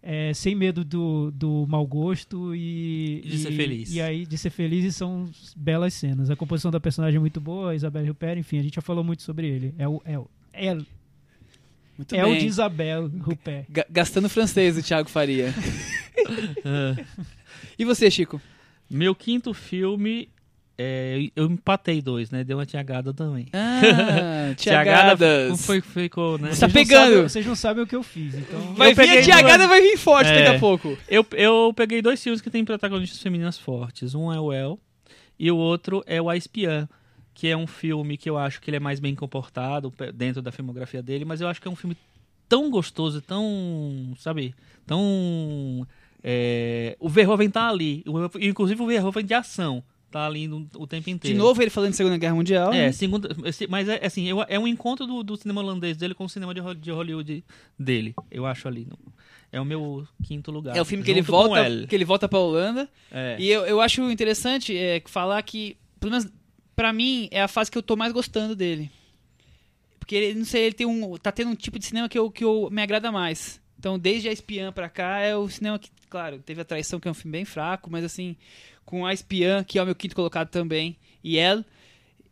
é, 0.04 0.32
sem 0.34 0.54
medo 0.54 0.84
do, 0.84 1.30
do 1.30 1.64
mau 1.68 1.86
gosto 1.86 2.54
e, 2.54 3.22
De 3.24 3.38
ser 3.38 3.52
e- 3.52 3.56
feliz. 3.56 3.92
E 3.94 4.00
aí, 4.00 4.26
de 4.26 4.36
ser 4.36 4.50
feliz 4.50 4.84
e 4.84 4.92
são 4.92 5.30
belas 5.56 5.94
cenas. 5.94 6.28
A 6.30 6.34
composição 6.36 6.70
da 6.72 6.80
personagem 6.80 7.16
é 7.18 7.20
muito 7.20 7.40
boa, 7.40 7.70
a 7.70 7.74
Isabelle 7.74 8.10
Huppert, 8.10 8.38
enfim, 8.38 8.58
a 8.58 8.62
gente 8.62 8.74
já 8.76 8.82
falou 8.82 9.04
muito 9.04 9.22
sobre 9.22 9.46
ele. 9.48 9.72
É 9.78 9.86
o, 9.88 10.02
é 10.04 10.18
o, 10.18 10.28
é, 10.52 10.74
Muito 10.74 12.14
é 12.16 12.24
o 12.24 12.30
bem. 12.30 12.38
de 12.40 12.46
Isabelle 12.46 13.06
Huppert. 13.26 13.66
Ga- 13.68 13.86
Gastando 13.90 14.28
francês, 14.28 14.76
o 14.76 14.82
Thiago 14.82 15.08
Faria. 15.08 15.52
E 17.78 17.84
você, 17.84 18.10
Chico? 18.10 18.40
Meu 18.90 19.14
quinto 19.14 19.54
filme, 19.54 20.28
é, 20.78 21.30
eu 21.36 21.46
empatei 21.46 22.00
dois, 22.02 22.30
né? 22.30 22.42
Deu 22.44 22.58
uma 22.58 22.66
tiagada 22.66 23.12
também. 23.14 23.46
Ah, 23.52 24.52
Tiagada 24.56 25.16
Tiagadas. 25.16 25.66
foi, 25.66 25.80
ficou, 25.80 26.38
né? 26.38 26.48
Tá 26.48 26.54
Vocês 26.54 26.60
não 26.62 26.70
pegando. 26.80 27.04
sabem- 27.10 27.22
vocês 27.22 27.46
não 27.46 27.54
sabem 27.56 27.84
o 27.84 27.86
que 27.86 27.94
eu 27.96 28.02
fiz, 28.02 28.34
então... 28.34 28.74
Vai 28.74 28.90
Eu 28.92 28.96
vir 28.96 29.18
a 29.18 29.22
Tiagada, 29.22 29.58
duas. 29.58 29.68
vai 29.68 29.80
vir 29.82 29.96
forte 29.98 30.30
É. 30.30 30.44
daqui 30.44 30.56
a 30.56 30.58
pouco. 30.60 30.96
Eu, 31.08 31.26
eu 31.32 31.72
peguei 31.76 32.00
dois 32.02 32.22
filmes 32.22 32.40
que 32.40 32.50
têm 32.50 32.64
protagonistas 32.64 33.20
femininas 33.20 33.58
fortes. 33.58 34.14
Um 34.14 34.32
é 34.32 34.40
o 34.40 34.52
El 34.52 34.78
e 35.38 35.50
o 35.50 35.56
outro 35.56 36.02
é 36.06 36.20
o 36.20 36.28
A 36.30 36.36
Espiã, 36.36 36.88
que 37.34 37.48
é 37.48 37.56
um 37.56 37.66
filme 37.66 38.16
que 38.16 38.28
eu 38.28 38.36
acho 38.38 38.60
que 38.60 38.68
ele 38.70 38.76
é 38.76 38.80
mais 38.80 38.98
bem 39.00 39.14
comportado 39.14 39.92
dentro 40.14 40.40
da 40.42 40.50
filmografia 40.52 41.02
dele, 41.02 41.24
mas 41.24 41.40
eu 41.40 41.48
acho 41.48 41.60
que 41.60 41.68
é 41.68 41.70
um 41.70 41.76
filme 41.76 41.96
tão 42.48 42.70
gostoso, 42.70 43.20
tão, 43.22 44.12
sabe, 44.18 44.54
tão... 44.86 45.86
é, 46.22 46.96
o 47.00 47.08
Verhoeven 47.08 47.48
tá 47.50 47.68
ali, 47.68 48.04
o- 48.06 48.38
inclusive 48.40 48.82
o 48.82 48.86
Verhoeven 48.86 49.24
de 49.24 49.32
ação 49.34 49.82
tá 50.12 50.26
ali 50.26 50.46
o 50.48 50.86
tempo 50.86 51.04
De 51.06 51.10
inteiro. 51.10 51.38
novo 51.38 51.60
ele 51.60 51.70
falando 51.70 51.90
de 51.90 51.96
Segunda 51.96 52.16
Guerra 52.18 52.34
Mundial. 52.34 52.72
É, 52.72 52.86
né? 52.86 52.92
segundo, 52.92 53.28
esse- 53.46 53.66
mas 53.66 53.88
é 53.88 54.04
assim, 54.06 54.28
eu- 54.28 54.44
é 54.48 54.58
um 54.58 54.66
encontro 54.68 55.06
do, 55.06 55.22
do 55.22 55.36
cinema 55.36 55.60
holandês 55.60 55.96
dele 55.96 56.14
com 56.14 56.24
o 56.24 56.28
cinema 56.28 56.54
de, 56.54 56.60
Ho- 56.60 56.74
de 56.74 56.90
Hollywood 56.90 57.44
dele, 57.78 58.14
eu 58.30 58.46
acho 58.46 58.68
ali. 58.68 58.86
É 59.50 59.60
o 59.60 59.64
meu 59.64 60.06
quinto 60.22 60.50
lugar. 60.50 60.76
É 60.76 60.80
o 60.80 60.84
filme 60.84 61.04
que 61.04 61.10
ele 61.10 61.20
volta, 61.22 61.86
que 61.86 61.94
ele 61.94 62.04
volta 62.04 62.28
pra 62.28 62.38
Holanda. 62.38 62.88
É. 63.10 63.36
E 63.38 63.48
eu, 63.50 63.66
eu 63.66 63.80
acho 63.80 64.00
interessante 64.10 64.76
é, 64.76 65.02
falar 65.06 65.42
que, 65.42 65.76
pelo 66.00 66.10
menos 66.12 66.26
pra 66.74 66.92
mim, 66.92 67.28
é 67.30 67.42
a 67.42 67.48
fase 67.48 67.70
que 67.70 67.76
eu 67.76 67.82
tô 67.82 67.94
mais 67.96 68.12
gostando 68.12 68.56
dele. 68.56 68.90
Porque 69.98 70.14
ele, 70.16 70.38
não 70.38 70.44
sei, 70.44 70.64
ele 70.64 70.74
tem 70.74 70.86
um. 70.86 71.16
tá 71.16 71.30
tendo 71.30 71.50
um 71.50 71.54
tipo 71.54 71.78
de 71.78 71.84
cinema 71.84 72.08
que 72.08 72.18
eu, 72.18 72.30
que 72.30 72.42
eu 72.44 72.68
me 72.70 72.82
agrada 72.82 73.12
mais. 73.12 73.60
Então, 73.78 73.98
desde 73.98 74.28
a 74.28 74.32
Espiã 74.32 74.72
pra 74.72 74.88
cá, 74.88 75.18
é 75.20 75.36
o 75.36 75.48
cinema 75.48 75.78
que, 75.78 75.90
claro, 76.08 76.38
teve 76.38 76.60
a 76.60 76.64
Traição, 76.64 76.98
que 77.00 77.08
é 77.08 77.10
um 77.10 77.14
filme 77.14 77.32
bem 77.32 77.44
fraco, 77.44 77.90
mas 77.90 78.04
assim, 78.04 78.36
com 78.84 79.06
a 79.06 79.12
Espiã, 79.12 79.64
que 79.64 79.78
é 79.78 79.82
o 79.82 79.86
meu 79.86 79.94
quinto 79.94 80.14
colocado 80.14 80.48
também, 80.48 80.96
e 81.22 81.36
El, 81.38 81.64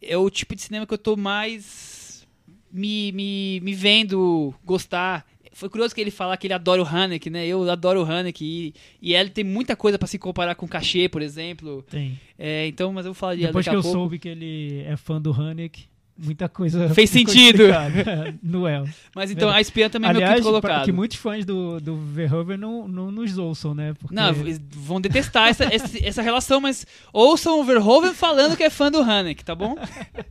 é 0.03 0.17
o 0.17 0.29
tipo 0.31 0.55
de 0.55 0.63
cinema 0.63 0.87
que 0.87 0.95
eu 0.95 0.99
tô 0.99 1.17
mais 1.17 2.27
me, 2.73 3.13
me, 3.13 3.61
me 3.61 3.75
vendo 3.75 4.55
gostar. 4.65 5.27
Foi 5.53 5.69
curioso 5.69 5.95
que 5.95 6.01
ele 6.01 6.11
falar 6.11 6.37
que 6.37 6.47
ele 6.47 6.55
adora 6.55 6.81
o 6.81 6.87
Haneke, 6.87 7.29
né? 7.29 7.47
Eu 7.47 7.69
adoro 7.69 8.03
o 8.03 8.05
Haneke 8.05 8.45
e, 8.45 8.75
e 9.11 9.15
ele 9.15 9.31
tem 9.31 9.45
muita 9.45 9.75
coisa 9.77 9.99
pra 9.99 10.07
se 10.07 10.19
comparar 10.19 10.55
com 10.55 10.65
o 10.65 10.69
Cachê, 10.69 11.09
por 11.09 11.21
exemplo. 11.21 11.85
Tem. 11.91 12.19
É, 12.39 12.67
então, 12.67 12.93
mas 12.93 13.05
eu 13.05 13.13
vou 13.13 13.19
falar 13.19 13.35
de 13.35 13.43
Depois 13.43 13.67
que 13.67 13.75
eu 13.75 13.83
pouco. 13.83 13.99
soube 13.99 14.19
que 14.19 14.29
ele 14.29 14.83
é 14.87 14.97
fã 14.97 15.21
do 15.21 15.33
Haneke, 15.33 15.90
muita 16.23 16.49
coisa 16.49 16.89
Fez 16.91 17.11
sentido. 17.11 17.65
no 18.43 18.67
El. 18.69 18.87
Mas 19.15 19.31
então, 19.31 19.49
a 19.49 19.61
Espiã 19.61 19.89
também 19.89 20.11
é 20.11 20.13
meu 20.13 20.23
Aliás, 20.23 20.41
quinto 20.41 20.51
pra- 20.51 20.61
colocado. 20.61 20.85
que 20.85 20.93
muitos 20.93 21.17
fãs 21.17 21.45
do, 21.45 21.81
do 21.81 21.97
Verhoeven 21.97 22.57
não, 22.57 22.87
não 22.87 23.11
nos 23.11 23.39
ouçam, 23.39 23.75
né? 23.75 23.95
Porque 23.99 24.15
Não, 24.15 24.33
vão 24.71 25.01
detestar 25.01 25.49
essa, 25.49 25.65
essa, 25.73 26.07
essa 26.07 26.23
relação, 26.23 26.61
mas 26.61 26.87
ouçam 27.13 27.61
o 27.61 27.65
Verhoeven 27.65 28.15
falando 28.15 28.57
que 28.57 28.63
é 28.63 28.71
fã 28.71 28.91
do 28.91 29.01
Haneke, 29.01 29.45
tá 29.45 29.55
bom? 29.55 29.77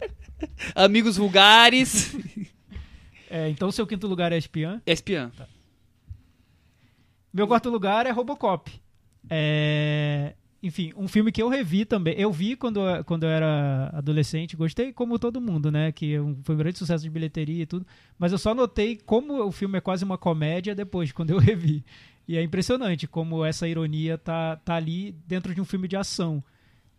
Amigos 0.76 1.18
vulgares. 1.18 2.16
É, 3.30 3.50
então, 3.50 3.72
seu 3.72 3.86
quinto 3.86 4.08
lugar 4.08 4.32
é 4.32 4.38
Espiã. 4.38 4.82
Espiã. 4.86 5.32
Meu 7.34 7.48
quarto 7.48 7.70
lugar 7.70 8.06
é 8.06 8.12
Robocop. 8.12 8.72
É, 9.30 10.34
Enfim, 10.62 10.92
um 10.98 11.08
filme 11.08 11.32
que 11.32 11.42
eu 11.42 11.48
revi 11.48 11.86
também. 11.86 12.14
Eu 12.18 12.32
vi 12.34 12.56
quando, 12.56 12.82
eu- 12.82 13.04
quando 13.06 13.24
eu 13.24 13.30
era 13.30 13.90
adolescente, 13.94 14.58
gostei 14.58 14.92
como 14.92 15.18
todo 15.18 15.40
mundo, 15.40 15.72
né? 15.72 15.92
Que 15.92 16.18
foi 16.44 16.56
um 16.56 16.58
grande 16.58 16.78
sucesso 16.78 17.04
de 17.04 17.10
bilheteria 17.10 17.64
e 17.64 17.66
tudo. 17.66 17.86
Mas 18.18 18.32
eu 18.34 18.38
só 18.38 18.54
notei 18.54 18.98
como 19.06 19.42
o 19.46 19.52
filme 19.52 19.78
é 19.78 19.82
quase 19.82 20.04
uma 20.04 20.18
comédia 20.18 20.76
depois, 20.76 21.12
quando 21.14 21.30
eu 21.30 21.38
revi. 21.38 21.84
E 22.28 22.38
é 22.38 22.44
impressionante 22.44 23.08
como 23.08 23.44
essa 23.46 23.68
ironia 23.68 24.18
tá, 24.18 24.58
tá 24.58 24.76
ali 24.76 25.16
dentro 25.26 25.56
de 25.56 25.62
um 25.62 25.66
filme 25.66 25.88
de 25.88 25.96
ação. 25.96 26.44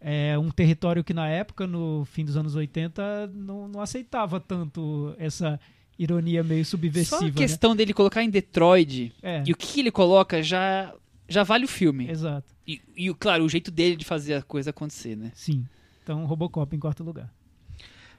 É 0.01 0.39
um 0.39 0.51
território 0.51 1.05
que 1.05 1.13
na 1.13 1.29
época, 1.29 1.67
no 1.67 2.07
fim 2.07 2.25
dos 2.25 2.37
anos 2.37 2.55
80, 2.55 3.27
não, 3.35 3.69
não 3.69 3.81
aceitava 3.83 4.41
tanto 4.41 5.15
essa 5.19 5.61
ironia 5.99 6.43
meio 6.43 6.65
subversiva. 6.65 7.19
Só 7.19 7.25
a 7.25 7.29
né? 7.29 7.33
questão 7.33 7.77
dele 7.77 7.93
colocar 7.93 8.23
em 8.25 8.31
Detroit 8.31 9.13
É, 9.23 9.43
e 9.47 9.53
o 9.53 9.57
que 9.57 9.81
ele 9.81 9.91
coloca 9.91 10.43
já, 10.43 10.95
já 11.29 11.43
vale 11.43 11.67
o 11.67 11.69
filme. 11.69 12.11
exato. 12.11 12.47
E, 12.71 13.09
e, 13.09 13.15
claro, 13.15 13.45
o 13.45 13.49
jeito 13.49 13.71
dele 13.71 13.97
de 13.97 14.05
fazer 14.05 14.35
a 14.35 14.43
coisa 14.43 14.71
acontecer, 14.71 15.17
né? 15.17 15.33
Sim. 15.35 15.67
Então, 16.03 16.25
Robocop 16.25 16.75
em 16.75 16.79
quarto 16.79 17.03
lugar. 17.03 17.33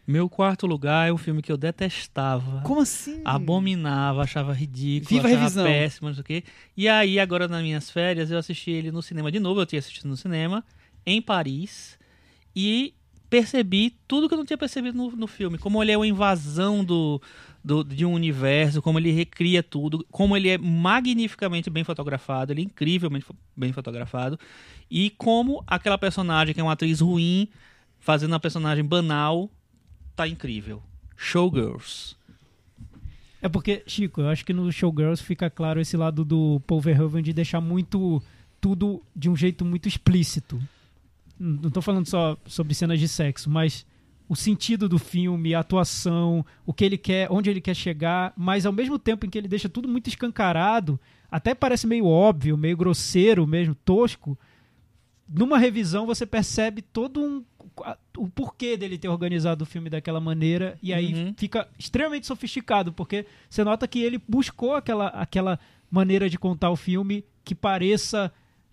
Meu 0.06 0.28
quarto 0.28 0.66
lugar 0.68 1.08
é 1.08 1.14
um 1.14 1.18
filme 1.18 1.42
que 1.42 1.52
eu 1.52 1.56
detestava. 1.56 2.62
Como 2.62 2.82
assim? 2.82 3.22
Abominava, 3.24 4.24
achava 4.24 4.52
ridículo, 4.52 5.10
Viva 5.10 5.28
a 5.28 5.32
achava 5.32 5.42
revisão. 5.42 5.64
péssimo, 5.64 6.08
não 6.08 6.16
sei 6.16 6.22
o 6.22 6.26
quê. 6.26 6.44
E 6.76 6.90
aí, 6.90 7.20
agora 7.20 7.48
nas 7.48 7.62
minhas 7.62 7.90
férias, 7.90 8.30
eu 8.30 8.38
assisti 8.38 8.72
ele 8.72 8.92
no 8.92 9.02
cinema 9.02 9.32
de 9.32 9.40
novo, 9.40 9.62
eu 9.62 9.66
tinha 9.66 9.80
assistido 9.80 10.08
no 10.08 10.18
cinema, 10.18 10.66
em 11.06 11.22
Paris, 11.22 11.98
e 12.56 12.94
percebi 13.30 13.96
tudo 14.08 14.28
que 14.28 14.34
eu 14.34 14.38
não 14.38 14.46
tinha 14.46 14.58
percebido 14.58 14.98
no, 14.98 15.12
no 15.12 15.28
filme. 15.28 15.58
Como 15.58 15.82
ele 15.82 15.92
é 15.94 15.98
uma 15.98 16.08
invasão 16.08 16.84
do, 16.84 17.22
do- 17.64 17.84
de 17.84 18.06
um 18.06 18.14
universo, 18.14 18.82
como 18.82 18.98
ele 19.00 19.12
recria 19.12 19.62
tudo, 19.62 20.06
como 20.12 20.36
ele 20.36 20.50
é 20.50 20.58
magnificamente 20.58 21.70
bem 21.70 21.84
fotografado, 21.84 22.52
ele 22.52 22.62
é 22.62 22.66
incrivelmente 22.66 23.26
bem 23.56 23.72
fotografado, 23.72 24.40
e 24.90 25.10
como 25.12 25.64
aquela 25.68 25.98
personagem 25.98 26.54
que 26.54 26.60
é 26.60 26.64
uma 26.64 26.74
atriz 26.74 27.00
ruim, 27.00 27.48
fazendo 28.00 28.32
uma 28.32 28.40
personagem 28.40 28.84
banal, 28.84 29.50
tá 30.16 30.28
incrível. 30.28 30.82
Showgirls. 31.16 32.16
É 33.42 33.50
porque, 33.50 33.84
Chico, 33.88 34.22
eu 34.22 34.30
acho 34.30 34.46
que 34.46 34.54
no 34.54 34.72
Showgirls 34.72 35.24
fica 35.24 35.50
claro 35.50 35.80
esse 35.80 35.98
lado 35.98 36.24
do 36.24 36.62
Paul 36.68 36.82
Verhoeven 36.82 37.24
de 37.24 37.34
deixar 37.34 37.60
muito 37.62 38.22
tudo 38.60 39.04
de 39.16 39.30
um 39.30 39.36
jeito 39.36 39.66
muito 39.66 39.88
explícito. 39.88 40.62
Não 41.40 41.72
tô 41.72 41.82
falando 41.82 42.08
só 42.08 42.38
sobre 42.46 42.76
cenas 42.76 43.00
de 43.00 43.08
sexo, 43.08 43.50
mas 43.50 43.84
o 44.32 44.36
sentido 44.36 44.88
do 44.88 44.98
filme, 44.98 45.54
a 45.54 45.60
atuação, 45.60 46.46
o 46.66 46.74
que 46.74 46.86
ele 46.86 46.98
quer, 46.98 47.28
onde 47.30 47.50
ele 47.50 47.60
quer 47.60 47.76
chegar, 47.76 48.32
mas 48.38 48.66
ao 48.66 48.72
mesmo 48.72 48.98
tempo 48.98 49.26
em 49.26 49.30
que 49.30 49.38
ele 49.38 49.50
deixa 49.50 49.68
tudo 49.68 49.90
muito 49.90 50.08
escancarado, 50.08 50.98
até 51.30 51.54
parece 51.54 51.86
meio 51.86 52.06
óbvio, 52.06 52.56
meio 52.56 52.78
grosseiro 52.78 53.46
mesmo, 53.46 53.76
tosco. 53.76 54.40
Numa 55.28 55.58
revisão 55.58 56.06
você 56.06 56.26
percebe 56.26 56.82
todo 56.82 57.22
um 57.22 57.44
o 58.18 58.30
porquê 58.30 58.78
dele 58.78 58.98
ter 58.98 59.10
organizado 59.10 59.64
o 59.64 59.68
filme 59.68 59.90
daquela 59.90 60.22
maneira 60.22 60.78
e 60.82 60.94
aí 60.94 61.14
Uhum. 61.14 61.34
fica 61.36 61.68
extremamente 61.78 62.26
sofisticado, 62.26 62.94
porque 62.94 63.26
você 63.50 63.66
nota 63.66 63.86
que 63.86 64.00
ele 64.02 64.18
buscou 64.30 64.76
aquela, 64.76 65.08
aquela 65.08 65.60
maneira 65.90 66.30
de 66.30 66.38
contar 66.40 66.70
o 66.70 66.78
filme 66.78 67.26
que 67.44 67.54
pareça 67.54 68.32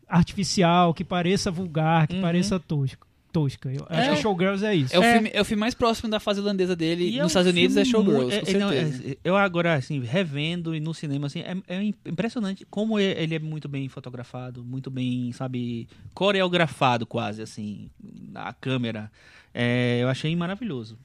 artificial, 0.09 0.95
que 0.95 1.03
pareça 1.05 1.51
vulgar, 1.51 2.07
que 2.07 2.15
Uhum. 2.15 2.23
pareça 2.23 2.61
tosco. 2.61 3.08
Tosca. 3.33 3.71
Eu 3.73 3.87
acho 3.89 4.11
É. 4.11 4.15
que 4.15 4.23
Showgirls 4.23 4.65
é 4.65 4.75
isso. 4.75 4.95
É 4.95 4.99
o, 4.99 5.03
É. 5.03 5.13
filme, 5.15 5.31
é 5.35 5.41
o 5.41 5.45
filme 5.45 5.61
mais 5.61 5.75
próximo 5.75 6.09
da 6.09 6.19
fase 6.19 6.41
holandesa 6.41 6.75
dele 6.75 7.05
E 7.11 7.19
é 7.19 7.23
nos 7.23 7.25
um 7.25 7.27
Estados 7.27 7.51
Unidos 7.51 7.77
é 7.77 7.85
Showgirls, 7.85 8.25
com 8.41 8.51
é- 8.51 8.59
não, 8.59 8.69
certeza. 8.71 9.11
é- 9.13 9.17
eu 9.25 9.37
agora, 9.37 9.75
assim, 9.75 10.01
revendo 10.01 10.75
e 10.75 10.81
no 10.81 10.93
cinema, 10.95 11.27
assim, 11.27 11.41
é, 11.41 11.57
é 11.69 11.83
impressionante 12.07 12.67
como 12.71 12.99
ele 12.99 13.35
é 13.35 13.39
muito 13.39 13.69
bem 13.69 13.89
fotografado, 13.89 14.65
muito 14.65 14.91
bem, 14.91 15.31
sabe, 15.33 15.89
coreografado 16.15 17.07
quase, 17.07 17.43
assim, 17.43 17.89
a 18.35 18.53
câmera. 18.53 19.11
É, 19.55 19.99
eu 20.03 20.09
achei 20.09 20.35
maravilhoso. 20.37 20.99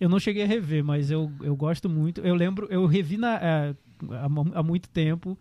Eu 0.00 0.08
não 0.08 0.18
cheguei 0.18 0.42
a 0.42 0.46
rever, 0.46 0.82
mas 0.82 1.10
eu, 1.10 1.30
eu 1.42 1.54
gosto 1.54 1.88
muito. 1.88 2.20
Eu 2.22 2.34
lembro, 2.34 2.66
eu 2.70 2.86
revi 2.86 3.16
na, 3.18 3.34
é, 3.36 3.74
há, 4.12 4.58
há 4.58 4.62
muito 4.62 4.88
tempo. 4.88 5.38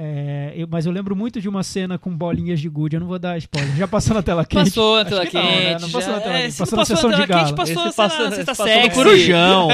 É, 0.00 0.52
eu- 0.54 0.68
mas 0.70 0.86
eu 0.86 0.92
lembro 0.92 1.16
muito 1.16 1.40
de 1.40 1.48
uma 1.48 1.64
cena 1.64 1.98
com 1.98 2.16
bolinhas 2.16 2.60
de 2.60 2.68
gude. 2.68 2.94
Eu 2.94 3.00
não 3.00 3.08
vou 3.08 3.18
dar 3.18 3.36
spoiler. 3.38 3.74
Já 3.76 3.88
passou 3.88 4.14
na 4.14 4.22
tela 4.22 4.44
quente? 4.44 4.66
Passou 4.66 4.94
na 4.94 5.00
Acho 5.02 5.10
tela 5.10 5.26
que 5.26 5.34
não, 5.34 5.42
né? 5.42 5.50
quente. 5.72 5.82
Não 5.82 5.90
passou 5.90 6.12
na 6.12 6.20
tela 6.20 6.38
é, 6.38 6.42
quente. 6.42 6.56
Passou 6.58 6.78
na 6.78 6.84
sessão 6.84 7.10
na 7.10 7.16
de 7.16 7.26
tela 7.26 7.38
quente, 7.40 7.44
gala. 7.44 7.56
Passou, 7.56 7.74
Esse 7.86 7.94
sei 7.96 8.04
lá, 8.04 8.08
passa- 8.10 8.30
sexta 8.36 8.44
passou 8.54 8.66
no 8.66 8.72
sexy. 8.82 8.94
Corujão. 8.94 9.68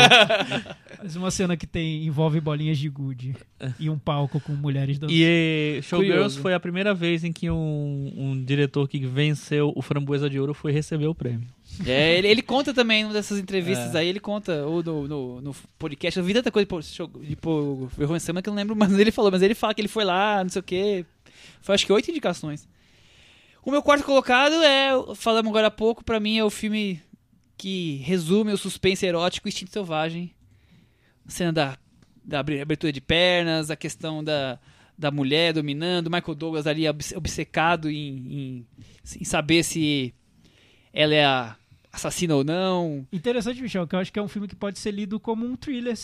Mas 1.03 1.17
uma 1.17 1.31
cena 1.31 1.55
que 1.57 1.67
tem 1.67 2.07
envolve 2.07 2.41
bolinhas 2.41 2.79
de 2.79 2.89
gude 2.89 3.37
e 3.79 3.91
um 3.91 3.99
palco 3.99 4.41
com 4.41 4.53
mulheres 4.53 4.99
dançando. 4.99 5.15
E 5.15 5.77
eh, 5.77 5.83
Showgirls 5.83 6.15
Curioso. 6.17 6.41
foi 6.41 6.55
a 6.55 6.61
primeira 6.61 6.95
vez 6.95 7.23
em 7.25 7.31
que 7.33 7.51
um, 7.51 8.13
um 8.17 8.43
diretor 8.43 8.89
que 8.89 8.99
venceu 9.05 9.71
o 9.77 9.83
Framboesa 9.83 10.31
de 10.31 10.41
Ouro 10.41 10.55
foi 10.55 10.73
receber 10.73 11.07
o 11.07 11.15
prêmio. 11.15 11.47
É, 11.87 12.19
ele, 12.19 12.29
ele 12.29 12.43
conta 12.43 12.73
também 12.73 13.03
numa 13.03 13.13
dessas 13.13 13.39
entrevistas 13.39 13.95
É. 13.95 13.99
aí, 13.99 14.09
ele 14.09 14.21
conta, 14.21 14.65
ou 14.67 14.83
no, 14.83 15.09
no, 15.09 15.41
no 15.41 15.57
podcast, 15.79 16.19
eu 16.19 16.25
vi 16.25 16.33
tanta 16.35 16.51
coisa 16.51 16.67
pô, 17.41 17.87
Vergonha 17.97 18.21
Sama 18.21 18.41
que 18.43 18.49
eu 18.49 18.53
não 18.53 18.59
lembro, 18.59 18.77
mas 18.79 18.93
ele 18.99 19.11
falou, 19.11 19.31
mas 19.31 19.43
ele 19.43 19.55
fala 19.55 19.75
que 19.75 19.81
ele 19.81 19.89
foi 19.89 20.05
lá, 20.05 20.43
não 20.43 20.51
sei 20.51 20.61
o 20.61 20.63
quê. 20.63 21.05
Foi 21.61 21.75
acho 21.75 21.85
que 21.87 21.93
oito 21.93 22.11
indicações. 22.11 22.69
O 23.65 23.71
meu 23.71 23.83
quarto 23.83 24.05
colocado 24.05 24.55
é, 24.63 24.91
falamos 25.17 25.49
agora 25.51 25.69
há 25.69 25.71
pouco, 25.71 26.05
pra 26.05 26.21
mim 26.21 26.37
é 26.39 26.45
o 26.45 26.51
filme 26.51 27.01
que 27.57 27.97
resume 28.05 28.53
o 28.53 28.59
suspense 28.59 29.05
erótico 29.07 29.49
Instinto 29.49 29.73
Selvagem. 29.73 30.35
A 31.27 31.31
cena 31.31 31.53
da, 31.53 31.79
da 32.25 32.41
abertura 32.41 32.93
de 32.93 33.01
pernas, 33.01 33.71
a 33.71 33.77
questão 33.77 34.23
da, 34.23 34.59
da 34.99 35.11
mulher 35.11 35.55
dominando, 35.55 36.11
Michael 36.11 36.35
Douglas 36.35 36.67
ali 36.67 36.87
obce- 36.89 37.17
obcecado 37.17 37.91
em, 37.91 37.97
em, 37.97 38.67
em 39.21 39.25
saber 39.25 39.63
se 39.65 40.13
ela 40.93 41.15
é 41.15 41.25
a 41.25 41.57
assassina 41.95 42.35
ou 42.35 42.45
não. 42.45 43.07
Interessante, 43.13 43.63
Michel, 43.63 43.87
que 43.87 43.95
eu 43.95 44.01
acho 44.01 44.13
que 44.13 44.19
é 44.19 44.23
um 44.23 44.29
filme 44.29 44.49
que 44.49 44.57
pode 44.57 44.79
ser 44.79 44.91
lido 44.91 45.21
como 45.21 45.47
um 45.47 45.55
thriller 45.57 45.95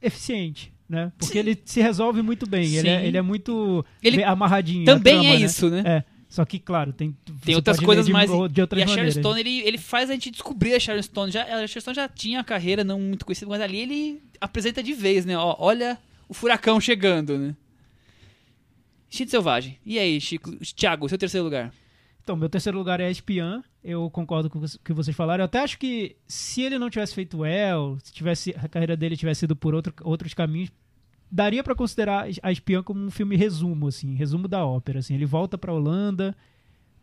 eficiente, 0.00 0.72
né? 0.88 1.12
Porque 1.18 1.38
ele 1.38 1.60
se 1.64 1.80
resolve 1.80 2.22
muito 2.22 2.48
bem. 2.48 2.74
Ele 2.76 2.88
é, 2.88 3.00
Sim. 3.00 3.06
ele 3.06 3.16
é 3.16 3.22
muito 3.22 3.84
Ele 4.02 4.22
amarradinho. 4.22 4.84
Também 4.84 5.14
trama, 5.14 5.28
é 5.28 5.38
né? 5.38 5.44
isso, 5.44 5.68
né? 5.68 5.82
É. 5.84 6.04
Só 6.28 6.44
que, 6.44 6.58
claro, 6.58 6.92
tem, 6.92 7.16
Tem 7.44 7.54
outras 7.54 7.78
coisas 7.78 8.06
de, 8.06 8.12
mais. 8.12 8.28
de 8.50 8.60
outras 8.60 8.80
e 8.80 8.82
a 8.82 8.88
Sharon. 8.88 9.10
Stone, 9.10 9.40
ele, 9.40 9.60
ele 9.60 9.78
faz 9.78 10.10
a 10.10 10.14
gente 10.14 10.32
descobrir 10.32 10.74
a 10.74 10.80
Sharon 10.80 11.02
Stone. 11.02 11.30
Já, 11.30 11.42
a 11.42 11.66
Sharon 11.66 11.80
Stone 11.80 11.94
já 11.94 12.08
tinha 12.08 12.40
a 12.40 12.44
carreira 12.44 12.82
não 12.82 12.98
muito 12.98 13.24
conhecida, 13.24 13.48
mas 13.48 13.60
ali 13.60 13.78
ele 13.78 14.22
apresenta 14.40 14.82
de 14.82 14.92
vez, 14.94 15.24
né? 15.24 15.38
Ó, 15.38 15.54
olha 15.58 15.96
o 16.28 16.34
furacão 16.34 16.80
chegando, 16.80 17.38
né? 17.38 17.54
Instinto 19.08 19.30
Selvagem. 19.30 19.78
E 19.86 19.96
aí, 19.96 20.20
Chico? 20.20 20.50
Thiago, 20.74 21.08
seu 21.08 21.18
terceiro 21.18 21.44
lugar. 21.44 21.72
Então, 22.24 22.36
meu 22.36 22.48
terceiro 22.48 22.78
lugar 22.78 23.00
é 23.00 23.10
Espiã. 23.10 23.62
Eu 23.82 24.08
concordo 24.08 24.48
com 24.48 24.58
o 24.58 24.64
que 24.82 24.94
vocês 24.94 25.14
falaram. 25.14 25.42
Eu 25.42 25.44
até 25.44 25.60
acho 25.60 25.78
que 25.78 26.16
se 26.26 26.62
ele 26.62 26.78
não 26.78 26.88
tivesse 26.88 27.14
feito 27.14 27.40
well, 27.40 27.98
se 28.02 28.10
tivesse 28.14 28.54
a 28.56 28.66
carreira 28.66 28.96
dele 28.96 29.14
tivesse 29.14 29.44
ido 29.44 29.54
por 29.54 29.74
outro, 29.74 29.92
outros 30.02 30.32
caminhos, 30.32 30.72
daria 31.30 31.62
pra 31.62 31.74
considerar 31.74 32.26
a 32.42 32.50
Espiã 32.50 32.82
como 32.82 33.04
um 33.04 33.10
filme 33.10 33.36
resumo, 33.36 33.88
assim, 33.88 34.14
resumo 34.14 34.48
da 34.48 34.64
ópera. 34.64 35.00
Assim, 35.00 35.14
ele 35.14 35.26
volta 35.26 35.58
pra 35.58 35.70
Holanda, 35.70 36.34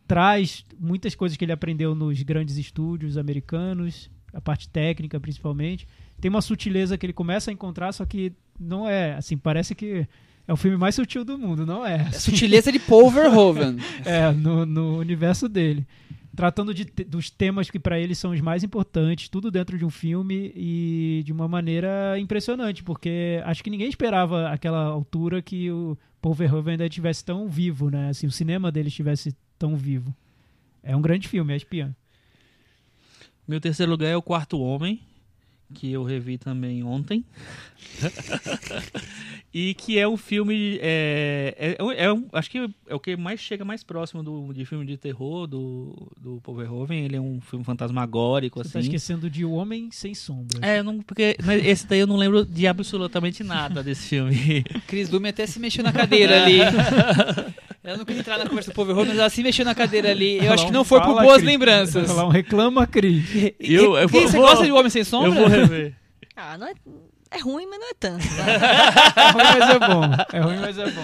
traz 0.07 0.65
muitas 0.79 1.13
coisas 1.13 1.37
que 1.37 1.45
ele 1.45 1.51
aprendeu 1.51 1.93
nos 1.93 2.19
grandes 2.23 2.57
estúdios 2.57 3.15
americanos, 3.15 4.09
a 4.33 4.41
parte 4.41 4.67
técnica 4.67 5.19
principalmente. 5.19 5.87
Tem 6.19 6.29
uma 6.29 6.41
sutileza 6.41 6.97
que 6.97 7.05
ele 7.05 7.13
começa 7.13 7.51
a 7.51 7.53
encontrar, 7.53 7.91
só 7.91 8.07
que 8.07 8.33
não 8.59 8.89
é, 8.89 9.13
assim, 9.13 9.37
parece 9.37 9.75
que 9.75 10.07
é 10.51 10.53
o 10.53 10.57
filme 10.57 10.75
mais 10.75 10.95
sutil 10.95 11.23
do 11.23 11.37
mundo, 11.37 11.65
não 11.65 11.85
é? 11.85 12.01
A 12.01 12.11
sutileza 12.11 12.71
de 12.73 12.79
Paul 12.79 13.09
Verhoeven. 13.09 13.77
É, 14.03 14.31
no, 14.31 14.65
no 14.65 14.97
universo 14.97 15.47
dele. 15.47 15.87
Tratando 16.35 16.73
de 16.73 16.83
dos 17.05 17.29
temas 17.29 17.69
que 17.69 17.79
pra 17.79 17.97
ele 17.99 18.13
são 18.13 18.31
os 18.31 18.41
mais 18.41 18.63
importantes, 18.63 19.29
tudo 19.29 19.49
dentro 19.49 19.77
de 19.77 19.85
um 19.85 19.89
filme 19.89 20.51
e 20.55 21.23
de 21.25 21.31
uma 21.31 21.47
maneira 21.47 22.17
impressionante, 22.19 22.83
porque 22.83 23.41
acho 23.45 23.63
que 23.63 23.69
ninguém 23.69 23.87
esperava 23.87 24.49
aquela 24.49 24.83
altura 24.83 25.41
que 25.41 25.71
o 25.71 25.97
Paul 26.21 26.35
Verhoeven 26.35 26.73
ainda 26.73 26.85
estivesse 26.85 27.23
tão 27.23 27.47
vivo, 27.47 27.89
né? 27.89 28.09
Assim, 28.09 28.27
o 28.27 28.31
cinema 28.31 28.71
dele 28.71 28.89
estivesse 28.89 29.33
tão 29.57 29.77
vivo. 29.77 30.13
É 30.83 30.95
um 30.95 31.01
grande 31.01 31.29
filme, 31.29 31.53
é 31.53 31.57
espiã. 31.57 31.95
Meu 33.47 33.61
terceiro 33.61 33.91
lugar 33.91 34.09
é 34.09 34.17
o 34.17 34.21
Quarto 34.21 34.59
Homem, 34.59 35.01
que 35.73 35.91
eu 35.91 36.03
revi 36.03 36.37
também 36.37 36.83
ontem. 36.83 37.23
e 39.53 39.73
que 39.73 39.97
é 39.99 40.07
um 40.07 40.15
filme. 40.15 40.79
É, 40.81 41.75
é, 41.79 42.05
é 42.05 42.13
um- 42.13 42.25
acho 42.33 42.49
que 42.49 42.57
é 42.87 42.95
o 42.95 42.99
que 42.99 43.15
mais 43.17 43.39
chega 43.39 43.65
mais 43.65 43.83
próximo 43.83 44.23
do, 44.23 44.53
de 44.53 44.63
filme 44.65 44.85
de 44.85 44.95
terror 44.97 45.45
do, 45.47 46.11
do 46.19 46.39
Paul 46.41 46.57
Verhoeven. 46.57 47.03
Ele 47.05 47.15
é 47.17 47.21
um 47.21 47.39
filme 47.41 47.63
fantasmagórico, 47.65 48.59
Você 48.63 48.71
tá 48.73 48.79
assim. 48.79 48.87
esquecendo 48.87 49.29
de 49.29 49.43
O 49.43 49.51
Homem 49.51 49.89
Sem 49.91 50.13
Sombra. 50.15 50.59
É, 50.61 50.79
eu 50.79 50.83
não, 50.83 50.99
porque 51.01 51.35
mas 51.43 51.65
esse 51.65 51.85
daí 51.87 51.99
eu 51.99 52.07
não 52.07 52.15
lembro 52.17 52.45
de 52.45 52.65
absolutamente 52.67 53.43
nada 53.43 53.83
desse 53.83 54.07
filme. 54.07 54.63
Cris 54.87 55.09
Dume 55.09 55.29
até 55.29 55.45
se 55.45 55.59
mexeu 55.59 55.83
na 55.83 55.91
cadeira 55.91 56.43
ali. 56.43 56.59
Ela 57.83 57.97
não 57.97 58.05
quis 58.05 58.15
entrar 58.19 58.37
na 58.37 58.45
conversa 58.47 58.69
do 58.71 58.75
Paul 58.75 58.85
Verhoeven, 58.85 59.09
mas 59.13 59.19
ela 59.19 59.29
se 59.31 59.41
mexeu 59.41 59.65
na 59.65 59.73
cadeira 59.73 60.11
ali. 60.11 60.37
Eu 60.37 60.53
acho 60.53 60.67
que 60.67 60.71
não 60.71 60.83
foi 60.83 61.01
por 61.01 61.15
boas 61.19 61.37
Cris. 61.37 61.45
lembranças. 61.47 62.07
Falar 62.07 62.25
um 62.27 62.29
reclama, 62.29 62.85
Cris. 62.85 63.25
Eu- 63.59 63.97
eu 63.97 64.07
Cris, 64.07 64.11
vou- 64.11 64.29
você 64.29 64.37
vou- 64.37 64.47
gosta 64.47 64.65
de 64.65 64.71
O 64.71 64.75
Homem 64.75 64.89
Sem 64.91 65.03
Sombra? 65.03 65.29
Eu 65.29 65.33
vou 65.33 65.47
rever. 65.47 65.95
Ah, 66.35 66.59
não 66.59 66.67
é, 66.67 66.73
é 67.31 67.39
ruim, 67.39 67.65
mas 67.67 67.79
não 67.79 67.89
é 67.89 67.93
tanto. 67.99 68.27
vai. 68.27 68.55
É 68.55 69.31
ruim, 69.31 69.59
mas 69.59 69.69
é 69.69 69.79
bom. 69.79 70.01
É 70.33 70.39
ruim, 70.39 70.57
mas 70.59 70.77
é 70.77 70.91
bom. 70.91 71.01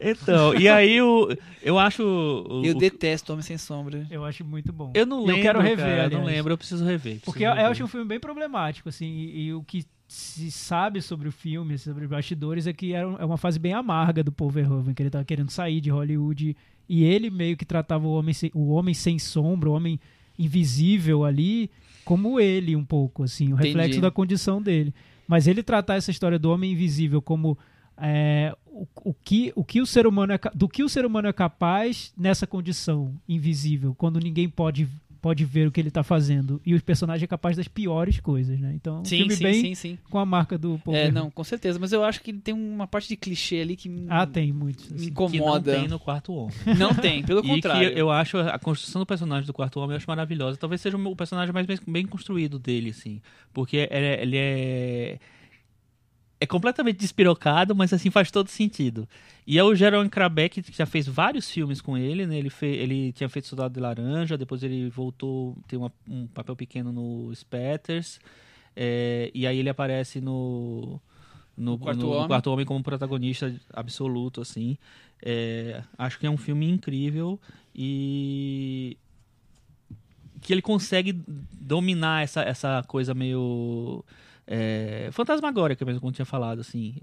Então, 0.00 0.54
e 0.54 0.68
aí 0.68 0.94
eu, 0.96 1.36
eu 1.62 1.78
acho. 1.78 2.02
o- 2.02 2.62
Eu 2.64 2.74
o- 2.76 2.78
detesto 2.78 3.32
Homem 3.32 3.42
Sem 3.42 3.56
Sombra. 3.58 4.06
Eu 4.10 4.24
acho 4.24 4.44
muito 4.44 4.72
bom. 4.72 4.90
eu 4.94 5.06
não 5.06 5.20
lembro. 5.20 5.36
Eu 5.36 5.42
quero 5.42 5.60
rever, 5.60 5.84
cara, 5.96 6.12
eu 6.12 6.18
não 6.18 6.24
lembro, 6.26 6.52
eu 6.52 6.58
preciso 6.58 6.84
rever. 6.84 7.20
Porque 7.24 7.40
preciso 7.40 7.44
eu, 7.44 7.50
eu 7.50 7.54
rever. 7.56 7.70
acho 7.70 7.84
um 7.84 7.88
filme 7.88 8.06
bem 8.06 8.20
problemático, 8.20 8.88
assim, 8.88 9.06
e, 9.06 9.46
e 9.46 9.54
o 9.54 9.62
que 9.62 9.84
se 10.06 10.50
sabe 10.50 11.02
sobre 11.02 11.28
o 11.28 11.32
filme, 11.32 11.76
sobre 11.78 12.04
os 12.04 12.10
bastidores, 12.10 12.66
é 12.66 12.72
que 12.72 12.92
era 12.94 13.06
é 13.18 13.24
uma 13.24 13.36
fase 13.36 13.58
bem 13.58 13.72
amarga 13.74 14.24
do 14.24 14.32
Paul 14.32 14.50
Verhoeven, 14.50 14.94
que 14.94 15.02
ele 15.02 15.10
tava 15.10 15.24
querendo 15.24 15.50
sair 15.50 15.80
de 15.80 15.90
Hollywood, 15.90 16.56
e 16.88 17.04
ele 17.04 17.28
meio 17.30 17.56
que 17.58 17.64
tratava 17.66 18.06
o 18.06 18.12
homem 18.12 18.32
sem, 18.32 18.50
o 18.54 18.70
homem 18.72 18.94
sem 18.94 19.18
sombra, 19.18 19.68
o 19.68 19.74
homem 19.74 20.00
invisível 20.38 21.24
ali, 21.24 21.70
como 22.04 22.40
ele 22.40 22.74
um 22.74 22.84
pouco, 22.84 23.22
assim, 23.22 23.48
o 23.52 23.54
Entendi. 23.56 23.66
reflexo 23.68 24.00
da 24.00 24.10
condição 24.10 24.62
dele. 24.62 24.94
Mas 25.28 25.46
ele 25.46 25.62
tratar 25.62 25.96
essa 25.96 26.10
história 26.10 26.38
do 26.38 26.50
homem 26.50 26.72
invisível 26.72 27.20
como 27.20 27.56
é, 27.98 28.56
o, 28.66 28.86
o 29.04 29.14
que, 29.14 29.52
o 29.54 29.62
que 29.62 29.82
o 29.82 29.86
ser 29.86 30.06
humano 30.06 30.32
é, 30.32 30.40
do 30.54 30.66
que 30.66 30.82
o 30.82 30.88
ser 30.88 31.04
humano 31.04 31.28
é 31.28 31.32
capaz 31.32 32.12
nessa 32.16 32.46
condição 32.46 33.14
invisível, 33.28 33.94
quando 33.94 34.18
ninguém 34.18 34.48
pode 34.48 34.88
pode 35.20 35.44
ver 35.44 35.66
o 35.66 35.72
que 35.72 35.80
ele 35.80 35.90
tá 35.90 36.02
fazendo 36.02 36.60
e 36.64 36.74
o 36.74 36.82
personagem 36.82 37.24
é 37.24 37.26
capaz 37.26 37.56
das 37.56 37.66
piores 37.68 38.20
coisas, 38.20 38.58
né? 38.60 38.72
Então, 38.74 39.00
um 39.00 39.04
Sim, 39.04 39.18
filme 39.18 39.34
sim, 39.34 39.42
bem 39.44 39.60
sim, 39.62 39.74
sim. 39.74 39.98
com 40.10 40.18
a 40.18 40.24
marca 40.24 40.56
do 40.56 40.78
Paul 40.84 40.94
É, 40.96 41.00
Verhoeven. 41.04 41.22
não, 41.24 41.30
com 41.30 41.44
certeza. 41.44 41.78
Mas 41.78 41.92
eu 41.92 42.04
acho 42.04 42.20
que 42.22 42.30
ele 42.30 42.38
tem 42.40 42.54
uma 42.54 42.86
parte 42.86 43.08
de 43.08 43.16
clichê 43.16 43.60
ali 43.60 43.76
que 43.76 43.88
me, 43.88 44.06
Ah, 44.08 44.26
tem 44.26 44.52
muitos. 44.52 44.88
me 44.90 44.96
assim. 44.96 45.10
que 45.12 45.20
não 45.20 45.28
incomoda. 45.28 45.74
tem 45.74 45.88
no 45.88 45.98
quarto 45.98 46.32
homem. 46.32 46.54
Não 46.78 46.94
tem, 46.94 47.22
pelo 47.24 47.40
E 47.44 47.48
contrário. 47.48 47.92
que 47.92 48.00
eu 48.00 48.10
acho 48.10 48.38
a 48.38 48.58
construção 48.58 49.00
do 49.00 49.06
personagem 49.06 49.46
do 49.46 49.52
quarto 49.52 49.78
homem 49.80 49.92
eu 49.92 49.96
acho 49.96 50.06
maravilhosa. 50.08 50.56
Talvez 50.56 50.80
seja 50.80 50.96
o 50.96 51.16
personagem 51.16 51.52
mais 51.52 51.66
bem, 51.66 51.78
bem 51.86 52.06
construído 52.06 52.58
dele, 52.58 52.90
assim. 52.90 53.20
Porque 53.52 53.76
ele 53.90 54.06
é, 54.06 54.22
ele 54.22 54.36
é. 54.36 55.18
É 56.40 56.46
completamente 56.46 56.98
despirocado, 56.98 57.74
mas 57.74 57.92
assim 57.92 58.10
faz 58.10 58.30
todo 58.30 58.48
sentido. 58.48 59.08
E 59.46 59.58
é 59.58 59.64
o 59.64 59.74
Jerome 59.74 60.08
Krabeck, 60.08 60.62
que 60.62 60.72
já 60.76 60.86
fez 60.86 61.06
vários 61.08 61.50
filmes 61.50 61.80
com 61.80 61.98
ele, 61.98 62.26
né? 62.26 62.38
Ele, 62.38 62.48
fe, 62.50 62.66
ele 62.66 63.12
tinha 63.12 63.28
feito 63.28 63.48
Soldado 63.48 63.74
de 63.74 63.80
Laranja, 63.80 64.38
depois 64.38 64.62
ele 64.62 64.88
voltou, 64.88 65.56
tem 65.66 65.76
uma- 65.78 65.92
um 66.08 66.26
papel 66.28 66.54
pequeno 66.54 66.92
no 66.92 67.34
Spatters. 67.34 68.20
é, 68.80 69.30
e 69.34 69.44
aí 69.44 69.58
ele 69.58 69.68
aparece 69.68 70.20
no. 70.20 71.00
No, 71.56 71.76
Quarto 71.76 71.98
no- 71.98 72.06
no 72.06 72.12
Homem. 72.12 72.28
Quarto 72.28 72.50
Homem 72.52 72.64
como 72.64 72.80
protagonista 72.84 73.52
absoluto, 73.72 74.40
assim. 74.40 74.78
É, 75.20 75.82
acho 75.98 76.16
que 76.20 76.26
é 76.26 76.30
um 76.30 76.36
filme 76.36 76.70
incrível 76.70 77.40
e 77.74 78.96
que 80.40 80.52
ele 80.52 80.62
consegue 80.62 81.20
dominar 81.52 82.22
essa, 82.22 82.42
essa 82.42 82.84
coisa 82.86 83.12
meio 83.14 84.04
é, 84.50 85.10
fantasmagórica 85.12 85.84
mesmo, 85.84 86.00
como 86.00 86.12
tinha 86.12 86.24
falado, 86.24 86.60
assim, 86.60 86.94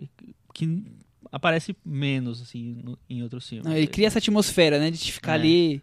que 0.54 0.84
aparece 1.32 1.76
menos 1.86 2.42
assim 2.42 2.78
no- 2.84 2.98
em 3.10 3.22
outros 3.22 3.48
filmes. 3.48 3.66
Não, 3.68 3.76
ele 3.78 3.88
cria 3.88 4.08
essa 4.08 4.18
atmosfera, 4.20 4.80
né? 4.80 4.90
De 4.90 5.12
ficar 5.12 5.34
É. 5.34 5.36
ali 5.36 5.82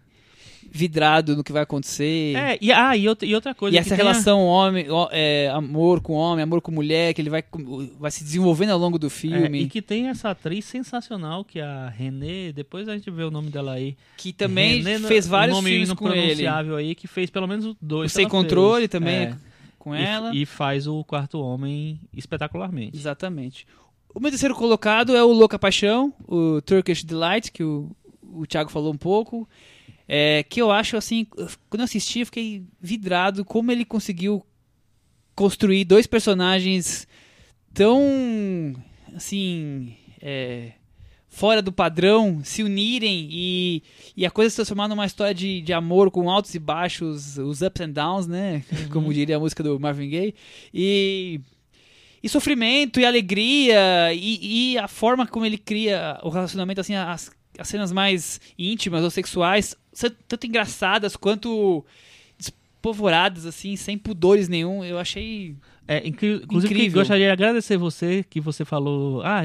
vidrado 0.70 1.36
no 1.36 1.43
que 1.44 1.52
vai 1.52 1.62
acontecer. 1.62 2.36
É, 2.36 2.56
e, 2.60 2.70
ah, 2.72 2.97
e 2.97 3.09
outra, 3.09 3.26
e 3.26 3.34
outra 3.34 3.55
coisa. 3.55 3.76
E 3.76 3.78
essa 3.78 3.90
tem 3.90 3.94
a- 3.98 4.02
relação 4.02 4.40
homem, 4.47 4.86
é, 5.10 5.51
amor 5.52 6.01
com 6.01 6.12
homem, 6.14 6.43
amor 6.44 6.60
com 6.62 6.70
mulher, 6.70 7.12
que 7.14 7.20
ele 7.20 7.28
vai, 7.30 7.43
vai 7.98 8.10
se 8.10 8.22
desenvolvendo 8.22 8.70
ao 8.70 8.78
longo 8.78 8.98
do 8.98 9.09
É, 9.09 9.10
filme. 9.10 9.62
e 9.62 9.68
que 9.68 9.82
tem 9.82 10.09
essa 10.09 10.30
atriz 10.30 10.64
sensacional, 10.64 11.44
que 11.44 11.59
é 11.59 11.64
a 11.64 11.89
Renée, 11.89 12.52
depois 12.52 12.89
a 12.89 12.94
gente 12.94 13.10
vê 13.10 13.24
o 13.24 13.30
nome 13.30 13.51
dela 13.51 13.72
aí. 13.72 13.97
que 14.16 14.32
também 14.32 14.82
Renée, 14.82 15.01
fez 15.01 15.26
vários 15.26 15.56
nome 15.56 15.70
filmes 15.70 15.93
com 15.93 16.09
ele. 16.09 16.20
impronunciável 16.20 16.76
aí, 16.76 16.94
que 16.94 17.09
fez 17.09 17.28
pelo 17.28 17.47
menos 17.48 17.74
dois. 17.80 18.12
O 18.12 18.14
Sem 18.14 18.28
Controle 18.28 18.82
fez. 18.82 18.90
também 18.90 19.14
É, 19.14 19.36
com 19.82 19.94
e- 19.96 20.00
ela. 20.00 20.32
E, 20.32 20.46
faz 20.46 20.86
o 20.86 21.02
Quarto 21.02 21.40
Homem 21.40 22.00
espetacularmente. 22.12 22.96
Exatamente. 22.96 23.66
O 24.14 24.20
meu 24.20 24.30
terceiro 24.30 24.54
colocado 24.54 25.16
é 25.16 25.24
o 25.24 25.32
Louca 25.32 25.59
Paixão, 25.59 26.14
o 26.28 26.60
Turkish 26.62 27.02
Delight, 27.02 27.50
que 27.50 27.64
o, 27.64 27.90
o 28.22 28.46
Thiago 28.46 28.70
falou 28.70 28.92
um 28.92 28.96
pouco. 28.96 29.48
É, 30.06 30.44
que 30.44 30.62
eu 30.62 30.70
acho 30.70 30.96
assim, 30.96 31.26
quando 31.68 31.80
eu 31.80 31.84
assisti, 31.84 32.20
eu 32.20 32.26
fiquei 32.26 32.64
vidrado 32.80 33.44
como 33.44 33.72
ele 33.72 33.84
conseguiu 33.84 34.44
construir 35.34 35.84
dois 35.84 36.06
personagens 36.06 37.09
tão 37.72 38.76
assim 39.14 39.96
é, 40.20 40.72
fora 41.32 41.62
do 41.62 41.72
padrão 41.72 42.42
se 42.44 42.62
unirem 42.62 43.26
e, 43.32 43.82
e 44.14 44.26
a 44.26 44.30
coisa 44.30 44.50
se 44.50 44.56
transformar 44.56 44.86
numa 44.86 45.06
história 45.06 45.34
de, 45.34 45.62
de 45.62 45.72
amor 45.72 46.10
com 46.10 46.30
altos 46.30 46.54
e 46.54 46.59
baixos, 46.59 47.38
os 47.38 47.62
ups 47.62 47.80
and 47.80 47.90
downs, 47.90 48.26
né? 48.26 48.62
Como 48.92 49.12
diria 49.12 49.38
a 49.38 49.40
música 49.40 49.62
do 49.62 49.80
Marvin 49.80 50.10
Gaye. 50.10 50.34
E 50.72 51.40
e 52.22 52.28
sofrimento 52.28 53.00
e 53.00 53.04
alegria 53.04 54.12
e, 54.14 54.74
e 54.74 54.78
a 54.78 54.86
forma 54.86 55.26
como 55.26 55.44
ele 55.44 55.59
cria 55.59 56.20
o 56.22 56.28
relacionamento 56.28 56.80
assim 56.80 56.94
as, 56.94 57.32
as 57.59 57.66
cenas 57.66 57.90
mais 57.90 58.40
íntimas 58.56 59.02
ou 59.02 59.10
sexuais 59.10 59.74
tanto 60.28 60.46
engraçadas 60.46 61.16
quanto 61.16 61.84
despovoradas 62.38 63.44
assim 63.44 63.74
sem 63.74 63.98
pudores 63.98 64.48
nenhum 64.48 64.84
eu 64.84 65.00
achei 65.00 65.56
É, 65.88 66.06
incri- 66.06 66.40
inclusive, 66.44 66.72
Incrível. 66.72 67.00
gostaria 67.00 67.26
de 67.26 67.32
agradecer 67.32 67.76
você 67.76 68.24
que 68.28 68.40
você 68.40 68.64
falou. 68.64 69.20
Ah, 69.22 69.42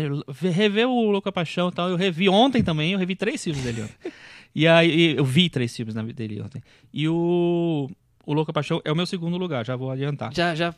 reveu 0.51 0.91
o 0.91 1.09
Louca 1.11 1.31
Paixão 1.31 1.69
e 1.69 1.72
tal. 1.72 1.89
Eu 1.89 1.95
revi 1.95 2.30
ontem 2.30 2.64
também, 2.64 2.93
eu 2.93 2.99
revi 2.99 3.15
três 3.15 3.43
filmes 3.43 3.64
dele 3.64 3.81
ontem. 3.84 4.11
e 4.55 4.68
aí, 4.68 5.15
eu 5.18 5.26
vi 5.26 5.49
três 5.49 5.76
filmes 5.76 5.95
na 5.95 6.03
vida 6.03 6.15
dele 6.18 6.41
ontem. 6.41 6.61
E 6.93 7.07
o, 7.09 7.89
o 8.26 8.34
Louca 8.34 8.53
Paixão 8.53 8.80
é 8.85 8.91
o 8.91 8.95
meu 8.95 9.05
segundo 9.05 9.35
lugar, 9.38 9.65
já 9.65 9.76
vou 9.76 9.89
adiantar. 9.89 10.31
já 10.34 10.53
já 10.53 10.73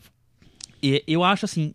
E 0.82 1.04
eu 1.08 1.24
acho 1.24 1.46
assim. 1.46 1.74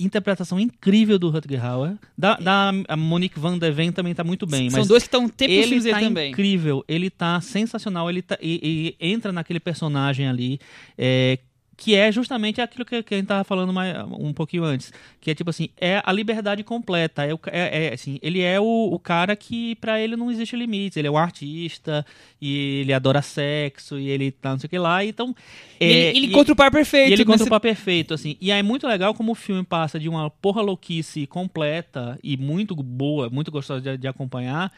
Interpretação 0.00 0.58
incrível 0.58 1.16
do 1.16 1.30
Rutger 1.30 1.64
Hauer. 1.64 1.96
Da, 2.18 2.34
da 2.34 2.72
a 2.88 2.96
Monique 2.96 3.38
Van 3.38 3.56
de 3.56 3.70
Ven 3.70 3.92
também 3.92 4.12
tá 4.12 4.24
muito 4.24 4.46
bem. 4.46 4.68
são 4.68 4.80
mas 4.80 4.88
dois 4.88 5.04
que 5.04 5.06
estão 5.06 5.28
tempo 5.28 5.52
ele 5.52 5.90
tá 5.90 6.00
também 6.00 6.30
incrível, 6.32 6.84
ele 6.88 7.08
tá 7.08 7.40
sensacional, 7.40 8.10
ele 8.10 8.20
tá, 8.20 8.36
e, 8.42 8.96
e 8.98 9.06
entra 9.12 9.30
naquele 9.30 9.60
personagem 9.60 10.26
ali, 10.26 10.58
é, 10.98 11.38
que 11.76 11.94
é 11.94 12.12
justamente 12.12 12.60
aquilo 12.60 12.84
que, 12.84 13.02
que 13.02 13.14
a 13.14 13.16
gente 13.16 13.26
tava 13.26 13.44
falando 13.44 13.72
mais, 13.72 13.96
um 14.10 14.32
pouquinho 14.32 14.62
antes, 14.64 14.92
que 15.20 15.30
é 15.30 15.34
tipo 15.34 15.50
assim, 15.50 15.68
é 15.80 16.02
a 16.04 16.12
liberdade 16.12 16.62
completa, 16.62 17.24
é, 17.24 17.32
o 17.34 17.40
é, 17.46 17.86
é, 17.86 17.94
assim, 17.94 18.18
ele 18.22 18.40
é 18.40 18.60
o, 18.60 18.90
o 18.92 18.98
cara 18.98 19.34
que 19.34 19.74
pra 19.76 20.00
ele 20.00 20.14
não 20.14 20.30
existe 20.30 20.54
limites, 20.54 20.96
ele 20.96 21.08
é 21.08 21.10
um 21.10 21.16
artista, 21.16 22.04
e 22.40 22.80
ele 22.82 22.92
adora 22.92 23.22
sexo, 23.22 23.98
e 23.98 24.08
ele 24.08 24.30
tá 24.30 24.50
não 24.50 24.58
sei 24.58 24.66
o 24.66 24.70
que 24.70 24.78
lá, 24.78 25.04
então... 25.04 25.34
É, 25.80 25.86
ele, 25.86 26.18
ele 26.18 26.26
e- 26.26 26.30
encontra 26.30 26.52
o 26.52 26.56
par 26.56 26.70
perfeito 26.70 27.12
ele 27.12 27.24
conta 27.24 27.38
nesse- 27.38 27.48
o 27.48 27.50
par 27.50 27.60
perfeito, 27.60 28.14
assim. 28.14 28.36
E 28.40 28.52
aí 28.52 28.60
é 28.60 28.62
muito 28.62 28.86
legal 28.86 29.14
como 29.14 29.32
o 29.32 29.34
filme 29.34 29.64
passa 29.64 29.98
de 29.98 30.08
uma 30.08 30.30
porra 30.30 30.62
louquice 30.62 31.26
completa 31.26 32.18
e 32.22 32.36
muito 32.36 32.76
boa, 32.76 33.28
muito 33.30 33.50
gostosa 33.50 33.80
de, 33.80 33.96
de 33.96 34.06
acompanhar, 34.06 34.70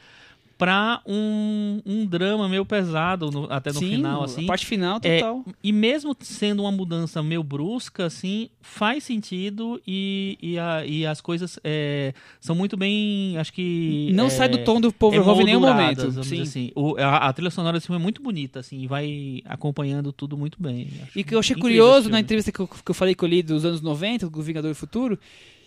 pra 0.57 1.01
um, 1.07 1.81
um 1.85 2.07
drama 2.07 2.49
meio 2.49 2.65
pesado 2.65 3.29
no- 3.31 3.51
até 3.51 3.73
no 3.73 3.81
Sim, 3.81 3.91
final, 3.97 4.23
a 4.23 4.25
assim. 4.27 4.47
parte 4.47 4.65
final 4.65 5.01
É, 5.03 5.19
total 5.19 5.45
e 5.63 5.73
mesmo 5.73 6.17
sendo 6.21 6.63
uma 6.63 6.71
mudança 6.71 7.21
meio 7.23 7.43
brusca, 7.43 8.07
assim, 8.07 8.49
faz 8.61 9.03
sentido 9.05 9.81
e, 9.87 10.39
e, 10.41 10.59
a- 10.59 10.87
e 10.87 11.05
as 11.05 11.21
coisas 11.21 11.59
é, 11.65 12.15
são 12.41 12.55
muito 12.55 12.77
bem, 12.77 13.37
acho 13.37 13.53
que... 13.53 14.11
não 14.15 14.27
é, 14.27 14.31
sai 14.31 14.49
do 14.49 14.59
tom 14.59 14.81
do 14.81 14.93
Povo 14.93 15.17
em 15.17 15.45
nenhum 15.45 15.61
momento 15.61 16.23
sim. 16.23 16.41
assim. 16.43 16.71
O- 16.75 16.97
a, 16.99 17.17
a 17.29 17.33
trilha 17.33 17.51
sonora 17.51 17.77
desse 17.77 17.87
filme 17.87 18.01
é 18.01 18.03
muito 18.03 18.23
bonita, 18.23 18.61
assim, 18.61 18.81
e 18.81 18.87
vai 18.87 19.43
acompanhando 19.45 20.13
tudo 20.13 20.37
muito 20.37 20.63
bem. 20.63 20.89
Acho 21.03 21.19
E 21.19 21.25
que 21.25 21.35
eu 21.35 21.39
achei 21.41 21.57
curioso 21.57 22.09
na 22.09 22.21
entrevista 22.21 22.53
que 22.53 22.61
eu, 22.61 22.69
que 22.69 22.91
eu 22.91 22.95
falei 22.95 23.15
que 23.15 23.25
eu 23.25 23.29
li 23.29 23.43
dos 23.43 23.65
anos 23.65 23.81
90, 23.81 24.31
do 24.31 24.43
Vingador 24.43 24.71
do 24.71 24.75
Futuro, 24.77 25.19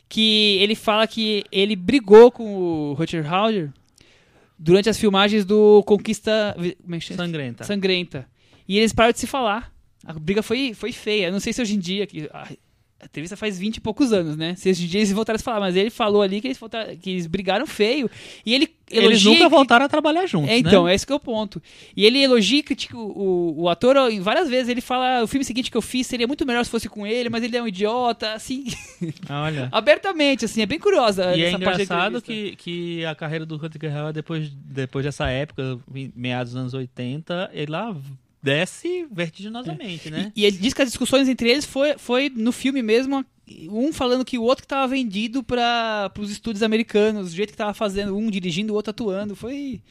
que 0.09 0.57
ele 0.61 0.75
fala 0.75 1.05
que 1.05 1.43
ele 1.51 1.75
brigou 1.75 2.31
com 2.31 2.55
o 2.55 2.93
Rutger 2.93 3.31
Hauer 3.31 3.69
durante 4.57 4.89
as 4.89 4.97
filmagens 4.97 5.45
do 5.45 5.83
Conquista 5.83 6.55
é? 6.57 7.17
Sangrenta. 7.17 7.63
Sangrenta. 7.63 8.27
E 8.67 8.77
eles 8.77 8.93
pararam 8.93 9.13
de 9.13 9.19
se 9.19 9.27
falar. 9.27 9.73
A 10.05 10.13
briga 10.13 10.41
foi, 10.41 10.73
foi 10.73 10.91
feia. 10.91 11.31
Não 11.31 11.39
sei 11.39 11.53
se 11.53 11.61
hoje 11.61 11.75
em 11.75 11.79
dia. 11.79 12.05
Que, 12.07 12.29
a, 12.99 13.05
entrevista 13.05 13.37
faz 13.37 13.57
20 13.57 13.77
e 13.77 13.81
poucos 13.81 14.11
anos, 14.11 14.35
né? 14.35 14.55
Se 14.55 14.71
dia 14.73 14.99
eles 14.99 15.11
voltaram 15.11 15.37
a 15.37 15.39
falar. 15.39 15.59
Mas 15.59 15.75
ele 15.75 15.89
falou 15.89 16.21
ali 16.21 16.41
que 16.41 16.47
eles, 16.47 16.57
voltaram- 16.57 16.95
que 16.95 17.11
eles 17.11 17.27
brigaram 17.27 17.65
feio. 17.65 18.09
E 18.45 18.53
ele 18.53 18.69
Eles 18.89 19.03
elogia 19.03 19.31
nunca 19.31 19.45
e 19.45 19.49
voltaram 19.49 19.85
a 19.85 19.89
trabalhar 19.89 20.25
juntos, 20.25 20.49
é, 20.49 20.57
então, 20.57 20.85
né? 20.85 20.91
é 20.91 20.95
esse 20.95 21.05
que 21.05 21.11
é 21.11 21.15
o 21.15 21.19
ponto. 21.19 21.61
E 21.95 22.05
ele 22.05 22.23
elogia 22.23 22.59
e 22.59 22.63
critica 22.63 22.97
o, 22.97 23.63
o, 23.63 23.69
ator 23.69 23.95
várias 24.21 24.49
vezes. 24.49 24.69
Ele 24.69 24.81
fala, 24.81 25.23
o 25.23 25.27
filme 25.27 25.43
seguinte 25.43 25.69
que 25.69 25.77
eu 25.77 25.81
fiz 25.81 26.07
seria 26.07 26.27
muito 26.27 26.45
melhor 26.45 26.63
se 26.63 26.71
fosse 26.71 26.87
com 26.87 27.05
ele, 27.05 27.29
mas 27.29 27.43
ele 27.43 27.55
é 27.55 27.61
um 27.61 27.67
idiota, 27.67 28.33
assim, 28.33 28.65
Olha. 29.29 29.69
abertamente, 29.73 30.45
assim, 30.45 30.61
é 30.61 30.65
bem 30.65 30.79
curiosa 30.79 31.35
E 31.35 31.43
é 31.43 31.47
essa 31.47 31.59
parte 31.59 31.77
da 31.77 31.83
engraçado 31.83 32.21
que, 32.21 32.55
que 32.55 33.05
a 33.05 33.13
carreira 33.13 33.45
do 33.45 33.57
Rutger 33.57 33.95
Hauer, 33.95 34.13
depois, 34.13 34.49
depois 34.49 35.05
dessa 35.05 35.27
época, 35.29 35.79
meados 36.15 36.53
dos 36.53 36.61
anos 36.61 36.73
80, 36.73 37.51
ele 37.53 37.71
lá 37.71 37.95
desce 38.47 39.05
vertiginosamente, 39.11 40.09
né? 40.09 40.31
E, 40.35 40.41
e 40.41 40.45
ele 40.45 40.57
diz 40.57 40.73
que 40.73 40.81
as 40.81 40.87
discussões 40.89 41.27
entre 41.27 41.49
eles 41.49 41.65
foi, 41.65 41.97
foi 41.97 42.29
no 42.29 42.51
filme 42.51 42.81
mesmo, 42.81 43.25
um 43.69 43.91
falando 43.93 44.23
que 44.25 44.37
o 44.37 44.43
outro 44.43 44.63
que 44.63 44.67
tava 44.67 44.87
vendido 44.87 45.43
para 45.43 46.11
os 46.17 46.31
estúdios 46.31 46.63
americanos, 46.63 47.29
do 47.29 47.35
jeito 47.35 47.51
que 47.51 47.57
tava 47.57 47.73
fazendo, 47.73 48.15
um 48.17 48.29
dirigindo, 48.29 48.73
o 48.73 48.75
outro 48.75 48.91
atuando, 48.91 49.35
foi... 49.35 49.81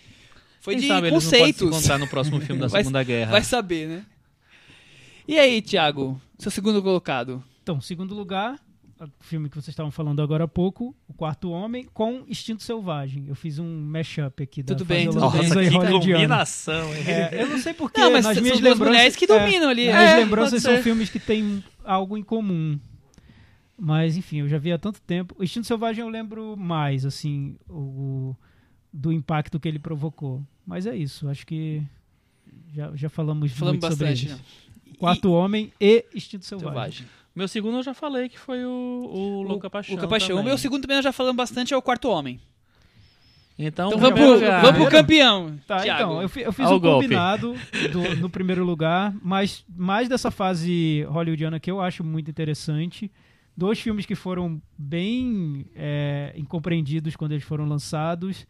Foi 0.61 0.75
Quem 0.75 0.83
de 0.83 0.89
sabe 0.89 1.07
eles 1.09 1.13
não 1.13 1.21
se 1.21 1.27
conceitos. 1.39 1.63
encontrar 1.63 1.99
no 1.99 2.09
próximo 2.09 2.41
filme 2.41 2.61
da 2.61 2.67
Vai- 2.69 2.83
Segunda 2.83 3.03
Guerra. 3.05 3.31
Vai 3.31 3.43
saber, 3.45 3.87
né? 3.87 4.05
E 5.29 5.39
aí, 5.39 5.63
Thiago, 5.63 6.21
seu 6.39 6.51
segundo 6.51 6.83
colocado? 6.83 7.43
Então, 7.63 7.81
segundo 7.81 8.15
lugar, 8.17 8.59
filme 9.21 9.49
que 9.49 9.55
vocês 9.57 9.69
estavam 9.69 9.91
falando 9.91 10.23
agora 10.23 10.45
há 10.45 10.49
pouco, 10.49 10.95
O 11.09 11.13
Quarto 11.13 11.51
Homem, 11.51 11.85
com 11.93 12.25
Instinto 12.29 12.63
Selvagem. 12.63 13.27
Eu 13.29 13.35
fiz 13.35 13.59
um 13.59 13.81
mashup 13.83 14.43
aqui 14.43 14.63
da 14.63 14.75
Tudo 14.75 14.85
bem, 14.87 15.07
fase 15.07 15.19
tudo 15.19 15.31
bem. 15.31 15.41
holandesa 15.41 15.63
e 15.63 15.69
hollywoodiana. 15.69 16.19
combinação? 16.23 16.95
É, 16.95 17.43
eu 17.43 17.49
não 17.49 17.59
sei 17.59 17.75
porquê, 17.75 18.01
Não, 18.01 18.13
mas 18.13 18.25
nas 18.25 18.35
são 18.35 18.43
minhas 18.43 18.59
duas 18.61 18.73
lembranças... 18.73 18.95
mulheres 18.97 19.17
que 19.17 19.25
é, 19.25 19.29
dominam 19.29 19.69
ali. 19.69 19.83
Minhas 19.83 20.11
É, 20.11 20.17
lembranças 20.17 20.63
são 20.63 20.79
filmes 20.83 21.11
que 21.11 21.19
têm 21.21 21.63
algo 21.85 22.17
em 22.17 22.23
comum. 22.23 22.79
Mas, 23.79 24.17
enfim, 24.17 24.39
eu 24.39 24.49
já 24.49 24.57
vi 24.57 24.73
há 24.73 24.79
tanto 24.79 25.01
tempo. 25.03 25.35
O 25.39 25.45
Instinto 25.45 25.67
Selvagem 25.67 26.03
eu 26.03 26.09
lembro 26.09 26.57
mais, 26.57 27.05
assim, 27.05 27.57
o, 27.69 28.35
do 28.91 29.13
impacto 29.13 29.61
que 29.61 29.69
ele 29.69 29.79
provocou. 29.79 30.43
Mas 30.67 30.87
é 30.87 30.97
isso, 30.97 31.29
acho 31.29 31.47
que 31.47 31.83
já, 32.75 32.91
já 32.97 33.09
falamos, 33.11 33.53
Falamos 33.53 33.81
muito 33.81 33.93
sobre 33.93 34.07
bastante, 34.07 34.27
isso. 34.27 34.37
né? 34.37 34.97
Quarto 34.99 35.31
Homem 35.31 35.71
e 35.79 36.05
Instinto 36.15 36.47
Selvagem. 36.47 36.71
Selvagem. 36.73 37.07
Meu 37.37 37.47
segundo 37.47 37.77
eu 37.77 37.83
já 37.83 37.93
falei 37.95 38.29
que 38.31 38.39
foi 38.39 38.65
o, 38.65 38.71
o 39.13 39.43
Louca 39.43 39.69
Paixão. 39.71 39.95
Louca 39.95 40.09
Paixão. 40.09 40.41
O 40.41 40.43
meu 40.43 40.57
segundo 40.57 40.81
também 40.83 40.97
nós 40.97 41.05
já 41.05 41.13
falamos 41.13 41.37
bastante, 41.37 41.75
é 41.75 41.77
o 41.77 41.83
Quarto 41.83 42.09
Homem. 42.09 42.41
Então, 43.59 43.89
Então 43.89 43.99
vamos 44.01 44.19
pro, 44.21 44.39
vamos 44.41 44.73
pro 44.83 44.91
campeão, 44.91 45.59
Tá, 45.67 45.79
Thiago. 45.81 46.03
então, 46.03 46.23
eu, 46.23 46.31
eu 46.47 46.53
fiz 46.53 46.67
Ao 46.67 46.77
um 46.77 46.81
golpe. 46.81 47.05
combinado 47.05 47.55
do- 47.91 48.17
no 48.17 48.29
primeiro 48.29 48.63
lugar, 48.65 49.15
mas 49.23 49.65
mais 49.75 50.09
dessa 50.11 50.31
fase 50.31 51.05
hollywoodiana 51.09 51.59
que 51.59 51.71
eu 51.71 51.81
acho 51.81 52.05
muito 52.05 52.31
interessante. 52.31 53.11
Dois 53.57 53.81
filmes 53.81 54.05
que 54.05 54.15
foram 54.15 54.61
bem 54.77 55.65
é, 55.75 56.35
incompreendidos 56.37 57.17
quando 57.17 57.33
eles 57.33 57.45
foram 57.45 57.65
lançados. 57.67 58.47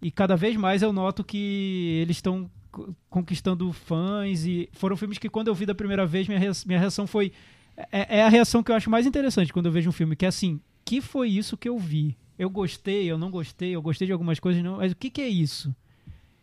E 0.00 0.08
cada 0.10 0.36
vez 0.36 0.54
mais 0.56 0.82
eu 0.82 0.92
noto 0.92 1.24
que 1.24 1.98
eles 2.02 2.18
estão 2.18 2.48
co- 2.70 2.94
conquistando 3.10 3.72
fãs. 3.72 4.46
E 4.46 4.68
foram 4.72 4.96
filmes 4.96 5.18
que, 5.18 5.28
quando 5.28 5.48
eu 5.48 5.54
vi 5.54 5.66
da 5.66 5.74
primeira 5.74 6.06
vez, 6.06 6.28
minha, 6.28 6.38
rea- 6.38 6.52
minha 6.66 6.78
reação 6.78 7.08
foi. 7.08 7.32
É, 7.90 8.18
é 8.18 8.22
a 8.22 8.28
reação 8.28 8.62
que 8.62 8.70
eu 8.70 8.76
acho 8.76 8.90
mais 8.90 9.06
interessante 9.06 9.52
quando 9.52 9.66
eu 9.66 9.72
vejo 9.72 9.88
um 9.88 9.92
filme, 9.92 10.14
que 10.16 10.24
é 10.24 10.28
assim: 10.28 10.60
que 10.84 11.00
foi 11.00 11.28
isso 11.28 11.56
que 11.56 11.68
eu 11.68 11.78
vi? 11.78 12.16
Eu 12.38 12.50
gostei, 12.50 13.10
eu 13.10 13.16
não 13.18 13.30
gostei, 13.30 13.70
eu 13.74 13.82
gostei 13.82 14.06
de 14.06 14.12
algumas 14.12 14.40
coisas, 14.40 14.62
não, 14.62 14.76
mas 14.78 14.92
o 14.92 14.96
que, 14.96 15.10
que 15.10 15.20
é 15.20 15.28
isso? 15.28 15.74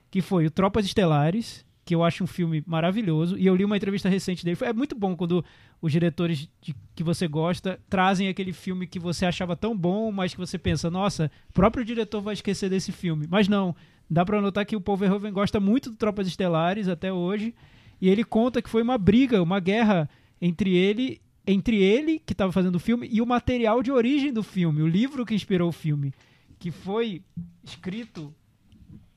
que 0.09 0.21
foi 0.21 0.45
o 0.45 0.51
Tropas 0.51 0.85
Estelares, 0.85 1.65
que 1.85 1.95
eu 1.95 2.03
acho 2.03 2.21
um 2.21 2.27
filme 2.27 2.61
maravilhoso, 2.67 3.37
e 3.37 3.45
eu 3.45 3.55
li 3.55 3.63
uma 3.63 3.77
entrevista 3.77 4.09
recente 4.09 4.43
dele. 4.43 4.57
É 4.59 4.73
muito 4.73 4.93
bom 4.93 5.15
quando 5.15 5.43
os 5.81 5.89
diretores 5.89 6.49
de- 6.61 6.75
que 6.93 7.01
você 7.01 7.29
gosta 7.29 7.79
trazem 7.89 8.27
aquele 8.27 8.51
filme 8.51 8.85
que 8.85 8.99
você 8.99 9.25
achava 9.25 9.55
tão 9.55 9.75
bom, 9.75 10.11
mas 10.11 10.33
que 10.33 10.39
você 10.39 10.57
pensa, 10.57 10.91
nossa, 10.91 11.31
o 11.49 11.53
próprio 11.53 11.85
diretor 11.85 12.19
vai 12.21 12.33
esquecer 12.33 12.69
desse 12.69 12.91
filme. 12.91 13.25
Mas 13.29 13.47
não, 13.47 13.73
dá 14.09 14.25
pra 14.25 14.41
notar 14.41 14.65
que 14.65 14.75
o 14.75 14.81
Paul 14.81 14.97
Verhoeven 14.97 15.31
gosta 15.31 15.61
muito 15.61 15.89
do 15.89 15.95
Tropas 15.95 16.27
Estelares 16.27 16.89
até 16.89 17.13
hoje, 17.13 17.55
e 18.01 18.09
ele 18.09 18.25
conta 18.25 18.61
que 18.61 18.69
foi 18.69 18.81
uma 18.81 18.97
briga, 18.97 19.41
uma 19.41 19.61
guerra 19.61 20.09
entre 20.41 20.75
ele 20.75 21.21
entre 21.45 21.81
ele 21.81 22.19
que 22.19 22.33
estava 22.33 22.51
fazendo 22.51 22.75
o 22.75 22.79
filme 22.79 23.07
e 23.11 23.21
o 23.21 23.25
material 23.25 23.81
de 23.81 23.91
origem 23.91 24.31
do 24.31 24.43
filme, 24.43 24.81
o 24.81 24.87
livro 24.87 25.25
que 25.25 25.33
inspirou 25.33 25.69
o 25.69 25.73
filme, 25.73 26.13
que 26.59 26.69
foi 26.71 27.23
escrito 27.63 28.33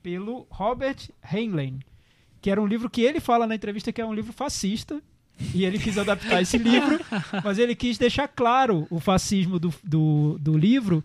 pelo 0.01 0.47
Robert 0.49 0.97
Heinlein, 1.31 1.79
que 2.41 2.49
era 2.49 2.61
um 2.61 2.67
livro 2.67 2.89
que 2.89 3.01
ele 3.01 3.19
fala 3.19 3.47
na 3.47 3.55
entrevista 3.55 3.91
que 3.91 4.01
é 4.01 4.05
um 4.05 4.13
livro 4.13 4.33
fascista. 4.33 5.01
E 5.53 5.65
ele 5.65 5.77
quis 5.77 5.97
adaptar 5.97 6.41
esse 6.41 6.57
livro, 6.57 6.97
mas 7.43 7.57
ele 7.57 7.75
quis 7.75 7.97
deixar 7.97 8.27
claro 8.27 8.87
o 8.89 8.99
fascismo 8.99 9.59
do, 9.59 9.73
do, 9.83 10.37
do 10.39 10.57
livro, 10.57 11.03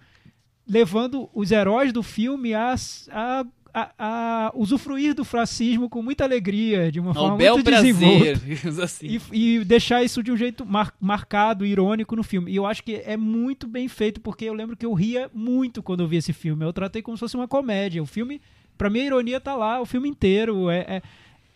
levando 0.68 1.28
os 1.34 1.51
heróis 1.51 1.92
do 1.92 2.02
filme 2.02 2.55
a, 2.55 2.74
a, 3.10 3.44
a, 3.72 3.90
a 3.98 4.52
usufruir 4.55 5.14
do 5.14 5.24
fascismo 5.24 5.88
com 5.88 6.02
muita 6.02 6.24
alegria, 6.24 6.90
de 6.90 6.98
uma 7.01 7.10
Ao 7.10 7.14
forma 7.14 7.36
bel 7.36 7.55
muito 7.55 7.64
prazer. 7.66 8.38
assim. 8.82 9.18
E, 9.32 9.56
e 9.60 9.64
deixar 9.64 10.02
isso 10.02 10.22
de 10.22 10.30
um 10.32 10.36
jeito 10.36 10.64
mar- 10.66 10.94
marcado, 11.01 11.64
irônico 11.64 12.14
no 12.16 12.22
filme. 12.22 12.51
E 12.52 12.56
eu 12.56 12.66
acho 12.66 12.82
que 12.82 12.97
é 13.05 13.16
muito 13.16 13.66
bem 13.66 13.88
feito, 13.88 14.20
porque 14.20 14.44
eu 14.44 14.55
lembro 14.55 14.76
que 14.76 14.84
eu 14.86 14.92
ria 14.94 15.30
muito 15.34 15.82
quando 15.82 16.01
eu 16.02 16.09
vi 16.09 16.16
esse 16.16 16.32
filme. 16.32 16.64
Eu 16.64 16.72
tratei 16.72 17.02
como 17.02 17.16
se 17.16 17.20
fosse 17.20 17.36
uma 17.36 17.48
comédia. 17.48 18.02
O 18.02 18.06
filme, 18.06 18.40
pra 18.76 18.90
mim, 18.90 19.01
a 19.01 19.05
ironia 19.06 19.40
tá 19.40 19.55
lá, 19.55 19.80
o 19.80 19.86
filme 19.86 20.09
inteiro. 20.09 20.68
É, 20.70 20.78
é- 20.80 21.02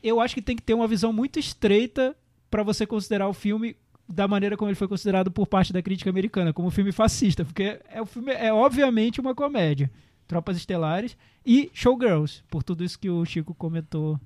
eu 0.03 0.21
acho 0.21 0.35
que 0.35 0.43
tem 0.43 0.55
que 0.57 0.63
ter 0.63 0.75
uma 0.75 0.87
visão 0.87 1.13
muito 1.13 1.39
estreita 1.39 2.15
pra 2.51 2.63
você 2.63 2.87
considerar 2.87 3.27
o 3.29 3.33
filme 3.33 3.75
da 4.07 4.29
maneira 4.29 4.55
como 4.55 4.69
ele 4.69 4.77
foi 4.77 4.87
considerado 4.87 5.31
por 5.31 5.47
parte 5.47 5.73
da 5.73 5.81
crítica 5.81 6.11
americana, 6.11 6.53
como 6.53 6.69
um 6.69 6.71
filme 6.71 6.93
fascista, 6.93 7.43
porque 7.43 7.79
é 7.91 8.03
o 8.03 8.07
filme 8.07 8.33
é 8.33 8.53
obviamente 8.53 9.19
uma 9.21 9.35
comédia. 9.35 9.91
Tropas 10.27 10.57
Estelares 10.57 11.17
e 11.45 11.71
Showgirls, 11.75 12.43
por 12.51 12.63
tudo 12.63 12.83
isso 12.85 12.99
que 12.99 13.11
o 13.11 13.25
Chico 13.25 13.55
comentou 13.55 14.19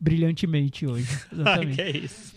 brilhantemente 0.00 0.86
hoje. 0.86 1.08
Exatamente. 1.32 1.74
que 1.74 1.80
é 1.80 1.96
isso. 1.96 2.34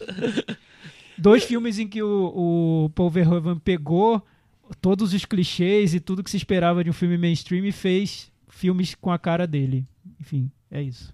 Dois 1.18 1.44
filmes 1.44 1.78
em 1.80 1.88
que 1.88 2.02
o, 2.02 2.86
o 2.86 2.90
Paul 2.96 3.10
Verhoeven 3.10 3.58
pegou 3.60 4.26
todos 4.82 5.14
os 5.14 5.26
clichês 5.26 5.94
e 5.94 6.00
tudo 6.00 6.24
que 6.24 6.30
se 6.32 6.38
esperava 6.38 6.84
de 6.84 6.90
um 6.90 6.94
filme 6.94 7.18
mainstream 7.18 7.66
e 7.66 7.72
fez 7.72 8.32
filmes 8.48 8.96
com 8.96 9.12
a 9.12 9.20
cara 9.20 9.46
dele. 9.46 9.86
Enfim, 10.20 10.50
é 10.70 10.82
isso. 10.82 11.14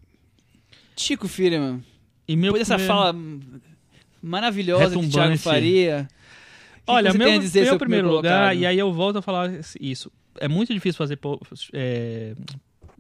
Chico 0.96 1.28
Firman, 1.28 1.84
E 2.28 2.36
meu 2.36 2.54
depois 2.54 2.68
dessa 2.68 2.76
primeiro- 2.76 2.94
fala 2.94 3.16
maravilhosa 4.22 4.84
de 4.86 4.90
Retumbante. 4.96 5.14
Thiago 5.14 5.38
Faria. 5.38 6.08
o 6.10 6.86
que 6.86 6.92
Olha, 6.92 7.14
meu, 7.14 7.28
meu 7.30 7.42
sobre 7.50 7.70
o 7.72 7.78
primeiro 7.80 8.08
lugar, 8.10 8.40
colocado? 8.50 8.58
e 8.60 8.66
aí 8.66 8.80
eu 8.80 8.92
volto 8.94 9.18
a 9.18 9.22
falar 9.22 9.52
isso. 9.80 10.12
É 10.40 10.48
muito 10.48 10.74
difícil 10.74 10.98
fazer 10.98 11.20
é, 11.74 12.36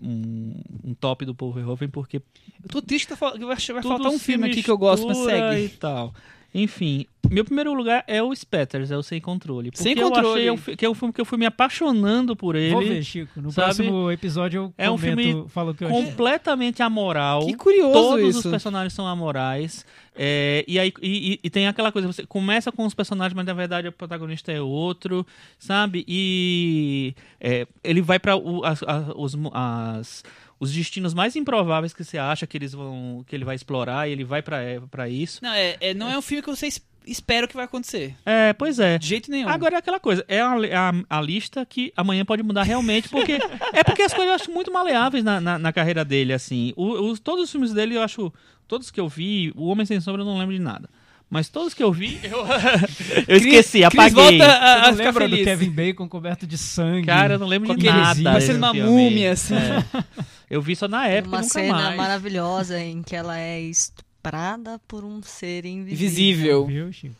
um, 0.01 0.61
um 0.83 0.93
top 0.93 1.25
do 1.25 1.33
Paul 1.35 1.51
Verhoeven 1.51 1.89
porque 1.89 2.17
Eu 2.63 2.69
tô 2.69 2.81
triste 2.81 3.07
que 3.07 3.15
vai, 3.15 3.59
faltar 3.83 4.11
um 4.11 4.19
filme 4.19 4.49
aqui 4.49 4.63
que 4.63 4.71
eu 4.71 4.77
gosto, 4.77 5.07
mas 5.07 5.17
segue. 5.17 5.65
e 5.65 5.69
tal. 5.69 6.13
Enfim, 6.59 7.05
meu 7.29 7.45
primeiro 7.45 7.71
lugar 7.73 8.03
é 8.07 8.23
o 8.23 8.33
Spatters, 8.35 8.89
é 8.89 8.97
o 8.97 9.03
Sem 9.03 9.21
Controle. 9.21 9.69
Porque 9.69 9.83
Sem 9.83 9.95
eu 9.97 10.07
Controle. 10.09 10.39
achei 10.39 10.49
um 10.51 10.57
fi- 10.57 10.75
que 10.75 10.85
é 10.85 10.89
um 10.89 10.93
filme 10.95 11.13
que 11.13 11.21
eu 11.21 11.25
fui 11.25 11.37
me 11.37 11.45
apaixonando 11.45 12.35
por 12.35 12.55
ele. 12.55 12.73
Vou 12.73 12.81
ver, 12.81 13.03
Chico. 13.03 13.39
No 13.39 13.51
sabe? 13.51 13.65
próximo 13.75 14.11
episódio 14.11 14.61
eu 14.61 14.73
É 14.77 14.89
um 14.89 14.95
comento, 14.97 15.21
filme 15.21 15.49
falo 15.49 15.71
o 15.71 15.75
que 15.75 15.83
eu 15.83 15.87
achei. 15.89 16.01
completamente 16.03 16.81
amoral. 16.81 17.45
Que 17.45 17.53
curioso 17.55 17.93
Todos 17.93 18.29
isso. 18.29 18.39
os 18.39 18.51
personagens 18.51 18.93
são 18.93 19.05
amorais. 19.05 19.85
É, 20.15 20.65
e 20.67 20.79
aí 20.79 20.91
e, 20.99 21.33
e- 21.33 21.39
e 21.43 21.49
tem 21.51 21.67
aquela 21.67 21.91
coisa, 21.91 22.07
você 22.07 22.25
começa 22.25 22.71
com 22.71 22.85
os 22.87 22.95
personagens, 22.95 23.35
mas 23.35 23.45
na 23.45 23.53
verdade 23.53 23.87
o 23.87 23.91
protagonista 23.91 24.51
é 24.51 24.59
outro, 24.59 25.23
sabe? 25.59 26.03
E 26.07 27.13
é, 27.39 27.67
ele 27.83 28.01
vai 28.01 28.17
para 28.17 28.33
as, 28.63 28.81
as- 28.81 30.23
os, 30.59 30.71
destinos 30.73 31.13
mais 31.13 31.35
improváveis 31.35 31.93
que 31.93 32.03
você 32.03 32.17
acha 32.17 32.45
que 32.47 32.57
eles 32.57 32.73
vão 32.73 33.23
que 33.27 33.35
ele 33.35 33.45
vai 33.45 33.55
explorar, 33.55 34.07
e 34.07 34.11
ele 34.11 34.23
vai 34.23 34.41
pra 34.41 34.57
para 34.89 35.07
isso. 35.09 35.39
Não, 35.43 35.51
é, 35.53 35.77
é- 35.79 35.93
não 35.93 36.09
é 36.09 36.17
um 36.17 36.21
filme 36.21 36.41
que 36.41 36.49
você 36.49 36.67
es- 36.67 36.81
espera 37.05 37.47
que 37.47 37.55
vai 37.55 37.63
acontecer. 37.65 38.15
É, 38.25 38.51
pois 38.53 38.79
é. 38.79 38.97
De 38.97 39.07
jeito 39.07 39.31
nenhum. 39.31 39.47
Agora 39.47 39.75
é 39.75 39.77
aquela 39.77 39.99
coisa, 39.99 40.25
é 40.27 40.41
a, 40.41 40.53
a- 40.55 41.17
a 41.17 41.21
lista 41.21 41.65
que 41.65 41.93
amanhã 41.95 42.25
pode 42.25 42.43
mudar 42.43 42.63
realmente, 42.63 43.07
porque 43.09 43.39
é 43.73 43.83
porque 43.83 44.01
as 44.01 44.13
coisas 44.13 44.29
eu 44.29 44.35
acho 44.35 44.51
muito 44.51 44.71
maleáveis 44.71 45.23
na, 45.23 45.39
na, 45.39 45.57
na 45.59 45.71
carreira 45.73 46.03
dele, 46.03 46.33
assim. 46.33 46.73
O- 46.75 47.09
os- 47.11 47.19
todos 47.19 47.45
os 47.45 47.51
filmes 47.51 47.73
dele, 47.73 47.95
eu 47.95 48.01
acho, 48.01 48.33
todos 48.67 48.91
que 48.91 48.99
eu 48.99 49.07
vi, 49.07 49.53
o 49.55 49.67
Homem 49.67 49.85
Sem 49.85 50.01
Sombra 50.01 50.21
eu 50.21 50.25
não 50.25 50.37
lembro 50.37 50.53
de 50.55 50.61
nada. 50.61 50.89
Mas 51.29 51.49
todos 51.49 51.73
que 51.73 51.83
eu 51.83 51.91
vi, 51.91 52.19
eu, 52.23 52.45
eu 53.27 53.35
esqueci, 53.37 53.83
apaguei. 53.83 54.13
volta 54.39 54.45
a, 54.45 54.73
a 54.73 54.77
não 54.77 54.91
ficar 54.93 55.05
lembra 55.05 55.21
feliz. 55.27 55.39
do 55.39 55.43
Kevin 55.45 55.69
Bacon 55.71 56.07
coberto 56.07 56.47
de 56.47 56.57
sangue? 56.57 57.05
Cara, 57.07 57.33
eu 57.35 57.39
não 57.39 57.47
lembro 57.47 57.75
de 57.75 57.85
nada. 57.85 58.23
Parecendo 58.23 58.59
uma 58.59 58.73
múmia, 58.73 59.33
assim. 59.33 59.55
É. 59.55 60.03
Eu 60.49 60.61
vi 60.61 60.77
só 60.77 60.87
na 60.87 61.05
época 61.07 61.35
uma 61.35 61.41
nunca 61.41 61.53
cena 61.53 61.73
mais. 61.73 61.97
maravilhosa 61.97 62.79
em 62.79 63.03
que 63.03 63.13
ela 63.13 63.37
é 63.37 63.59
estuprada 63.59 64.79
por 64.87 65.03
um 65.03 65.21
ser 65.21 65.65
invisível. 65.65 66.63
Invisível. 66.63 66.65
Viu, 66.65 66.93
Chico? 66.93 67.15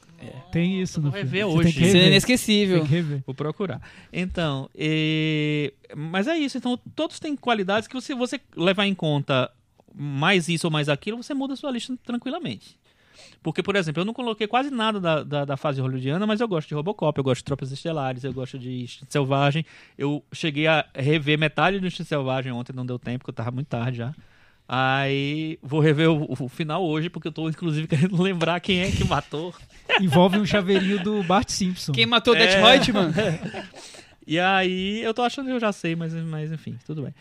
Tem 0.52 0.82
isso 0.82 1.02
no 1.02 1.12
filme. 1.12 1.44
hoje. 1.44 1.74
Tem 1.74 1.84
que 1.84 1.92
Cena 1.92 2.06
inesquecível. 2.08 2.78
Tem 2.80 2.88
que 2.88 2.94
rever. 2.94 3.22
Vou 3.26 3.36
procurar. 3.36 3.82
Então, 4.14 4.70
e- 4.74 5.74
mas 5.96 6.26
é 6.28 6.38
isso. 6.38 6.58
Então, 6.58 6.80
todos 6.96 7.20
têm 7.20 7.36
qualidades 7.36 7.88
que 7.88 7.94
você, 7.94 8.16
você 8.16 8.40
levar 8.56 8.86
em 8.88 8.96
conta 8.96 9.52
mais 9.94 10.48
isso 10.48 10.66
ou 10.68 10.72
mais 10.72 10.88
aquilo, 10.88 11.22
você 11.22 11.34
muda 11.34 11.54
a 11.54 11.58
sua 11.58 11.70
lista 11.72 11.94
tranquilamente. 12.06 12.78
Porque, 13.44 13.64
por 13.64 13.76
exemplo, 13.76 14.02
eu 14.02 14.06
não 14.06 14.14
coloquei 14.14 14.48
quase 14.48 14.70
nada 14.70 15.00
da, 15.00 15.24
da, 15.24 15.46
da 15.46 15.58
fase 15.58 15.80
hollywoodiana, 15.80 16.26
mas 16.28 16.42
eu 16.42 16.48
gosto 16.48 16.68
de 16.68 16.74
Robocop, 16.74 17.18
eu 17.18 17.24
gosto 17.24 17.40
de 17.40 17.46
Tropas 17.46 17.72
Estelares, 17.72 18.24
eu 18.24 18.34
gosto 18.34 18.58
de 18.60 18.84
Instinto 18.84 19.12
Selvagem. 19.12 19.66
Eu 19.98 20.24
cheguei 20.34 20.68
a 20.68 20.86
rever 20.96 21.38
metade 21.38 21.80
do 21.80 21.88
Instinto 21.88 22.10
Selvagem 22.10 22.52
ontem, 22.52 22.74
não 22.74 22.86
deu 22.86 23.00
tempo, 23.00 23.20
porque 23.20 23.30
eu 23.32 23.36
tava 23.36 23.52
muito 23.52 23.68
tarde 23.68 23.98
já. 24.00 24.14
Aí 24.68 25.58
vou 25.64 25.80
rever 25.80 26.10
o, 26.10 26.26
o 26.38 26.50
final 26.50 26.84
hoje, 26.86 27.10
porque 27.10 27.30
eu 27.30 27.32
tô 27.32 27.48
inclusive 27.48 27.88
querendo 27.90 28.22
lembrar 28.22 28.60
quem 28.60 28.82
é 28.82 28.92
que 28.92 29.04
matou. 29.06 29.54
Envolve 30.02 30.38
um 30.38 30.46
chaveirinho 30.46 31.02
do 31.02 31.24
Bart 31.24 31.50
Simpson. 31.50 31.94
Quem 31.94 32.06
matou 32.06 32.34
o 32.34 32.38
É. 32.38 32.46
Death 32.48 32.64
Reutemann? 32.64 33.14
E 34.30 34.38
aí 34.42 35.02
eu 35.04 35.14
tô 35.14 35.22
achando 35.22 35.46
que 35.46 35.54
eu 35.54 35.60
já 35.60 35.72
sei, 35.72 35.96
mas, 35.96 36.14
mas 36.14 36.52
enfim, 36.52 36.78
tudo 36.86 37.02
bem. 37.04 37.16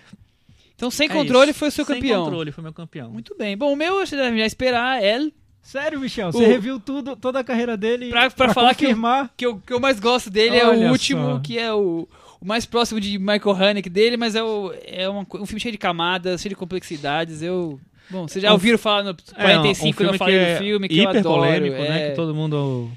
Então, 0.75 0.91
sem 0.91 1.07
É 1.09 1.13
controle, 1.13 1.51
isso. 1.53 1.59
foi 1.61 1.69
o 1.69 1.71
seu 1.71 1.85
Sem 1.85 1.95
campeão. 1.95 2.25
controle, 2.25 2.51
foi 2.51 2.65
meu 2.65 2.73
campeão. 2.73 3.13
Muito 3.13 3.33
bem. 3.39 3.57
Bom, 3.57 3.73
o 3.73 3.77
meu 3.77 3.95
você 4.05 4.17
deve 4.17 4.37
já 4.37 4.45
esperar, 4.45 5.01
El, 5.01 5.31
Sério, 5.67 5.99
Michel? 5.99 6.29
O- 6.29 6.33
Você 6.33 6.47
reviu 6.47 6.79
tudo, 6.79 7.17
toda 7.17 7.41
a 7.41 7.45
carreira 7.45 7.77
dele 7.77 8.09
Pra- 8.09 8.31
pra 8.31 8.55
falar 8.55 8.75
que 8.75 8.85
eu- 8.85 8.91
confirmar? 8.91 9.33
que 9.37 9.45
eu, 9.47 9.59
que 9.59 9.73
eu 9.73 9.81
mais 9.81 9.99
gosto 9.99 10.31
dele 10.31 10.57
é 10.57 10.65
Olha 10.67 10.87
o 10.89 10.91
último, 10.93 11.23
só. 11.35 11.39
que 11.41 11.59
é 11.59 11.73
o, 11.75 12.09
o 12.41 12.47
mais 12.47 12.65
próximo 12.65 13.01
de 13.01 13.19
Michael 13.19 13.51
Haneke 13.51 13.91
dele, 13.91 14.17
mas 14.17 14.37
é, 14.37 14.43
o, 14.45 14.73
é 14.85 15.09
uma 15.09 15.27
um 15.35 15.45
filme 15.47 15.61
cheio 15.61 15.73
de 15.73 15.79
camadas, 15.79 16.41
cheio 16.41 16.51
de 16.51 16.57
complexidades. 16.57 17.43
Eu. 17.43 17.81
Bom, 18.09 18.29
vocês 18.29 18.41
já 18.41 18.51
Um- 18.51 18.53
ouviram 18.53 18.79
falar 18.79 19.03
no 19.03 19.17
45 19.35 19.97
quando 19.99 20.13
eu 20.13 20.19
falei 20.19 20.55
do 20.55 20.59
filme, 20.59 20.89
que 20.89 20.99
eu 21.01 21.09
adoro. 21.09 21.41
polêmico, 21.41 21.75
é. 21.77 21.89
né? 21.89 22.09
Que 22.11 22.15
todo 22.15 22.33
mundo. 22.33 22.89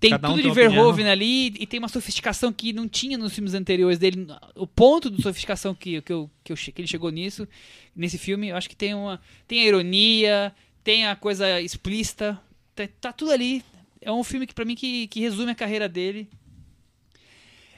Tem 0.00 0.10
cada 0.12 0.28
um 0.28 0.30
tudo 0.32 0.42
tem 0.42 0.52
de 0.52 0.58
opinião. 0.60 0.72
Verhoeven 0.72 1.10
ali 1.10 1.46
e 1.60 1.66
tem 1.66 1.78
uma 1.78 1.86
sofisticação 1.86 2.50
que 2.52 2.72
não 2.72 2.88
tinha 2.88 3.16
nos 3.18 3.34
filmes 3.34 3.52
anteriores 3.54 3.98
dele. 3.98 4.26
O 4.56 4.66
ponto 4.66 5.10
de 5.10 5.22
sofisticação 5.22 5.74
que, 5.74 6.00
que, 6.00 6.12
eu, 6.12 6.28
que, 6.42 6.50
eu 6.52 6.56
que 6.56 6.72
ele 6.78 6.88
chegou 6.88 7.10
nisso, 7.10 7.46
nesse 7.94 8.16
filme, 8.18 8.48
eu 8.48 8.56
acho 8.56 8.68
que 8.68 8.74
tem 8.74 8.94
uma. 8.94 9.20
Tem 9.46 9.60
a 9.60 9.66
ironia, 9.66 10.52
tem 10.84 11.06
a 11.06 11.14
coisa 11.16 11.60
explícita, 11.60 12.40
tá, 12.74 12.88
tá 13.00 13.12
tudo 13.12 13.30
ali. 13.32 13.62
É 14.00 14.10
um 14.10 14.24
filme 14.24 14.46
que 14.46 14.54
para 14.54 14.64
mim 14.64 14.74
que, 14.74 15.06
que 15.08 15.20
resume 15.20 15.50
a 15.52 15.54
carreira 15.54 15.88
dele. 15.88 16.28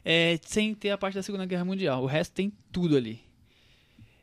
é, 0.04 0.38
sem 0.44 0.74
ter 0.74 0.90
a 0.90 0.98
parte 0.98 1.14
da 1.14 1.22
Segunda 1.22 1.46
Guerra 1.46 1.64
Mundial. 1.64 2.02
O 2.02 2.06
resto 2.06 2.32
tem 2.32 2.52
tudo 2.72 2.96
ali. 2.96 3.20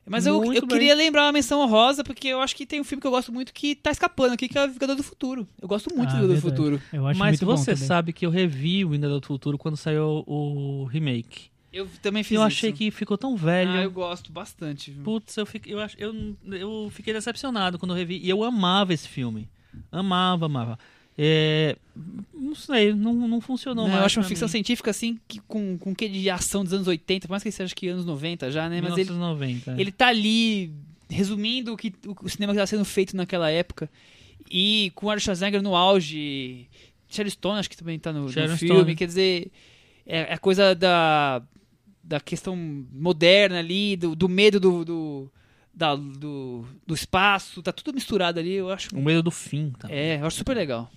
Mas 0.06 0.26
eu, 0.26 0.38
Muito 0.42 0.58
eu 0.58 0.66
bem. 0.66 0.70
queria 0.80 0.96
lembrar 0.96 1.26
uma 1.28 1.32
menção 1.32 1.60
honrosa, 1.62 2.04
porque 2.04 2.28
eu 2.30 2.42
acho 2.42 2.56
que 2.56 2.66
tem 2.66 2.82
um 2.82 2.84
filme 2.84 3.00
que 3.00 3.06
eu 3.06 3.12
gosto 3.12 3.32
muito 3.32 3.54
que 3.54 3.76
tá 3.76 3.92
escapando 3.92 4.34
aqui, 4.34 4.50
que 4.50 4.58
é 4.58 4.66
o 4.66 4.72
Vingador 4.72 4.96
do 4.96 5.04
Futuro. 5.04 5.48
Eu 5.62 5.68
gosto 5.68 5.96
muito 5.96 6.10
Ah, 6.10 6.14
do 6.14 6.22
Vingador 6.22 6.36
do. 6.36 6.42
Futuro. 6.42 6.82
Eu 6.92 7.06
acho 7.06 7.20
Mas 7.20 7.30
muito 7.40 7.46
bom 7.46 7.56
você 7.56 7.76
sabe 7.76 8.12
que 8.12 8.26
eu 8.26 8.32
revi 8.32 8.84
o 8.84 8.90
Vingador 8.90 9.20
do 9.20 9.28
Futuro 9.28 9.56
quando 9.56 9.78
saiu 9.78 10.24
o 10.26 10.86
remake. 10.86 11.52
Eu 11.72 11.88
também 12.02 12.24
fiz 12.24 12.36
eu 12.36 12.42
achei 12.42 12.70
isso. 12.70 12.78
que 12.78 12.92
ficou 12.92 13.18
tão 13.18 13.36
velho. 13.36 13.72
Ah, 13.72 13.84
eu 13.84 13.92
gosto 13.92 14.32
bastante. 14.32 14.92
viu? 14.92 15.04
Putz, 15.04 15.38
eu 15.38 15.46
fiquei, 15.46 15.74
eu, 15.74 15.80
eu, 15.98 16.36
eu 16.56 16.90
fiquei 16.92 17.14
decepcionado 17.14 17.78
quando 17.78 17.92
eu 17.92 17.98
revi. 17.98 18.20
E 18.24 18.30
eu 18.30 18.44
amava 18.44 18.94
esse 18.94 19.08
filme. 19.08 19.48
Amava, 19.92 20.48
amava. 20.48 20.80
É, 21.22 21.76
não 22.34 22.56
sei, 22.56 22.94
não, 22.94 23.14
não 23.14 23.42
funcionou 23.42 23.84
Não, 23.84 23.90
mais. 23.90 24.00
eu 24.00 24.06
acho 24.06 24.20
uma 24.22 24.26
ficção 24.26 24.48
mim. 24.48 24.52
científica 24.52 24.90
assim, 24.90 25.20
que, 25.28 25.42
com, 25.42 25.78
com 25.78 25.94
que 25.94 26.08
de 26.08 26.30
ação 26.30 26.64
dos 26.64 26.72
anos 26.72 26.88
80, 26.88 27.28
por 27.28 27.34
mais 27.34 27.44
que 27.44 27.52
seja 27.52 27.66
acho 27.66 27.76
que 27.76 27.90
anos 27.90 28.06
90 28.06 28.50
já, 28.50 28.70
né? 28.70 28.80
Mas 28.82 28.94
ele, 28.94 29.12
1990. 29.12 29.82
ele 29.82 29.92
tá 29.92 30.08
ali 30.08 30.72
resumindo 31.10 31.74
o, 31.74 31.78
que, 31.78 31.94
o, 32.08 32.30
cinema 32.30 32.54
que 32.54 32.58
estava 32.58 32.68
sendo 32.68 32.86
feito 32.86 33.18
naquela 33.18 33.52
época. 33.52 33.90
E 34.50 34.94
com 34.96 35.10
Arnold 35.10 35.24
Schwarzenegger 35.26 35.62
no 35.62 35.76
auge, 35.76 36.68
Sharon 37.10 37.30
Stone 37.30 37.60
acho 37.60 37.70
que 37.70 37.76
também 37.76 38.00
tá 38.00 38.14
no, 38.14 38.22
no 38.22 38.30
filme, 38.30 38.56
Stone. 38.56 38.96
quer 38.96 39.06
dizer, 39.06 39.52
é, 40.08 40.20
é 40.20 40.34
a 40.34 40.38
coisa 40.38 40.74
da, 40.74 41.42
da 42.10 42.20
questão 42.20 42.56
moderna 42.56 43.60
ali, 43.60 43.96
do, 43.96 44.16
do 44.16 44.28
medo 44.28 44.60
do, 44.60 44.84
do, 44.84 45.32
da- 45.72 45.96
do, 45.96 46.66
do 46.86 46.96
espaço, 46.96 47.62
tá 47.62 47.72
tudo 47.72 47.94
misturado 47.94 48.40
ali, 48.40 48.54
eu 48.54 48.72
acho. 48.72 48.96
O 48.96 49.02
medo 49.02 49.22
do 49.22 49.30
fim. 49.30 49.72
Tá? 49.78 49.88
É, 49.92 50.20
eu 50.20 50.26
acho 50.26 50.38
super 50.38 50.58
legal. 50.58 50.90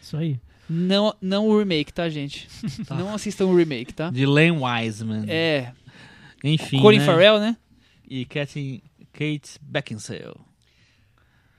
Isso 0.00 0.16
aí. 0.16 0.38
Não, 0.70 1.16
não 1.20 1.48
o 1.48 1.58
remake, 1.58 1.92
tá, 1.92 2.08
gente? 2.08 2.48
Não 2.88 3.12
assistam 3.12 3.46
o 3.46 3.56
remake, 3.56 3.92
tá? 3.92 4.08
De 4.10 4.24
Len 4.24 4.52
Wiseman. 4.52 5.24
É, 5.28 5.72
Enfim. 6.42 6.80
Colin 6.80 7.00
né? 7.00 7.04
Farrell, 7.04 7.38
né? 7.38 7.56
E 8.08 8.24
Kate, 8.24 8.82
Kate 9.12 9.58
Beckinsale. 9.60 10.36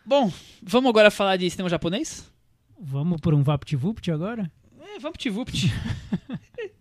Bom, 0.04 0.32
vamos 0.64 0.90
agora 0.90 1.12
falar 1.12 1.36
de 1.38 1.50
cinema 1.52 1.70
japonês? 1.70 2.32
Vamos 2.80 3.20
por 3.22 3.34
um 3.34 3.44
VaptVupt 3.44 4.10
agora? 4.12 4.50
É, 4.80 5.00
vamos 5.00 5.18
vupt 5.30 5.72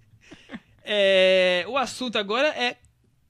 é, 0.84 1.64
o 1.68 1.76
assunto 1.76 2.16
agora 2.18 2.48
é 2.48 2.76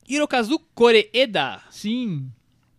Hirokazu 0.09 0.59
Koreeda. 0.75 1.61
Sim. 1.71 2.29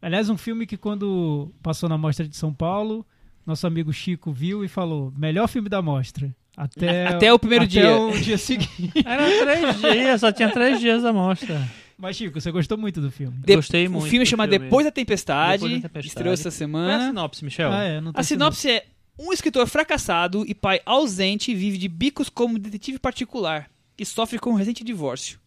Aliás, 0.01 0.29
um 0.29 0.37
filme 0.37 0.67
que 0.67 0.77
quando 0.77 1.51
passou 1.63 1.89
na 1.89 1.97
Mostra 1.97 2.27
de 2.27 2.35
São 2.35 2.53
Paulo, 2.53 3.05
nosso 3.45 3.65
amigo 3.65 3.91
Chico 3.91 4.31
viu 4.31 4.63
e 4.63 4.67
falou: 4.67 5.11
melhor 5.17 5.47
filme 5.47 5.69
da 5.69 5.81
mostra. 5.81 6.33
Até, 6.55 7.07
Até 7.07 7.33
o 7.33 7.39
primeiro 7.39 7.63
até 7.65 7.71
dia. 7.81 7.97
o 7.97 8.11
dia 8.19 8.37
seguinte. 8.37 8.91
Era 9.05 9.25
três 9.25 9.81
dias, 9.81 10.21
só 10.21 10.31
tinha 10.31 10.49
três 10.51 10.79
dias 10.79 11.03
a 11.03 11.11
mostra. 11.11 11.59
Mas, 11.97 12.17
Chico, 12.17 12.39
você 12.41 12.51
gostou 12.51 12.77
muito 12.77 12.99
do 12.99 13.09
filme? 13.09 13.37
De- 13.39 13.55
Gostei 13.55 13.87
O 13.87 13.91
muito 13.91 14.07
filme 14.09 14.25
do 14.25 14.29
chama 14.29 14.43
filme. 14.47 14.59
Depois 14.59 14.85
da 14.85 14.91
Tempestade, 14.91 15.53
Depois 15.63 15.71
da 15.81 15.87
Tempestade. 15.87 16.07
estreou 16.07 16.33
essa 16.33 16.43
Qual 16.43 16.51
é 16.51 16.55
a 16.55 16.57
semana. 16.57 17.07
sinopse, 17.07 17.45
Michel? 17.45 17.71
Ah, 17.71 17.83
é, 17.83 18.01
não 18.01 18.11
tem 18.11 18.19
A 18.19 18.23
sinopse 18.23 18.69
é: 18.69 18.85
um 19.17 19.31
escritor 19.31 19.65
fracassado 19.65 20.43
e 20.45 20.53
pai 20.53 20.81
ausente 20.85 21.55
vive 21.55 21.77
de 21.77 21.87
bicos 21.87 22.27
como 22.29 22.59
detetive 22.59 22.99
particular 22.99 23.69
e 23.97 24.05
sofre 24.05 24.39
com 24.39 24.51
um 24.51 24.55
recente 24.55 24.83
divórcio. 24.83 25.39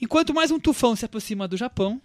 Enquanto 0.00 0.32
mais 0.34 0.50
um 0.50 0.58
tufão 0.60 0.94
se 0.94 1.04
aproxima 1.04 1.48
do 1.48 1.56
Japão, 1.56 2.00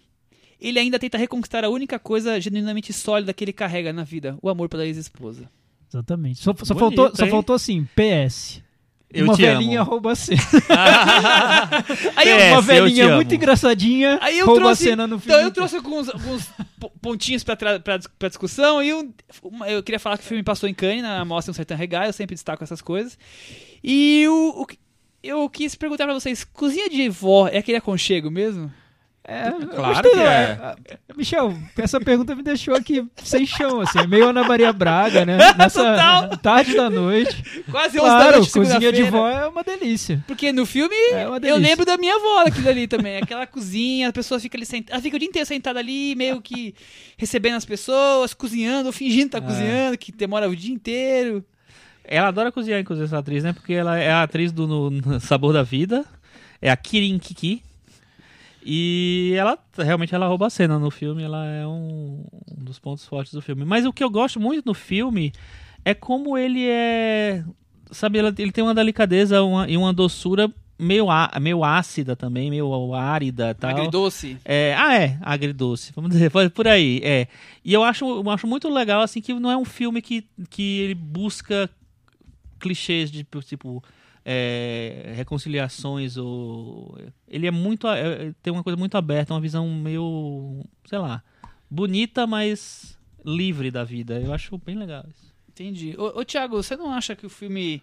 ele 0.60 0.78
ainda 0.78 0.98
tenta 0.98 1.16
reconquistar 1.18 1.64
a 1.64 1.68
única 1.68 1.98
coisa 1.98 2.40
genuinamente 2.40 2.92
sólida 2.92 3.32
que 3.32 3.44
ele 3.44 3.52
carrega 3.52 3.92
na 3.92 4.04
vida: 4.04 4.36
o 4.42 4.48
amor 4.48 4.68
pela 4.68 4.84
ex-esposa. 4.86 5.48
Exatamente. 5.88 6.40
Só, 6.40 6.52
só 6.62 6.74
Bonito, 6.74 6.96
faltou, 6.96 7.16
só 7.16 7.26
faltou 7.28 7.54
assim, 7.56 7.86
PS. 7.94 8.62
Eu 9.12 9.26
uma 9.26 9.36
te 9.36 9.42
velhinha 9.42 9.80
amo. 9.82 9.90
rouba 9.90 10.10
a 10.10 10.16
cena. 10.16 10.40
Aí 12.16 12.28
eu, 12.28 12.36
uma 12.48 12.56
PS, 12.58 12.66
te 12.66 12.66
velhinha 12.66 13.14
muito 13.14 13.34
engraçadinha 13.34 14.18
aí 14.20 14.38
eu 14.40 14.46
rouba 14.46 14.60
trouxe. 14.62 14.82
a 14.84 14.90
cena 14.90 15.06
no 15.06 15.20
filme. 15.20 15.32
então 15.34 15.46
eu 15.46 15.52
trouxe 15.52 15.76
alguns, 15.76 16.08
alguns 16.08 16.50
po- 16.80 16.90
pontinhos 17.00 17.44
pra, 17.44 17.54
tra- 17.54 17.78
pra, 17.78 17.96
dis- 17.96 18.08
pra 18.18 18.28
discussão 18.28 18.82
e 18.82 18.92
um- 18.92 19.12
uma- 19.42 19.68
eu 19.70 19.82
queria 19.84 20.00
falar 20.00 20.18
que 20.18 20.24
o 20.24 20.26
filme 20.26 20.42
passou 20.42 20.68
em 20.68 20.74
Cannes, 20.74 21.02
na 21.02 21.24
Mostra 21.24 21.52
um 21.52 21.54
Certain 21.54 21.76
Regal, 21.76 22.04
eu 22.04 22.12
sempre 22.12 22.34
destaco 22.34 22.64
essas 22.64 22.82
coisas. 22.82 23.16
E 23.84 24.26
o, 24.28 24.62
o 24.62 24.66
que- 24.66 24.78
eu 25.28 25.48
quis 25.48 25.74
perguntar 25.74 26.04
pra 26.04 26.14
vocês: 26.14 26.44
cozinha 26.44 26.88
de 26.88 27.08
vó 27.08 27.48
é 27.48 27.58
aquele 27.58 27.78
aconchego 27.78 28.30
mesmo? 28.30 28.72
É, 29.26 29.50
Claro 29.50 29.94
gostei, 29.94 30.10
que 30.10 30.16
não, 30.18 30.22
é. 30.26 30.74
Michel, 31.16 31.56
essa 31.78 31.98
pergunta 31.98 32.34
me 32.36 32.42
deixou 32.42 32.74
aqui 32.74 33.02
sem 33.22 33.46
chão, 33.46 33.80
assim, 33.80 34.06
meio 34.06 34.28
Ana 34.28 34.44
Maria 34.46 34.70
Braga, 34.70 35.24
né? 35.24 35.38
Nessa 35.56 35.80
Total. 35.82 36.36
tarde 36.36 36.76
da 36.76 36.90
noite. 36.90 37.42
Quase 37.70 37.98
11 37.98 38.06
da 38.06 38.16
Claro, 38.18 38.36
noite, 38.36 38.52
cozinha 38.52 38.92
de 38.92 39.02
vó 39.04 39.26
é 39.26 39.48
uma 39.48 39.62
delícia. 39.62 40.22
Porque 40.26 40.52
no 40.52 40.66
filme 40.66 40.94
É 41.14 41.24
eu 41.42 41.56
lembro 41.56 41.86
da 41.86 41.96
minha 41.96 42.14
avó 42.16 42.44
aquilo 42.46 42.68
ali 42.68 42.86
também. 42.86 43.16
Aquela 43.16 43.46
cozinha, 43.46 44.10
a 44.10 44.12
pessoa 44.12 44.38
fica 44.38 44.58
ali 44.58 44.66
sentada. 44.66 44.92
Ela 44.92 45.00
fica 45.02 45.16
o 45.16 45.18
dia 45.18 45.28
inteiro 45.28 45.46
sentada 45.48 45.78
ali, 45.78 46.14
meio 46.14 46.42
que 46.42 46.74
recebendo 47.16 47.54
as 47.56 47.64
pessoas, 47.64 48.34
cozinhando, 48.34 48.92
fingindo 48.92 49.24
que 49.24 49.30
tá 49.30 49.38
É. 49.38 49.40
cozinhando, 49.40 49.96
que 49.96 50.12
demora 50.12 50.50
o 50.50 50.54
dia 50.54 50.74
inteiro. 50.74 51.42
Ela 52.04 52.28
adora 52.28 52.52
cozinhar, 52.52 52.80
inclusive, 52.80 53.06
essa 53.06 53.18
atriz, 53.18 53.42
né? 53.44 53.52
Porque 53.52 53.72
ela 53.72 53.98
é 53.98 54.10
a 54.10 54.22
atriz 54.22 54.52
do 54.52 54.66
no- 54.66 54.90
no 54.90 55.20
Sabor 55.20 55.52
da 55.52 55.62
Vida. 55.62 56.04
É 56.60 56.70
a 56.70 56.76
Kirin 56.76 57.18
Kiki. 57.18 57.62
E 58.66 59.34
ela, 59.36 59.58
realmente, 59.76 60.14
ela 60.14 60.26
rouba 60.26 60.46
a 60.46 60.50
cena 60.50 60.78
no 60.78 60.90
filme. 60.90 61.22
Ela 61.22 61.44
é 61.46 61.66
um, 61.66 62.24
um 62.58 62.64
dos 62.64 62.78
pontos 62.78 63.04
fortes 63.06 63.32
do 63.32 63.42
filme. 63.42 63.64
Mas 63.64 63.84
o 63.84 63.92
que 63.92 64.02
eu 64.02 64.10
gosto 64.10 64.40
muito 64.40 64.64
no 64.64 64.74
filme 64.74 65.32
é 65.84 65.92
como 65.94 66.36
ele 66.38 66.66
é... 66.66 67.44
Sabe, 67.90 68.18
ele 68.18 68.50
tem 68.50 68.64
uma 68.64 68.74
delicadeza 68.74 69.42
uma- 69.42 69.68
e 69.68 69.76
uma 69.76 69.92
doçura 69.92 70.50
meio, 70.78 71.10
á- 71.10 71.30
meio 71.40 71.62
ácida 71.62 72.16
também, 72.16 72.50
meio 72.50 72.94
árida 72.94 73.54
tal. 73.54 73.70
Agridoce. 73.70 74.38
É, 74.44 74.74
ah, 74.76 74.94
é, 74.98 75.18
agridoce, 75.20 75.92
vamos 75.94 76.10
dizer, 76.10 76.30
por- 76.30 76.50
por 76.50 76.66
aí, 76.66 77.00
é. 77.04 77.28
E 77.64 77.72
eu 77.72 77.84
acho, 77.84 78.04
eu 78.04 78.28
acho 78.30 78.46
muito 78.46 78.68
legal, 78.68 79.02
assim, 79.02 79.20
que 79.20 79.32
não 79.34 79.50
é 79.50 79.56
um 79.56 79.64
filme 79.64 80.00
que, 80.02 80.24
que 80.50 80.80
ele 80.80 80.94
busca 80.94 81.68
clichês 82.64 83.10
de, 83.10 83.24
tipo, 83.44 83.82
é, 84.24 85.12
reconciliações 85.16 86.16
ou... 86.16 86.96
Ele 87.28 87.46
é 87.46 87.50
muito, 87.50 87.86
é, 87.86 88.32
tem 88.42 88.52
uma 88.52 88.62
coisa 88.62 88.76
muito 88.76 88.96
aberta, 88.96 89.34
uma 89.34 89.40
visão 89.40 89.68
meio, 89.70 90.64
sei 90.86 90.98
lá, 90.98 91.22
bonita, 91.70 92.26
mas 92.26 92.98
livre 93.24 93.70
da 93.70 93.84
vida. 93.84 94.18
Eu 94.20 94.32
acho 94.32 94.56
bem 94.58 94.76
legal 94.76 95.04
isso. 95.10 95.32
Entendi. 95.50 95.94
Ô, 95.98 96.20
ô 96.20 96.24
Thiago, 96.24 96.56
você 96.62 96.76
não 96.76 96.90
acha 96.92 97.14
que 97.14 97.26
o 97.26 97.30
filme. 97.30 97.82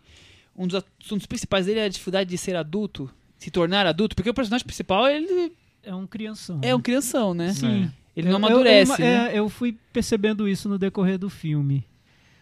Um 0.57 0.67
dos 0.67 0.83
assuntos 1.01 1.25
principais 1.25 1.65
dele 1.65 1.79
é 1.79 1.85
a 1.85 1.89
dificuldade 1.89 2.29
de 2.29 2.37
ser 2.37 2.55
adulto? 2.57 3.09
Se 3.37 3.49
tornar 3.49 3.85
adulto? 3.87 4.15
Porque 4.15 4.29
o 4.29 4.33
personagem 4.33 4.65
principal, 4.65 5.07
ele 5.07 5.53
É 5.81 5.95
um 5.95 6.05
crianção. 6.05 6.59
é 6.61 6.75
um 6.75 6.81
crianção, 6.81 7.33
né? 7.33 7.53
Sim. 7.53 7.89
Ele 8.15 8.27
não 8.27 8.35
Eu- 8.37 8.39
eu- 8.41 8.45
amadurece, 8.47 8.91
eu, 8.91 8.97
né? 8.99 9.33
é, 9.33 9.39
eu 9.39 9.47
fui 9.49 9.77
percebendo 9.93 10.47
isso 10.49 10.67
no 10.67 10.77
decorrer 10.77 11.17
do 11.17 11.29
filme. 11.29 11.85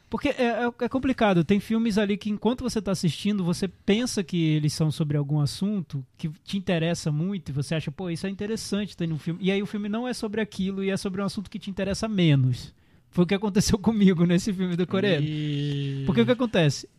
Porque 0.09 0.29
é, 0.29 0.65
é- 0.65 0.85
é 0.85 0.89
complicado. 0.89 1.43
Tem 1.43 1.59
filmes 1.59 1.97
ali 1.97 2.17
que, 2.17 2.29
enquanto 2.29 2.63
você 2.63 2.79
está 2.79 2.91
assistindo, 2.91 3.43
você 3.43 3.67
pensa 3.67 4.23
que 4.23 4.43
eles 4.43 4.73
são 4.73 4.89
sobre 4.91 5.15
algum 5.17 5.39
assunto 5.39 6.03
que 6.17 6.29
te 6.43 6.57
interessa 6.57 7.11
muito 7.11 7.49
e 7.49 7.51
você 7.51 7.75
acha, 7.75 7.91
pô, 7.91 8.09
isso 8.09 8.25
é 8.25 8.29
interessante 8.29 8.97
ter 8.97 9.07
no 9.07 9.19
filme. 9.19 9.39
E 9.43 9.51
aí 9.51 9.61
o 9.61 9.67
filme 9.67 9.87
não 9.87 10.07
é 10.07 10.13
sobre 10.13 10.41
aquilo 10.41 10.83
e 10.83 10.89
é 10.89 10.97
sobre 10.97 11.21
um 11.21 11.25
assunto 11.25 11.49
que 11.49 11.59
te 11.59 11.69
interessa 11.69 12.07
menos. 12.07 12.73
Foi 13.11 13.23
o 13.23 13.27
que 13.27 13.35
aconteceu 13.35 13.77
comigo 13.79 14.25
nesse 14.25 14.51
filme 14.51 14.75
do 14.75 14.87
Coreano. 14.87 15.25
E... 15.27 16.03
Porque 16.05 16.21
o 16.21 16.25
que 16.25 16.31
acontece? 16.31 16.89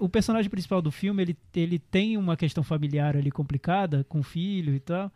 O 0.00 0.08
personagem 0.08 0.50
principal 0.50 0.80
do 0.80 0.90
filme, 0.90 1.22
ele, 1.22 1.36
ele 1.54 1.78
tem 1.78 2.16
uma 2.16 2.36
questão 2.36 2.62
familiar 2.62 3.16
ali 3.16 3.30
complicada, 3.30 4.04
com 4.08 4.22
filho 4.22 4.74
e 4.74 4.80
tal, 4.80 5.12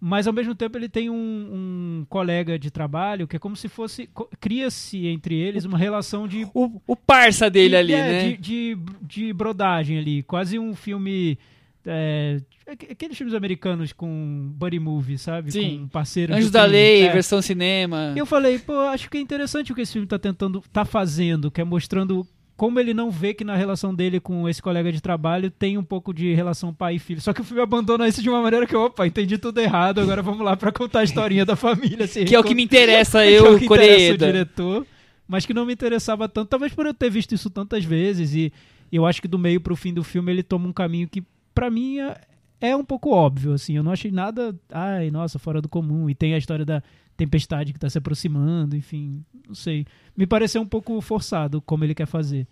mas 0.00 0.26
ao 0.26 0.32
mesmo 0.32 0.54
tempo 0.54 0.76
ele 0.76 0.88
tem 0.88 1.08
um, 1.10 1.14
um 1.14 2.06
colega 2.08 2.58
de 2.58 2.70
trabalho 2.70 3.26
que 3.26 3.36
é 3.36 3.38
como 3.38 3.56
se 3.56 3.68
fosse... 3.68 4.08
Cria-se 4.40 5.06
entre 5.06 5.34
eles 5.34 5.64
uma 5.64 5.78
relação 5.78 6.28
de... 6.28 6.46
O, 6.52 6.80
o 6.86 6.94
parça 6.96 7.48
dele 7.50 7.70
de- 7.70 7.76
ali, 7.76 7.92
é, 7.94 7.98
né? 8.02 8.28
De, 8.32 8.36
de, 8.36 8.78
de 9.02 9.32
brodagem 9.32 9.98
ali, 9.98 10.22
quase 10.22 10.58
um 10.58 10.74
filme... 10.74 11.38
é, 11.86 12.40
aqu- 12.66 12.90
aqueles 12.92 13.16
filmes 13.16 13.34
americanos 13.34 13.92
com 13.92 14.52
buddy 14.54 14.78
movie, 14.78 15.16
sabe? 15.18 15.50
Sim. 15.50 15.78
Com 15.80 15.88
parceiros 15.88 16.36
Anjos 16.36 16.50
da. 16.50 16.64
Lei, 16.64 17.02
É. 17.06 17.12
versão 17.12 17.40
cinema. 17.40 18.12
Eu 18.16 18.26
falei, 18.26 18.58
pô, 18.58 18.72
acho 18.80 19.08
que 19.08 19.16
é 19.16 19.20
interessante 19.20 19.72
o 19.72 19.74
que 19.74 19.80
esse 19.82 19.92
filme 19.94 20.06
tá 20.06 20.18
tentando, 20.18 20.62
tá 20.72 20.84
fazendo, 20.84 21.50
que 21.50 21.60
é 21.60 21.64
mostrando 21.64 22.26
como 22.56 22.80
ele 22.80 22.94
não 22.94 23.10
vê 23.10 23.34
que 23.34 23.44
na 23.44 23.54
relação 23.54 23.94
dele 23.94 24.18
com 24.18 24.48
esse 24.48 24.62
colega 24.62 24.90
de 24.90 25.00
trabalho 25.00 25.50
tem 25.50 25.76
um 25.76 25.84
pouco 25.84 26.14
de 26.14 26.32
relação 26.32 26.72
pai 26.72 26.94
e 26.94 26.98
filho. 26.98 27.20
Só 27.20 27.32
que 27.32 27.42
o 27.42 27.44
filme 27.44 27.62
abandona 27.62 28.08
isso 28.08 28.22
de 28.22 28.30
uma 28.30 28.40
maneira 28.40 28.66
que, 28.66 28.74
opa, 28.74 29.06
entendi 29.06 29.36
tudo 29.36 29.60
errado, 29.60 30.00
agora 30.00 30.22
vamos 30.22 30.44
lá 30.44 30.56
pra 30.56 30.72
contar 30.72 31.00
a 31.00 31.04
historinha 31.04 31.44
da 31.44 31.54
família. 31.54 32.06
se 32.06 32.24
Que 32.24 32.34
é 32.34 32.40
o 32.40 32.44
que 32.44 32.54
me 32.54 32.64
interessa, 32.64 33.20
que 33.22 33.28
é 33.28 33.38
eu, 33.38 33.54
o 33.54 33.58
que 33.58 33.66
interessa 33.66 33.92
o 33.92 33.96
Coreeda. 34.06 34.26
diretor, 34.26 34.86
mas 35.28 35.44
que 35.44 35.52
não 35.52 35.66
me 35.66 35.72
interessava 35.74 36.28
tanto, 36.28 36.48
talvez 36.48 36.72
por 36.72 36.86
eu 36.86 36.94
ter 36.94 37.10
visto 37.10 37.34
isso 37.34 37.50
tantas 37.50 37.84
vezes 37.84 38.34
e 38.34 38.52
eu 38.90 39.04
acho 39.04 39.20
que 39.20 39.28
do 39.28 39.38
meio 39.38 39.60
pro 39.60 39.76
fim 39.76 39.92
do 39.92 40.02
filme 40.02 40.32
ele 40.32 40.42
toma 40.42 40.66
um 40.66 40.72
caminho 40.72 41.08
que 41.08 41.22
pra 41.54 41.70
mim 41.70 41.98
é, 41.98 42.16
é 42.60 42.76
um 42.76 42.84
pouco 42.84 43.10
óbvio, 43.10 43.52
assim, 43.52 43.76
eu 43.76 43.82
não 43.82 43.92
achei 43.92 44.10
nada, 44.10 44.54
ai, 44.72 45.10
nossa, 45.10 45.38
fora 45.38 45.60
do 45.60 45.68
comum, 45.68 46.08
e 46.08 46.14
tem 46.14 46.32
a 46.32 46.38
história 46.38 46.64
da 46.64 46.82
tempestade 47.16 47.72
que 47.72 47.78
tá 47.78 47.88
se 47.88 47.98
aproximando, 47.98 48.76
enfim, 48.76 49.24
não 49.48 49.54
sei, 49.54 49.86
me 50.16 50.26
pareceu 50.26 50.60
um 50.62 50.66
pouco 50.66 51.00
forçado 51.00 51.60
como 51.62 51.84
ele 51.84 51.94
quer 51.94 52.06
fazer. 52.06 52.46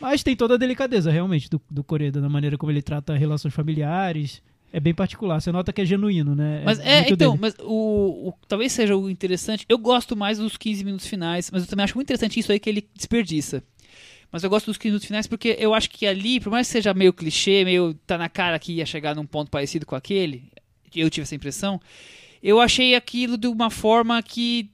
Mas 0.00 0.22
tem 0.22 0.34
toda 0.34 0.54
a 0.54 0.56
delicadeza, 0.56 1.10
realmente, 1.10 1.50
do, 1.50 1.60
do 1.70 1.84
Coreda, 1.84 2.20
na 2.20 2.28
maneira 2.28 2.56
como 2.56 2.72
ele 2.72 2.80
trata 2.80 3.14
relações 3.16 3.52
familiares. 3.52 4.42
É 4.72 4.78
bem 4.80 4.94
particular. 4.94 5.40
Você 5.40 5.50
nota 5.52 5.72
que 5.72 5.80
é 5.80 5.84
genuíno, 5.84 6.34
né? 6.34 6.62
Mas 6.64 6.78
é, 6.78 7.00
muito 7.00 7.14
então, 7.14 7.30
dele. 7.32 7.40
mas 7.42 7.54
o, 7.60 8.28
o- 8.28 8.34
talvez 8.48 8.72
seja 8.72 8.96
o 8.96 9.10
interessante. 9.10 9.66
Eu 9.68 9.76
gosto 9.76 10.16
mais 10.16 10.38
dos 10.38 10.56
15 10.56 10.84
minutos 10.84 11.06
finais, 11.06 11.50
mas 11.50 11.62
eu 11.64 11.68
também 11.68 11.84
acho 11.84 11.94
muito 11.96 12.06
interessante 12.06 12.38
isso 12.40 12.50
aí 12.52 12.58
que 12.60 12.70
ele 12.70 12.88
desperdiça. 12.94 13.62
Mas 14.32 14.44
eu 14.44 14.48
gosto 14.48 14.66
dos 14.66 14.78
15 14.78 14.90
minutos 14.92 15.06
finais 15.08 15.26
porque 15.26 15.56
eu 15.58 15.74
acho 15.74 15.90
que 15.90 16.06
ali, 16.06 16.38
por 16.38 16.50
mais 16.50 16.68
que 16.68 16.72
seja 16.72 16.94
meio 16.94 17.12
clichê, 17.12 17.64
meio 17.64 17.92
tá 18.06 18.16
na 18.16 18.28
cara 18.28 18.58
que 18.60 18.74
ia 18.74 18.86
chegar 18.86 19.14
num 19.14 19.26
ponto 19.26 19.50
parecido 19.50 19.84
com 19.84 19.96
aquele, 19.96 20.44
eu 20.94 21.10
tive 21.10 21.24
essa 21.24 21.34
impressão. 21.34 21.80
Eu 22.42 22.60
achei 22.60 22.94
aquilo 22.94 23.36
de 23.36 23.46
uma 23.46 23.70
forma 23.70 24.22
que 24.22 24.70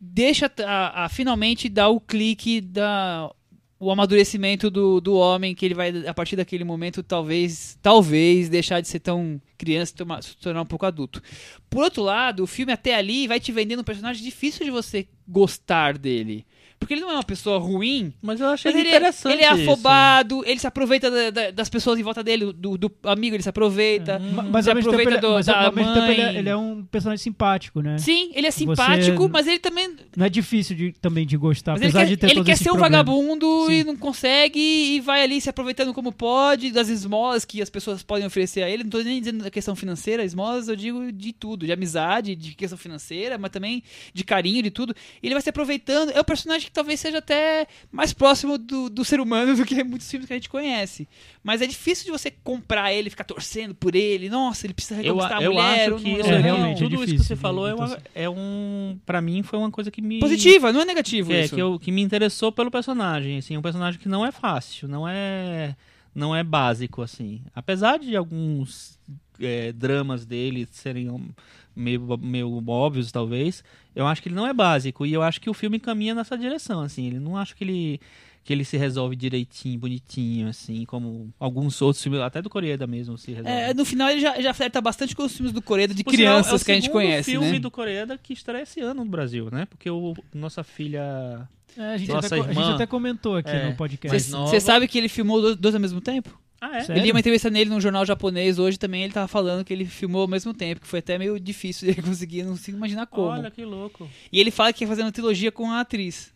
deixa 0.00 0.50
a, 0.66 1.04
a 1.04 1.08
finalmente 1.08 1.68
dar 1.68 1.88
o 1.88 2.00
clique 2.00 2.60
da 2.60 3.30
o 3.78 3.90
amadurecimento 3.90 4.70
do, 4.70 5.00
do 5.00 5.14
homem 5.16 5.56
que 5.56 5.66
ele 5.66 5.74
vai 5.74 6.06
a 6.06 6.14
partir 6.14 6.36
daquele 6.36 6.62
momento 6.62 7.02
talvez 7.02 7.76
talvez 7.82 8.48
deixar 8.48 8.80
de 8.80 8.86
ser 8.86 9.00
tão 9.00 9.42
criança 9.58 9.92
e 9.92 10.22
se 10.22 10.36
tornar 10.36 10.62
um 10.62 10.66
pouco 10.66 10.86
adulto. 10.86 11.20
Por 11.68 11.82
outro 11.82 12.02
lado, 12.02 12.44
o 12.44 12.46
filme 12.46 12.72
até 12.72 12.94
ali 12.94 13.26
vai 13.26 13.40
te 13.40 13.50
vendendo 13.50 13.80
um 13.80 13.84
personagem 13.84 14.22
difícil 14.22 14.64
de 14.64 14.70
você 14.70 15.08
gostar 15.26 15.98
dele. 15.98 16.46
Porque 16.82 16.94
ele 16.94 17.00
não 17.00 17.10
é 17.10 17.14
uma 17.14 17.22
pessoa 17.22 17.58
ruim, 17.58 18.12
Mas 18.20 18.40
eu 18.40 18.48
achei 18.48 18.72
mas 18.72 18.80
ele, 18.80 18.88
interessante 18.88 19.32
ele 19.34 19.42
é 19.44 19.52
isso. 19.54 19.62
afobado, 19.70 20.42
ele 20.44 20.58
se 20.58 20.66
aproveita 20.66 21.10
da- 21.10 21.30
da- 21.30 21.50
das 21.52 21.68
pessoas 21.68 21.98
em 21.98 22.02
volta 22.02 22.22
dele, 22.24 22.52
do, 22.52 22.76
do 22.76 22.90
amigo 23.04 23.36
ele 23.36 23.42
se 23.42 23.48
aproveita. 23.48 24.18
Ma- 24.18 24.42
Mas 24.42 24.64
se 24.64 24.70
ao 24.70 24.74
mesmo 24.76 24.90
tempo, 24.90 25.02
aproveita 25.02 25.10
ele, 25.10 25.20
do- 25.20 25.34
mas 25.34 25.46
da 25.46 25.66
ao 25.66 25.72
mesmo 25.72 25.94
tempo 25.94 26.06
ele, 26.10 26.20
é, 26.20 26.24
mãe. 26.26 26.36
ele 26.38 26.48
é 26.48 26.56
um 26.56 26.82
personagem 26.84 27.22
simpático, 27.22 27.80
né? 27.80 27.98
Sim, 27.98 28.30
ele 28.34 28.46
é 28.46 28.50
simpático, 28.50 29.28
mas 29.28 29.46
ele 29.46 29.58
também 29.60 29.94
Não 30.16 30.26
é 30.26 30.28
difícil 30.28 30.74
de, 30.76 30.92
também 31.00 31.24
de 31.26 31.36
gostar, 31.36 31.72
Mas 31.72 31.82
ele 31.82 31.90
apesar 31.90 32.00
quer, 32.04 32.08
de 32.10 32.16
ter 32.16 32.30
ele 32.30 32.44
quer 32.44 32.56
ser 32.56 32.70
um 32.70 32.74
problema. 32.74 32.96
vagabundo 33.04 33.66
Sim. 33.66 33.72
e 33.72 33.84
não 33.84 33.96
consegue 33.96 34.58
e 34.60 35.00
vai 35.00 35.22
ali 35.22 35.40
se 35.40 35.48
aproveitando 35.48 35.94
como 35.94 36.10
pode 36.12 36.70
das 36.72 36.88
esmolas 36.88 37.44
que 37.44 37.62
as 37.62 37.70
pessoas 37.70 38.02
podem 38.02 38.26
oferecer 38.26 38.62
a 38.62 38.68
ele. 38.68 38.82
Não 38.82 38.90
tô 38.90 38.98
nem 38.98 39.20
dizendo 39.20 39.44
da 39.44 39.50
questão 39.50 39.76
financeira, 39.76 40.24
esmolas 40.24 40.68
eu 40.68 40.76
digo 40.76 41.12
de 41.12 41.32
tudo, 41.32 41.64
de 41.66 41.72
amizade, 41.72 42.34
de 42.34 42.54
questão 42.54 42.76
financeira, 42.78 43.38
mas 43.38 43.50
também 43.50 43.82
de 44.12 44.24
carinho, 44.24 44.62
de 44.62 44.70
tudo. 44.70 44.94
E 45.22 45.26
ele 45.26 45.34
vai 45.34 45.42
se 45.42 45.48
aproveitando. 45.50 46.10
É 46.10 46.20
o 46.20 46.24
personagem 46.24 46.70
talvez 46.72 46.98
seja 47.00 47.18
até 47.18 47.66
mais 47.90 48.12
próximo 48.12 48.56
do, 48.56 48.88
do 48.88 49.04
ser 49.04 49.20
humano 49.20 49.54
do 49.54 49.64
que 49.64 49.82
muitos 49.84 50.10
filmes 50.10 50.26
que 50.26 50.32
a 50.32 50.36
gente 50.36 50.48
conhece. 50.48 51.08
Mas 51.42 51.60
é 51.60 51.66
difícil 51.66 52.04
de 52.06 52.10
você 52.10 52.30
comprar 52.30 52.92
ele, 52.92 53.10
ficar 53.10 53.24
torcendo 53.24 53.74
por 53.74 53.94
ele. 53.94 54.28
Nossa, 54.28 54.66
ele 54.66 54.74
precisa 54.74 55.00
Eu, 55.02 55.14
reconquistar 55.16 55.38
a 55.38 55.42
eu 55.42 55.52
mulher. 55.52 55.82
acho 55.84 55.92
ou 55.92 55.98
que 56.00 56.12
não- 56.12 56.20
isso 56.20 56.30
é, 56.30 56.38
realmente, 56.38 56.76
é 56.76 56.84
tudo 56.84 56.94
isso 56.94 57.04
que 57.04 57.10
difícil 57.12 57.24
você 57.26 57.36
falou 57.36 57.68
é, 57.68 57.74
uma, 57.74 57.98
é 58.14 58.28
um. 58.30 58.98
Pra 59.04 59.20
mim 59.20 59.42
foi 59.42 59.58
uma 59.58 59.70
coisa 59.70 59.90
que 59.90 60.00
me. 60.00 60.18
Positiva, 60.20 60.72
não 60.72 60.80
é 60.80 60.84
negativo 60.84 61.28
que, 61.30 61.34
é, 61.34 61.44
isso. 61.44 61.54
que, 61.54 61.60
eu, 61.60 61.78
que 61.78 61.92
me 61.92 62.00
interessou 62.02 62.50
pelo 62.50 62.70
personagem, 62.70 63.38
assim, 63.38 63.56
um 63.56 63.62
personagem 63.62 64.00
que 64.00 64.08
não 64.08 64.24
é 64.24 64.32
fácil, 64.32 64.88
não 64.88 65.06
é 65.08 65.76
não 66.14 66.34
é 66.36 66.42
básico, 66.44 67.00
assim. 67.02 67.40
Apesar 67.54 67.98
de 67.98 68.14
alguns 68.14 68.98
é, 69.40 69.72
dramas 69.72 70.24
dele 70.26 70.68
serem 70.70 71.08
um, 71.10 71.28
meio, 71.74 72.18
meio 72.18 72.62
óbvios, 72.68 73.10
talvez, 73.12 73.62
eu 73.94 74.06
acho 74.06 74.22
que 74.22 74.28
ele 74.28 74.34
não 74.36 74.46
é 74.46 74.52
básico, 74.52 75.04
e 75.06 75.12
eu 75.12 75.22
acho 75.22 75.40
que 75.40 75.48
o 75.50 75.54
filme 75.54 75.78
caminha 75.78 76.14
nessa 76.14 76.36
direção, 76.36 76.80
assim, 76.80 77.06
ele 77.06 77.18
não 77.18 77.36
acho 77.36 77.54
que 77.56 77.64
ele 77.64 78.00
que 78.44 78.52
ele 78.52 78.64
se 78.64 78.76
resolve 78.76 79.14
direitinho, 79.14 79.78
bonitinho, 79.78 80.48
assim, 80.48 80.84
como 80.84 81.32
alguns 81.38 81.80
outros 81.80 82.02
filmes, 82.02 82.20
até 82.20 82.42
do 82.42 82.50
Coreeda 82.50 82.88
mesmo 82.88 83.16
se 83.16 83.30
resolve. 83.30 83.48
É, 83.56 83.72
no 83.72 83.84
final 83.84 84.08
ele 84.10 84.20
já, 84.20 84.40
já 84.40 84.52
flerta 84.52 84.80
bastante 84.80 85.14
com 85.14 85.22
os 85.22 85.32
filmes 85.32 85.52
do 85.52 85.62
Coreia 85.62 85.86
de 85.86 86.02
Por 86.02 86.10
sinal, 86.12 86.26
é 86.26 86.40
o 86.40 86.42
crianças 86.42 86.62
que 86.64 86.72
a 86.72 86.74
gente 86.74 86.90
conhece, 86.90 87.30
filme 87.30 87.52
né? 87.52 87.58
do 87.60 87.70
Coreeda 87.70 88.18
que 88.18 88.32
estreia 88.32 88.64
esse 88.64 88.80
ano 88.80 89.04
no 89.04 89.08
Brasil, 89.08 89.48
né? 89.52 89.64
Porque 89.66 89.88
o 89.88 90.12
nossa 90.34 90.64
filha 90.64 91.48
É, 91.76 91.94
a, 91.94 91.96
gente 91.96 92.08
Nossa 92.10 92.26
até, 92.26 92.36
co- 92.38 92.42
a 92.42 92.48
irmã. 92.50 92.62
gente 92.64 92.74
até 92.74 92.86
comentou 92.86 93.36
aqui 93.36 93.48
É. 93.50 93.70
no 93.70 93.76
podcast. 93.76 94.30
Você 94.32 94.58
sabe 94.58 94.88
que 94.88 94.98
ele 94.98 95.08
filmou 95.08 95.40
dois, 95.40 95.56
dois 95.56 95.74
ao 95.76 95.80
mesmo 95.80 96.00
tempo? 96.00 96.36
Ah, 96.64 96.78
é? 96.78 96.84
Eu 96.88 97.02
li 97.02 97.10
uma 97.10 97.18
entrevista 97.18 97.50
nele 97.50 97.68
num 97.68 97.80
jornal 97.80 98.06
japonês 98.06 98.56
hoje 98.56 98.78
também, 98.78 99.02
ele 99.02 99.12
tava 99.12 99.26
falando 99.26 99.64
que 99.64 99.72
ele 99.72 99.84
filmou 99.84 100.22
ao 100.22 100.28
mesmo 100.28 100.54
tempo, 100.54 100.80
que 100.80 100.86
foi 100.86 101.00
até 101.00 101.18
meio 101.18 101.40
difícil 101.40 101.88
ele 101.90 102.00
conseguir, 102.00 102.44
não 102.44 102.52
consigo 102.52 102.76
imaginar 102.76 103.06
como. 103.08 103.26
Olha 103.26 103.50
que 103.50 103.64
louco. 103.64 104.08
E 104.32 104.38
ele 104.38 104.52
fala 104.52 104.72
que 104.72 104.84
ia 104.84 104.88
fazer 104.88 105.02
uma 105.02 105.10
trilogia 105.10 105.50
com 105.50 105.68
a 105.72 105.80
atriz. 105.80 106.32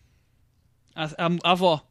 A, 0.93 1.05
a- 1.05 1.29
a 1.45 1.51
avó. 1.51 1.86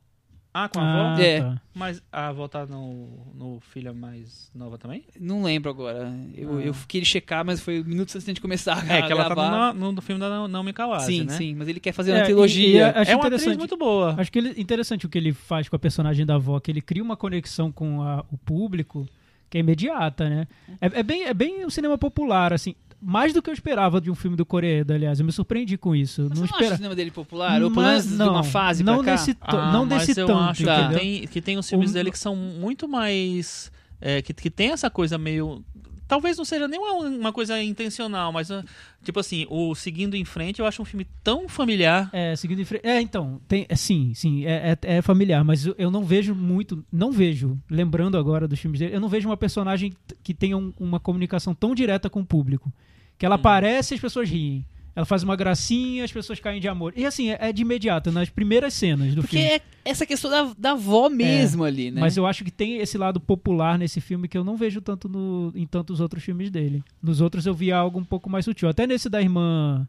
Ah, 0.58 0.68
com 0.70 0.78
a 0.80 0.82
Ah, 0.82 1.12
avó? 1.12 1.20
É. 1.22 1.40
tá. 1.40 1.60
Mas 1.74 2.02
a 2.10 2.28
avó 2.28 2.48
tá 2.48 2.64
no, 2.64 3.08
no 3.34 3.60
filha 3.60 3.92
mais 3.92 4.50
nova 4.54 4.78
também? 4.78 5.04
Não 5.20 5.42
lembro 5.42 5.70
agora. 5.70 6.10
Eu, 6.34 6.58
Ah. 6.58 6.62
eu 6.62 6.74
queria 6.88 7.04
checar, 7.04 7.44
mas 7.44 7.60
foi 7.60 7.82
minutos 7.84 8.14
antes 8.16 8.32
de 8.32 8.40
começar 8.40 8.76
a 8.78 8.96
É, 8.96 9.02
que 9.02 9.12
ela 9.12 9.24
tá 9.28 9.34
gravar. 9.34 9.74
no, 9.74 9.92
no 9.92 10.00
filme 10.00 10.18
da 10.20 10.48
Naomi 10.48 10.72
Kawase, 10.72 11.06
sim, 11.12 11.24
né? 11.24 11.32
sim, 11.34 11.54
mas 11.54 11.68
ele 11.68 11.78
quer 11.78 11.92
fazer 11.92 12.12
É, 12.12 12.14
uma 12.14 12.20
e- 12.22 12.24
trilogia. 12.24 12.80
e 12.80 12.82
Acho 13.00 13.10
é 13.10 13.16
uma 13.16 13.26
atriz 13.26 13.56
muito 13.58 13.76
boa. 13.76 14.14
Acho 14.18 14.32
que 14.32 14.38
ele, 14.38 14.54
interessante 14.60 15.04
o 15.04 15.08
que 15.10 15.18
ele 15.18 15.32
faz 15.34 15.68
com 15.68 15.76
a 15.76 15.78
personagem 15.78 16.24
da 16.24 16.36
avó, 16.36 16.58
que 16.58 16.70
ele 16.70 16.80
cria 16.80 17.02
uma 17.02 17.16
conexão 17.18 17.70
com 17.70 18.00
a- 18.00 18.24
o 18.32 18.38
público 18.38 19.06
que 19.50 19.58
é 19.58 19.60
imediata, 19.60 20.28
né? 20.28 20.48
É, 20.80 21.00
é 21.00 21.02
bem, 21.02 21.24
é 21.24 21.34
bem 21.34 21.66
um 21.66 21.70
cinema 21.70 21.98
popular, 21.98 22.52
assim. 22.54 22.74
Mais 23.08 23.32
do 23.32 23.40
que 23.40 23.48
eu 23.48 23.54
esperava 23.54 24.00
de 24.00 24.10
um 24.10 24.14
filme 24.16 24.36
do 24.36 24.44
Coreeda, 24.44 24.94
aliás. 24.94 25.20
Eu 25.20 25.26
me 25.26 25.30
surpreendi 25.30 25.76
com 25.78 25.94
isso. 25.94 26.26
Mas 26.28 26.40
não 26.40 26.46
você 26.46 26.52
não 26.52 26.58
acha 26.60 26.72
o 26.72 26.76
cinema 26.76 26.94
dele 26.96 27.10
popular? 27.12 27.62
Ou 27.62 27.70
pelo 27.70 27.82
Mas 27.86 28.04
menos 28.06 28.18
de 28.24 28.28
uma 28.28 28.42
fase 28.42 28.82
não 28.82 28.96
pra 28.96 29.04
cá? 29.04 29.10
nesse, 29.12 29.36
Ah, 29.40 29.72
não 29.72 29.86
mas 29.86 30.06
desse 30.08 30.20
eu 30.20 30.26
tanto, 30.26 30.38
acho 30.40 30.64
Tá. 30.64 30.88
que 30.88 30.94
tem, 30.98 31.26
que 31.28 31.40
tem 31.40 31.56
os 31.56 31.68
filmes 31.68 31.90
O- 31.90 31.94
dele 31.94 32.10
que 32.10 32.18
são 32.18 32.34
muito 32.34 32.88
mais... 32.88 33.70
é, 34.00 34.20
que, 34.22 34.34
que 34.34 34.50
tem 34.50 34.70
essa 34.72 34.90
coisa 34.90 35.16
meio... 35.16 35.64
Talvez 36.08 36.36
não 36.38 36.44
seja 36.44 36.68
nem 36.68 36.78
uma, 36.78 37.08
uma 37.08 37.32
coisa 37.32 37.60
intencional, 37.60 38.32
mas 38.32 38.48
ah, 38.50 38.64
tipo 39.02 39.18
assim, 39.18 39.44
o 39.50 39.74
Seguindo 39.74 40.14
em 40.14 40.24
Frente 40.24 40.60
eu 40.60 40.66
acho 40.66 40.80
um 40.80 40.84
filme 40.84 41.04
tão 41.22 41.48
familiar. 41.48 42.08
É, 42.12 42.36
seguindo 42.36 42.60
em 42.60 42.64
frente. 42.64 42.86
É, 42.86 43.00
então, 43.00 43.40
tem, 43.48 43.66
é, 43.68 43.74
sim, 43.74 44.12
sim, 44.14 44.44
é, 44.46 44.76
é, 44.82 44.96
é 44.98 45.02
familiar, 45.02 45.42
mas 45.44 45.66
eu, 45.66 45.74
eu 45.76 45.90
não 45.90 46.04
vejo 46.04 46.32
muito, 46.32 46.84
não 46.92 47.10
vejo, 47.10 47.58
lembrando 47.68 48.16
agora 48.16 48.46
dos 48.46 48.58
filmes 48.60 48.78
dele, 48.78 48.94
eu 48.94 49.00
não 49.00 49.08
vejo 49.08 49.28
uma 49.28 49.36
personagem 49.36 49.92
que 50.22 50.32
tenha 50.32 50.56
um- 50.56 50.72
uma 50.78 51.00
comunicação 51.00 51.52
tão 51.56 51.74
direta 51.74 52.08
com 52.08 52.20
o 52.20 52.24
público. 52.26 52.72
Que 53.18 53.24
ela 53.26 53.36
aparece 53.36 53.94
e 53.94 53.96
as 53.96 54.00
pessoas 54.00 54.28
riem. 54.28 54.64
Ela 54.94 55.04
faz 55.04 55.22
uma 55.22 55.36
gracinha, 55.36 56.04
as 56.04 56.10
pessoas 56.10 56.40
caem 56.40 56.58
de 56.58 56.66
amor. 56.68 56.94
E 56.96 57.04
assim, 57.04 57.30
é, 57.30 57.36
é 57.38 57.52
de 57.52 57.60
imediato, 57.60 58.10
nas 58.10 58.30
primeiras 58.30 58.72
cenas 58.72 59.14
do 59.14 59.20
Porque 59.20 59.36
filme. 59.36 59.52
é 59.52 59.60
essa 59.84 60.06
questão 60.06 60.30
da, 60.30 60.54
da 60.56 60.70
avó 60.72 61.10
mesmo 61.10 61.64
ali, 61.64 61.90
né? 61.90 62.00
Mas 62.00 62.16
eu 62.16 62.26
acho 62.26 62.42
que 62.42 62.50
tem 62.50 62.78
esse 62.78 62.96
lado 62.96 63.20
popular 63.20 63.78
nesse 63.78 64.00
filme 64.00 64.26
que 64.26 64.38
eu 64.38 64.42
não 64.42 64.56
vejo 64.56 64.80
tanto 64.80 65.06
no, 65.06 65.52
em 65.54 65.66
tantos 65.66 66.00
outros 66.00 66.24
filmes 66.24 66.50
dele. 66.50 66.82
Nos 67.02 67.20
outros 67.20 67.44
eu 67.44 67.52
vi 67.52 67.70
algo 67.70 67.98
um 67.98 68.04
pouco 68.04 68.30
mais 68.30 68.46
sutil. 68.46 68.70
Até 68.70 68.86
nesse 68.86 69.10
da 69.10 69.20
irmã 69.20 69.86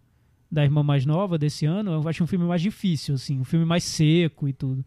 da 0.51 0.63
irmã 0.63 0.81
mais 0.83 1.05
nova 1.05 1.37
desse 1.37 1.65
ano, 1.65 1.91
eu 1.91 2.07
acho 2.07 2.23
um 2.23 2.27
filme 2.27 2.45
mais 2.45 2.61
difícil, 2.61 3.15
assim, 3.15 3.39
um 3.39 3.43
filme 3.43 3.65
mais 3.65 3.83
seco 3.83 4.47
e 4.47 4.53
tudo. 4.53 4.83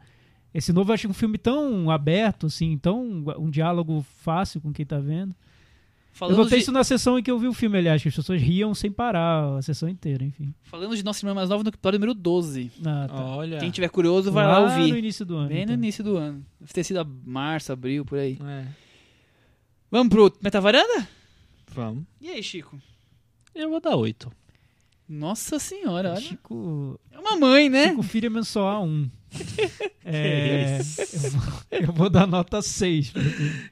Esse 0.53 0.73
novo 0.73 0.91
eu 0.91 0.95
acho 0.95 1.09
um 1.09 1.15
filme 1.15 1.39
tão 1.39 1.91
aberto, 1.91 2.47
assim, 2.47 2.77
tão 2.77 3.25
um 3.39 3.49
diálogo 3.49 4.05
fácil 4.19 4.61
com 4.61 4.73
quem 4.73 4.85
tá 4.85 4.99
vendo. 4.99 5.35
Falando 6.13 6.35
eu 6.39 6.43
notei 6.45 6.59
de, 6.59 6.63
isso 6.65 6.73
na 6.73 6.83
sessão 6.85 7.19
em 7.19 7.23
que 7.23 7.31
eu 7.31 7.39
vi 7.39 7.47
o 7.47 7.53
filme, 7.53 7.79
aliás, 7.79 8.03
que 8.03 8.09
as 8.09 8.15
pessoas 8.15 8.43
riam 8.43 8.75
sem 8.75 8.91
parar 8.91 9.57
a 9.57 9.63
sessão 9.63 9.89
inteira, 9.89 10.25
enfim. 10.25 10.53
falando 10.65 10.95
de 10.97 11.03
Nossa 11.05 11.25
Irmã 11.25 11.35
Mais 11.35 11.49
Nova 11.49 11.63
no 11.63 11.69
episódio 11.71 11.99
número 11.99 12.15
12. 12.15 12.71
Ah, 12.85 13.07
tá. 13.09 13.25
Olha. 13.37 13.59
Quem 13.59 13.71
tiver 13.71 13.89
curioso 13.89 14.31
vai 14.31 14.47
lá 14.47 14.61
no 14.61 14.67
ouvir. 14.83 14.97
início 14.99 15.25
do 15.25 15.37
ano. 15.37 15.49
Bem 15.49 15.59
no 15.59 15.63
então. 15.65 15.75
início 15.75 16.05
do 16.05 16.17
ano. 16.17 16.45
Deve 16.61 16.73
ter 16.73 16.85
sido 16.85 16.99
a 17.01 17.05
março, 17.25 17.73
abril, 17.73 18.05
por 18.05 18.19
aí. 18.19 18.39
É, 18.45 18.67
Vamos 19.91 20.09
pro 20.11 20.33
Metavaranda? 20.43 21.09
vamos. 21.73 22.05
E 22.21 22.29
aí, 22.29 22.43
Chico? 22.43 22.79
Eu 23.55 23.71
vou 23.71 23.81
dar 23.81 23.97
oito. 23.97 24.31
Nossa 25.09 25.59
senhora, 25.59 26.13
olha. 26.13 26.21
Chico, 26.21 27.01
É 27.13 27.19
uma 27.19 27.37
mãe, 27.37 27.69
né? 27.69 27.89
Chico 27.89 28.03
Firman 28.03 28.45
só 28.45 28.69
a 28.69 28.81
um. 28.81 29.09
É, 30.05 30.81
eu, 30.81 31.31
vou, 31.31 31.53
eu 31.71 31.93
vou 31.93 32.11
dar 32.11 32.27
nota 32.27 32.61
6. 32.61 33.13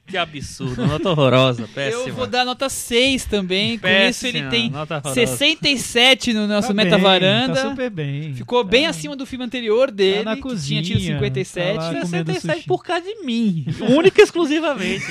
Que 0.07 0.15
absurdo, 0.17 0.87
nota 0.87 1.09
horrorosa, 1.09 1.67
péssima. 1.73 2.07
Eu 2.07 2.13
vou 2.13 2.25
dar 2.27 2.45
nota 2.45 2.69
6 2.69 3.25
também. 3.25 3.77
Com 3.77 3.81
Péssima, 3.81 4.09
isso 4.09 4.27
ele 4.37 4.49
tem 4.49 4.69
nota 4.69 4.95
horrorosa. 4.97 5.15
67 5.37 6.33
no 6.33 6.47
nosso 6.47 6.69
Tá 6.69 6.73
bem, 6.73 6.85
Metavaranda. 6.85 7.53
Tá 7.55 7.69
super 7.69 7.89
bem. 7.89 8.33
Ficou 8.35 8.63
bem 8.63 8.83
Tá- 8.83 8.89
acima 8.91 9.15
do 9.17 9.25
filme 9.25 9.43
anterior 9.43 9.91
dele, 9.91 10.23
na 10.23 10.35
que 10.35 10.41
cozinha, 10.41 10.81
tinha 10.81 10.97
tido 10.97 11.07
57. 11.13 11.75
tá 11.77 11.81
lá 11.81 11.89
comendo 12.01 12.31
67 12.31 12.55
sushi. 12.55 12.67
por 12.67 12.83
causa 12.83 13.03
de 13.05 13.15
mim. 13.25 13.65
Única 13.97 14.21
e 14.21 14.23
exclusivamente. 14.23 15.05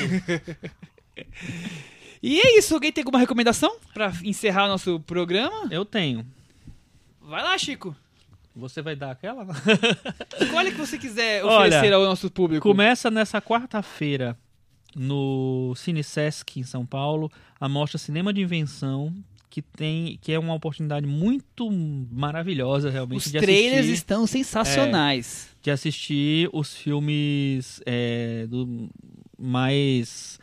E 2.23 2.41
é 2.41 2.59
isso. 2.59 2.75
Alguém 2.75 2.91
tem 2.93 3.03
alguma 3.03 3.19
recomendação 3.19 3.77
pra 3.93 4.12
encerrar 4.25 4.65
o 4.65 4.69
nosso 4.69 4.99
programa? 5.01 5.69
Eu 5.70 5.85
tenho. 5.85 6.25
Vai 7.20 7.43
lá, 7.43 7.57
Chico. 7.59 7.95
Você 8.59 8.83
vai 8.83 8.97
dar 8.97 9.13
aquela? 9.13 9.47
Escolhe 10.41 10.71
o 10.71 10.73
que 10.73 10.79
você 10.79 10.99
quiser 10.99 11.43
Olha, 11.47 11.69
oferecer 11.69 11.93
ao 11.93 12.05
nosso 12.05 12.29
público. 12.31 12.69
Começa 12.69 13.11
nessa 13.11 13.41
quarta-feira 13.41 14.37
no 14.97 15.75
Cine 15.77 16.03
Sesc 16.03 16.59
em 16.59 16.65
São 16.65 16.85
Paulo 16.85 17.31
a 17.61 17.69
mostra 17.69 17.99
Cinema 17.99 18.33
de 18.33 18.41
Invenção 18.41 19.15
que 19.49 19.63
tem 19.63 20.19
que 20.21 20.33
é 20.33 20.39
uma 20.39 20.55
oportunidade 20.55 21.07
muito 21.07 21.71
maravilhosa 21.71 22.91
realmente 22.91 23.27
Os 23.27 23.33
de 23.33 23.39
trailers 23.39 23.79
assistir, 23.79 23.95
estão 23.95 24.27
sensacionais. 24.27 25.49
de 25.63 25.71
assistir 25.71 26.51
os 26.53 26.75
filmes 26.75 27.81
é, 27.87 28.47
do 28.47 28.91
mais 29.39 30.39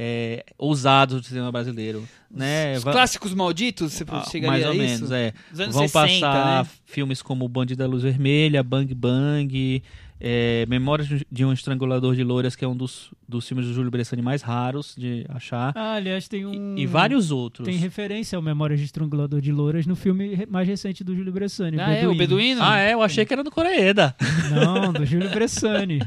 é, 0.00 0.44
ousados 0.56 1.20
do 1.20 1.26
cinema 1.26 1.50
brasileiro, 1.50 2.08
né? 2.30 2.76
Os 2.76 2.84
clássicos 2.84 3.34
malditos, 3.34 3.92
você 3.92 4.04
Ah, 4.06 4.22
chegaria 4.30 4.48
mais 4.48 4.64
ou 4.64 4.70
a 4.70 4.74
isso? 4.84 4.94
menos, 4.94 5.10
é. 5.10 5.32
Vão 5.52 5.72
60, 5.88 5.90
passar 5.92 6.64
né? 6.64 6.70
filmes 6.86 7.20
como 7.20 7.48
Bandido 7.48 7.80
da 7.80 7.86
Luz 7.88 8.04
Vermelha, 8.04 8.62
Bang 8.62 8.94
Bang, 8.94 9.82
é, 10.20 10.66
Memórias 10.68 11.08
de 11.30 11.44
um 11.44 11.52
Estrangulador 11.52 12.14
de 12.14 12.24
Louras, 12.24 12.56
que 12.56 12.64
é 12.64 12.68
um 12.68 12.76
dos, 12.76 13.10
dos 13.28 13.46
filmes 13.46 13.66
do 13.66 13.72
Júlio 13.72 13.90
Bressani 13.90 14.20
mais 14.22 14.42
raros 14.42 14.94
de 14.96 15.24
achar, 15.28 15.72
Ah, 15.76 15.94
aliás, 15.94 16.26
tem 16.28 16.44
um. 16.46 16.76
e, 16.76 16.82
e 16.82 16.86
vários 16.86 17.30
outros. 17.30 17.64
Tem 17.66 17.76
referência 17.76 18.36
ao 18.36 18.42
Memórias 18.42 18.78
de 18.80 18.86
Estrangulador 18.86 19.40
de 19.40 19.52
Louras 19.52 19.86
no 19.86 19.94
filme 19.96 20.46
mais 20.50 20.66
recente 20.66 21.02
do 21.04 21.14
Júlio 21.14 21.32
Bressani. 21.32 21.78
Ah, 21.80 21.92
é? 21.92 22.06
O 22.08 22.14
Beduíno? 22.14 22.60
Ah, 22.62 22.78
é? 22.78 22.94
Eu 22.94 23.02
achei 23.02 23.24
que 23.24 23.32
era 23.32 23.44
do 23.44 23.50
Coreeda. 23.50 24.14
Não, 24.50 24.92
do 24.92 25.04
Júlio 25.06 25.30
Bressani. 25.30 26.00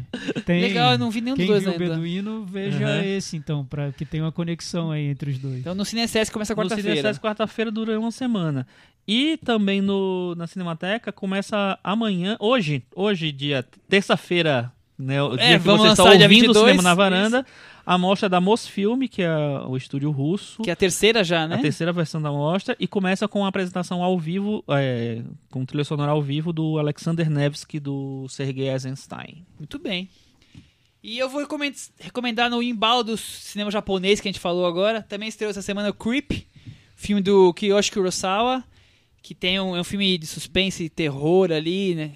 Tem... 0.46 0.62
Legal, 0.62 0.94
eu 0.94 0.98
não 0.98 1.10
vi 1.12 1.22
nenhum 1.22 1.36
Quem 1.36 1.46
dos 1.48 1.64
dois 1.64 1.64
viu 1.64 1.72
o 1.72 1.74
ainda. 1.84 1.96
Beduíno, 1.96 2.46
veja 2.46 2.78
Uhum. 2.86 3.02
esse, 3.04 3.38
então, 3.38 3.66
pra 3.66 3.92
que 3.92 4.04
tem 4.06 4.22
uma 4.22 4.32
conexão 4.32 4.92
aí 4.92 5.06
entre 5.08 5.32
os 5.32 5.38
dois. 5.38 5.60
Então 5.60 5.76
no 5.76 5.86
CineSesc 5.86 6.32
começa 6.34 6.54
No 6.54 6.62
quarta-feira. 6.62 7.02
Sesc, 7.02 7.22
quarta-feira 7.22 7.72
dura 7.72 8.00
uma 8.00 8.12
semana. 8.12 8.66
E 9.14 9.36
também 9.44 9.82
no, 9.82 10.34
na 10.36 10.48
Cinemateca 10.48 11.12
começa 11.12 11.78
amanhã, 11.84 12.38
hoje, 12.40 12.82
hoje 12.96 13.30
dia 13.32 13.66
terça-feira, 13.90 14.72
né, 14.98 15.22
o 15.22 15.34
É, 15.34 15.50
dia 15.50 15.60
que 15.60 15.66
você 15.66 15.88
está 15.90 16.04
ouvindo 16.06 16.24
o 16.26 16.30
22, 16.30 16.58
Cinema 16.60 16.82
na 16.82 16.94
Varanda, 16.96 17.46
a 17.86 17.98
mostra 17.98 18.30
da 18.30 18.40
Mosfilme, 18.40 19.10
que 19.10 19.22
é 19.22 19.36
o 19.68 19.76
estúdio 19.76 20.12
russo. 20.12 20.62
Que 20.62 20.70
é 20.70 20.74
a 20.74 20.78
terceira 20.78 21.26
já, 21.26 21.46
né? 21.46 21.56
a 21.56 21.58
terceira 21.58 21.92
versão 21.92 22.22
da 22.22 22.32
mostra 22.32 22.74
e 22.80 22.88
começa 22.88 23.28
com 23.28 23.44
a 23.44 23.50
apresentação 23.50 24.02
ao 24.02 24.18
vivo, 24.18 24.64
é, 24.70 25.22
com 25.50 25.66
trilha 25.66 25.84
sonora 25.84 26.12
ao 26.14 26.22
vivo 26.22 26.54
do 26.54 26.80
Alexander 26.80 27.30
Nevsky 27.30 27.82
do 27.82 28.28
Sergei 28.30 28.70
Eisenstein. 28.70 29.46
Muito 29.60 29.78
bem. 29.78 30.08
E 31.04 31.18
eu 31.20 31.28
vou 31.28 31.42
recomend- 31.42 31.90
recomendar 32.00 32.50
no 32.50 32.64
embalo 32.64 33.04
do 33.04 33.18
cinema 33.18 33.72
japonês 33.72 34.22
que 34.22 34.30
a 34.30 34.32
gente 34.32 34.40
falou 34.40 34.66
agora. 34.66 35.02
Também 35.02 35.28
estreou 35.28 35.50
essa 35.50 35.62
semana 35.62 35.90
o 35.90 35.94
Creep, 35.94 36.32
filme 36.96 37.22
do 37.22 37.52
Kiyoshi 37.56 37.92
Kurosawa, 37.92 38.64
que 39.22 39.36
tem 39.36 39.60
um, 39.60 39.76
é 39.76 39.82
um 39.82 39.84
filme 39.84 40.18
de 40.18 40.26
suspense 40.28 40.84
e 40.84 40.90
terror 40.90 41.52
ali, 41.52 41.96
né? 41.96 42.12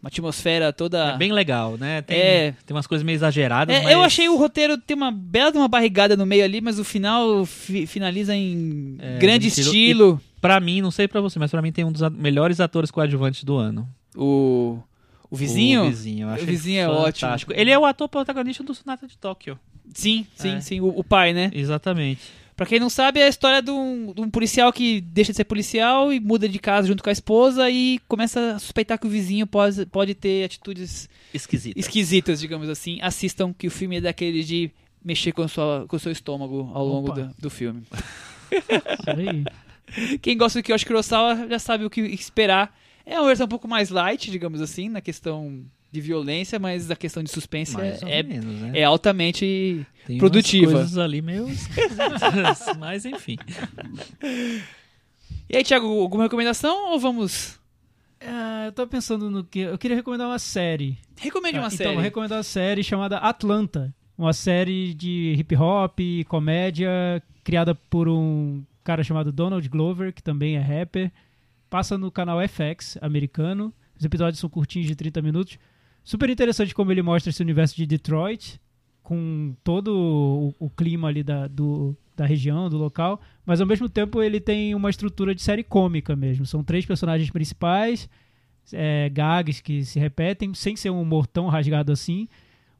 Uma 0.00 0.08
atmosfera 0.08 0.72
toda... 0.72 1.12
É 1.12 1.16
bem 1.16 1.30
legal, 1.32 1.76
né? 1.76 2.02
Tem, 2.02 2.16
É. 2.18 2.54
tem 2.66 2.74
umas 2.76 2.86
coisas 2.88 3.04
meio 3.04 3.14
exageradas, 3.14 3.76
É, 3.76 3.82
mas... 3.82 3.92
Eu 3.92 4.02
achei 4.02 4.28
o 4.28 4.36
roteiro 4.36 4.76
ter 4.76 4.94
uma 4.94 5.12
bela 5.12 5.52
uma 5.52 5.68
barrigada 5.68 6.16
no 6.16 6.26
meio 6.26 6.42
ali, 6.44 6.60
mas 6.60 6.78
o 6.80 6.84
final 6.84 7.46
fi- 7.46 7.86
finaliza 7.86 8.34
em 8.34 8.96
É, 8.98 9.18
grande 9.18 9.46
estilo- 9.46 9.66
estilo. 9.68 10.20
Pra 10.40 10.58
mim, 10.58 10.80
não 10.80 10.90
sei 10.90 11.06
pra 11.06 11.20
você, 11.20 11.38
mas 11.38 11.52
pra 11.52 11.62
mim 11.62 11.70
tem 11.70 11.84
um 11.84 11.92
dos 11.92 12.02
melhores 12.10 12.58
atores 12.58 12.90
coadjuvantes 12.90 13.44
do 13.44 13.56
ano. 13.56 13.88
O 14.16 14.78
O 15.30 15.36
vizinho? 15.36 15.82
O 15.84 15.88
vizinho, 15.88 16.26
eu 16.26 16.30
acho 16.30 16.42
O 16.42 16.46
vizinho 16.46 16.80
é 16.80 16.88
ótimo. 16.88 17.04
fantástico. 17.28 17.52
Ele 17.54 17.70
é 17.70 17.78
o 17.78 17.84
ator 17.86 18.08
protagonista 18.08 18.64
do 18.64 18.74
Sonata 18.74 19.06
de 19.06 19.16
Tóquio. 19.16 19.56
Sim, 19.94 20.26
sim, 20.34 20.56
É. 20.56 20.60
sim. 20.60 20.80
O, 20.80 20.88
o 20.88 21.04
pai, 21.04 21.32
né? 21.32 21.48
Exatamente. 21.54 22.22
Pra 22.56 22.66
quem 22.66 22.78
não 22.78 22.90
sabe, 22.90 23.20
é 23.20 23.24
a 23.24 23.28
história 23.28 23.62
de 23.62 23.70
um, 23.70 24.12
de 24.12 24.20
um 24.20 24.30
policial 24.30 24.72
que 24.72 25.00
deixa 25.00 25.32
de 25.32 25.36
ser 25.36 25.44
policial 25.44 26.12
e 26.12 26.20
muda 26.20 26.48
de 26.48 26.58
casa 26.58 26.86
junto 26.86 27.02
com 27.02 27.08
a 27.08 27.12
esposa 27.12 27.70
e 27.70 27.98
começa 28.06 28.54
a 28.54 28.58
suspeitar 28.58 28.98
que 28.98 29.06
o 29.06 29.10
vizinho 29.10 29.46
pode, 29.46 29.86
pode 29.86 30.14
ter 30.14 30.44
atitudes 30.44 31.08
Esquisito. 31.32 31.78
esquisitas, 31.78 32.40
digamos 32.40 32.68
assim. 32.68 32.98
Assistam 33.00 33.52
que 33.52 33.66
o 33.66 33.70
filme 33.70 33.96
é 33.96 34.00
daquele 34.02 34.44
de 34.44 34.70
mexer 35.04 35.32
com, 35.32 35.48
sua, 35.48 35.84
com 35.88 35.96
o 35.96 35.98
seu 35.98 36.12
estômago 36.12 36.70
ao 36.74 36.86
longo 36.86 37.12
do, 37.12 37.30
do 37.38 37.50
filme. 37.50 37.82
Quem 40.20 40.36
gosta 40.36 40.60
do 40.60 40.62
Kiyoshi 40.62 40.86
Kurosawa 40.86 41.48
já 41.48 41.58
sabe 41.58 41.84
o 41.84 41.90
que 41.90 42.00
esperar. 42.02 42.76
É 43.04 43.18
uma 43.18 43.26
versão 43.26 43.46
um 43.46 43.48
pouco 43.48 43.66
mais 43.66 43.90
light, 43.90 44.30
digamos 44.30 44.60
assim, 44.60 44.88
na 44.88 45.00
questão 45.00 45.64
de 45.92 46.00
violência, 46.00 46.58
mas 46.58 46.90
a 46.90 46.96
questão 46.96 47.22
de 47.22 47.30
suspense 47.30 47.76
ou 47.76 47.82
é, 47.82 48.22
menos, 48.22 48.60
né? 48.60 48.72
é 48.74 48.82
altamente 48.82 49.86
Tem 50.06 50.16
umas 50.16 50.20
produtiva. 50.20 50.72
coisas 50.72 50.96
ali 50.96 51.20
meio 51.20 51.46
mas 52.80 53.04
enfim. 53.04 53.36
E 55.48 55.56
aí, 55.56 55.62
Thiago, 55.62 55.86
alguma 56.00 56.22
recomendação 56.24 56.92
ou 56.92 56.98
vamos... 56.98 57.60
Ah, 58.24 58.66
eu 58.66 58.72
tô 58.72 58.86
pensando 58.86 59.28
no 59.28 59.42
que. 59.42 59.58
Eu 59.58 59.76
queria 59.76 59.96
recomendar 59.96 60.28
uma 60.28 60.38
série. 60.38 60.96
Recomende 61.18 61.58
uma 61.58 61.66
Ah, 61.66 61.70
série. 61.70 61.82
Então, 61.82 61.94
vou 61.94 62.02
recomendar 62.02 62.38
uma 62.38 62.44
série 62.44 62.82
chamada 62.84 63.18
Atlanta. 63.18 63.92
Uma 64.16 64.32
série 64.32 64.94
de 64.94 65.34
hip 65.36 65.56
hop, 65.56 65.98
comédia, 66.28 67.20
criada 67.42 67.74
por 67.74 68.08
um 68.08 68.62
cara 68.84 69.02
chamado 69.02 69.32
Donald 69.32 69.68
Glover, 69.68 70.12
que 70.12 70.22
também 70.22 70.56
é 70.56 70.60
rapper. 70.60 71.10
Passa 71.68 71.98
no 71.98 72.12
canal 72.12 72.38
FX 72.48 72.96
americano. 73.02 73.74
Os 73.98 74.04
episódios 74.04 74.38
são 74.38 74.48
curtinhos 74.48 74.86
de 74.86 74.94
30 74.94 75.20
minutos. 75.20 75.58
Super 76.04 76.30
interessante 76.30 76.74
como 76.74 76.90
ele 76.90 77.02
mostra 77.02 77.30
esse 77.30 77.42
universo 77.42 77.76
de 77.76 77.86
Detroit, 77.86 78.60
com 79.02 79.54
todo 79.62 80.54
o, 80.58 80.66
o 80.66 80.70
clima 80.70 81.08
ali 81.08 81.22
da, 81.22 81.46
do, 81.46 81.96
da 82.16 82.26
região, 82.26 82.68
do 82.68 82.76
local. 82.76 83.20
Mas 83.44 83.60
ao 83.60 83.66
mesmo 83.66 83.88
tempo 83.88 84.22
ele 84.22 84.40
tem 84.40 84.74
uma 84.74 84.90
estrutura 84.90 85.34
de 85.34 85.42
série 85.42 85.62
cômica 85.62 86.16
mesmo. 86.16 86.46
São 86.46 86.62
três 86.62 86.84
personagens 86.84 87.30
principais, 87.30 88.08
é, 88.72 89.08
gags 89.08 89.60
que 89.60 89.84
se 89.84 89.98
repetem, 89.98 90.54
sem 90.54 90.76
ser 90.76 90.90
um 90.90 91.00
humor 91.00 91.26
tão 91.26 91.48
rasgado 91.48 91.92
assim, 91.92 92.28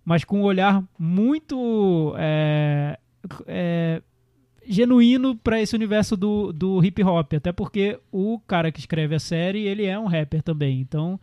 mas 0.05 0.25
com 0.25 0.41
um 0.41 0.45
olhar 0.45 0.83
muito 0.99 2.15
é, 2.19 2.99
é, 3.47 4.03
genuíno 4.67 5.37
para 5.37 5.61
esse 5.61 5.75
universo 5.75 6.17
do, 6.17 6.53
do 6.53 6.85
hip 6.85 7.03
hop. 7.03 7.35
Até 7.35 7.53
porque 7.53 7.99
o 8.11 8.41
cara 8.47 8.73
que 8.73 8.81
escreve 8.81 9.15
a 9.15 9.21
série, 9.21 9.67
ele 9.67 9.85
é 9.85 9.99
um 9.99 10.07
rapper 10.07 10.43
também. 10.43 10.81
Então 10.81 11.21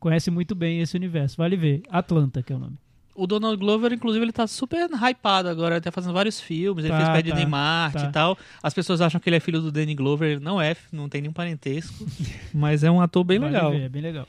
conhece 0.00 0.30
muito 0.30 0.54
bem 0.54 0.80
esse 0.80 0.96
universo. 0.96 1.36
Vale 1.36 1.56
ver. 1.56 1.82
Atlanta, 1.90 2.42
que 2.42 2.52
é 2.52 2.56
o 2.56 2.58
nome. 2.58 2.76
O 3.14 3.26
Donald 3.26 3.56
Glover, 3.58 3.92
inclusive, 3.92 4.24
ele 4.24 4.32
tá 4.32 4.46
super 4.46 4.88
hypado 4.90 5.48
agora, 5.48 5.74
ele 5.74 5.80
tá 5.82 5.92
fazendo 5.92 6.14
vários 6.14 6.40
filmes, 6.40 6.84
ele 6.84 6.94
Tá, 6.94 7.00
fez 7.00 7.08
Pé 7.10 7.22
de 7.22 7.30
tá, 7.30 7.36
Neymar 7.36 7.92
tá. 7.92 8.04
e 8.04 8.12
tal. 8.12 8.38
As 8.62 8.72
pessoas 8.72 9.00
acham 9.02 9.20
que 9.20 9.28
ele 9.28 9.36
é 9.36 9.40
filho 9.40 9.60
do 9.60 9.70
Danny 9.70 9.94
Glover, 9.94 10.30
ele 10.30 10.40
não 10.40 10.60
é, 10.60 10.74
não 10.90 11.08
tem 11.08 11.20
nenhum 11.20 11.32
parentesco, 11.32 12.06
mas 12.54 12.82
é 12.82 12.90
um 12.90 13.00
ator 13.00 13.22
bem 13.22 13.38
Vale 13.38 13.52
legal. 13.52 13.70
ver, 13.72 13.82
é 13.82 13.88
bem 13.90 14.00
legal. 14.00 14.26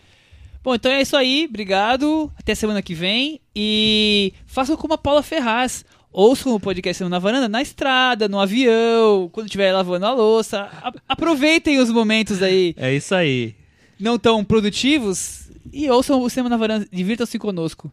Bom, 0.63 0.75
então 0.75 0.91
é 0.91 1.01
isso 1.01 1.15
aí. 1.15 1.45
Obrigado. 1.49 2.31
Até 2.37 2.53
semana 2.53 2.81
que 2.83 2.93
vem. 2.93 3.39
E 3.55 4.33
façam 4.45 4.75
como 4.77 4.93
a 4.93 4.97
Paula 4.97 5.23
Ferraz. 5.23 5.83
Ouçam 6.13 6.53
o 6.53 6.59
podcast 6.59 6.97
Semana 6.97 7.15
na 7.15 7.19
Varanda 7.19 7.47
na 7.47 7.61
estrada, 7.61 8.27
no 8.27 8.37
avião, 8.39 9.29
quando 9.31 9.47
estiver 9.47 9.71
lavando 9.71 10.05
a 10.05 10.13
louça. 10.13 10.69
A- 10.83 10.91
aproveitem 11.07 11.79
os 11.79 11.89
momentos 11.89 12.43
aí 12.43 12.75
É 12.77 12.93
isso 12.93 13.15
aí. 13.15 13.55
não 13.97 14.19
tão 14.19 14.43
produtivos 14.43 15.49
e 15.71 15.89
ouçam 15.89 16.21
o 16.21 16.29
Cinema 16.29 16.49
na 16.49 16.57
Varanda. 16.57 16.87
Divirtam-se 16.91 17.37
conosco. 17.37 17.91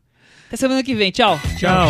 Até 0.49 0.57
semana 0.57 0.82
que 0.82 0.95
vem. 0.95 1.11
Tchau. 1.11 1.39
Tchau. 1.59 1.89